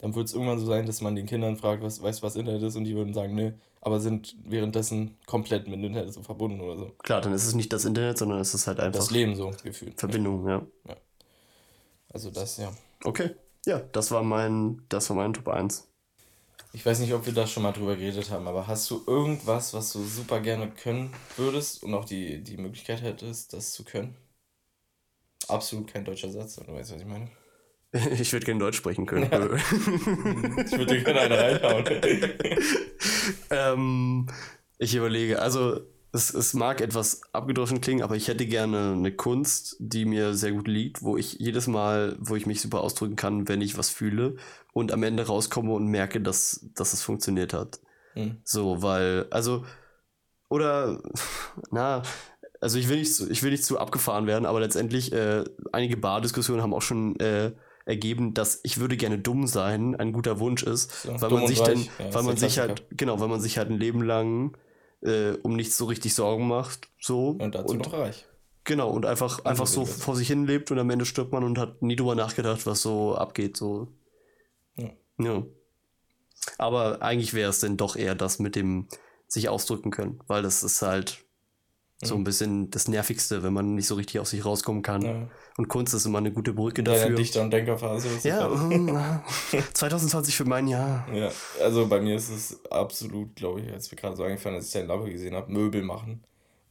dann 0.01 0.15
wird 0.15 0.27
es 0.27 0.35
irgendwann 0.35 0.59
so 0.59 0.67
sein, 0.67 0.85
dass 0.85 1.01
man 1.01 1.15
den 1.15 1.27
Kindern 1.27 1.57
fragt, 1.57 1.83
was, 1.83 2.03
weißt 2.03 2.21
du, 2.21 2.27
was 2.27 2.37
Internet 2.37 2.63
ist? 2.63 2.77
Und 2.77 2.85
die 2.85 2.95
würden 2.95 3.15
sagen, 3.15 3.35
ne, 3.35 3.55
aber 3.81 4.01
sind 4.01 4.37
währenddessen 4.45 5.17
komplett 5.27 5.67
mit 5.69 5.83
Internet 5.83 6.13
so 6.13 6.23
verbunden 6.23 6.61
oder 6.61 6.77
so. 6.77 6.93
Klar, 7.03 7.21
dann 7.21 7.33
ist 7.33 7.47
es 7.47 7.55
nicht 7.55 7.73
das 7.73 7.85
Internet, 7.85 8.19
sondern 8.19 8.41
es 8.41 8.53
ist 8.53 8.67
halt 8.67 8.81
einfach 8.81 8.99
Das 9.01 9.11
Leben 9.11 9.35
so 9.35 9.53
gefühlt. 9.63 9.99
Verbindung, 9.99 10.47
ja. 10.49 10.67
Also 12.13 12.31
das, 12.31 12.59
ja. 12.59 12.73
Okay. 13.05 13.31
Ja, 13.65 13.81
das 13.93 14.11
war 14.11 14.23
mein, 14.23 14.83
das 14.89 15.09
war 15.09 15.17
mein 15.17 15.33
Top 15.33 15.49
1. 15.49 15.89
Ich 16.75 16.87
weiß 16.87 17.01
nicht, 17.01 17.13
ob 17.13 17.27
wir 17.27 17.35
da 17.35 17.47
schon 17.47 17.63
mal 17.63 17.73
drüber 17.73 17.97
geredet 17.97 18.31
haben, 18.31 18.49
aber 18.49 18.67
hast 18.67 18.91
du 18.91 19.03
irgendwas, 19.07 19.75
was 19.75 19.93
du 19.93 20.03
super 20.05 20.41
gerne 20.41 20.71
können 20.71 21.13
würdest 21.37 21.83
und 21.83 21.93
auch 21.93 22.07
die, 22.07 22.43
die 22.43 22.57
Möglichkeit 22.57 23.03
hättest, 23.03 23.53
das 23.53 23.73
zu 23.73 23.85
können? 23.85 24.17
Absolut 25.49 25.93
kein 25.93 26.05
deutscher 26.05 26.31
Satz, 26.31 26.57
du 26.57 26.73
weißt, 26.73 26.95
was 26.95 27.01
ich 27.01 27.07
meine. 27.07 27.31
Ich 28.19 28.33
würde 28.33 28.47
gerne 28.47 28.61
Deutsch 28.61 28.79
sprechen 28.79 29.05
können. 29.05 29.25
Ich 29.31 30.73
würde 30.79 31.03
gerne 31.03 31.21
eine 31.21 31.39
reinhauen. 31.39 31.85
ähm, 33.51 34.27
ich 34.79 34.95
überlege, 34.95 35.43
also 35.43 35.81
es, 36.13 36.33
es 36.35 36.55
mag 36.55 36.81
etwas 36.81 37.23
abgedroschen 37.33 37.81
klingen, 37.81 38.03
aber 38.03 38.17
ich 38.17 38.29
hätte 38.29 38.47
gerne 38.47 38.93
eine 38.93 39.13
Kunst, 39.13 39.77
die 39.79 40.05
mir 40.05 40.35
sehr 40.35 40.53
gut 40.53 40.69
liegt, 40.69 41.03
wo 41.03 41.17
ich 41.17 41.35
jedes 41.35 41.67
Mal, 41.67 42.17
wo 42.21 42.37
ich 42.37 42.47
mich 42.47 42.61
super 42.61 42.83
ausdrücken 42.83 43.17
kann, 43.17 43.49
wenn 43.49 43.63
ich 43.63 43.79
was 43.79 43.89
fühle 43.91 44.37
und 44.75 44.93
am 44.93 45.03
Ende 45.03 45.27
rauskomme 45.27 45.73
und 45.73 45.87
merke, 45.87 46.21
dass, 46.21 46.67
dass 46.75 46.93
es 46.93 47.03
funktioniert 47.03 47.55
hat. 47.55 47.81
Hm. 48.15 48.37
So, 48.45 48.83
weil, 48.83 49.27
also, 49.31 49.65
oder, 50.49 51.03
na, 51.71 52.03
also 52.61 52.79
ich 52.79 52.89
will 52.89 52.99
nicht, 52.99 53.15
zu- 53.15 53.31
ich 53.31 53.43
will 53.43 53.51
nicht 53.51 53.65
zu 53.65 53.79
abgefahren 53.79 54.27
werden, 54.27 54.47
aber 54.47 54.61
letztendlich, 54.61 55.13
äh, 55.13 55.45
einige 55.73 55.97
Bardiskussionen 55.97 56.63
haben 56.63 56.75
auch 56.75 56.83
schon 56.83 57.19
äh, 57.21 57.53
ergeben, 57.85 58.35
dass 58.35 58.61
ich 58.63 58.79
würde 58.79 58.97
gerne 58.97 59.19
dumm 59.19 59.47
sein, 59.47 59.97
ein 59.97 60.13
guter 60.13 60.39
Wunsch 60.39 60.63
ist, 60.63 60.93
So, 61.03 61.21
weil 61.21 61.31
man 61.31 61.47
sich 61.49 61.61
reich. 61.61 61.67
dann, 61.69 61.79
Ja, 62.09 62.15
weil 62.15 62.23
man 62.23 62.37
sich 62.37 62.59
halt, 62.59 62.85
genau, 62.97 63.19
weil 63.21 63.29
man 63.29 63.41
sich 63.41 63.59
halt 63.59 63.71
ein 63.71 63.79
Leben 63.79 64.03
lang 64.03 64.57
äh, 65.03 65.33
um 65.43 65.55
nichts 65.57 65.77
so 65.77 65.87
richtig 65.87 66.15
Sorgen 66.15 66.49
macht, 66.49 66.89
so 67.01 67.31
Und 67.31 67.55
dazu 67.55 67.75
noch 67.75 67.93
reich. 67.93 68.27
genau 68.65 68.91
und 68.91 69.07
einfach 69.07 69.45
einfach 69.45 69.67
so 69.67 69.85
vor 69.85 70.17
sich 70.17 70.29
hin 70.29 70.47
lebt 70.47 70.71
und 70.71 70.79
am 70.79 70.91
Ende 70.91 71.05
stirbt 71.05 71.33
man 71.33 71.45
und 71.45 71.59
hat 71.59 71.83
nie 71.83 71.97
drüber 71.97 72.15
nachgedacht, 72.15 72.67
was 72.67 72.83
so 72.83 73.15
abgeht, 73.17 73.57
so 73.57 73.89
Ja. 74.77 74.91
ja. 75.19 75.43
Aber 76.59 77.03
eigentlich 77.03 77.35
wäre 77.35 77.51
es 77.51 77.61
denn 77.61 77.77
doch 77.77 77.95
eher 77.97 78.15
das 78.15 78.39
mit 78.39 78.57
dem 78.57 78.89
sich 79.29 79.49
ausdrücken 79.49 79.91
können, 79.91 80.21
weil 80.27 80.43
das 80.43 80.63
ist 80.63 80.83
halt 80.83 81.25
so 82.05 82.15
ein 82.17 82.25
bisschen 82.25 82.71
das 82.71 82.89
Nervigste, 82.89 83.43
wenn 83.43 83.53
man 83.53 83.75
nicht 83.75 83.87
so 83.87 83.95
richtig 83.95 84.19
aus 84.21 84.31
sich 84.31 84.45
rauskommen 84.45 84.83
kann. 84.83 85.03
Ja. 85.03 85.29
Und 85.57 85.69
Kunst 85.69 85.95
ist 85.95 86.05
immer 86.05 86.19
eine 86.19 86.33
gute 86.33 86.53
Brücke 86.53 86.83
dafür. 86.83 87.15
Dichter- 87.17 87.43
und 87.43 87.51
Denkerphase. 87.53 88.09
Ja, 88.23 88.49
gerade. 88.49 88.57
mm, 88.77 88.97
ah. 88.97 89.25
2020 89.75 90.37
für 90.37 90.45
mein 90.45 90.67
Jahr. 90.69 91.07
Ja, 91.15 91.31
also 91.63 91.87
bei 91.87 92.01
mir 92.01 92.17
ist 92.17 92.29
es 92.31 92.61
absolut, 92.71 93.37
glaube 93.37 93.61
ich, 93.61 93.73
als 93.73 93.91
wir 93.91 93.97
gerade 93.97 94.17
so 94.17 94.23
eingefallen, 94.25 94.57
als 94.57 94.75
ich 94.75 94.87
Labor 94.87 95.09
gesehen 95.09 95.35
habe, 95.35 95.53
Möbel 95.53 95.83
machen. 95.83 96.23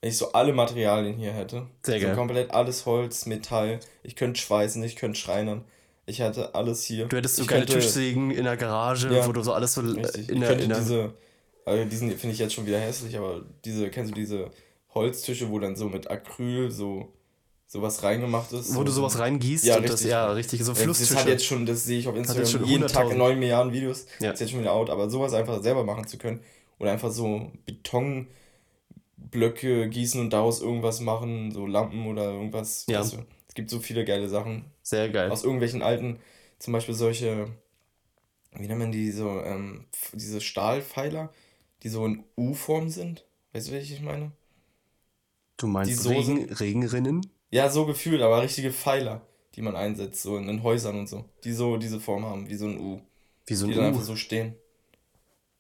Wenn 0.02 0.10
ich 0.10 0.18
so 0.18 0.32
alle 0.34 0.52
Materialien 0.52 1.16
hier 1.16 1.32
hätte, 1.32 1.68
Sehr 1.86 2.00
so 2.00 2.08
geil. 2.08 2.16
komplett 2.16 2.52
alles 2.52 2.86
Holz, 2.86 3.26
Metall, 3.28 3.80
ich 4.04 4.16
könnte 4.16 4.40
schweißen, 4.42 4.82
ich 4.84 4.96
könnte 4.96 5.20
schreinern, 5.20 5.64
ich 6.08 6.20
hätte 6.20 6.56
alles 6.56 6.84
hier. 6.84 7.06
Du 7.06 7.18
hättest 7.18 7.36
so 7.36 7.44
ich 7.44 7.48
geile 7.48 7.66
könnte- 7.66 7.80
Tischsägen 7.82 8.32
in 8.32 8.44
der 8.46 8.58
Garage, 8.58 9.14
Ja. 9.14 9.28
wo 9.28 9.32
du 9.32 9.44
so 9.44 9.54
alles 9.54 9.76
so 9.76 9.82
Richtig. 9.82 10.28
in 10.30 10.36
ich 10.36 10.40
der, 10.40 10.50
könnte 10.50 10.64
in 10.64 10.70
der 10.70 10.80
diese, 10.80 11.14
also 11.66 11.86
diesen 11.86 12.10
finde 12.18 12.34
ich 12.34 12.40
jetzt 12.40 12.54
schon 12.56 12.66
wieder 12.66 12.80
hässlich, 12.80 13.16
aber 13.16 13.42
diese, 13.64 13.90
kennst 13.92 14.10
du 14.12 14.16
diese 14.16 14.50
Holztische, 14.94 15.50
wo 15.50 15.58
dann 15.60 15.76
so 15.76 15.90
mit 15.90 16.10
Acryl 16.12 16.70
so 16.72 17.12
sowas 17.68 18.04
reingemacht 18.04 18.52
ist? 18.52 18.70
wo 18.72 18.80
so, 18.80 18.84
du 18.84 18.92
sowas 18.92 19.18
reingießt 19.18 19.64
Ja, 19.66 19.78
und 19.78 19.84
das 19.84 19.94
richtig. 19.94 20.10
ja 20.12 20.30
richtig 20.34 20.62
so 20.64 20.72
Ja, 20.72 20.76
Das 20.76 20.84
Flusstische. 20.84 21.16
hat 21.16 21.28
jetzt 21.28 21.46
schon, 21.46 21.66
das 21.66 21.86
sehe 21.86 22.00
ich 22.00 22.08
auf 22.10 22.16
Instagram 22.18 22.66
jeden 22.66 22.88
Tag 22.88 23.06
100.000. 23.08 23.12
in 23.14 23.18
9 23.18 23.40
Milliarden 23.40 23.72
Videos. 23.74 24.06
Ja. 24.20 24.32
Ist 24.32 24.42
jetzt 24.42 24.52
schon 24.52 24.60
wieder 24.60 24.74
out, 24.74 24.90
aber 24.90 25.10
sowas 25.10 25.34
einfach 25.34 25.62
selber 25.64 25.86
machen 25.86 26.06
zu 26.08 26.18
können 26.18 26.42
oder 26.80 26.92
einfach 26.92 27.12
so 27.12 27.50
Betonblöcke 27.66 29.90
gießen 29.90 30.20
und 30.20 30.32
daraus 30.34 30.62
irgendwas 30.62 31.00
machen, 31.00 31.52
so 31.52 31.66
Lampen 31.66 32.08
oder 32.08 32.32
irgendwas. 32.32 32.86
Ja. 32.90 33.00
weißt 33.00 33.14
du? 33.14 33.18
Es 33.48 33.56
gibt 33.56 33.70
so 33.70 33.80
viele 33.80 34.06
geile 34.06 34.30
Sachen 34.30 34.66
Sehr 34.82 35.10
geil. 35.10 35.30
aus 35.32 35.44
irgendwelchen 35.44 35.82
alten, 35.82 36.20
zum 36.60 36.74
Beispiel 36.74 36.96
solche, 36.96 37.48
wie 38.54 38.68
nennt 38.68 38.80
man 38.80 38.92
die, 38.92 39.12
so, 39.12 39.42
ähm, 39.42 39.86
diese 40.14 40.42
Stahlpfeiler, 40.42 41.32
die 41.84 41.90
so 41.90 42.06
in 42.06 42.24
U-Form 42.38 42.90
sind. 42.90 43.26
Weißt 43.54 43.70
du, 43.70 43.74
welche 43.74 43.94
ich 43.94 44.02
meine? 44.02 44.32
Du 45.62 45.68
meinst 45.68 45.92
die 45.92 46.10
Soßen- 46.10 46.38
Regen, 46.38 46.54
Regenrinnen? 46.54 47.22
Ja, 47.52 47.70
so 47.70 47.86
gefühlt, 47.86 48.22
aber 48.22 48.42
richtige 48.42 48.72
Pfeiler, 48.72 49.22
die 49.56 49.62
man 49.62 49.76
einsetzt, 49.76 50.22
so 50.24 50.38
in, 50.38 50.48
in 50.50 50.64
Häusern 50.64 50.98
und 51.00 51.08
so. 51.08 51.26
Die 51.44 51.52
so 51.54 51.78
diese 51.78 52.00
Form 52.00 52.26
haben, 52.26 52.50
wie 52.50 52.56
so 52.56 52.66
ein 52.66 52.80
U. 52.80 53.00
Wie 53.46 53.54
so 53.56 53.68
Die 53.68 53.74
ein 53.74 53.78
dann 53.78 53.86
U. 53.86 53.88
einfach 53.90 54.04
so 54.04 54.16
stehen. 54.16 54.56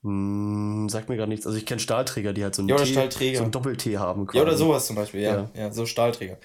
Hm, 0.03 0.87
sagt 0.89 1.09
mir 1.09 1.17
gar 1.17 1.27
nichts. 1.27 1.45
Also 1.45 1.57
ich 1.57 1.65
kenne 1.65 1.79
Stahlträger, 1.79 2.33
die 2.33 2.43
halt 2.43 2.55
so 2.55 2.61
einen 2.63 2.69
Ja, 2.69 2.75
oder 2.75 2.85
T, 2.85 2.91
Stahlträger. 2.91 3.37
so 3.37 3.43
einen 3.43 3.51
Doppel-T 3.51 3.97
haben. 3.97 4.27
Ja, 4.33 4.41
oder 4.41 4.57
sowas 4.57 4.87
zum 4.87 4.95
Beispiel, 4.95 5.21
ja. 5.21 5.35
Ja. 5.35 5.49
Ja, 5.55 5.71
so 5.71 5.85
Stahlträger. 5.85 6.37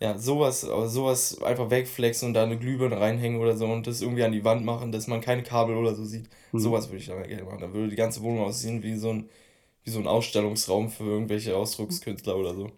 Ja, 0.00 0.18
sowas, 0.18 0.64
aber 0.68 0.88
sowas 0.88 1.40
einfach 1.42 1.70
wegflexen 1.70 2.28
und 2.28 2.34
da 2.34 2.42
eine 2.44 2.58
Glühbirne 2.58 3.00
reinhängen 3.00 3.40
oder 3.40 3.56
so 3.56 3.66
und 3.66 3.86
das 3.86 4.00
irgendwie 4.02 4.24
an 4.24 4.32
die 4.32 4.44
Wand 4.44 4.64
machen, 4.64 4.92
dass 4.92 5.06
man 5.06 5.20
keine 5.20 5.42
Kabel 5.42 5.76
oder 5.76 5.94
so 5.94 6.04
sieht. 6.04 6.28
Mhm. 6.52 6.58
Sowas 6.58 6.88
würde 6.88 6.98
ich 6.98 7.06
dann 7.06 7.22
gerne 7.22 7.44
machen. 7.44 7.60
Da 7.60 7.72
würde 7.72 7.88
die 7.88 7.96
ganze 7.96 8.22
Wohnung 8.22 8.44
aussehen 8.44 8.82
wie 8.82 8.96
so 8.96 9.10
ein, 9.10 9.28
wie 9.84 9.90
so 9.90 9.98
ein 9.98 10.06
Ausstellungsraum 10.06 10.90
für 10.90 11.04
irgendwelche 11.04 11.56
Ausdruckskünstler 11.56 12.36
oder 12.36 12.54
so. 12.54 12.70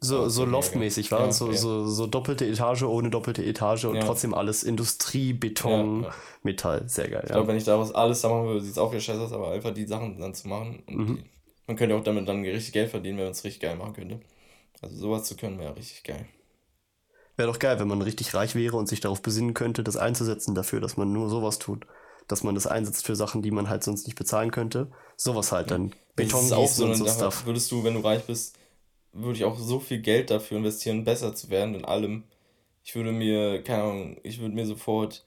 So, 0.00 0.28
so 0.28 0.44
loftmäßig, 0.44 1.10
war 1.10 1.26
ja, 1.26 1.32
so, 1.32 1.50
ja. 1.50 1.56
so, 1.56 1.86
so 1.86 2.06
doppelte 2.06 2.46
Etage 2.46 2.82
ohne 2.84 3.10
doppelte 3.10 3.44
Etage 3.44 3.84
und 3.86 3.96
Ja. 3.96 4.04
trotzdem 4.04 4.32
alles 4.32 4.62
Industrie, 4.62 5.32
Beton, 5.32 6.02
Ja, 6.04 6.08
ja. 6.08 6.14
Metall. 6.44 6.88
Sehr 6.88 7.08
geil. 7.08 7.22
Ich 7.24 7.30
Ja. 7.30 7.34
glaube, 7.34 7.48
wenn 7.48 7.56
ich 7.56 7.64
daraus 7.64 7.92
alles 7.92 8.20
da 8.20 8.28
machen 8.28 8.46
würde, 8.46 8.60
sieht 8.60 8.72
es 8.72 8.78
auch 8.78 8.92
wieder 8.92 9.00
scheiße 9.00 9.20
aus, 9.20 9.32
aber 9.32 9.50
einfach 9.50 9.74
die 9.74 9.86
Sachen 9.86 10.20
dann 10.20 10.34
zu 10.34 10.46
machen. 10.46 10.82
Und 10.86 10.96
Mhm. 10.96 11.16
die, 11.16 11.24
man 11.66 11.76
könnte 11.76 11.96
auch 11.96 12.04
damit 12.04 12.28
dann 12.28 12.42
richtig 12.44 12.72
Geld 12.72 12.90
verdienen, 12.90 13.18
wenn 13.18 13.24
man 13.24 13.32
es 13.32 13.42
richtig 13.44 13.60
geil 13.62 13.76
machen 13.76 13.94
könnte. 13.94 14.20
Also 14.82 14.96
sowas 14.96 15.24
zu 15.24 15.36
können 15.36 15.58
wäre 15.58 15.76
richtig 15.76 16.04
geil. 16.04 16.26
Wäre 17.36 17.50
doch 17.50 17.58
geil, 17.58 17.78
wenn 17.78 17.88
man 17.88 18.02
richtig 18.02 18.34
reich 18.34 18.54
wäre 18.54 18.76
und 18.76 18.88
sich 18.88 19.00
darauf 19.00 19.22
besinnen 19.22 19.54
könnte, 19.54 19.84
das 19.84 19.96
einzusetzen 19.96 20.54
dafür, 20.54 20.80
dass 20.80 20.96
man 20.96 21.12
nur 21.12 21.28
sowas 21.30 21.58
tut. 21.58 21.86
Dass 22.26 22.42
man 22.42 22.54
das 22.54 22.66
einsetzt 22.66 23.06
für 23.06 23.16
Sachen, 23.16 23.42
die 23.42 23.50
man 23.50 23.68
halt 23.70 23.82
sonst 23.84 24.06
nicht 24.06 24.16
bezahlen 24.18 24.50
könnte. 24.50 24.90
Sowas 25.16 25.52
halt 25.52 25.70
dann. 25.70 25.92
Beton 26.16 26.40
das 26.40 26.44
ist 26.50 26.52
auch 26.52 26.68
so 26.68 26.92
so. 26.92 27.06
Stuff. 27.06 27.46
Würdest 27.46 27.70
du, 27.70 27.84
wenn 27.84 27.94
du 27.94 28.00
reich 28.00 28.24
bist, 28.24 28.57
würde 29.12 29.36
ich 29.38 29.44
auch 29.44 29.58
so 29.58 29.80
viel 29.80 30.00
Geld 30.00 30.30
dafür 30.30 30.58
investieren, 30.58 31.04
besser 31.04 31.34
zu 31.34 31.50
werden 31.50 31.74
in 31.74 31.84
allem. 31.84 32.24
Ich 32.84 32.94
würde 32.94 33.12
mir, 33.12 33.62
keine 33.62 33.82
Ahnung, 33.82 34.16
ich 34.22 34.40
würde 34.40 34.54
mir 34.54 34.66
sofort 34.66 35.24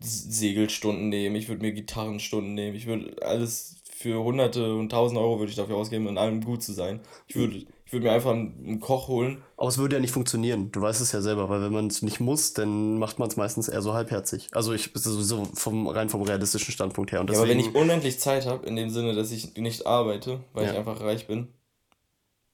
Segelstunden 0.00 1.08
nehmen, 1.08 1.36
ich 1.36 1.48
würde 1.48 1.62
mir 1.62 1.72
Gitarrenstunden 1.72 2.54
nehmen, 2.54 2.76
ich 2.76 2.86
würde 2.86 3.16
alles 3.22 3.76
für 3.90 4.22
hunderte 4.22 4.74
und 4.76 4.90
tausend 4.90 5.18
Euro 5.18 5.38
würde 5.38 5.50
ich 5.50 5.56
dafür 5.56 5.76
ausgeben, 5.76 6.06
in 6.06 6.18
allem 6.18 6.42
gut 6.44 6.62
zu 6.62 6.72
sein. 6.72 7.00
Ich 7.28 7.36
würde, 7.36 7.64
ich 7.86 7.92
würde 7.92 8.06
mir 8.06 8.12
einfach 8.12 8.32
einen, 8.32 8.78
Koch 8.78 9.08
holen. 9.08 9.42
Aber 9.56 9.68
es 9.68 9.78
würde 9.78 9.96
ja 9.96 10.00
nicht 10.00 10.12
funktionieren. 10.12 10.70
Du 10.70 10.82
weißt 10.82 11.00
es 11.00 11.12
ja 11.12 11.22
selber, 11.22 11.48
weil 11.48 11.62
wenn 11.62 11.72
man 11.72 11.86
es 11.86 12.02
nicht 12.02 12.20
muss, 12.20 12.52
dann 12.52 12.98
macht 12.98 13.18
man 13.18 13.28
es 13.28 13.36
meistens 13.36 13.68
eher 13.68 13.80
so 13.80 13.94
halbherzig. 13.94 14.48
Also 14.52 14.74
ich 14.74 14.94
ist 14.94 15.04
sowieso 15.04 15.46
vom 15.54 15.86
rein 15.88 16.10
vom 16.10 16.22
realistischen 16.22 16.72
Standpunkt 16.72 17.10
her. 17.12 17.20
Und 17.20 17.30
Ja, 17.30 17.38
aber 17.38 17.46
deswegen, 17.46 17.64
wenn 17.64 17.70
ich 17.70 17.80
unendlich 17.80 18.20
Zeit 18.20 18.44
habe, 18.44 18.66
in 18.66 18.76
dem 18.76 18.90
Sinne, 18.90 19.14
dass 19.14 19.30
ich 19.30 19.56
nicht 19.56 19.86
arbeite, 19.86 20.40
weil 20.52 20.66
Ja. 20.66 20.72
ich 20.72 20.76
einfach 20.78 21.00
reich 21.00 21.26
bin, 21.26 21.48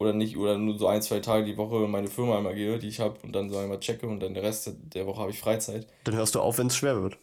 oder 0.02 0.12
nicht, 0.12 0.36
oder 0.36 0.58
nur 0.58 0.78
so 0.78 0.86
ein, 0.86 1.00
zwei 1.00 1.20
Tage 1.20 1.46
die 1.46 1.56
Woche 1.56 1.76
in 1.76 1.90
meine 1.90 2.08
Firma 2.08 2.36
einmal 2.36 2.54
gehe, 2.54 2.78
die 2.78 2.88
ich 2.88 3.00
habe, 3.00 3.18
und 3.22 3.32
dann 3.32 3.48
so 3.48 3.56
einmal 3.56 3.80
checke 3.80 4.06
und 4.06 4.20
dann 4.20 4.34
den 4.34 4.44
Rest 4.44 4.70
der 4.94 5.06
Woche 5.06 5.20
habe 5.20 5.30
ich 5.30 5.38
Freizeit. 5.38 5.86
dann 6.04 6.16
hörst 6.16 6.34
du 6.34 6.40
auf, 6.40 6.58
wenn 6.58 6.66
es 6.66 6.76
schwer 6.76 7.00
wird. 7.02 7.18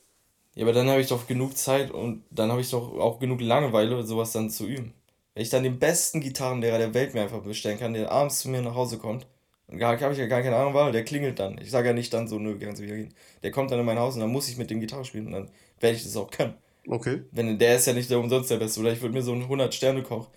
Ja, 0.56 0.66
aber 0.66 0.74
dann 0.74 0.90
habe 0.90 1.02
ich 1.02 1.08
doch 1.08 1.28
genug 1.28 1.58
Zeit 1.58 1.92
und 1.92 2.24
dann 2.32 2.52
habe 2.52 2.62
ich 2.62 2.70
doch 2.72 2.98
auch 2.98 3.20
genug 3.20 3.42
Langeweile, 3.42 4.04
sowas 4.04 4.32
dann 4.32 4.50
zu 4.50 4.66
üben. 4.66 4.94
Wenn 5.34 5.44
ich 5.44 5.50
dann 5.50 5.64
den 5.64 5.80
besten 5.80 6.22
Gitarrenlehrer 6.22 6.80
der 6.80 6.94
Welt 6.94 7.14
mir 7.14 7.22
einfach 7.22 7.42
bestellen 7.42 7.80
kann, 7.80 7.94
der 7.94 8.12
abends 8.12 8.40
zu 8.40 8.50
mir 8.50 8.62
nach 8.62 8.76
Hause 8.76 8.98
kommt, 8.98 9.28
dann 9.68 9.82
habe 9.82 10.14
ich 10.14 10.20
ja 10.20 10.26
gar 10.26 10.42
keine 10.42 10.56
Ahnung, 10.56 10.74
weil 10.74 10.92
der 10.92 11.06
klingelt 11.06 11.40
dann. 11.40 11.60
Ich 11.60 11.70
sage 11.70 11.90
ja 11.90 11.94
nicht 11.94 12.14
dann 12.14 12.28
so, 12.28 12.40
nö, 12.40 12.58
kannst 12.60 12.82
du 12.82 12.86
wieder 12.86 12.96
gehen. 12.96 13.14
Der 13.44 13.52
kommt 13.52 13.72
dann 13.72 13.80
in 13.80 13.86
mein 13.86 14.00
Haus 14.00 14.16
und 14.16 14.22
dann 14.22 14.32
muss 14.32 14.50
ich 14.50 14.58
mit 14.58 14.72
dem 14.72 14.80
Gitarre 14.80 15.06
spielen 15.06 15.28
und 15.28 15.34
dann 15.34 15.52
werde 15.80 15.96
ich 15.96 16.04
das 16.04 16.18
auch 16.18 16.32
können. 16.32 16.56
Okay. 16.88 17.22
Wenn, 17.32 17.60
der 17.60 17.76
ist 17.76 17.86
ja 17.86 17.94
nicht 17.94 18.10
der 18.10 18.20
umsonst 18.20 18.50
der 18.50 18.58
Beste. 18.58 18.80
Oder 18.80 18.92
ich 18.92 19.02
würde 19.02 19.14
mir 19.14 19.22
so 19.22 19.32
einen 19.32 19.44
100-Sterne-Koch 19.44 20.28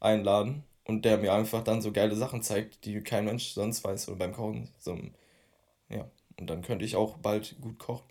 einladen 0.00 0.62
und 0.88 1.04
der 1.04 1.18
mir 1.18 1.32
einfach 1.32 1.62
dann 1.62 1.82
so 1.82 1.92
geile 1.92 2.16
Sachen 2.16 2.42
zeigt, 2.42 2.84
die 2.84 3.00
kein 3.02 3.26
Mensch 3.26 3.50
sonst 3.50 3.84
weiß. 3.84 4.08
Oder 4.08 4.16
beim 4.16 4.32
Kochen. 4.32 4.68
So, 4.78 4.98
ja. 5.90 6.10
Und 6.40 6.48
dann 6.48 6.62
könnte 6.62 6.84
ich 6.84 6.96
auch 6.96 7.18
bald 7.18 7.56
gut 7.60 7.78
kochen. 7.78 8.06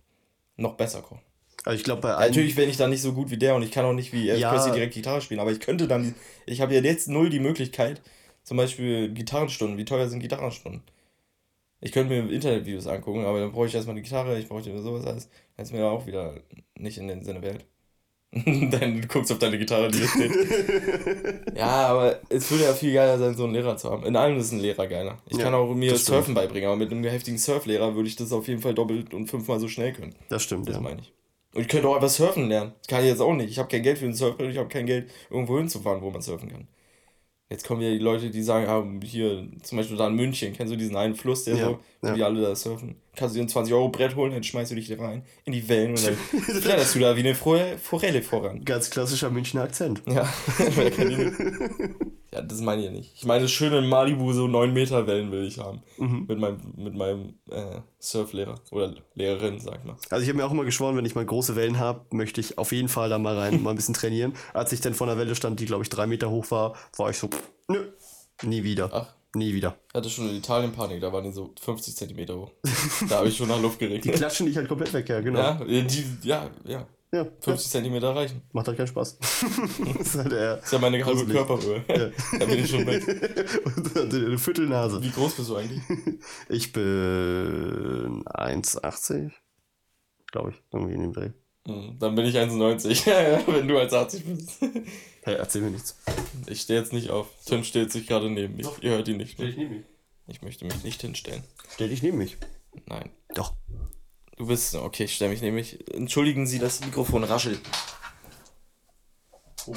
Noch 0.56 0.76
besser 0.76 1.02
kochen. 1.02 1.22
Also 1.66 1.78
ich 1.78 1.84
glaube 1.84 2.02
bei 2.02 2.14
allen. 2.14 2.30
Natürlich 2.30 2.56
bin 2.56 2.70
ich 2.70 2.78
dann 2.78 2.92
nicht 2.92 3.02
so 3.02 3.14
gut 3.14 3.32
wie 3.32 3.38
der 3.38 3.56
und 3.56 3.64
ich 3.64 3.72
kann 3.72 3.84
auch 3.84 3.94
nicht 3.94 4.14
wie 4.14 4.28
Ja. 4.28 4.52
Presley 4.52 4.72
direkt 4.72 4.94
Gitarre 4.94 5.22
spielen, 5.22 5.40
aber 5.40 5.52
ich 5.52 5.60
könnte 5.60 5.88
dann, 5.88 6.16
ich 6.46 6.62
habe 6.62 6.74
ja 6.74 6.82
jetzt 6.82 7.10
null 7.10 7.30
die 7.30 7.40
Möglichkeit, 7.40 8.02
zum 8.44 8.58
Beispiel 8.58 9.14
Gitarrenstunden, 9.14 9.78
wie 9.78 9.86
teuer 9.86 10.08
sind 10.08 10.20
Gitarrenstunden? 10.20 10.84
Ich 11.82 11.92
könnte 11.92 12.14
mir 12.14 12.32
Internetvideos 12.32 12.88
angucken, 12.88 13.26
aber 13.26 13.40
dann 13.40 13.52
brauche 13.52 13.68
ich 13.68 13.76
erstmal 13.76 13.96
eine 13.96 14.02
Gitarre, 14.02 14.40
ich 14.40 14.48
brauche 14.48 14.64
sowas 14.64 15.06
alles, 15.06 15.30
dann 15.56 15.66
ist 15.66 15.74
mir 15.74 15.86
auch 15.86 16.06
wieder 16.06 16.42
nicht 16.76 16.98
in 16.98 17.08
den 17.08 17.24
Sinne 17.24 17.42
wert. 17.42 17.66
dann 18.32 19.02
du 19.02 19.08
guckst 19.08 19.32
auf 19.32 19.40
deine 19.40 19.58
Gitarre, 19.58 19.90
die 19.90 20.00
hier 20.00 20.08
steht. 20.08 20.32
ja, 21.56 21.88
aber 21.88 22.20
es 22.30 22.52
würde 22.52 22.66
ja 22.66 22.74
viel 22.74 22.94
geiler 22.94 23.18
sein, 23.18 23.36
so 23.36 23.46
einen 23.46 23.54
Lehrer 23.54 23.78
zu 23.78 23.90
haben. 23.90 24.04
In 24.04 24.16
allem 24.16 24.38
ist 24.38 24.52
ein 24.52 24.60
Lehrer 24.60 24.86
geiler. 24.88 25.18
Ich 25.30 25.38
Ja, 25.38 25.46
kann 25.46 25.54
auch 25.54 25.74
mir 25.74 25.92
das 25.92 26.02
stimmt. 26.02 26.18
Surfen 26.18 26.34
beibringen, 26.34 26.68
aber 26.68 26.76
mit 26.78 26.92
einem 26.92 27.04
heftigen 27.06 27.38
Surflehrer 27.38 27.96
würde 27.96 28.10
ich 28.10 28.16
das 28.18 28.34
auf 28.34 28.48
jeden 28.48 28.62
Fall 28.62 28.74
doppelt 28.74 29.14
und 29.14 29.28
fünfmal 29.28 29.60
so 29.60 29.68
schnell 29.68 29.94
können. 29.94 30.14
Das 30.30 30.44
stimmt, 30.44 30.68
Das 30.68 30.76
ja. 30.76 30.82
meine 30.82 31.02
ich. 31.02 31.14
Und 31.54 31.62
ich 31.62 31.68
könnte 31.70 31.88
auch 31.88 31.96
einfach 31.96 32.10
surfen 32.10 32.50
lernen. 32.50 32.74
Das 32.80 32.88
kann 32.88 33.02
ich 33.02 33.08
jetzt 33.10 33.22
auch 33.22 33.34
nicht. 33.34 33.50
Ich 33.50 33.58
habe 33.60 33.70
kein 33.70 33.82
Geld 33.82 33.98
für 33.98 34.06
ein 34.06 34.14
Surfbrett, 34.14 34.52
ich 34.52 34.58
habe 34.58 34.70
kein 34.70 34.86
Geld, 34.86 35.10
irgendwo 35.30 35.58
hinzufahren, 35.58 36.02
wo 36.02 36.12
man 36.12 36.22
surfen 36.22 36.50
kann. 36.52 36.68
Jetzt 37.50 37.66
kommen 37.66 37.82
ja 37.82 37.90
die 37.92 38.00
Leute, 38.00 38.30
die 38.30 38.44
sagen, 38.44 38.68
ah, 38.68 38.86
hier, 39.06 39.48
zum 39.64 39.78
Beispiel 39.78 39.96
da 39.96 40.08
in 40.08 40.16
München, 40.16 40.52
kennst 40.54 40.74
du 40.74 40.78
diesen 40.78 40.98
einen 40.98 41.16
Fluss, 41.16 41.46
der 41.46 41.56
Ja, 41.56 41.66
so, 41.68 41.80
wo 42.02 42.08
ja. 42.08 42.14
die 42.14 42.24
alle 42.24 42.42
da 42.42 42.54
surfen? 42.56 42.96
Kannst 43.16 43.36
du 43.36 43.40
dir 43.40 43.46
ein 43.46 43.50
20 43.50 43.74
Euro 43.74 43.88
Brett 43.88 44.16
holen, 44.18 44.34
dann 44.34 44.44
schmeißt 44.44 44.72
du 44.72 44.76
dich 44.76 44.90
da 44.90 44.96
rein, 44.98 45.24
in 45.46 45.54
die 45.54 45.68
Wellen 45.70 45.92
und 45.92 46.06
dann 46.06 46.16
flatterst 46.62 46.96
du 46.96 47.00
da 47.00 47.16
wie 47.16 47.22
eine 47.22 47.36
Fore- 47.36 47.78
Forelle 47.78 48.22
voran. 48.22 48.66
Ganz 48.66 48.90
klassischer 48.90 49.30
Münchner 49.30 49.64
Akzent. 49.64 50.02
Ja, 50.08 50.24
ja, 52.38 52.42
das 52.44 52.62
meine 52.62 52.82
ich 52.82 52.86
ja 52.88 52.92
nicht. 52.92 53.12
Ich 53.16 53.26
meine, 53.26 53.48
schöne 53.48 53.82
Malibu, 53.82 54.32
so 54.34 54.48
9 54.48 54.74
Meter 54.74 55.08
Wellen 55.08 55.32
will 55.32 55.46
ich 55.46 55.60
haben. 55.60 55.82
Mhm. 55.98 56.26
Mit 56.28 56.40
meinem, 56.40 56.58
mit 56.76 56.96
meinem 56.96 57.34
äh, 57.50 57.80
Surflehrer 58.00 58.56
oder 58.72 58.94
Lehrerin, 59.16 59.60
sag 59.60 59.86
mal. 59.86 59.96
Also 60.10 60.24
ich 60.24 60.30
habe 60.30 60.38
mir 60.38 60.46
auch 60.46 60.52
immer 60.52 60.66
geschworen, 60.66 60.96
wenn 60.96 61.06
ich 61.06 61.16
mal 61.16 61.26
große 61.26 61.56
Wellen 61.56 61.80
habe, 61.80 62.06
möchte 62.16 62.42
ich 62.42 62.58
auf 62.58 62.72
jeden 62.72 62.90
Fall 62.90 63.10
da 63.10 63.18
mal 63.18 63.38
rein 63.38 63.56
und 63.56 63.64
mal 63.64 63.72
ein 63.72 63.76
bisschen 63.76 63.94
trainieren. 63.94 64.34
Als 64.54 64.72
ich 64.72 64.82
dann 64.82 64.94
vor 64.94 65.08
einer 65.08 65.18
Welle 65.18 65.36
stand, 65.36 65.60
die 65.60 65.66
glaube 65.66 65.84
ich 65.84 65.90
drei 65.90 66.08
Meter 66.08 66.30
hoch 66.30 66.50
war, 66.52 66.76
war 66.96 67.10
ich 67.10 67.18
so, 67.18 67.28
pff, 67.28 67.42
nö, 67.68 67.86
nie 68.44 68.64
wieder. 68.64 68.90
Ach. 68.94 69.14
Nie 69.36 69.54
wieder. 69.54 69.78
Hatte 69.94 70.10
schon 70.10 70.30
in 70.30 70.38
Italien 70.38 70.72
Panik, 70.72 71.02
da 71.02 71.12
waren 71.12 71.24
die 71.26 71.32
so 71.32 71.52
50 71.62 71.96
Zentimeter 71.96 72.38
hoch. 72.38 72.52
Da 73.10 73.18
habe 73.18 73.28
ich 73.28 73.38
schon 73.38 73.50
nach 73.50 73.62
Luft 73.62 73.80
Die 73.82 73.88
geregnet. 73.88 74.16
klatschen 74.16 74.48
dich 74.48 74.56
halt 74.56 74.68
komplett 74.68 74.94
weg, 74.94 75.08
ja, 75.10 75.20
genau. 75.20 75.40
Ja, 75.40 75.54
die, 75.66 76.06
ja, 76.24 76.50
ja. 76.66 76.88
Ja, 77.14 77.26
50 77.40 77.72
Zentimeter 77.72 78.14
reichen. 78.14 78.42
macht 78.52 78.68
halt 78.68 78.78
keinen 78.78 78.88
Spaß. 78.88 79.18
das 79.20 80.08
ist 80.08 80.16
halt 80.16 80.34
eher. 80.34 80.58
Das 80.58 80.66
ist 80.66 80.74
ja 80.74 80.80
meine 80.80 81.06
halbe. 81.06 81.26
Körperhöhe. 81.26 81.84
da 82.40 82.46
bin 82.46 82.60
ich 82.60 82.70
schon 82.70 82.86
weg. 82.86 83.04
eine 83.96 84.38
Viertelnase. 84.38 85.02
Wie 85.02 85.12
groß 85.12 85.36
bist 85.36 85.50
du 85.50 85.56
eigentlich? 85.56 85.82
Ich 86.50 86.74
bin 86.74 88.24
1,80. 88.26 89.32
Glaube 90.32 90.50
ich, 90.50 90.62
irgendwie 90.74 90.94
in 90.96 91.02
dem 91.02 91.14
Dreh. 91.14 91.30
Hm, 91.66 91.98
Dann 91.98 92.16
bin 92.16 92.26
ich 92.26 92.36
1,90. 92.38 93.10
Ja, 93.10 93.22
ja, 93.38 93.48
Wenn 93.48 93.68
du 93.70 93.78
1,80 93.78 94.24
bist. 94.26 94.62
Hey, 95.24 95.36
erzähl 95.36 95.62
mir 95.62 95.72
nichts. 95.72 95.98
Ich 96.48 96.62
stehe 96.62 96.80
jetzt 96.80 96.92
nicht 96.92 97.10
auf. 97.10 97.28
Tim 97.46 97.64
stellt 97.64 97.92
sich 97.92 98.06
gerade 98.08 98.30
neben 98.30 98.58
mich. 98.58 98.68
Ihr 98.82 98.92
hört 98.92 99.08
ihn 99.08 99.18
nicht. 99.18 99.40
neben 99.40 99.70
mich. 99.78 99.86
Ich 100.28 100.42
möchte 100.42 100.66
mich 100.66 100.84
nicht 100.84 101.02
hinstellen. 101.02 101.44
Stell 101.74 101.88
dich 101.88 102.04
neben 102.04 102.18
mich. 102.18 102.38
Nein. 102.86 103.10
Doch. 103.34 103.54
Du 104.38 104.46
bist. 104.46 104.76
Okay, 104.76 105.06
ich 105.06 105.16
stelle 105.16 105.32
mich 105.32 105.42
nämlich. 105.42 105.94
Entschuldigen 105.94 106.46
Sie, 106.48 106.60
das 106.60 106.80
Mikrofon 106.86 107.24
raschelt. 107.24 107.60
Oh. 109.66 109.76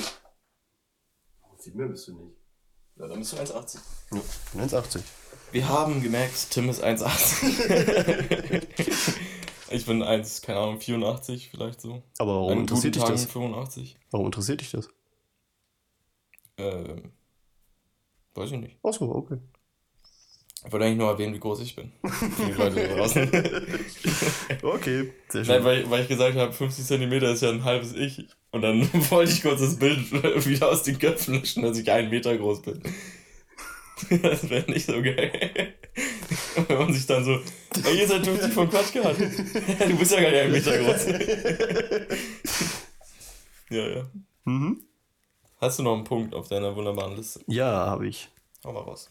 Viel 1.59 1.75
mehr 1.75 1.89
bist 1.89 2.07
du 2.09 2.17
nicht. 2.17 2.37
Ja, 2.97 3.09
dann 3.09 3.19
bist 3.19 3.33
du 3.33 3.39
1,80. 3.39 3.79
Ja, 4.13 4.21
1,80. 4.63 5.01
Wir 5.53 5.69
haben 5.69 6.03
gemerkt, 6.03 6.51
Tim 6.51 6.69
ist 6.69 6.85
1,80. 6.85 8.63
ich 9.71 9.87
bin 9.87 10.03
1, 10.03 10.43
keine 10.43 10.61
Ahnung, 10.61 10.81
84 10.81 11.51
vielleicht 11.51 11.81
so. 11.81 12.03
Aber 12.19 12.35
warum 12.35 12.53
An 12.53 12.59
interessiert 12.61 12.95
dich 12.95 13.03
das? 13.03 13.23
Tagen 13.23 13.33
85. 13.33 13.99
Warum 14.11 14.27
interessiert 14.27 14.61
dich 14.61 14.71
das? 14.71 14.89
Ähm, 16.59 17.13
weiß 18.35 18.53
ich 18.53 18.59
nicht. 18.59 18.79
Achso, 18.85 19.11
okay. 19.11 19.39
Ich 20.65 20.71
wollte 20.73 20.85
eigentlich 20.85 20.99
nur 20.99 21.09
erwähnen, 21.09 21.35
wie 21.35 21.41
groß 21.41 21.61
ich 21.61 21.75
bin. 21.75 21.91
Für 22.05 22.45
die 22.47 22.53
Leute 22.53 22.89
da 22.89 22.95
draußen. 22.97 23.31
Okay, 24.63 25.13
sehr 25.29 25.43
Nein, 25.43 25.45
schön. 25.47 25.65
weil, 25.65 25.91
weil 25.91 26.03
ich 26.03 26.09
gesagt 26.09 26.37
habe, 26.37 26.53
50 26.53 26.85
cm 26.85 27.13
ist 27.13 27.41
ja 27.43 27.49
ein 27.51 27.65
halbes 27.65 27.95
Ich. 27.95 28.27
Und 28.51 28.63
dann 28.63 28.83
wollte 29.11 29.33
ich 29.33 29.43
kurz 29.43 29.61
das 29.61 29.79
Bild 29.79 30.13
wieder 30.47 30.69
aus 30.69 30.83
den 30.83 30.99
Köpfen 30.99 31.41
löschen, 31.41 31.63
dass 31.63 31.79
ich 31.79 31.91
einen 31.91 32.11
Meter 32.11 32.37
groß 32.37 32.63
bin. 32.63 32.83
Das 34.23 34.49
wäre 34.49 34.71
nicht 34.71 34.87
so 34.87 35.01
geil. 35.03 35.75
Wenn 36.69 36.79
man 36.79 36.93
sich 36.93 37.07
dann 37.07 37.25
so, 37.25 37.39
ey, 37.85 37.99
ihr 38.01 38.09
seid 38.09 38.25
50 38.25 38.53
von 38.53 38.69
Quatsch 38.71 38.93
gehabt. 38.93 39.19
Du 39.21 39.97
bist 39.99 40.13
ja 40.13 40.21
gar 40.21 40.31
nicht 40.31 40.41
einen 40.41 40.53
Meter 40.53 40.79
groß. 40.79 41.07
Ja, 43.71 43.89
ja. 43.89 44.11
Mhm. 44.45 44.83
Hast 45.61 45.79
du 45.79 45.83
noch 45.83 45.95
einen 45.95 46.05
Punkt 46.05 46.35
auf 46.35 46.49
deiner 46.49 46.75
wunderbaren 46.75 47.17
Liste? 47.17 47.41
Ja, 47.47 47.87
habe 47.87 48.09
ich. 48.09 48.29
Hau 48.65 48.73
mal 48.73 48.81
raus. 48.81 49.11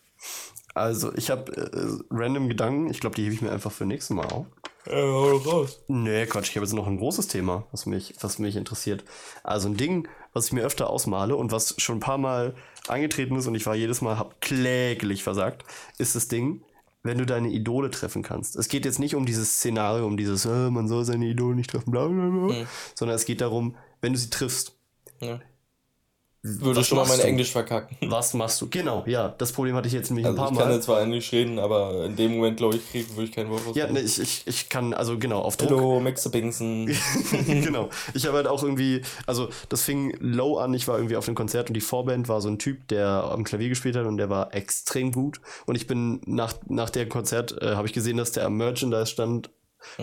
Also, 0.73 1.13
ich 1.15 1.29
habe 1.29 1.51
äh, 1.55 2.03
random 2.11 2.47
Gedanken. 2.47 2.89
Ich 2.89 2.99
glaube, 2.99 3.15
die 3.15 3.23
hebe 3.23 3.33
ich 3.33 3.41
mir 3.41 3.51
einfach 3.51 3.71
für 3.71 3.85
nächstes 3.85 4.15
Mal 4.15 4.25
auf. 4.27 4.45
Äh, 4.85 5.01
hau 5.01 5.31
doch 5.31 5.45
raus. 5.53 5.81
Nee, 5.87 6.25
Quatsch, 6.25 6.49
ich 6.49 6.55
habe 6.55 6.65
jetzt 6.65 6.73
noch 6.73 6.87
ein 6.87 6.97
großes 6.97 7.27
Thema, 7.27 7.67
was 7.71 7.85
mich, 7.85 8.15
was 8.21 8.39
mich 8.39 8.55
interessiert. 8.55 9.03
Also 9.43 9.67
ein 9.67 9.77
Ding, 9.77 10.07
was 10.33 10.47
ich 10.47 10.53
mir 10.53 10.63
öfter 10.63 10.89
ausmale 10.89 11.35
und 11.35 11.51
was 11.51 11.75
schon 11.79 11.97
ein 11.97 12.01
paar 12.01 12.17
Mal 12.17 12.55
angetreten 12.87 13.35
ist 13.35 13.47
und 13.47 13.55
ich 13.55 13.65
war 13.65 13.75
jedes 13.75 14.01
Mal, 14.01 14.17
hab 14.17 14.41
kläglich 14.41 15.23
versagt, 15.23 15.63
ist 15.97 16.15
das 16.15 16.27
Ding, 16.27 16.63
wenn 17.03 17.17
du 17.17 17.25
deine 17.25 17.49
Idole 17.49 17.91
treffen 17.91 18.23
kannst. 18.23 18.55
Es 18.55 18.67
geht 18.67 18.85
jetzt 18.85 18.99
nicht 18.99 19.15
um 19.15 19.25
dieses 19.25 19.57
Szenario, 19.57 20.05
um 20.05 20.17
dieses, 20.17 20.45
äh, 20.45 20.69
man 20.69 20.87
soll 20.87 21.05
seine 21.05 21.27
Idole 21.27 21.55
nicht 21.55 21.69
treffen, 21.69 21.91
bla 21.91 22.07
bla 22.07 22.29
bla, 22.29 22.65
sondern 22.95 23.15
es 23.15 23.25
geht 23.25 23.41
darum, 23.41 23.75
wenn 24.01 24.13
du 24.13 24.19
sie 24.19 24.29
triffst, 24.29 24.75
Ja. 25.19 25.39
Würde 26.41 26.85
schon 26.85 26.97
mal 26.97 27.05
mein 27.05 27.17
du? 27.19 27.25
Englisch 27.25 27.51
verkacken. 27.51 27.97
was 28.09 28.33
machst 28.33 28.61
du? 28.61 28.69
Genau, 28.69 29.03
ja, 29.05 29.27
das 29.37 29.51
Problem 29.51 29.75
hatte 29.75 29.89
ich 29.89 29.93
jetzt 29.93 30.09
nämlich 30.09 30.25
Also 30.25 30.37
ein 30.41 30.45
ich 30.45 30.49
paar 30.51 30.57
kann 30.57 30.69
Mal. 30.69 30.75
jetzt 30.75 30.85
zwar 30.85 31.01
Englisch 31.01 31.33
reden, 31.33 31.59
aber 31.59 32.05
in 32.05 32.15
dem 32.15 32.35
Moment, 32.37 32.55
glaube 32.55 32.77
ich, 32.77 32.89
krieg, 32.89 33.09
würde 33.15 33.25
ich 33.25 33.33
kein 33.33 33.49
Wort 33.49 33.65
raus. 33.67 33.75
Ja, 33.75 33.91
ne, 33.91 33.99
ich, 33.99 34.19
ich, 34.21 34.43
ich 34.45 34.69
kann, 34.69 34.93
also 34.93 35.17
genau, 35.19 35.41
auf 35.41 35.57
Druck. 35.57 35.71
Hallo, 35.71 35.99
Mr. 35.99 36.29
Bingson. 36.31 36.85
genau. 37.45 37.89
Ich 38.13 38.25
habe 38.25 38.37
halt 38.37 38.47
auch 38.47 38.63
irgendwie, 38.63 39.01
also 39.27 39.49
das 39.67 39.81
fing 39.81 40.15
low 40.21 40.57
an, 40.57 40.73
ich 40.73 40.87
war 40.87 40.95
irgendwie 40.95 41.17
auf 41.17 41.27
einem 41.27 41.35
Konzert 41.35 41.67
und 41.69 41.73
die 41.73 41.81
Vorband 41.81 42.29
war 42.29 42.39
so 42.39 42.47
ein 42.47 42.57
Typ, 42.57 42.87
der 42.87 43.07
am 43.09 43.43
Klavier 43.43 43.67
gespielt 43.67 43.97
hat 43.97 44.05
und 44.05 44.15
der 44.15 44.29
war 44.29 44.53
extrem 44.55 45.11
gut. 45.11 45.41
Und 45.65 45.75
ich 45.75 45.87
bin 45.87 46.21
nach, 46.25 46.53
nach 46.69 46.89
der 46.89 47.09
Konzert, 47.09 47.61
äh, 47.61 47.75
habe 47.75 47.87
ich 47.87 47.93
gesehen, 47.93 48.15
dass 48.15 48.31
der 48.31 48.45
am 48.45 48.55
Merchandise 48.55 49.07
stand, 49.07 49.49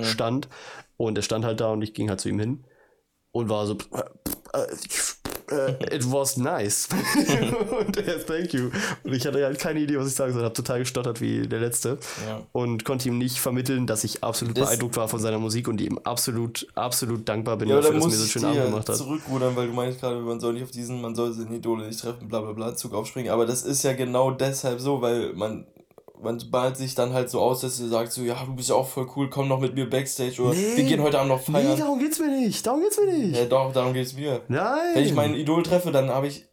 stand 0.03 0.49
und 0.99 1.17
er 1.17 1.23
stand 1.23 1.47
halt 1.47 1.61
da 1.61 1.73
und 1.73 1.81
ich 1.81 1.95
ging 1.95 2.11
halt 2.11 2.21
zu 2.21 2.29
ihm 2.29 2.39
hin 2.39 2.65
und 3.33 3.49
war 3.49 3.67
so, 3.67 3.79
äh, 5.51 5.95
it 5.97 6.11
was 6.11 6.37
nice. 6.37 6.89
und 7.87 7.97
er, 7.97 8.25
thank 8.27 8.53
you. 8.53 8.71
Und 9.05 9.13
ich 9.15 9.27
hatte 9.27 9.45
halt 9.45 9.59
keine 9.59 9.81
Idee, 9.81 9.99
was 9.99 10.09
ich 10.09 10.15
sagen 10.15 10.33
soll, 10.33 10.43
habe 10.43 10.55
total 10.55 10.81
gestottert 10.81 11.21
wie 11.21 11.47
der 11.47 11.61
Letzte 11.61 11.99
Ja. 12.27 12.43
und 12.53 12.85
konnte 12.85 13.09
ihm 13.09 13.19
nicht 13.19 13.39
vermitteln, 13.39 13.87
dass 13.87 14.05
ich 14.05 14.23
absolut 14.25 14.57
Das- 14.59 14.67
beeindruckt 14.69 14.97
war 14.97 15.09
von 15.09 15.21
seiner 15.21 15.39
Musik 15.39 15.69
und 15.69 15.81
ihm 15.81 15.99
absolut, 16.05 16.67
absolut 16.75 17.29
dankbar 17.29 17.57
bin 17.57 17.69
Ja, 17.69 17.77
dafür, 17.77 17.95
dass 17.95 18.05
er 18.05 18.09
mir 18.11 18.17
so 18.17 18.27
schönen 18.27 18.45
Abend 18.47 18.65
gemacht 18.67 18.89
hat. 18.89 18.97
zurückrudern, 18.97 19.57
weil 19.57 19.67
du 19.69 19.73
meinst 19.73 20.01
gerade, 20.01 20.17
man 20.21 20.41
soll 20.41 20.55
nicht 20.55 20.65
auf 20.65 20.71
diesen, 20.71 21.01
man 21.01 21.15
soll 21.15 21.33
seine 21.33 21.57
Idole 21.57 21.87
nicht 21.87 22.01
treffen, 22.01 22.29
bla 22.29 22.41
bla 22.41 22.53
bla, 22.53 22.75
Zug 22.77 22.95
aufspringen. 22.95 23.31
Aber 23.33 23.47
das 23.47 23.63
ist 23.63 23.83
ja 23.83 23.93
genau 23.93 24.31
deshalb 24.33 24.81
so, 24.81 25.01
weil 25.01 25.33
man, 25.35 25.67
man 26.23 26.43
malt 26.51 26.77
sich 26.77 26.95
dann 26.95 27.13
halt 27.13 27.31
so 27.31 27.41
aus, 27.41 27.61
dass 27.61 27.79
du 27.79 27.87
sagst 27.89 28.15
so, 28.15 28.23
ja, 28.23 28.43
du 28.45 28.55
bist 28.55 28.69
ja 28.69 28.75
auch 28.75 28.87
voll 28.89 29.07
cool, 29.17 29.29
komm 29.31 29.49
noch 29.49 29.61
mit 29.61 29.75
mir 29.75 29.89
Backstage 29.89 30.41
oder 30.43 30.55
wir 30.57 30.85
gehen 30.85 31.03
heute 31.03 31.19
Abend 31.19 31.31
noch 31.33 31.47
Nee, 31.49 31.53
feiern. 31.55 31.79
darum 31.79 31.99
geht's 31.99 32.19
mir 32.19 32.29
nicht. 32.29 32.67
Darum 32.67 32.81
geht's 32.81 32.99
mir 32.99 33.13
nicht. 33.13 33.37
ja, 33.39 33.45
doch, 33.47 33.73
darum 33.73 33.93
geht's 33.93 34.15
mir. 34.15 34.41
Nein. 34.49 34.95
Wenn 34.95 35.05
ich 35.05 35.15
meinen 35.15 35.35
Idol 35.35 35.63
treffe, 35.63 35.91
dann 35.93 36.09
habe 36.11 36.27
ich, 36.29 36.45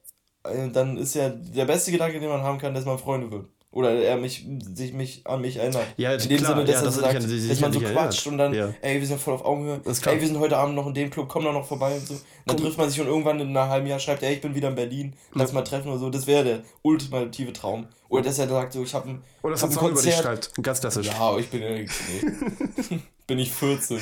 äh, 0.43 0.69
dann 0.71 0.97
ist 0.97 1.15
ja 1.15 1.29
der 1.29 1.65
beste 1.65 1.91
Gedanke, 1.91 2.19
den 2.19 2.29
man 2.29 2.41
haben 2.43 2.57
kann, 2.59 2.73
dass 2.73 2.85
man 2.85 2.97
Freunde 2.97 3.31
wird. 3.31 3.47
Oder 3.73 3.91
er 4.03 4.17
mich, 4.17 4.45
sich 4.75 4.93
mich 4.93 5.25
an 5.25 5.41
mich 5.41 5.57
erinnert. 5.57 5.83
Ja, 5.97 6.13
in 6.13 6.29
dem 6.29 6.37
klar, 6.37 6.53
Sinne, 6.53 6.65
dass 6.65 6.75
ja, 6.75 6.81
er 6.81 6.85
das 6.85 6.95
sagt, 6.95 7.49
dass 7.49 7.59
man 7.59 7.73
so 7.73 7.79
quatscht 7.79 8.27
und 8.27 8.37
dann, 8.37 8.53
erinnert. 8.53 8.75
ey, 8.81 8.99
wir 8.99 9.07
sind 9.07 9.19
voll 9.19 9.33
auf 9.33 9.43
Augenhöhe. 9.43 9.81
Ey, 9.83 10.21
wir 10.21 10.27
sind 10.27 10.37
heute 10.37 10.57
Abend 10.57 10.75
noch 10.75 10.85
in 10.85 10.93
dem 10.93 11.09
Club, 11.09 11.27
komm 11.27 11.43
doch 11.43 11.53
noch 11.53 11.65
vorbei 11.65 11.95
und 11.95 12.07
so. 12.07 12.15
Dann 12.45 12.55
trifft 12.55 12.77
man 12.77 12.87
sich 12.87 13.01
und 13.01 13.07
irgendwann 13.07 13.39
in 13.39 13.47
einem 13.47 13.69
halben 13.69 13.87
Jahr 13.87 13.97
schreibt, 13.97 14.21
ey, 14.21 14.35
ich 14.35 14.41
bin 14.41 14.53
wieder 14.53 14.69
in 14.69 14.75
Berlin, 14.75 15.15
lass 15.33 15.53
mal 15.53 15.63
treffen 15.63 15.89
oder 15.89 15.97
so. 15.97 16.11
Das 16.11 16.27
wäre 16.27 16.43
der 16.43 16.61
ultimative 16.83 17.51
Traum. 17.51 17.87
Oder 18.09 18.21
dass 18.25 18.37
er 18.37 18.47
sagt, 18.47 18.73
so, 18.73 18.83
ich 18.83 18.93
habe 18.93 19.09
ein, 19.09 19.23
Oder 19.41 19.53
dass 19.53 19.63
er 19.63 19.69
ein 19.69 19.71
Zaun 19.71 19.91
über 19.91 20.01
dich 20.01 20.13
Konzert. 20.13 20.23
schreibt. 20.23 20.63
Ganz 20.63 20.79
klassisch. 20.79 21.07
Ja, 21.07 21.35
ich 21.39 21.49
bin 21.49 21.63
ja, 21.63 21.69
nee. 21.71 21.87
bin 23.25 23.39
ich 23.39 23.51
14 23.51 23.97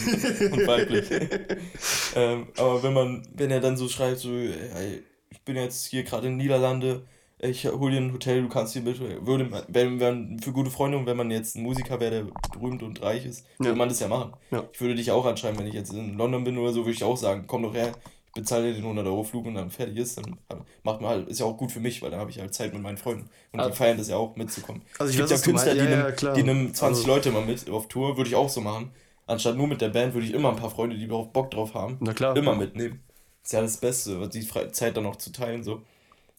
und 0.52 0.68
weiblich. 0.68 1.06
ähm, 2.18 2.48
aber 2.58 2.84
wenn 2.84 2.92
man, 2.92 3.28
wenn 3.34 3.52
er 3.52 3.62
dann 3.62 3.78
so 3.78 3.88
schreibt, 3.88 4.18
so, 4.18 4.32
ey, 4.34 5.02
ich 5.30 5.42
bin 5.44 5.56
jetzt 5.56 5.86
hier 5.86 6.04
gerade 6.04 6.28
in 6.28 6.34
den 6.34 6.40
Niederlande, 6.40 7.04
ich 7.42 7.66
hol 7.66 7.92
dir 7.92 7.98
ein 7.98 8.14
Hotel, 8.14 8.42
du 8.44 8.50
kannst 8.50 8.74
hier 8.74 8.82
mit, 8.82 9.00
würde 9.26 9.46
man, 9.46 9.64
wenn 9.68 9.98
man 9.98 10.40
für 10.40 10.52
gute 10.52 10.70
Freunde 10.70 10.98
und 10.98 11.06
wenn 11.06 11.18
man 11.18 11.32
jetzt 11.32 11.56
ein 11.56 11.64
Musiker 11.64 12.00
wäre, 12.00 12.12
der 12.26 12.50
berühmt 12.60 12.84
und 12.84 13.02
reich 13.02 13.26
ist, 13.26 13.46
würde 13.58 13.72
Ja. 13.72 13.76
man 13.76 13.90
das 13.90 14.00
ja 14.00 14.08
machen. 14.08 14.34
Ja. 14.52 14.64
Ich 14.72 14.80
würde 14.82 14.96
dich 14.96 15.12
auch 15.12 15.26
anschreiben, 15.26 15.60
wenn 15.60 15.68
ich 15.68 15.74
jetzt 15.74 15.92
in 15.94 16.18
London 16.18 16.44
bin 16.44 16.58
oder 16.58 16.72
so, 16.72 16.82
würde 16.82 16.92
ich 16.92 17.04
auch 17.04 17.18
sagen, 17.18 17.46
komm 17.48 17.64
doch 17.64 17.74
her, 17.74 17.92
ich 18.28 18.34
bezahle 18.42 18.68
dir 18.68 18.76
den 18.76 18.84
100 18.86 19.06
Euro 19.08 19.24
Flug 19.24 19.46
und 19.46 19.56
dann 19.56 19.70
fertig 19.72 19.98
ist, 19.98 20.18
dann 20.18 20.38
macht 20.84 21.02
man 21.02 21.10
halt, 21.10 21.28
ist 21.28 21.40
ja 21.40 21.46
auch 21.46 21.58
gut 21.58 21.72
für 21.72 21.80
mich, 21.82 22.02
weil 22.02 22.12
dann 22.12 22.20
habe 22.20 22.30
ich 22.32 22.40
halt 22.40 22.54
Zeit 22.54 22.74
mit 22.74 22.82
meinen 22.82 22.98
Freunden 22.98 23.24
und 23.24 23.30
die 23.56 23.60
Also- 23.60 23.74
feiern 23.76 23.98
das 23.98 24.08
ja 24.08 24.18
auch 24.18 24.36
mitzukommen. 24.36 24.84
Also 25.00 25.12
ich 25.12 25.20
es 25.20 25.44
gibt 25.44 25.58
weiß, 25.58 25.66
ja 25.66 25.74
Künstler, 25.74 25.74
die, 25.74 25.80
Ja, 25.80 26.30
nehmen, 26.30 26.36
die 26.36 26.44
nehmen 26.44 26.74
20 26.74 27.04
Also- 27.04 27.08
Leute 27.16 27.32
mal 27.32 27.46
mit 27.46 27.70
auf 27.70 27.88
Tour, 27.88 28.18
würde 28.18 28.30
ich 28.30 28.36
auch 28.36 28.50
so 28.50 28.62
machen. 28.62 28.92
Anstatt 29.28 29.56
nur 29.58 29.68
mit 29.68 29.82
der 29.82 29.90
Band 29.90 30.14
würde 30.14 30.28
ich 30.28 30.34
immer 30.34 30.50
ein 30.50 30.56
paar 30.58 30.70
Freunde, 30.70 30.96
die 30.98 31.06
überhaupt 31.06 31.34
Bock 31.34 31.52
drauf 31.52 31.74
haben, 31.74 31.98
Na 32.02 32.14
klar. 32.14 32.36
immer 32.38 32.56
mitnehmen. 32.56 33.02
Ist 33.44 33.54
ja 33.54 33.62
das 33.62 33.78
Beste, 33.78 34.30
die 34.30 34.48
Zeit 34.72 34.96
dann 34.96 35.04
noch 35.04 35.16
zu 35.16 35.32
teilen. 35.32 35.64
So. 35.64 35.82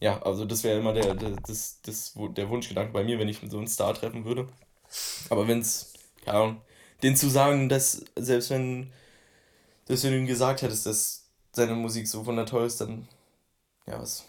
Ja, 0.02 0.20
also 0.22 0.44
das 0.44 0.64
wäre 0.64 0.80
immer 0.80 0.92
der, 0.92 1.14
der, 1.14 1.30
das, 1.46 1.80
das, 1.82 2.14
der 2.16 2.48
Wunschgedanke 2.48 2.92
bei 2.92 3.04
mir, 3.04 3.20
wenn 3.20 3.28
ich 3.28 3.38
so 3.48 3.58
einen 3.58 3.68
Star 3.68 3.94
treffen 3.94 4.24
würde. 4.24 4.48
Aber 5.30 5.46
wenn 5.46 5.60
es, 5.60 5.92
keine 6.24 6.38
Ahnung, 6.38 6.62
den 7.04 7.16
zu 7.16 7.28
sagen, 7.30 7.68
dass 7.68 8.04
selbst 8.16 8.50
wenn, 8.50 8.92
dass 9.86 10.04
wenn 10.04 10.12
du 10.12 10.18
ihm 10.18 10.26
gesagt 10.26 10.62
hättest, 10.62 10.86
dass 10.86 11.28
seine 11.52 11.74
Musik 11.76 12.08
so 12.08 12.26
wundertoll 12.26 12.66
ist, 12.66 12.80
dann, 12.80 13.08
ja, 13.86 14.00
was. 14.00 14.24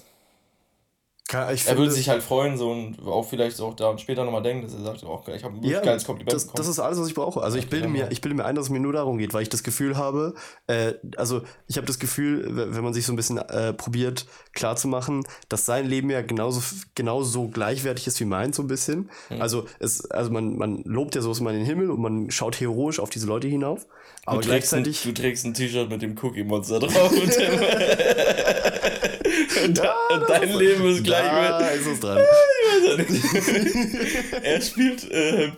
Ich 1.54 1.66
er 1.68 1.78
würde 1.78 1.92
sich 1.92 2.10
halt 2.10 2.22
freuen 2.22 2.58
so 2.58 2.70
und 2.70 3.02
auch 3.02 3.28
vielleicht 3.28 3.60
auch 3.60 3.74
da 3.76 3.98
später 3.98 4.24
nochmal 4.24 4.44
denken, 4.44 4.64
dass 4.64 4.74
er 4.74 4.82
sagt, 4.82 5.04
oh, 5.04 5.24
ich 5.34 5.44
habe 5.44 5.56
ein 5.56 5.64
wirklich 5.64 5.82
geiles 5.82 6.04
Kompliment 6.04 6.34
das, 6.34 6.48
das 6.48 6.68
ist 6.68 6.80
alles, 6.80 7.00
was 7.00 7.08
ich 7.08 7.16
brauche. 7.16 7.42
Also 7.42 7.58
ich 7.58 7.70
bilde 7.70 7.86
dann 7.86 7.94
mir, 7.94 8.12
ich 8.12 8.22
bilde 8.22 8.36
mir 8.36 8.46
ein, 8.46 8.56
dass 8.56 8.66
es 8.66 8.70
mir 8.70 8.80
nur 8.80 8.94
darum 8.94 9.18
geht, 9.18 9.34
weil 9.34 9.42
ich 9.42 9.50
das 9.50 9.64
Gefühl 9.64 9.98
habe, 9.98 10.36
äh, 10.68 10.94
also 11.18 11.42
ich 11.68 11.78
habe 11.78 11.88
das 11.88 11.98
Gefühl, 11.98 12.46
wenn 12.74 12.84
man 12.84 12.94
sich 12.94 13.06
so 13.06 13.14
ein 13.14 13.16
bisschen 13.16 13.38
äh, 13.38 13.74
probiert 13.74 14.28
klarzumachen, 14.54 15.26
dass 15.50 15.66
sein 15.66 15.88
Leben 15.88 16.10
ja 16.12 16.22
genauso 16.22 16.62
genauso 16.94 17.48
gleichwertig 17.48 18.06
ist 18.06 18.20
wie 18.20 18.26
meins 18.26 18.58
so 18.58 18.64
ein 18.64 18.68
bisschen. 18.68 19.10
Hm. 19.30 19.42
Also 19.42 19.66
es, 19.80 20.12
also 20.12 20.30
man, 20.30 20.58
man 20.58 20.84
lobt 20.84 21.16
ja 21.16 21.22
so 21.22 21.32
in 21.34 21.46
den 21.46 21.66
Himmel 21.66 21.90
und 21.90 22.02
man 22.02 22.30
schaut 22.32 22.60
heroisch 22.60 23.00
auf 23.00 23.10
diese 23.10 23.28
Leute 23.28 23.48
hinauf, 23.48 23.88
aber 24.26 24.42
du, 24.42 24.50
trägst 24.50 24.74
ein, 24.74 24.84
gleichzeitig 24.84 25.16
du 25.16 25.20
trägst 25.20 25.46
ein 25.46 25.54
T-Shirt 25.54 25.90
mit 25.90 26.02
dem 26.02 26.16
Cookie 26.22 26.44
Monster 26.44 26.80
drauf 26.80 27.12
und, 29.64 29.78
da, 29.78 29.96
und 30.10 30.30
dein 30.30 30.58
Leben 30.58 30.86
ist 30.88 31.04
gleich 31.04 31.24
da 31.24 31.68
ist 31.70 31.88
es 31.88 32.00
dran. 32.00 32.20
Er 34.44 34.62
spielt 34.62 35.10
äh, 35.12 35.46
äh, 35.46 35.52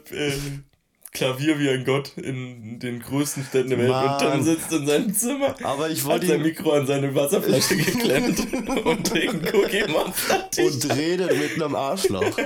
Klavier 1.12 1.58
wie 1.60 1.70
ein 1.70 1.86
Gott 1.86 2.12
in 2.18 2.80
den 2.80 3.00
größten 3.00 3.46
Städten 3.46 3.70
der 3.70 3.80
Welt 3.80 3.90
Mann. 3.90 4.14
und 4.14 4.20
Tim 4.32 4.44
sitzt 4.44 4.72
in 4.72 4.86
seinem 4.86 5.14
Zimmer, 5.14 5.56
Aber 5.64 5.90
ich 5.90 6.04
wollte 6.04 6.28
sein 6.28 6.42
Mikro 6.42 6.74
an 6.74 6.86
seine 6.86 7.16
Wasserflasche 7.16 7.76
geklemmt 7.78 8.40
und 8.86 9.08
trinkt 9.08 9.54
Cookie 9.54 9.86
Monster 9.88 10.50
und 10.58 10.96
redet 10.96 11.38
mit 11.40 11.54
einem 11.56 11.76
Arschloch. 11.76 12.38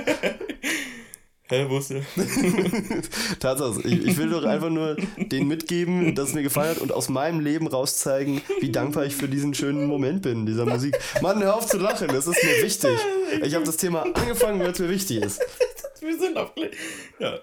Hä, 1.50 1.66
wo 1.68 1.78
ist 1.78 1.90
der? 1.90 2.02
Tatsache, 3.40 3.80
ich, 3.82 4.06
ich 4.06 4.16
will 4.18 4.30
doch 4.30 4.44
einfach 4.44 4.70
nur 4.70 4.94
denen 5.16 5.48
mitgeben, 5.48 6.14
dass 6.14 6.28
es 6.28 6.34
mir 6.34 6.44
gefallen 6.44 6.70
hat 6.76 6.78
und 6.78 6.92
aus 6.92 7.08
meinem 7.08 7.40
Leben 7.40 7.66
rauszeigen, 7.66 8.40
wie 8.60 8.70
dankbar 8.70 9.04
ich 9.04 9.16
für 9.16 9.26
diesen 9.26 9.52
schönen 9.52 9.86
Moment 9.86 10.22
bin, 10.22 10.46
dieser 10.46 10.64
Musik. 10.64 10.96
Mann, 11.22 11.42
hör 11.42 11.56
auf 11.56 11.66
zu 11.66 11.78
lachen, 11.78 12.06
das 12.06 12.28
ist 12.28 12.42
mir 12.44 12.62
wichtig. 12.64 12.96
Ich 13.42 13.54
habe 13.56 13.64
das 13.64 13.76
Thema 13.78 14.02
angefangen, 14.02 14.60
weil 14.60 14.70
es 14.70 14.78
mir 14.78 14.88
wichtig 14.90 15.22
ist. 15.24 15.40
Wir 16.00 16.16
sind 16.18 16.36
auf. 16.36 16.52
Ja. 17.18 17.40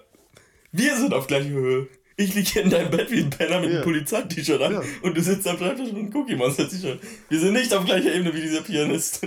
Wir 0.72 0.96
sind 0.96 1.12
auf 1.12 1.26
gleicher 1.26 1.50
Höhe. 1.50 1.88
Ich 2.16 2.34
liege 2.34 2.48
hier 2.50 2.62
in 2.62 2.70
deinem 2.70 2.90
Bett 2.90 3.10
wie 3.10 3.20
ein 3.20 3.30
Penner 3.30 3.60
mit 3.60 3.68
Ja. 3.70 3.76
einem 3.76 3.84
Polizei-T-Shirt 3.84 4.60
an 4.62 4.72
Ja. 4.72 4.82
und 5.02 5.16
du 5.16 5.22
sitzt 5.22 5.46
am 5.46 5.58
Schreibtisch 5.58 5.92
mit 5.92 5.96
einem 5.96 6.16
Cookie 6.16 6.34
Monster-T-Shirt. 6.34 6.98
Wir 7.28 7.38
sind 7.40 7.52
nicht 7.52 7.72
auf 7.74 7.84
gleicher 7.84 8.12
Ebene 8.14 8.34
wie 8.34 8.40
dieser 8.40 8.62
Pianist. 8.62 9.20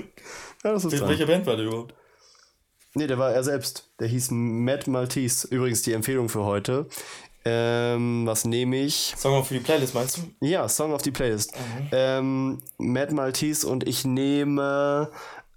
Ja, 0.64 0.74
das 0.74 0.86
ist 0.86 1.08
welcher 1.08 1.28
Band 1.28 1.46
war 1.46 1.56
der 1.56 1.68
überhaupt? 1.68 1.94
Nee, 2.94 3.08
der 3.08 3.18
war 3.18 3.32
er 3.32 3.44
selbst. 3.44 3.90
Der 4.00 4.08
hieß 4.08 4.32
Matt 4.32 4.88
Maltese. 4.88 5.48
Übrigens 5.48 5.82
die 5.82 5.94
Empfehlung 5.94 6.30
für 6.30 6.44
heute. 6.44 6.88
Ähm, 7.44 8.26
was 8.28 8.46
nehme 8.46 8.78
ich? 8.78 9.16
Song 9.18 9.44
für 9.44 9.56
die 9.56 9.62
Playlist, 9.62 9.96
meinst 9.96 10.18
du? 10.18 10.46
Ja, 10.46 10.68
Song 10.70 10.94
of 10.94 11.02
the 11.04 11.12
Playlist. 11.12 11.54
Ähm, 11.92 12.60
Matt 12.78 13.12
Maltese 13.12 13.68
und 13.68 13.88
ich 13.88 14.06
nehme 14.06 15.10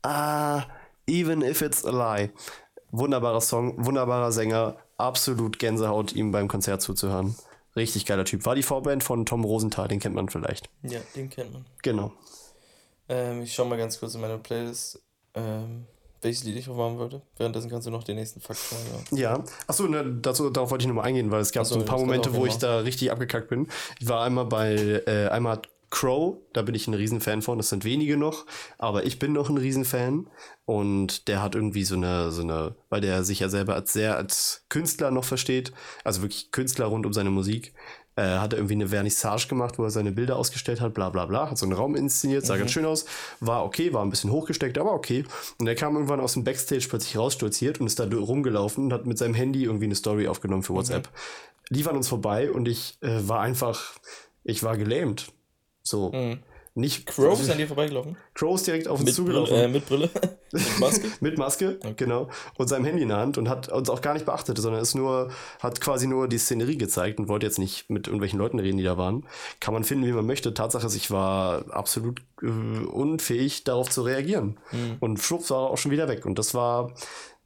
ah, 0.03 0.63
Even 1.07 1.43
If 1.43 1.61
It's 1.61 1.85
a 1.85 1.91
Lie. 1.91 2.31
Wunderbarer 2.91 3.41
Song, 3.41 3.75
wunderbarer 3.85 4.33
Sänger, 4.33 4.77
absolut 4.97 5.59
Gänsehaut, 5.59 6.13
ihm 6.13 6.31
beim 6.31 6.49
Konzert 6.49 6.81
zuzuhören. 6.81 7.35
Richtig 7.77 8.07
geiler 8.07 8.25
Typ. 8.25 8.47
War 8.47 8.55
die 8.55 8.63
Vorband 8.63 9.03
von 9.03 9.27
Tom 9.27 9.45
Rosenthal, 9.45 9.89
den 9.89 9.99
kennt 9.99 10.15
man 10.15 10.29
vielleicht. 10.29 10.71
Ja, 10.83 11.01
den 11.17 11.29
kennt 11.29 11.53
man. 11.53 11.67
Genau. 11.83 12.13
Ähm, 13.09 13.43
ich 13.43 13.53
schau 13.53 13.65
mal 13.65 13.77
ganz 13.77 13.99
kurz 13.99 14.15
in 14.15 14.21
meine 14.21 14.39
Playlist, 14.39 15.03
ähm, 15.35 15.87
welches 16.25 16.45
Lied 16.45 16.57
ich 16.57 16.69
aufmachen 16.69 16.99
würde. 16.99 17.23
Währenddessen 17.37 17.71
kannst 17.71 17.87
du 17.87 17.91
noch 17.91 18.05
den 18.05 18.17
nächsten 18.17 18.41
Fakt 18.41 18.59
sagen. 18.59 18.83
Ja. 19.13 19.35
Ja, 19.37 19.45
achso, 19.67 19.87
ne, 19.87 20.05
dazu, 20.21 20.51
darauf 20.51 20.71
wollte 20.71 20.83
ich 20.83 20.89
nochmal 20.89 21.07
eingehen, 21.07 21.31
weil 21.31 21.41
es 21.41 21.53
gab 21.53 21.65
so, 21.65 21.75
so 21.75 21.81
ein 21.81 21.87
paar 21.87 21.99
Momente, 21.99 22.35
wo 22.35 22.47
ich 22.47 22.57
da 22.57 22.81
richtig 22.81 23.11
abgekackt 23.13 23.49
bin. 23.49 23.69
Ich 24.01 24.09
war 24.09 24.25
einmal 24.25 24.47
bei, 24.47 25.03
äh, 25.07 25.29
einmal 25.29 25.53
hat 25.55 25.69
Crow, 25.95 26.39
da 26.53 26.63
bin 26.63 26.75
ich 26.75 26.89
ein 26.89 26.95
Riesenfan 26.95 27.41
von, 27.41 27.57
das 27.57 27.69
sind 27.69 27.85
wenige 27.85 28.17
noch, 28.17 28.47
aber 28.79 29.07
ich 29.07 29.21
bin 29.21 29.33
noch 29.33 29.49
ein 29.49 29.57
Riesenfan 29.57 30.29
und 30.65 31.29
der 31.29 31.41
hat 31.41 31.55
irgendwie 31.55 31.85
so 31.85 31.95
eine, 31.95 32.33
so 32.33 32.43
eine, 32.43 32.75
weil 32.89 33.01
der 33.01 33.23
sich 33.23 33.39
ja 33.39 33.49
selber 33.49 33.75
als 33.75 33.93
sehr 33.93 34.17
als 34.17 34.65
Künstler 34.71 35.13
noch 35.13 35.25
versteht, 35.25 35.73
also 36.03 36.23
wirklich 36.23 36.51
Künstler 36.51 36.87
rund 36.87 37.07
um 37.07 37.13
seine 37.13 37.31
Musik, 37.31 37.75
äh, 38.17 38.23
hat 38.23 38.53
er 38.53 38.59
irgendwie 38.59 38.75
eine 38.75 38.89
Vernissage 38.89 39.49
gemacht, 39.49 39.79
wo 39.79 39.85
er 39.85 39.91
seine 39.91 40.13
Bilder 40.13 40.37
ausgestellt 40.37 40.81
hat, 40.81 40.95
bla 40.95 41.11
bla 41.11 41.27
bla, 41.27 41.51
hat 41.51 41.59
so 41.59 41.67
einen 41.67 41.73
Raum 41.73 41.97
inszeniert, 41.97 42.47
sah 42.47 42.57
ganz 42.57 42.71
schön 42.71 42.85
aus, 42.85 43.07
war 43.41 43.65
okay, 43.65 43.93
war 43.93 44.05
ein 44.05 44.11
bisschen 44.11 44.31
hochgesteckt, 44.31 44.79
aber 44.79 44.93
okay. 44.93 45.25
Und 45.59 45.67
er 45.67 45.75
kam 45.75 45.95
irgendwann 45.95 46.21
aus 46.21 46.35
dem 46.35 46.45
Backstage 46.45 46.87
plötzlich 46.89 47.17
rausstolziert 47.17 47.81
und 47.81 47.87
ist 47.87 47.99
da 47.99 48.07
rumgelaufen 48.07 48.85
und 48.85 48.93
hat 48.93 49.07
mit 49.07 49.19
seinem 49.19 49.35
Handy 49.35 49.65
irgendwie 49.65 49.87
eine 49.87 49.97
Story 49.97 50.29
aufgenommen 50.29 50.63
für 50.63 50.75
WhatsApp. 50.75 51.09
Lief 51.71 51.89
an 51.89 51.97
uns 51.97 52.09
vorbei 52.09 52.51
und 52.51 52.69
ich 52.69 52.99
äh, 53.01 53.27
war 53.27 53.41
einfach, 53.41 53.95
ich 54.45 54.63
war 54.63 54.77
gelähmt. 54.77 55.33
So. 55.83 56.13
Nicht 56.77 57.07
Crow 57.07 57.41
ist 57.41 57.49
an 57.51 57.59
dir 57.59 57.69
vorbeigelaufen? 57.69 58.17
Crow 58.35 58.57
ist 58.57 58.67
direkt 58.67 58.89
auf 58.89 58.99
uns 58.99 59.07
Mit 59.07 59.15
zugelaufen. 59.15 59.55
Brille, 59.55 59.65
äh, 59.65 59.69
mit 59.69 59.87
Brille? 59.87 60.11
mit 60.53 60.81
Maske? 60.81 61.07
Mit 61.21 61.39
Maske, 61.39 61.79
genau. 61.97 62.29
Und 62.57 62.67
seinem 62.67 62.85
Handy 62.85 63.03
in 63.03 63.11
der 63.11 63.19
Hand 63.19 63.39
und 63.39 63.49
hat 63.49 63.69
uns 63.69 63.89
auch 63.89 64.01
gar 64.01 64.15
nicht 64.15 64.27
beachtet, 64.27 64.59
sondern 64.59 64.83
ist 64.83 64.97
nur, 64.97 65.31
hat 65.61 65.81
quasi 65.81 66.09
nur 66.09 66.27
die 66.27 66.39
Szenerie 66.39 66.77
gezeigt 66.77 67.21
und 67.21 67.29
wollte 67.29 67.47
jetzt 67.47 67.61
nicht 67.61 67.89
mit 67.91 68.09
irgendwelchen 68.09 68.41
Leuten 68.41 68.59
reden, 68.59 68.77
die 68.77 68.83
da 68.83 68.99
waren. 68.99 69.25
Kann 69.61 69.73
man 69.73 69.85
finden, 69.85 70.05
wie 70.05 70.13
man 70.13 70.27
möchte. 70.27 70.53
Tatsache 70.53 70.87
ist, 70.87 70.97
ich 70.97 71.13
war 71.13 71.65
absolut 71.71 72.23
äh, 72.43 72.47
unfähig, 72.47 73.63
darauf 73.63 73.89
zu 73.89 74.03
reagieren. 74.03 74.59
Und 74.99 75.21
schwupps 75.21 75.51
war 75.51 75.67
er 75.67 75.71
auch 75.71 75.79
schon 75.79 75.93
wieder 75.93 76.09
weg. 76.09 76.27
Und 76.27 76.41
das 76.41 76.55
war, 76.55 76.93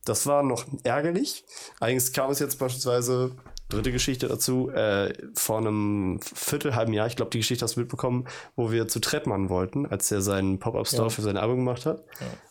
das 0.07 0.27
war 0.27 0.43
noch 0.43 0.65
ärgerlich. 0.85 1.45
Allerdings 1.81 2.13
kam 2.13 2.31
es 2.31 2.39
jetzt 2.39 2.59
beispielsweise, 2.59 3.33
dritte 3.69 3.93
Geschichte 3.93 4.29
dazu, 4.29 4.71
äh, 4.71 5.13
vor 5.35 5.59
einem 5.59 6.21
Viertel, 6.23 6.75
halben 6.75 6.93
Jahr, 6.93 7.07
ich 7.07 7.17
glaube, 7.17 7.31
die 7.31 7.39
Geschichte 7.39 7.65
hast 7.65 7.77
du 7.77 7.81
mitbekommen, 7.81 8.27
wo 8.57 8.71
wir 8.71 8.89
zu 8.89 9.01
Trettmann 9.01 9.49
wollten, 9.51 9.87
als 9.87 10.11
er 10.11 10.23
seinen 10.23 10.59
Pop-Up-Store 10.59 11.05
Ja. 11.05 11.11
für 11.11 11.23
sein 11.23 11.37
Album 11.37 11.57
gemacht 11.59 11.85
hat. 11.87 12.03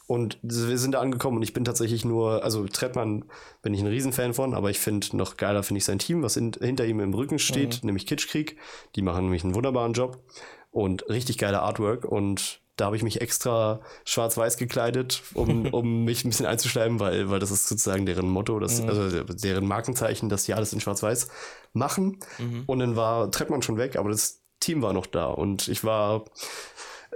Und 0.06 0.38
wir 0.42 0.78
sind 0.78 0.94
da 0.94 1.02
angekommen 1.02 1.38
und 1.38 1.44
ich 1.44 1.54
bin 1.54 1.66
tatsächlich 1.66 2.06
nur, 2.06 2.44
also 2.44 2.66
Trettmann 2.66 3.26
bin 3.62 3.74
ich 3.74 3.82
ein 3.82 3.88
Riesenfan 3.88 4.34
von, 4.34 4.54
aber 4.54 4.70
ich 4.70 4.80
finde 4.80 5.18
noch 5.18 5.36
geiler 5.36 5.64
finde 5.64 5.80
ich 5.80 5.86
sein 5.86 6.00
Team, 6.00 6.24
was 6.24 6.38
in, 6.38 6.54
hinter 6.62 6.86
ihm 6.86 7.00
im 7.02 7.14
Rücken 7.14 7.40
steht, 7.40 7.84
nämlich 7.84 8.06
Kitschkrieg. 8.06 8.58
Die 8.96 9.02
machen 9.02 9.24
nämlich 9.26 9.44
einen 9.44 9.56
wunderbaren 9.56 9.94
Job 9.94 10.24
und 10.72 11.10
richtig 11.10 11.38
geile 11.40 11.62
Artwork 11.62 12.06
und 12.06 12.62
da 12.78 12.86
habe 12.86 12.96
ich 12.96 13.04
mich 13.04 13.22
extra 13.22 13.82
schwarz-weiß 14.06 14.58
gekleidet, 14.58 15.24
um, 15.34 15.66
um 15.74 16.06
mich 16.06 16.24
ein 16.24 16.30
bisschen 16.30 16.46
einzuschleimen, 16.46 17.00
weil, 17.00 17.30
weil 17.30 17.40
das 17.40 17.52
ist 17.52 17.68
sozusagen 17.68 18.06
deren 18.06 18.30
Motto, 18.30 18.60
das, 18.60 18.80
also 18.82 19.24
deren 19.24 19.68
Markenzeichen, 19.68 20.30
dass 20.30 20.46
sie 20.46 20.54
alles 20.54 20.74
in 20.74 20.80
schwarz-weiß 20.80 21.28
machen. 21.74 22.20
Und 22.68 22.80
dann 22.80 22.96
war 22.96 23.30
Trettmann 23.32 23.62
schon 23.62 23.78
weg, 23.78 23.98
aber 23.98 24.10
das 24.10 24.42
Team 24.60 24.82
war 24.82 24.94
noch 24.94 25.06
da. 25.06 25.26
Und 25.26 25.68
ich 25.68 25.84
war 25.84 26.26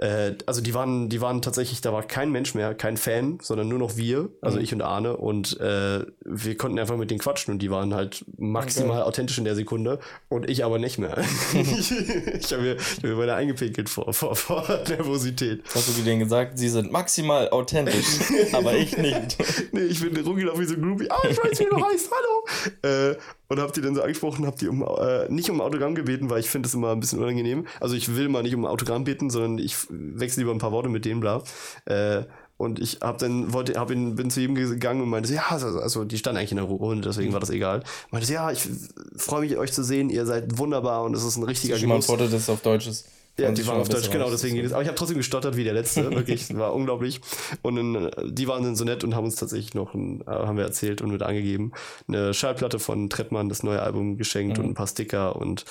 äh, 0.02 0.36
also 0.46 0.60
die 0.60 0.74
waren, 0.74 1.08
die 1.08 1.20
waren 1.20 1.42
tatsächlich, 1.42 1.80
da 1.80 1.92
war 1.92 2.02
kein 2.02 2.32
Mensch 2.32 2.54
mehr, 2.54 2.74
kein 2.74 2.96
Fan, 2.96 3.38
sondern 3.40 3.68
nur 3.68 3.78
noch 3.78 3.96
wir, 3.96 4.30
also 4.40 4.58
ich 4.58 4.74
und 4.74 4.82
Arne. 4.82 5.16
Und 5.16 5.60
äh, 5.60 6.04
wir 6.24 6.56
konnten 6.56 6.78
einfach 6.80 6.96
mit 6.96 7.10
denen 7.10 7.20
quatschen 7.20 7.54
und 7.54 7.60
die 7.60 7.70
waren 7.70 7.94
halt 7.94 8.24
maximal 8.36 9.02
authentisch 9.02 9.38
in 9.38 9.44
der 9.44 9.54
Sekunde 9.54 10.00
und 10.28 10.50
ich 10.50 10.64
aber 10.64 10.80
nicht 10.80 10.98
mehr. 10.98 11.18
ich 11.52 11.92
ich 11.92 12.52
habe 12.52 12.62
mir, 12.62 12.76
hab 12.76 13.02
mir 13.04 13.16
beinahe 13.16 13.36
eingepinkelt 13.36 13.88
vor, 13.88 14.12
vor, 14.12 14.34
vor 14.34 14.64
Nervosität. 14.88 15.62
Hast 15.72 15.96
du 15.96 16.02
denen 16.02 16.18
gesagt, 16.18 16.58
sie 16.58 16.68
sind 16.68 16.90
maximal 16.90 17.50
authentisch, 17.50 18.18
aber 18.52 18.74
ich 18.74 18.96
nicht. 18.98 19.36
Nee, 19.72 19.82
ich 19.82 20.00
bin 20.00 20.24
rumgelaufen 20.24 20.60
wie 20.62 20.66
so 20.66 20.74
ein 20.74 20.82
Groupie. 20.82 21.10
Ah, 21.10 21.20
ich 21.30 21.38
weiß, 21.38 21.60
wie 21.60 21.64
du 21.64 21.76
heißt, 21.76 22.10
hallo. 22.10 23.12
Äh, 23.12 23.16
und 23.52 23.60
hab 23.60 23.72
die 23.72 23.82
dann 23.82 23.94
so 23.94 24.02
angesprochen, 24.02 24.46
hab 24.46 24.58
die 24.58 24.68
um, 24.68 24.82
äh, 24.82 25.28
nicht 25.28 25.50
um 25.50 25.60
Autogramm 25.60 25.94
gebeten, 25.94 26.30
weil 26.30 26.40
ich 26.40 26.48
finde 26.48 26.66
es 26.66 26.74
immer 26.74 26.92
ein 26.92 27.00
bisschen 27.00 27.18
unangenehm. 27.18 27.66
Also 27.80 27.94
ich 27.94 28.16
will 28.16 28.28
mal 28.28 28.42
nicht 28.42 28.54
um 28.54 28.64
Autogramm 28.64 29.04
beten, 29.04 29.30
sondern 29.30 29.58
ich 29.58 29.76
wechsle 29.90 30.42
lieber 30.42 30.54
ein 30.54 30.58
paar 30.58 30.72
Worte 30.72 30.88
mit 30.88 31.04
denen, 31.04 31.20
bla. 31.20 31.42
Äh, 31.84 32.22
und 32.56 32.78
ich 32.78 32.98
hab 33.00 33.18
dann, 33.18 33.52
wollte, 33.52 33.78
hab 33.78 33.90
ihn, 33.90 34.14
bin 34.14 34.30
zu 34.30 34.40
ihm 34.40 34.54
gegangen 34.54 35.02
und 35.02 35.08
meinte, 35.08 35.34
ja, 35.34 35.48
also, 35.48 36.04
die 36.04 36.16
stand 36.16 36.38
eigentlich 36.38 36.52
in 36.52 36.58
der 36.58 36.66
Runde, 36.66 37.06
deswegen 37.08 37.32
war 37.32 37.40
das 37.40 37.50
egal. 37.50 37.82
Meinte, 38.10 38.32
ja, 38.32 38.52
ich 38.52 38.68
freue 39.16 39.40
mich, 39.40 39.56
euch 39.56 39.72
zu 39.72 39.82
sehen, 39.82 40.10
ihr 40.10 40.26
seid 40.26 40.58
wunderbar 40.58 41.02
und 41.02 41.14
es 41.14 41.24
ist 41.24 41.36
ein 41.36 41.42
richtiger 41.42 41.76
Schon 41.76 41.88
mal 41.88 41.96
ein 41.96 42.00
Genuss. 42.00 42.06
Foto, 42.06 42.28
das 42.28 42.48
auf 42.48 42.60
Deutsch 42.60 42.86
ist. 42.86 43.08
Ja, 43.38 43.50
die 43.50 43.66
waren 43.66 43.80
auf 43.80 43.88
Deutsch, 43.88 44.10
genau, 44.10 44.30
deswegen 44.30 44.56
geht 44.56 44.66
es. 44.66 44.72
Aber 44.72 44.82
ich 44.82 44.88
habe 44.88 44.96
trotzdem 44.96 45.16
gestottert 45.16 45.56
wie 45.56 45.64
der 45.64 45.72
letzte, 45.72 46.10
wirklich, 46.14 46.54
war 46.56 46.74
unglaublich. 46.74 47.20
Und 47.62 47.76
dann, 47.76 47.94
äh, 47.94 48.10
die 48.30 48.46
waren 48.46 48.62
dann 48.62 48.76
so 48.76 48.84
nett 48.84 49.04
und 49.04 49.14
haben 49.14 49.24
uns 49.24 49.36
tatsächlich 49.36 49.74
noch, 49.74 49.94
ein, 49.94 50.20
äh, 50.22 50.30
haben 50.30 50.56
wir 50.56 50.64
erzählt 50.64 51.00
und 51.00 51.10
mit 51.10 51.22
angegeben, 51.22 51.72
eine 52.08 52.34
Schallplatte 52.34 52.78
von 52.78 53.08
Trettmann, 53.08 53.48
das 53.48 53.62
neue 53.62 53.82
Album 53.82 54.18
geschenkt 54.18 54.58
und 54.58 54.66
ein 54.66 54.74
paar 54.74 54.86
Sticker 54.86 55.36
und 55.36 55.64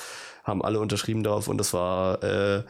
haben 0.44 0.64
alle 0.64 0.80
unterschrieben 0.80 1.24
drauf 1.24 1.48
und 1.48 1.60
das 1.60 1.72
war, 1.74 2.24
äh, 2.24 2.64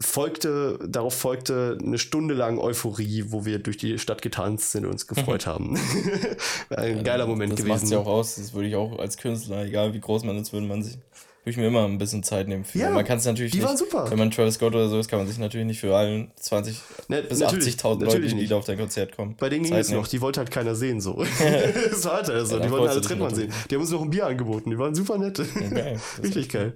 folgte, 0.00 0.78
darauf 0.86 1.14
folgte 1.14 1.78
eine 1.82 1.98
Stunde 1.98 2.34
lang 2.34 2.58
Euphorie, 2.58 3.24
wo 3.28 3.44
wir 3.44 3.58
durch 3.58 3.76
die 3.76 3.98
Stadt 3.98 4.22
getanzt 4.22 4.72
sind 4.72 4.84
und 4.84 4.92
uns 4.92 5.06
gefreut 5.06 5.46
haben. 5.46 5.78
ein 6.70 7.04
geiler 7.04 7.26
Moment 7.26 7.52
das 7.52 7.58
gewesen. 7.58 7.72
macht's 7.72 7.90
ja 7.90 7.98
auch 7.98 8.06
aus. 8.06 8.36
Das 8.36 8.54
würde 8.54 8.68
ich 8.68 8.76
auch 8.76 8.98
als 8.98 9.16
Künstler, 9.16 9.64
egal 9.64 9.92
wie 9.94 10.00
groß 10.00 10.24
man 10.24 10.38
ist, 10.38 10.52
würde 10.52 10.66
man 10.66 10.82
sich, 10.82 10.98
würde 11.42 11.50
ich 11.50 11.56
mir 11.56 11.66
immer 11.66 11.84
ein 11.86 11.98
bisschen 11.98 12.22
Zeit 12.22 12.46
nehmen. 12.46 12.64
Für. 12.64 12.78
Ja, 12.78 12.90
man 12.90 13.04
kann 13.04 13.18
es 13.18 13.24
natürlich 13.24 13.50
die 13.50 13.58
nicht, 13.58 13.66
waren 13.66 13.76
super. 13.76 14.08
wenn 14.08 14.18
man 14.18 14.30
Travis 14.30 14.54
Scott 14.54 14.74
oder 14.74 14.88
so 14.88 14.98
ist, 15.00 15.08
kann 15.08 15.18
man 15.18 15.26
sich 15.26 15.38
natürlich 15.38 15.66
nicht 15.66 15.80
für 15.80 15.96
allen 15.96 16.30
20 16.36 16.80
Ne, 17.08 17.22
bis 17.22 17.40
natürlich, 17.40 17.74
80.000 17.74 18.04
Leute, 18.04 18.20
die 18.20 18.46
da 18.46 18.56
auf 18.56 18.64
dein 18.64 18.78
Konzert 18.78 19.16
kommen. 19.16 19.34
Bei 19.38 19.48
denen 19.48 19.64
ging 19.64 19.74
es 19.74 19.90
noch, 19.90 20.06
die 20.06 20.20
wollte 20.20 20.38
halt 20.38 20.52
keiner 20.52 20.76
sehen, 20.76 21.00
so. 21.00 21.14
das 21.90 22.04
war 22.04 22.22
halt 22.22 22.26
so. 22.26 22.32
Ja, 22.56 22.62
die 22.62 22.70
wollten 22.70 22.88
alle 22.88 23.00
Trettmann 23.00 23.34
sehen. 23.34 23.52
Die 23.68 23.74
haben 23.74 23.82
uns 23.82 23.90
noch 23.90 24.02
ein 24.02 24.10
Bier 24.10 24.26
angeboten, 24.26 24.70
die 24.70 24.78
waren 24.78 24.94
super 24.94 25.18
nett. 25.18 25.36
geil. 25.36 26.00
Das 26.16 26.24
Richtig 26.24 26.48
geil. 26.48 26.74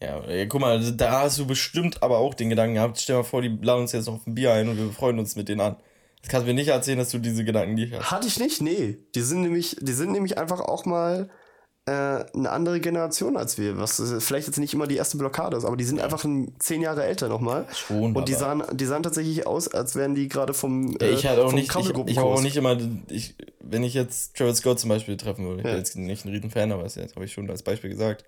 Ja, 0.00 0.28
ja, 0.28 0.46
guck 0.46 0.60
mal, 0.60 0.80
da 0.92 1.22
hast 1.22 1.38
du 1.38 1.46
bestimmt 1.46 2.02
aber 2.02 2.18
auch 2.18 2.34
den 2.34 2.48
Gedanken 2.48 2.74
gehabt, 2.74 2.98
stell 2.98 3.16
mal 3.16 3.22
vor, 3.22 3.42
die 3.42 3.56
laden 3.62 3.82
uns 3.82 3.92
jetzt 3.92 4.08
auf 4.08 4.26
ein 4.26 4.34
Bier 4.34 4.52
ein 4.54 4.68
und 4.68 4.78
wir 4.78 4.90
freuen 4.90 5.18
uns 5.18 5.36
mit 5.36 5.48
denen 5.48 5.60
an. 5.60 5.76
Das 6.22 6.30
kannst 6.30 6.46
du 6.46 6.48
mir 6.48 6.54
nicht 6.54 6.68
erzählen, 6.68 6.98
dass 6.98 7.10
du 7.10 7.18
diese 7.18 7.44
Gedanken 7.44 7.74
nicht 7.74 7.92
hast. 7.92 8.10
Hatte 8.10 8.26
ich 8.26 8.40
nicht, 8.40 8.60
nee. 8.60 8.98
Die 9.14 9.20
sind 9.20 9.42
nämlich, 9.42 9.76
die 9.80 9.92
sind 9.92 10.12
nämlich 10.12 10.36
einfach 10.38 10.60
auch 10.60 10.84
mal 10.84 11.30
äh, 11.90 12.24
eine 12.36 12.50
andere 12.50 12.80
Generation 12.80 13.36
als 13.36 13.58
wir. 13.58 13.78
Was 13.78 13.98
äh, 13.98 14.20
vielleicht 14.20 14.46
jetzt 14.46 14.58
nicht 14.58 14.74
immer 14.74 14.86
die 14.86 14.96
erste 14.96 15.16
Blockade 15.16 15.56
ist, 15.56 15.64
aber 15.64 15.76
die 15.76 15.84
sind 15.84 16.00
einfach 16.00 16.22
ein, 16.24 16.54
zehn 16.58 16.82
Jahre 16.82 17.04
älter 17.04 17.28
nochmal. 17.28 17.66
Schon, 17.74 18.14
Und 18.14 18.28
die 18.28 18.34
sahen, 18.34 18.62
die 18.72 18.84
sahen 18.86 19.02
tatsächlich 19.02 19.46
aus, 19.46 19.68
als 19.68 19.96
wären 19.96 20.14
die 20.14 20.28
gerade 20.28 20.54
vom, 20.54 20.96
Ja, 21.00 21.08
ich 21.08 21.26
halt 21.26 21.38
auch 21.40 21.52
nicht, 21.52 21.74
ich, 21.74 21.90
ich 22.06 22.18
habe 22.18 22.28
auch 22.28 22.42
nicht 22.42 22.56
immer, 22.56 22.76
ich, 23.08 23.34
wenn 23.60 23.82
ich 23.82 23.94
jetzt 23.94 24.36
Travis 24.36 24.58
Scott 24.58 24.78
zum 24.78 24.88
Beispiel 24.90 25.16
treffen 25.16 25.46
würde, 25.46 25.60
ich 25.60 25.66
Ja. 25.66 25.72
bin 25.72 25.78
jetzt 25.78 25.96
nicht 25.96 26.24
ein 26.24 26.28
Riesenfan, 26.30 26.72
aber 26.72 26.84
das 26.84 26.96
habe 26.96 27.24
ich 27.24 27.32
schon 27.32 27.50
als 27.50 27.62
Beispiel 27.62 27.90
gesagt, 27.90 28.24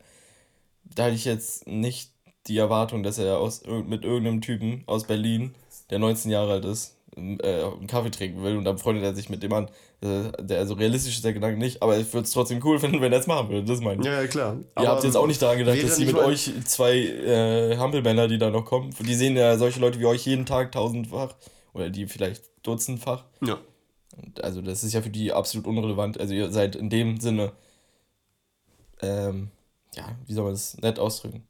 da 0.84 1.04
hatte 1.04 1.14
ich 1.14 1.24
jetzt 1.24 1.66
nicht 1.66 2.10
die 2.48 2.58
Erwartung, 2.58 3.02
dass 3.02 3.18
er 3.18 3.38
aus, 3.38 3.62
mit 3.86 4.04
irgendeinem 4.04 4.40
Typen 4.40 4.82
aus 4.86 5.04
Berlin, 5.04 5.54
der 5.90 5.98
19 6.00 6.30
Jahre 6.30 6.52
alt 6.52 6.64
ist, 6.64 6.96
äh, 7.16 7.62
einen 7.64 7.86
Kaffee 7.86 8.10
trinken 8.10 8.42
will 8.42 8.56
und 8.56 8.64
dann 8.64 8.78
freundet 8.78 9.04
er 9.04 9.14
sich 9.14 9.28
mit 9.28 9.42
dem 9.42 9.52
an. 9.52 9.68
Äh, 10.00 10.30
Der, 10.40 10.58
also 10.60 10.74
realistisch 10.74 11.14
ist 11.16 11.24
der 11.24 11.32
Gedanke 11.32 11.58
nicht, 11.58 11.82
aber 11.82 11.98
ich 11.98 12.12
würde 12.12 12.24
es 12.26 12.32
trotzdem 12.32 12.60
cool 12.64 12.78
finden, 12.78 13.00
wenn 13.00 13.12
er 13.12 13.20
es 13.20 13.26
machen 13.26 13.48
würde, 13.50 13.64
das 13.66 13.80
meine 13.80 14.00
ich. 14.00 14.06
Ja, 14.06 14.20
ja, 14.22 14.26
klar. 14.26 14.56
Ihr 14.80 14.88
habt 14.88 15.04
jetzt 15.04 15.16
auch 15.16 15.26
nicht 15.26 15.40
daran 15.42 15.58
gedacht, 15.58 15.82
dass 15.82 15.96
die 15.96 16.06
mit 16.06 16.16
euch 16.16 16.50
zwei 16.64 16.96
äh, 16.98 17.76
Hampelmänner, 17.76 18.28
die 18.28 18.38
da 18.38 18.50
noch 18.50 18.64
kommen, 18.64 18.94
die 19.00 19.14
sehen 19.14 19.36
ja 19.36 19.56
solche 19.58 19.80
Leute 19.80 20.00
wie 20.00 20.06
euch 20.06 20.24
jeden 20.26 20.46
Tag 20.46 20.72
tausendfach 20.72 21.34
oder 21.74 21.90
die 21.90 22.06
vielleicht 22.06 22.44
dutzendfach. 22.62 23.24
Ja. 23.44 23.58
Und 24.16 24.42
Also 24.44 24.60
das 24.62 24.84
ist 24.84 24.92
ja 24.92 25.02
für 25.02 25.10
die 25.10 25.32
absolut 25.32 25.66
unrelevant. 25.66 26.18
Also 26.20 26.34
ihr 26.34 26.50
seid 26.50 26.76
in 26.76 26.90
dem 26.90 27.18
Sinne, 27.20 27.52
ähm, 29.00 29.50
ja, 29.94 30.16
wie 30.26 30.32
soll 30.32 30.44
man 30.44 30.52
das 30.54 30.76
nett 30.78 30.98
ausdrücken? 30.98 31.46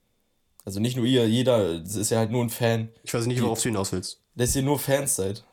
Also 0.64 0.78
nicht 0.80 0.96
nur 0.96 1.04
ihr, 1.06 1.28
jeder 1.28 1.82
es 1.82 1.96
ist 1.96 2.10
ja 2.10 2.18
halt 2.18 2.30
nur 2.30 2.42
ein 2.44 2.50
Fan, 2.50 2.88
Ich 3.02 3.12
weiß 3.12 3.26
nicht, 3.26 3.42
worauf 3.42 3.60
du 3.60 3.68
hinaus 3.68 3.92
willst. 3.92 4.20
dass 4.36 4.54
ihr 4.54 4.62
nur 4.62 4.78
Fans 4.78 5.16
seid. 5.16 5.44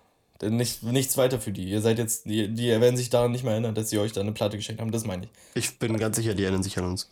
Denn 0.42 0.56
nicht, 0.56 0.84
nichts 0.84 1.18
weiter 1.18 1.40
für 1.40 1.52
die. 1.52 1.70
Ihr 1.70 1.82
seid 1.82 1.98
jetzt, 1.98 2.26
die, 2.26 2.48
die 2.48 2.70
werden 2.70 2.96
sich 2.96 3.10
daran 3.10 3.32
nicht 3.32 3.44
mehr 3.44 3.54
erinnern, 3.54 3.76
dass 3.76 3.90
sie 3.90 4.00
euch 4.00 4.14
da 4.14 4.22
eine 4.22 4.32
Platte 4.32 4.58
geschenkt 4.58 4.82
haben. 4.82 4.92
Das 4.92 5.06
meine 5.06 5.26
ich. 5.26 5.30
Ich 5.54 5.80
bin 5.80 5.98
ganz 5.98 6.16
sicher, 6.16 6.34
die 6.34 6.44
erinnern 6.44 6.64
sich 6.64 6.78
an 6.78 6.86
uns. 6.86 7.10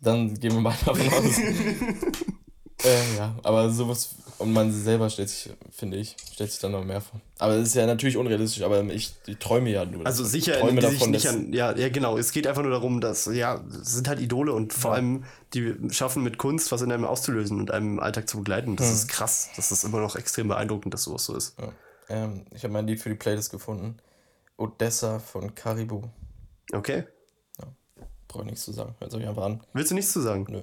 Dann 0.00 0.34
gehen 0.40 0.52
wir 0.52 0.60
mal 0.60 0.74
davon 0.84 1.08
aus. 1.08 1.38
äh, 2.84 3.16
ja, 3.18 3.36
aber 3.42 3.70
sowas, 3.70 4.14
und 4.38 4.54
man 4.54 4.72
selber 4.72 5.10
stellt 5.10 5.28
sich, 5.28 5.50
finde 5.70 5.98
ich, 5.98 6.16
stellt 6.32 6.50
sich 6.50 6.58
dann 6.58 6.72
noch 6.72 6.82
mehr 6.82 7.02
vor. 7.02 7.20
Aber 7.38 7.52
es 7.56 7.68
ist 7.68 7.74
ja 7.74 7.84
natürlich 7.84 8.16
unrealistisch, 8.16 8.62
aber 8.62 8.82
ich, 8.84 9.12
ich 9.26 9.36
träume 9.36 9.68
ja 9.68 9.84
nur. 9.84 10.06
Also 10.06 10.22
davon. 10.22 10.32
sicher 10.32 10.54
ich 10.54 10.60
träume 10.60 10.80
die 10.80 10.86
sich 10.86 10.98
davon, 10.98 11.10
nicht 11.10 11.28
an. 11.28 11.52
Ja, 11.52 11.76
ja, 11.76 11.90
genau. 11.90 12.16
Es 12.16 12.32
geht 12.32 12.46
einfach 12.46 12.62
nur 12.62 12.70
darum, 12.70 13.02
dass, 13.02 13.26
ja, 13.26 13.62
es 13.82 13.92
sind 13.92 14.08
halt 14.08 14.20
Idole 14.20 14.54
und 14.54 14.72
vor 14.72 14.94
allem, 14.94 15.24
die 15.52 15.74
schaffen 15.90 16.22
mit 16.22 16.38
Kunst 16.38 16.72
was 16.72 16.80
in 16.80 16.90
einem 16.90 17.04
auszulösen 17.04 17.60
und 17.60 17.70
einem 17.70 18.00
Alltag 18.00 18.26
zu 18.26 18.38
begleiten. 18.38 18.76
Das 18.76 18.90
ist 18.90 19.08
krass. 19.08 19.50
Das 19.56 19.70
ist 19.70 19.84
immer 19.84 20.00
noch 20.00 20.16
extrem 20.16 20.48
beeindruckend, 20.48 20.94
dass 20.94 21.02
sowas 21.02 21.26
so 21.26 21.36
ist. 21.36 21.58
Ja. 21.60 21.70
Ähm, 22.10 22.44
ich 22.54 22.62
habe 22.64 22.72
mein 22.72 22.86
Lied 22.86 23.00
für 23.00 23.08
die 23.08 23.14
Playlist 23.14 23.50
gefunden. 23.50 23.96
Odessa 24.58 25.18
von 25.18 25.54
Caribou. 25.54 26.02
Okay. 26.72 27.04
Brauche 28.28 28.44
nichts 28.44 28.64
zu 28.64 28.72
sagen. 28.72 28.94
Hört 29.00 29.12
euch 29.14 29.26
einfach 29.26 29.42
an. 29.44 29.60
Willst 29.72 29.90
du 29.90 29.94
nichts 29.94 30.12
zu 30.12 30.20
sagen? 30.20 30.46
Nö. 30.48 30.62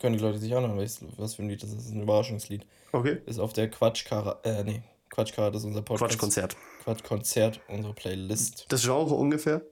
Können 0.00 0.16
die 0.16 0.22
Leute 0.22 0.38
sich 0.38 0.54
anhören, 0.54 0.78
was 1.16 1.34
für 1.34 1.42
ein 1.42 1.48
Lied 1.48 1.62
das 1.62 1.70
ist. 1.70 1.78
Das 1.78 1.84
ist 1.86 1.90
ein 1.92 2.02
Überraschungslied. 2.02 2.64
Okay. 2.92 3.18
Ist 3.26 3.38
auf 3.38 3.52
der 3.52 3.68
Quatschkara, 3.70 4.38
äh, 4.44 4.62
nee, 4.64 4.82
Quatschkara, 5.10 5.50
das 5.50 5.62
ist 5.62 5.66
unser 5.66 5.82
Podcast. 5.82 6.10
Quatschkonzert. 6.12 6.56
Quatschkonzert, 6.84 7.60
unsere 7.68 7.92
Playlist. 7.94 8.66
Das 8.68 8.82
Genre 8.82 9.14
ungefähr? 9.14 9.62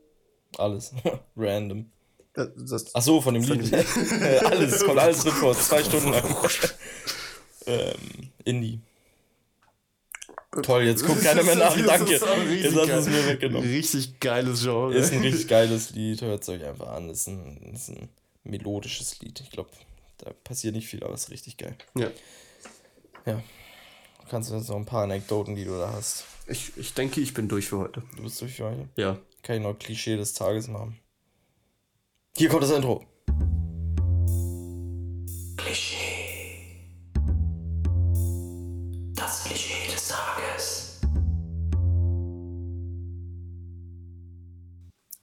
Alles. 0.58 0.92
Random. 1.36 1.90
Äh, 2.34 2.46
Das, 2.56 2.94
Ach 2.94 3.02
so, 3.02 3.20
von 3.20 3.34
dem 3.34 3.44
Von 3.44 3.58
Lied. 3.60 3.72
dem 3.72 4.46
alles, 4.46 4.84
kommt 4.84 4.98
alles 4.98 5.18
drin 5.22 5.32
vor. 5.32 5.54
Zwei 5.54 5.82
Stunden 5.84 6.10
lang. 6.12 6.24
ähm, 7.66 8.30
Indie. 8.44 8.80
Toll, 10.62 10.84
jetzt 10.84 11.04
guckt 11.04 11.22
keiner 11.22 11.42
mehr 11.42 11.56
nach. 11.56 11.76
Das 11.76 12.00
ist 12.00 12.22
Danke. 12.22 12.54
Jetzt 12.54 12.76
hast 12.76 12.88
du 12.88 12.92
es 12.92 13.06
mir 13.06 13.26
weggenommen. 13.28 13.68
Richtig 13.68 14.18
geiles 14.18 14.62
Genre. 14.62 14.94
Ist 14.94 15.12
ein 15.12 15.20
richtig 15.20 15.46
geiles 15.48 15.90
Lied, 15.90 16.22
hört 16.22 16.42
es 16.42 16.48
euch 16.48 16.64
einfach 16.64 16.88
an. 16.88 17.10
Ist 17.10 17.26
ein, 17.26 17.72
ist 17.74 17.90
ein 17.90 18.08
melodisches 18.44 19.20
Lied. 19.20 19.40
Ich 19.40 19.50
glaube, 19.50 19.70
da 20.18 20.32
passiert 20.44 20.74
nicht 20.74 20.88
viel, 20.88 21.04
aber 21.04 21.14
es 21.14 21.24
ist 21.24 21.30
richtig 21.30 21.56
geil. 21.58 21.76
ja. 21.96 22.10
Ja. 23.26 23.42
Du 24.22 24.30
kannst 24.30 24.50
jetzt 24.50 24.68
noch 24.68 24.76
ein 24.76 24.84
paar 24.86 25.04
Anekdoten, 25.04 25.54
die 25.54 25.64
du 25.64 25.78
da 25.78 25.92
hast. 25.92 26.24
Ich, 26.46 26.72
ich 26.76 26.94
denke, 26.94 27.20
ich 27.20 27.34
bin 27.34 27.48
durch 27.48 27.66
für 27.68 27.78
heute. 27.78 28.02
Du 28.16 28.22
bist 28.22 28.40
durch 28.40 28.54
für 28.54 28.64
heute. 28.64 28.88
Ja. 28.96 29.18
Kann 29.42 29.56
ich 29.56 29.62
noch 29.62 29.78
Klischee 29.78 30.16
des 30.16 30.32
Tages 30.34 30.68
machen. 30.68 30.98
Hier 32.36 32.48
kommt 32.48 32.62
das 32.62 32.70
Intro. 32.70 33.04
Das 35.56 35.76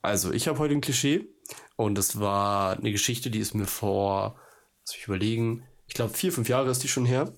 Also, 0.06 0.32
ich 0.32 0.47
habe 0.47 0.60
heute 0.60 0.76
ein 0.76 0.82
Klischee 0.82 1.28
und 1.78 1.97
das 1.97 2.20
war 2.20 2.78
eine 2.78 2.91
Geschichte, 2.91 3.32
die 3.32 3.39
ist 3.39 3.56
mir 3.56 3.66
vor, 3.66 4.39
lass 4.86 4.95
mich 4.95 5.08
überlegen, 5.08 5.64
ich 5.88 5.95
glaube 5.95 6.14
vier, 6.14 6.32
fünf 6.32 6.47
Jahre 6.47 6.70
ist 6.70 6.84
die 6.84 6.88
schon 6.88 7.06
her. 7.06 7.34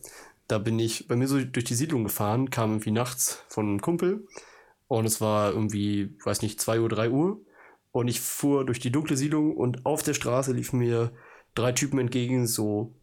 Da 0.48 0.58
bin 0.58 0.78
ich 0.78 1.08
bei 1.08 1.16
mir 1.16 1.28
so 1.28 1.40
durch 1.44 1.66
die 1.66 1.76
Siedlung 1.76 2.04
gefahren, 2.04 2.50
kam 2.50 2.72
irgendwie 2.72 2.92
nachts 2.92 3.44
von 3.48 3.68
einem 3.68 3.82
Kumpel 3.82 4.28
und 4.88 5.06
es 5.06 5.22
war 5.22 5.52
irgendwie, 5.52 6.18
weiß 6.26 6.42
nicht, 6.42 6.60
2 6.60 6.82
Uhr, 6.82 6.90
3 6.90 7.10
Uhr 7.10 7.42
und 7.92 8.10
ich 8.10 8.20
fuhr 8.20 8.66
durch 8.66 8.80
die 8.80 8.92
dunkle 8.92 9.16
Siedlung 9.16 9.56
und 9.56 9.86
auf 9.86 10.04
der 10.04 10.14
Straße 10.14 10.52
liefen 10.52 10.80
mir 10.80 11.14
drei 11.56 11.72
Typen 11.72 12.00
entgegen, 12.00 12.48
so 12.48 12.96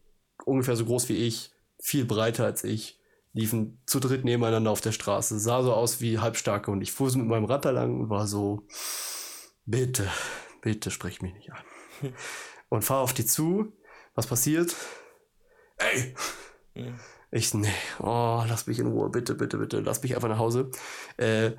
ungefähr 0.45 0.77
so 0.77 0.85
groß 0.85 1.09
wie 1.09 1.17
ich, 1.17 1.53
viel 1.83 2.05
breiter 2.05 2.45
als 2.45 2.65
ich, 2.65 3.01
liefen 3.33 3.81
zu 3.87 3.99
dritt 3.99 4.25
nebeneinander 4.25 4.71
auf 4.71 4.83
der 4.83 4.93
Straße, 4.93 5.39
sah 5.39 5.63
so 5.63 5.73
aus 5.73 6.03
wie 6.03 6.19
Halbstarke 6.19 6.71
und 6.71 6.83
ich 6.83 6.93
fuhr 6.93 7.11
so 7.11 7.19
mit 7.19 7.29
meinem 7.29 7.47
Rad 7.47 7.65
da 7.65 7.71
lang 7.71 7.99
und 8.01 8.11
war 8.11 8.27
so, 8.27 8.67
Bitte, 9.67 10.11
bitte 10.61 10.91
sprich 10.91 11.23
mich 11.23 11.35
nicht 11.35 11.53
an. 11.53 11.65
Und 12.69 12.83
fahr 12.83 13.01
auf 13.01 13.15
die 13.15 13.25
zu. 13.25 13.73
Was 14.15 14.27
passiert? 14.27 14.75
Ey! 15.79 16.15
Ich, 17.31 17.49
so, 17.49 17.59
nee, 17.59 17.69
oh, 17.99 18.45
lass 18.47 18.67
mich 18.67 18.79
in 18.79 18.87
Ruhe, 18.87 19.09
bitte, 19.11 19.35
bitte, 19.35 19.59
bitte, 19.59 19.81
lass 19.81 20.03
mich 20.03 20.15
einfach 20.15 20.29
nach 20.29 20.39
Hause. 20.39 20.71
Äh, 21.17 21.53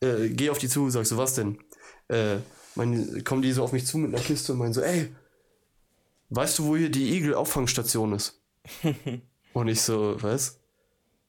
äh, 0.00 0.28
geh 0.28 0.50
auf 0.50 0.58
die 0.58 0.68
zu, 0.68 0.90
sagst 0.90 1.12
du, 1.12 1.16
was 1.16 1.34
denn? 1.34 1.58
Äh, 2.08 2.38
mein, 2.74 3.24
kommen 3.24 3.40
die 3.40 3.52
so 3.52 3.62
auf 3.62 3.72
mich 3.72 3.86
zu 3.86 3.96
mit 3.98 4.14
einer 4.14 4.22
Kiste 4.22 4.52
und 4.52 4.58
meinen 4.58 4.74
so, 4.74 4.82
ey, 4.82 5.14
weißt 6.30 6.58
du, 6.58 6.64
wo 6.64 6.76
hier 6.76 6.90
die 6.90 7.16
Igel-Auffangstation 7.16 8.12
ist? 8.12 8.42
und 9.54 9.68
ich 9.68 9.80
so, 9.80 10.22
was? 10.22 10.60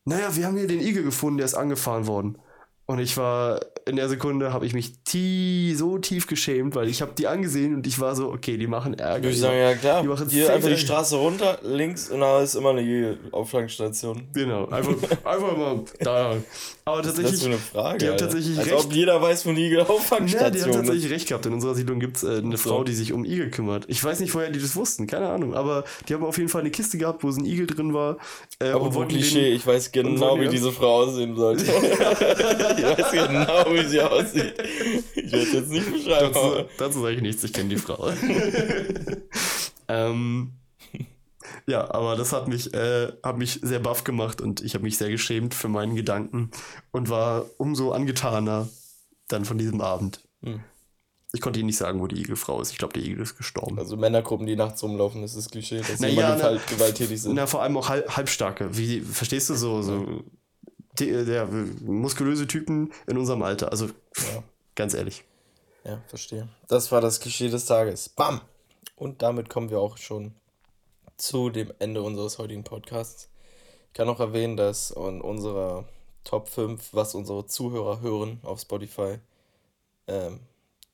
Naja, 0.06 0.36
wir 0.36 0.46
haben 0.46 0.58
hier 0.58 0.68
den 0.68 0.82
Igel 0.82 1.04
gefunden, 1.04 1.38
der 1.38 1.46
ist 1.46 1.54
angefahren 1.54 2.08
worden. 2.08 2.38
Und 2.86 3.00
ich 3.00 3.16
war, 3.16 3.62
in 3.86 3.96
der 3.96 4.10
Sekunde 4.10 4.52
habe 4.52 4.66
ich 4.66 4.74
mich 4.74 4.96
tie, 5.06 5.74
so 5.74 5.98
tief 6.00 6.28
geschämt, 6.28 6.76
weil 6.76 6.90
ich 6.90 7.02
habe 7.02 7.14
die 7.18 7.28
angesehen 7.28 7.76
und 7.76 7.88
ich 7.88 7.98
war 8.02 8.14
so, 8.14 8.28
okay, 8.30 8.58
die 8.58 8.68
machen 8.68 8.94
Ärger. 8.94 9.30
Ich 9.30 9.40
sagen, 9.40 9.58
ja 9.58 9.74
klar. 9.74 10.02
Die 10.02 10.10
machen 10.10 10.28
Hier 10.30 10.52
einfach 10.54 10.68
die. 10.68 10.78
Straße 10.78 11.16
runter, 11.16 11.60
links 11.64 12.10
und 12.10 12.20
da 12.20 12.42
ist 12.42 12.56
immer 12.56 12.72
eine 12.72 13.18
Auflangstation. 13.32 14.28
Genau, 14.34 14.68
einfach, 14.68 14.96
einfach 15.24 15.58
mal 15.58 15.80
da. 16.02 16.36
Aber 16.86 16.98
Das 16.98 17.08
tatsächlich, 17.14 17.34
ist 17.36 17.40
so 17.44 17.46
eine 17.48 17.58
Frage. 17.58 18.00
die 18.00 18.10
haben 18.10 18.18
tatsächlich 18.18 18.58
Als 18.60 18.68
recht. 18.68 18.86
ob 18.86 18.92
jeder 18.94 19.22
weiß, 19.22 19.46
wo 19.46 19.52
eine 19.52 19.62
Ja, 19.62 20.50
die 20.50 20.62
haben 20.62 20.70
ist. 20.72 20.76
tatsächlich 20.76 21.10
recht 21.10 21.28
gehabt. 21.30 21.46
In 21.46 21.54
unserer 21.54 21.76
Siedlung 21.76 22.02
gibt 22.02 22.18
es 22.18 22.24
äh, 22.24 22.40
eine 22.40 22.58
So. 22.58 22.68
Frau, 22.70 22.84
die 22.84 22.94
sich 22.94 23.14
um 23.14 23.24
Igel 23.24 23.50
kümmert. 23.50 23.86
Ich 23.88 24.04
weiß 24.04 24.20
nicht, 24.20 24.36
woher 24.36 24.50
die 24.50 24.60
das 24.60 24.76
wussten, 24.76 25.08
keine 25.08 25.30
Ahnung. 25.30 25.54
Aber 25.54 25.86
die 26.10 26.14
haben 26.16 26.26
auf 26.26 26.38
jeden 26.38 26.50
Fall 26.50 26.60
eine 26.60 26.72
Kiste 26.72 26.98
gehabt, 26.98 27.24
wo 27.24 27.32
so 27.32 27.40
ein 27.40 27.46
Igel 27.46 27.66
drin 27.68 27.94
war. 27.94 28.18
Äh, 28.60 28.72
Aber 28.72 28.94
wollten 28.94 29.12
Klischee, 29.14 29.46
den- 29.52 29.56
ich 29.56 29.66
weiß 29.66 29.94
genau, 29.94 30.38
wie 30.38 30.44
die 30.46 30.50
diese 30.50 30.74
Frau 30.74 31.04
aussehen 31.04 31.38
sollte. 31.38 31.64
ich 32.78 32.84
weiß 32.84 33.12
genau, 33.12 33.66
wie 33.74 33.86
sie 33.88 34.02
aussieht. 34.02 34.54
Ich 35.16 35.32
werde 35.32 35.52
jetzt 35.52 35.70
nicht 35.70 35.92
beschreiben, 35.92 36.34
Dazu, 36.34 36.66
dazu 36.78 37.02
sage 37.02 37.16
ich 37.16 37.22
nichts, 37.22 37.44
ich 37.44 37.54
kenne 37.54 37.70
die 37.70 37.78
Frau. 37.78 38.10
ähm, 39.88 40.54
ja, 41.68 41.90
aber 41.94 42.16
das 42.16 42.34
hat 42.34 42.48
mich, 42.48 42.74
äh, 42.74 43.12
hat 43.24 43.38
mich 43.38 43.60
sehr 43.62 43.80
baff 43.80 44.04
gemacht 44.04 44.42
und 44.42 44.62
ich 44.62 44.74
habe 44.74 44.84
mich 44.84 44.98
sehr 44.98 45.10
geschämt 45.10 45.54
für 45.54 45.68
meinen 45.70 45.96
Gedanken 45.96 46.52
und 46.92 47.10
war 47.10 47.46
umso 47.58 47.92
angetaner 47.92 48.70
dann 49.28 49.46
von 49.46 49.58
diesem 49.58 49.82
Abend. 49.82 50.22
Hm. 50.44 50.62
Ich 51.36 51.42
konnte 51.42 51.60
Ihnen 51.60 51.66
nicht 51.66 51.78
sagen, 51.80 52.00
wo 52.00 52.06
die 52.06 52.22
Igelfrau 52.22 52.62
ist. 52.62 52.72
Ich 52.72 52.78
glaube, 52.78 52.94
die 52.94 53.10
Igel 53.10 53.24
ist 53.24 53.36
gestorben. 53.36 53.80
also 53.80 53.98
Männergruppen, 53.98 54.46
die 54.46 54.56
nachts 54.56 54.84
rumlaufen, 54.84 55.24
das 55.24 55.34
ist 55.34 55.50
Klischee, 55.52 55.80
dass 55.80 56.00
Na 56.00 56.08
sie 56.08 56.14
ja, 56.16 56.36
na- 56.36 56.44
halt 56.44 56.68
gewalttätig 56.68 57.20
sind. 57.20 57.34
Na, 57.34 57.48
vor 57.48 57.64
allem 57.64 57.76
auch 57.76 57.90
halb, 57.90 58.08
halbstarke. 58.16 58.78
Wie, 58.78 59.02
verstehst 59.02 59.50
du 59.50 59.56
so, 59.56 59.82
so 59.82 60.24
die, 61.00 61.12
der, 61.26 61.46
muskulöse 61.48 62.48
Typen 62.48 62.92
in 63.08 63.18
unserem 63.18 63.42
Alter. 63.44 63.72
Also, 63.72 63.88
Ja. 63.88 64.44
ganz 64.76 64.94
ehrlich. 64.94 65.24
Ja, 65.84 66.02
verstehe. 66.08 66.48
Das 66.68 66.92
war 66.92 67.02
das 67.02 67.20
Klischee 67.20 67.50
des 67.50 67.66
Tages. 67.66 68.10
Bam! 68.10 68.42
Und 68.96 69.22
damit 69.22 69.50
kommen 69.50 69.70
wir 69.70 69.80
auch 69.80 69.98
schon 69.98 70.34
zu 71.18 71.50
dem 71.50 71.74
Ende 71.80 72.02
unseres 72.02 72.38
heutigen 72.38 72.64
Podcasts. 72.64 73.30
Ich 73.88 73.94
kann 73.94 74.08
noch 74.08 74.20
erwähnen, 74.20 74.56
dass 74.58 74.92
in 74.92 75.22
unserer 75.22 75.86
Top 76.24 76.48
5, 76.48 76.94
was 76.94 77.16
unsere 77.16 77.46
Zuhörer 77.48 78.02
hören 78.02 78.40
auf 78.44 78.62
Spotify, 78.62 79.20
ähm, 80.08 80.40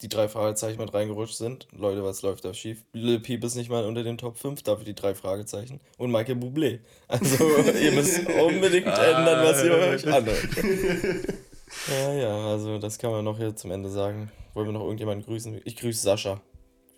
die 0.01 0.09
drei 0.09 0.29
Fragezeichen 0.29 0.79
mit 0.79 0.93
reingerutscht 0.93 1.35
sind. 1.35 1.67
Leute, 1.71 2.03
was 2.03 2.21
läuft 2.21 2.45
da 2.45 2.53
schief? 2.53 2.83
Lil 2.93 3.19
Peep 3.19 3.43
ist 3.43 3.55
nicht 3.55 3.69
mal 3.69 3.85
unter 3.85 4.03
den 4.03 4.17
Top 4.17 4.37
5, 4.37 4.63
dafür 4.63 4.85
die 4.85 4.95
drei 4.95 5.13
Fragezeichen. 5.13 5.81
Und 5.97 6.11
Michael 6.11 6.37
Bublé. 6.37 6.79
Also, 7.07 7.43
ihr 7.81 7.91
müsst 7.91 8.19
unbedingt 8.19 8.87
ändern, 8.87 9.45
was 9.45 9.63
ihr 9.63 9.71
euch 9.71 10.07
anhört. 10.07 10.47
Ja, 11.87 12.13
ja, 12.13 12.47
also 12.47 12.79
das 12.79 12.97
kann 12.97 13.11
man 13.11 13.23
noch 13.23 13.37
hier 13.37 13.55
zum 13.55 13.69
Ende 13.71 13.89
sagen. 13.89 14.31
Wollen 14.53 14.67
wir 14.67 14.73
noch 14.73 14.81
irgendjemanden 14.81 15.25
grüßen? 15.25 15.61
Ich 15.65 15.75
grüße 15.75 16.01
Sascha. 16.01 16.41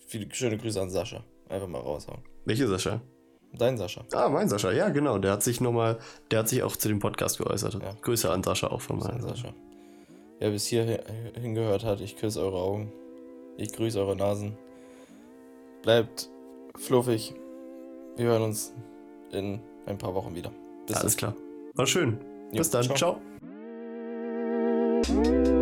Viele 0.07 0.33
schöne 0.33 0.57
Grüße 0.57 0.81
an 0.81 0.89
Sascha. 0.89 1.23
Einfach 1.49 1.67
mal 1.67 1.81
raushauen. 1.81 2.21
Welche 2.45 2.67
Sascha? 2.67 3.01
Dein 3.53 3.77
Sascha. 3.77 4.05
Ah, 4.13 4.29
mein 4.29 4.47
Sascha, 4.47 4.71
ja, 4.71 4.89
genau. 4.89 5.17
Der 5.17 5.33
hat 5.33 5.43
sich 5.43 5.59
nochmal, 5.59 5.99
der 6.31 6.39
hat 6.39 6.49
sich 6.49 6.63
auch 6.63 6.75
zu 6.75 6.87
dem 6.87 6.99
Podcast 6.99 7.37
geäußert. 7.37 7.73
Ja. 7.81 7.95
Grüße 8.01 8.31
an 8.31 8.43
Sascha 8.43 8.67
auch 8.67 8.81
von 8.81 8.99
meiner 8.99 9.21
Seite. 9.21 9.35
Sascha. 9.35 9.53
Wer 10.41 10.49
bis 10.49 10.65
hier 10.65 11.03
hingehört 11.39 11.83
hat, 11.83 12.01
ich 12.01 12.15
küsse 12.17 12.41
eure 12.41 12.57
Augen. 12.57 12.91
Ich 13.57 13.73
grüße 13.73 13.99
eure 13.99 14.15
Nasen. 14.15 14.57
Bleibt 15.83 16.31
fluffig. 16.77 17.35
Wir 18.17 18.25
hören 18.25 18.41
uns 18.41 18.73
in 19.31 19.59
ein 19.85 19.99
paar 19.99 20.15
Wochen 20.15 20.33
wieder. 20.33 20.51
Bis 20.87 20.95
Alles 20.97 21.15
dann. 21.15 21.35
klar. 21.35 21.43
War 21.75 21.85
schön. 21.85 22.17
Jo, 22.51 22.57
Bis 22.57 22.71
dann. 22.71 22.83
ciao. 22.83 23.21
ciao. 25.03 25.60